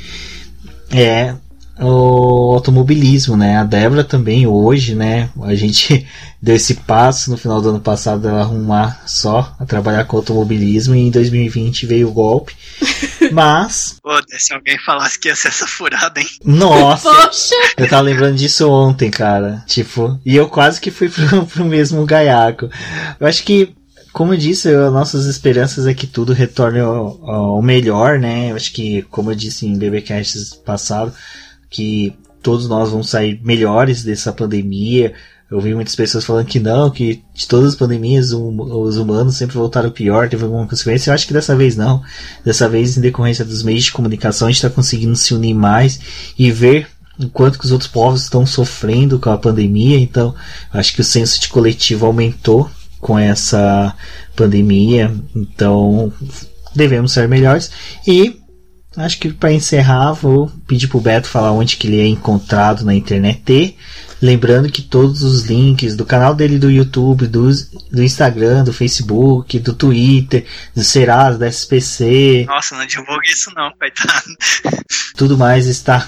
é 0.91 1.35
o 1.81 2.53
automobilismo, 2.55 3.37
né? 3.37 3.57
A 3.57 3.65
Débora 3.65 4.05
também 4.05 4.47
hoje, 4.47 4.95
né? 4.95 5.31
A 5.43 5.55
gente 5.55 6.07
deu 6.41 6.55
esse 6.55 6.75
passo 6.75 7.31
no 7.31 7.37
final 7.37 7.61
do 7.61 7.71
ano 7.71 7.81
passado 7.81 8.23
dela 8.23 8.43
arrumar 8.43 9.03
só 9.07 9.55
a 9.59 9.65
trabalhar 9.65 10.05
com 10.05 10.17
automobilismo 10.17 10.95
e 10.95 11.01
em 11.01 11.11
2020 11.11 11.87
veio 11.87 12.09
o 12.09 12.13
golpe. 12.13 12.55
Mas. 13.33 13.97
Pô, 14.03 14.11
se 14.39 14.53
alguém 14.53 14.79
falasse 14.79 15.19
que 15.19 15.29
ia 15.29 15.37
ser 15.37 15.49
essa 15.49 15.67
furada, 15.67 16.21
hein? 16.21 16.29
Nossa! 16.45 17.11
Poxa! 17.11 17.55
Eu 17.77 17.89
tava 17.89 18.03
lembrando 18.03 18.37
disso 18.37 18.69
ontem, 18.69 19.11
cara. 19.11 19.63
Tipo, 19.67 20.21
e 20.25 20.37
eu 20.37 20.49
quase 20.49 20.81
que 20.81 20.91
fui 20.91 21.09
pro, 21.09 21.47
pro 21.47 21.65
mesmo 21.65 22.05
gaiaco. 22.05 22.69
Eu 23.19 23.27
acho 23.27 23.43
que 23.43 23.75
como 24.13 24.35
eu 24.35 24.37
disse, 24.37 24.75
nossas 24.91 25.27
esperanças 25.27 25.87
é 25.87 25.95
que 25.95 26.05
tudo 26.07 26.33
retorne 26.33 26.81
ao, 26.81 27.31
ao 27.31 27.63
melhor, 27.63 28.19
né? 28.19 28.51
Eu 28.51 28.57
acho 28.57 28.73
que, 28.73 29.03
como 29.03 29.31
eu 29.31 29.37
disse 29.37 29.67
em 29.67 29.79
BBcasts 29.79 30.53
passado, 30.53 31.15
que 31.71 32.13
todos 32.43 32.69
nós 32.69 32.91
vamos 32.91 33.09
sair 33.09 33.41
melhores 33.43 34.03
dessa 34.03 34.33
pandemia. 34.33 35.15
Eu 35.51 35.61
vi 35.61 35.75
muitas 35.75 35.97
pessoas 35.97 36.25
falando 36.25 36.47
que 36.47 36.61
não, 36.61 36.91
que 36.91 37.23
de 37.35 37.49
todas 37.49 37.71
as 37.71 37.75
pandemias 37.75 38.33
os 38.33 38.97
humanos 38.97 39.37
sempre 39.37 39.57
voltaram 39.57 39.91
pior, 39.91 40.29
teve 40.29 40.45
alguma 40.45 40.67
consequência. 40.67 41.11
Eu 41.11 41.15
acho 41.15 41.27
que 41.27 41.33
dessa 41.33 41.57
vez 41.57 41.77
não. 41.77 42.03
Dessa 42.45 42.69
vez, 42.69 42.97
em 42.97 43.01
decorrência 43.01 43.45
dos 43.45 43.63
meios 43.63 43.85
de 43.85 43.93
comunicação, 43.93 44.47
a 44.47 44.51
gente 44.51 44.59
está 44.59 44.71
conseguindo 44.71 45.17
se 45.17 45.35
unir 45.35 45.55
mais 45.55 46.01
e 46.39 46.53
ver 46.53 46.87
enquanto 47.19 47.59
que 47.59 47.65
os 47.65 47.73
outros 47.73 47.91
povos 47.91 48.23
estão 48.23 48.47
sofrendo 48.47 49.19
com 49.19 49.31
a 49.31 49.39
pandemia. 49.39 49.99
Então, 49.99 50.35
acho 50.73 50.95
que 50.95 51.01
o 51.01 51.05
senso 51.05 51.41
de 51.41 51.49
coletivo 51.49 52.07
aumentou 52.07 52.71
com 53.01 53.19
essa 53.19 53.95
pandemia. 54.37 55.13
Então, 55.35 56.13
devemos 56.75 57.13
ser 57.13 57.29
melhores. 57.29 57.71
E 58.07 58.40
acho 59.05 59.19
que 59.19 59.33
para 59.33 59.53
encerrar, 59.53 60.13
vou 60.13 60.51
pedir 60.67 60.89
pro 60.89 61.01
Beto 61.01 61.29
falar 61.29 61.53
onde 61.53 61.77
que 61.77 61.87
ele 61.87 62.01
é 62.01 62.07
encontrado 62.07 62.85
na 62.85 62.95
internet. 62.95 63.77
Lembrando 64.23 64.71
que 64.71 64.83
todos 64.83 65.23
os 65.23 65.45
links 65.45 65.97
do 65.97 66.05
canal 66.05 66.35
dele 66.35 66.59
do 66.59 66.71
YouTube, 66.71 67.27
do, 67.27 67.49
do 67.91 68.03
Instagram, 68.03 68.65
do 68.65 68.73
Facebook, 68.73 69.59
do 69.59 69.73
Twitter, 69.73 70.45
do 70.75 70.85
Serasa, 70.85 71.39
da 71.39 71.49
SPC. 71.49 72.45
Nossa, 72.47 72.77
não 72.77 72.87
divulgue 72.87 73.31
isso 73.31 73.51
não, 73.57 73.73
coitado. 73.73 74.37
Tudo 75.17 75.39
mais 75.39 75.67
está. 75.67 76.07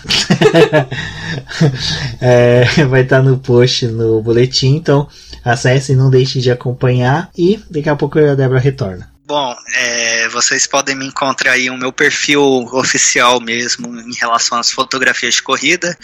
é, 2.20 2.64
vai 2.84 3.00
estar 3.00 3.18
tá 3.18 3.22
no 3.22 3.38
post 3.38 3.86
no 3.86 4.20
boletim, 4.20 4.76
então 4.76 5.08
acessem, 5.42 5.96
não 5.96 6.10
deixem 6.10 6.42
de 6.42 6.50
acompanhar 6.50 7.30
e 7.36 7.58
daqui 7.70 7.88
a 7.88 7.96
pouco 7.96 8.18
a 8.18 8.34
Débora 8.34 8.60
retorna. 8.60 9.11
Bom, 9.32 9.56
é, 9.74 10.28
vocês 10.28 10.66
podem 10.66 10.94
me 10.94 11.06
encontrar 11.06 11.52
aí 11.52 11.70
o 11.70 11.76
meu 11.78 11.90
perfil 11.90 12.42
oficial 12.70 13.40
mesmo 13.40 13.98
em 13.98 14.12
relação 14.12 14.58
às 14.58 14.70
fotografias 14.70 15.36
de 15.36 15.42
corrida. 15.42 15.98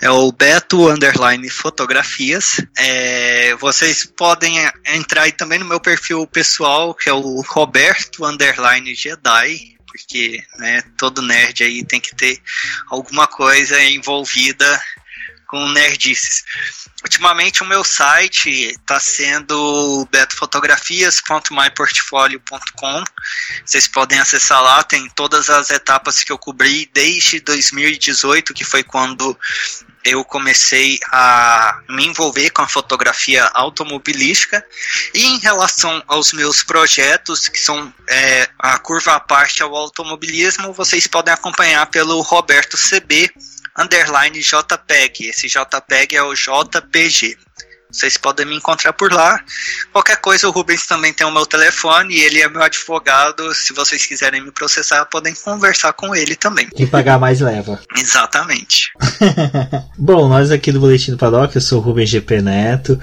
É 0.00 0.10
o 0.10 0.32
Beto 0.32 0.88
Underline 0.88 1.48
Fotografias. 1.48 2.60
É, 2.76 3.54
vocês 3.54 4.04
podem 4.04 4.56
entrar 4.84 5.22
aí 5.22 5.30
também 5.30 5.60
no 5.60 5.64
meu 5.64 5.78
perfil 5.78 6.26
pessoal, 6.26 6.92
que 6.92 7.08
é 7.08 7.12
o 7.12 7.40
Roberto 7.42 8.24
Underline 8.24 8.92
Jedi. 8.96 9.76
Porque 9.86 10.42
né, 10.58 10.82
todo 10.98 11.22
nerd 11.22 11.62
aí 11.62 11.84
tem 11.84 12.00
que 12.00 12.16
ter 12.16 12.36
alguma 12.90 13.28
coisa 13.28 13.80
envolvida 13.80 14.82
com 15.52 15.68
nerdices. 15.68 16.42
Ultimamente 17.02 17.62
o 17.62 17.66
meu 17.66 17.84
site 17.84 18.48
está 18.48 18.98
sendo 18.98 20.08
betofotografias.myportfolio.com. 20.10 23.04
Vocês 23.62 23.86
podem 23.86 24.18
acessar 24.18 24.62
lá, 24.62 24.82
tem 24.82 25.06
todas 25.10 25.50
as 25.50 25.68
etapas 25.68 26.24
que 26.24 26.32
eu 26.32 26.38
cobri 26.38 26.90
desde 26.94 27.38
2018, 27.40 28.54
que 28.54 28.64
foi 28.64 28.82
quando 28.82 29.38
eu 30.02 30.24
comecei 30.24 30.98
a 31.12 31.78
me 31.90 32.06
envolver 32.06 32.48
com 32.50 32.62
a 32.62 32.68
fotografia 32.68 33.44
automobilística 33.52 34.64
e 35.14 35.26
em 35.26 35.38
relação 35.38 36.02
aos 36.08 36.32
meus 36.32 36.62
projetos 36.62 37.46
que 37.46 37.58
são 37.58 37.92
é, 38.08 38.48
a 38.58 38.78
curva 38.78 39.16
à 39.16 39.20
parte 39.20 39.62
ao 39.62 39.76
automobilismo 39.76 40.72
vocês 40.72 41.06
podem 41.06 41.32
acompanhar 41.32 41.86
pelo 41.86 42.20
Roberto 42.20 42.76
CB 42.76 43.32
underline 43.78 44.40
JPEG. 44.40 45.28
Esse 45.28 45.48
JPEG 45.48 46.16
é 46.16 46.22
o 46.22 46.34
JPG. 46.34 47.36
Vocês 47.92 48.16
podem 48.16 48.46
me 48.46 48.56
encontrar 48.56 48.94
por 48.94 49.12
lá. 49.12 49.38
Qualquer 49.92 50.16
coisa, 50.16 50.48
o 50.48 50.50
Rubens 50.50 50.86
também 50.86 51.12
tem 51.12 51.26
o 51.26 51.30
meu 51.30 51.44
telefone 51.44 52.14
e 52.14 52.20
ele 52.22 52.40
é 52.40 52.48
meu 52.48 52.62
advogado. 52.62 53.52
Se 53.54 53.74
vocês 53.74 54.06
quiserem 54.06 54.42
me 54.42 54.50
processar, 54.50 55.04
podem 55.04 55.34
conversar 55.34 55.92
com 55.92 56.16
ele 56.16 56.34
também. 56.34 56.68
Quem 56.74 56.86
pagar 56.86 57.18
mais 57.18 57.40
leva. 57.40 57.78
Exatamente. 57.94 58.90
Bom, 59.98 60.26
nós 60.26 60.50
aqui 60.50 60.72
do 60.72 60.80
Boletim 60.80 61.10
do 61.10 61.18
Paddock, 61.18 61.54
eu 61.54 61.60
sou 61.60 61.80
o 61.80 61.82
Rubens 61.82 62.08
GP 62.08 62.40
Neto. 62.40 62.98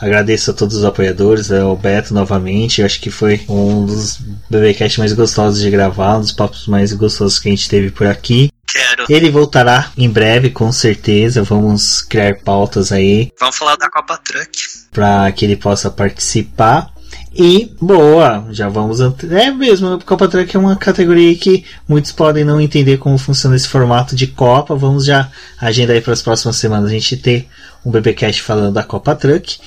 Agradeço 0.00 0.50
a 0.50 0.54
todos 0.54 0.78
os 0.78 0.84
apoiadores, 0.84 1.52
ao 1.52 1.76
Beto 1.76 2.12
novamente. 2.12 2.80
Eu 2.80 2.86
acho 2.86 3.00
que 3.00 3.08
foi 3.08 3.44
um 3.48 3.86
dos 3.86 4.18
BBcast 4.50 4.98
mais 4.98 5.12
gostosos 5.12 5.60
de 5.60 5.70
gravar, 5.70 6.16
um 6.16 6.20
dos 6.20 6.32
papos 6.32 6.66
mais 6.66 6.92
gostosos 6.92 7.38
que 7.38 7.48
a 7.48 7.52
gente 7.52 7.68
teve 7.68 7.92
por 7.92 8.08
aqui. 8.08 8.51
Quero. 8.72 9.04
Ele 9.08 9.30
voltará 9.30 9.92
em 9.98 10.08
breve, 10.08 10.48
com 10.48 10.72
certeza. 10.72 11.42
Vamos 11.42 12.00
criar 12.00 12.36
pautas 12.36 12.90
aí. 12.90 13.30
Vamos 13.38 13.56
falar 13.56 13.76
da 13.76 13.90
Copa 13.90 14.16
Truck. 14.16 14.50
Para 14.90 15.30
que 15.32 15.44
ele 15.44 15.56
possa 15.56 15.90
participar. 15.90 16.90
E 17.34 17.74
boa, 17.80 18.46
já 18.50 18.68
vamos. 18.70 19.00
É 19.00 19.50
mesmo, 19.50 19.94
a 19.94 20.00
Copa 20.00 20.26
Truck 20.28 20.54
é 20.54 20.58
uma 20.58 20.76
categoria 20.76 21.34
que 21.36 21.64
muitos 21.86 22.12
podem 22.12 22.44
não 22.44 22.60
entender 22.60 22.96
como 22.96 23.18
funciona 23.18 23.56
esse 23.56 23.68
formato 23.68 24.16
de 24.16 24.26
Copa. 24.26 24.74
Vamos 24.74 25.04
já 25.04 25.30
agendar 25.60 25.96
aí 25.96 26.02
para 26.02 26.14
as 26.14 26.22
próximas 26.22 26.56
semanas 26.56 26.90
a 26.90 26.92
gente 26.94 27.16
ter 27.16 27.48
um 27.84 27.90
BBcast 27.90 28.40
falando 28.42 28.72
da 28.72 28.82
Copa 28.82 29.14
Truck. 29.14 29.58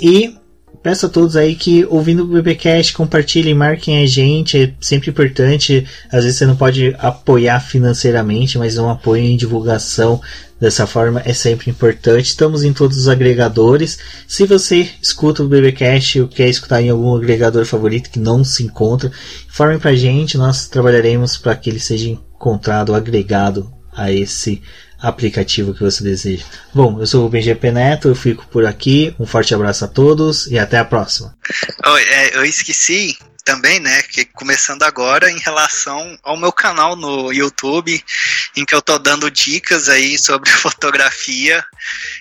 E 0.00 0.36
Peço 0.84 1.06
a 1.06 1.08
todos 1.08 1.34
aí 1.34 1.54
que, 1.54 1.86
ouvindo 1.86 2.24
o 2.24 2.26
BBcast, 2.26 2.92
compartilhem, 2.92 3.54
marquem 3.54 4.02
a 4.02 4.06
gente, 4.06 4.58
é 4.64 4.74
sempre 4.78 5.08
importante. 5.08 5.86
Às 6.12 6.24
vezes 6.24 6.36
você 6.36 6.44
não 6.44 6.56
pode 6.56 6.94
apoiar 6.98 7.58
financeiramente, 7.58 8.58
mas 8.58 8.76
um 8.76 8.90
apoio 8.90 9.24
em 9.24 9.34
divulgação 9.34 10.20
dessa 10.60 10.86
forma 10.86 11.22
é 11.24 11.32
sempre 11.32 11.70
importante. 11.70 12.26
Estamos 12.26 12.64
em 12.64 12.74
todos 12.74 12.98
os 12.98 13.08
agregadores. 13.08 13.98
Se 14.28 14.44
você 14.44 14.86
escuta 15.00 15.42
o 15.42 15.48
BBcast 15.48 16.20
ou 16.20 16.28
quer 16.28 16.50
escutar 16.50 16.82
em 16.82 16.90
algum 16.90 17.16
agregador 17.16 17.64
favorito 17.64 18.10
que 18.10 18.18
não 18.18 18.44
se 18.44 18.62
encontra, 18.62 19.10
informe 19.48 19.78
pra 19.78 19.94
gente, 19.94 20.36
nós 20.36 20.68
trabalharemos 20.68 21.38
para 21.38 21.56
que 21.56 21.70
ele 21.70 21.80
seja 21.80 22.10
encontrado, 22.10 22.94
agregado 22.94 23.72
a 23.90 24.12
esse 24.12 24.60
aplicativo 25.00 25.74
que 25.74 25.82
você 25.82 26.02
deseja. 26.02 26.44
Bom, 26.72 27.00
eu 27.00 27.06
sou 27.06 27.26
o 27.26 27.28
BGP 27.28 27.70
Neto, 27.70 28.08
eu 28.08 28.14
fico 28.14 28.46
por 28.46 28.66
aqui. 28.66 29.14
Um 29.18 29.26
forte 29.26 29.54
abraço 29.54 29.84
a 29.84 29.88
todos 29.88 30.46
e 30.46 30.58
até 30.58 30.78
a 30.78 30.84
próxima. 30.84 31.34
Oh, 31.86 31.96
é, 31.96 32.36
eu 32.36 32.44
esqueci 32.44 33.16
também, 33.44 33.78
né, 33.78 34.02
que 34.02 34.24
começando 34.24 34.82
agora 34.82 35.30
em 35.30 35.38
relação 35.38 36.18
ao 36.22 36.36
meu 36.36 36.50
canal 36.50 36.96
no 36.96 37.30
YouTube, 37.30 38.02
em 38.56 38.64
que 38.64 38.74
eu 38.74 38.80
tô 38.80 38.98
dando 38.98 39.30
dicas 39.30 39.88
aí 39.88 40.18
sobre 40.18 40.50
fotografia 40.58 41.64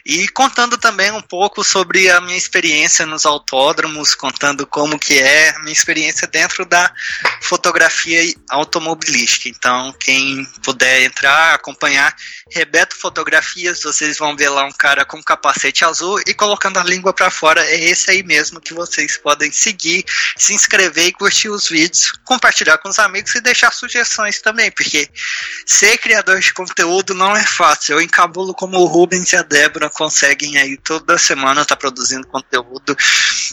e 0.05 0.27
contando 0.27 0.77
também 0.77 1.11
um 1.11 1.21
pouco 1.21 1.63
sobre 1.63 2.09
a 2.11 2.19
minha 2.19 2.37
experiência 2.37 3.05
nos 3.05 3.25
autódromos, 3.25 4.13
contando 4.13 4.67
como 4.67 4.99
que 4.99 5.17
é 5.17 5.51
a 5.51 5.59
minha 5.59 5.71
experiência 5.71 6.27
dentro 6.27 6.65
da 6.65 6.91
fotografia 7.41 8.21
automobilística. 8.49 9.47
Então, 9.47 9.93
quem 9.99 10.45
puder 10.61 11.03
entrar, 11.03 11.53
acompanhar 11.53 12.13
Rebeto 12.51 12.95
Fotografias, 12.95 13.81
vocês 13.81 14.17
vão 14.17 14.35
ver 14.35 14.49
lá 14.49 14.65
um 14.65 14.71
cara 14.71 15.05
com 15.05 15.23
capacete 15.23 15.85
azul 15.85 16.19
e 16.27 16.33
colocando 16.33 16.77
a 16.79 16.83
língua 16.83 17.13
para 17.13 17.31
fora, 17.31 17.65
é 17.65 17.79
esse 17.79 18.11
aí 18.11 18.23
mesmo 18.23 18.59
que 18.59 18.73
vocês 18.73 19.17
podem 19.17 19.51
seguir, 19.51 20.03
se 20.37 20.53
inscrever 20.53 21.12
curtir 21.14 21.49
os 21.49 21.69
vídeos, 21.69 22.11
compartilhar 22.26 22.77
com 22.77 22.90
os 22.90 22.99
amigos 22.99 23.34
e 23.35 23.41
deixar 23.41 23.72
sugestões 23.72 24.41
também, 24.41 24.72
porque 24.72 25.07
ser 25.65 25.98
criador 25.98 26.40
de 26.40 26.53
conteúdo 26.53 27.14
não 27.14 27.35
é 27.35 27.44
fácil. 27.44 27.94
Eu 27.94 28.02
encabulo 28.02 28.53
como 28.53 28.77
o 28.77 28.85
Rubens 28.85 29.31
e 29.34 29.35
a 29.35 29.44
Débora 29.44 29.90
conseguem 29.90 30.57
aí 30.57 30.77
toda 30.77 31.18
semana 31.18 31.61
estar 31.61 31.76
tá 31.76 31.80
produzindo 31.80 32.27
conteúdo. 32.27 32.95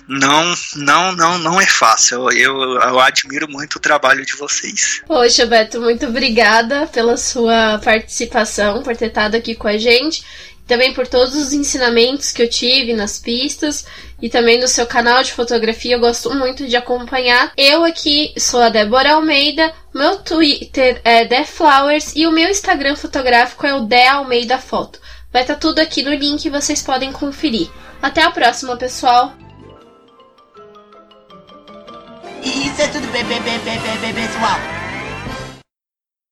Não, 0.08 0.54
não, 0.76 1.12
não, 1.12 1.38
não 1.38 1.60
é 1.60 1.66
fácil. 1.66 2.30
Eu, 2.30 2.54
eu 2.80 3.00
admiro 3.00 3.48
muito 3.48 3.76
o 3.76 3.80
trabalho 3.80 4.24
de 4.24 4.34
vocês. 4.36 5.02
Poxa, 5.06 5.46
Beto, 5.46 5.80
muito 5.80 6.06
obrigada 6.06 6.86
pela 6.86 7.16
sua 7.16 7.78
participação, 7.78 8.82
por 8.82 8.96
ter 8.96 9.06
estado 9.06 9.36
aqui 9.36 9.54
com 9.54 9.68
a 9.68 9.76
gente 9.76 10.22
também 10.70 10.94
por 10.94 11.08
todos 11.08 11.34
os 11.34 11.52
ensinamentos 11.52 12.30
que 12.30 12.40
eu 12.40 12.48
tive 12.48 12.92
nas 12.92 13.18
pistas 13.18 13.84
e 14.22 14.30
também 14.30 14.60
no 14.60 14.68
seu 14.68 14.86
canal 14.86 15.20
de 15.20 15.32
fotografia. 15.32 15.96
Eu 15.96 16.00
gosto 16.00 16.32
muito 16.32 16.68
de 16.68 16.76
acompanhar. 16.76 17.52
Eu 17.56 17.82
aqui 17.82 18.32
sou 18.38 18.62
a 18.62 18.68
Débora 18.68 19.14
Almeida, 19.14 19.74
meu 19.92 20.18
Twitter 20.18 21.00
é 21.02 21.24
TheFlowers 21.24 22.14
e 22.14 22.24
o 22.24 22.30
meu 22.30 22.48
Instagram 22.48 22.94
fotográfico 22.94 23.66
é 23.66 23.74
o 23.74 23.84
The 23.84 24.06
Almeida 24.06 24.58
Foto. 24.58 25.00
Vai 25.32 25.42
estar 25.42 25.54
tá 25.54 25.60
tudo 25.60 25.80
aqui 25.80 26.04
no 26.04 26.14
link 26.14 26.44
e 26.44 26.50
vocês 26.50 26.80
podem 26.80 27.10
conferir. 27.10 27.68
Até 28.00 28.22
a 28.22 28.30
próxima, 28.30 28.76
pessoal! 28.76 29.34
isso 32.44 32.80
é 32.80 32.86
tudo, 32.86 33.08
pessoal. 33.08 34.89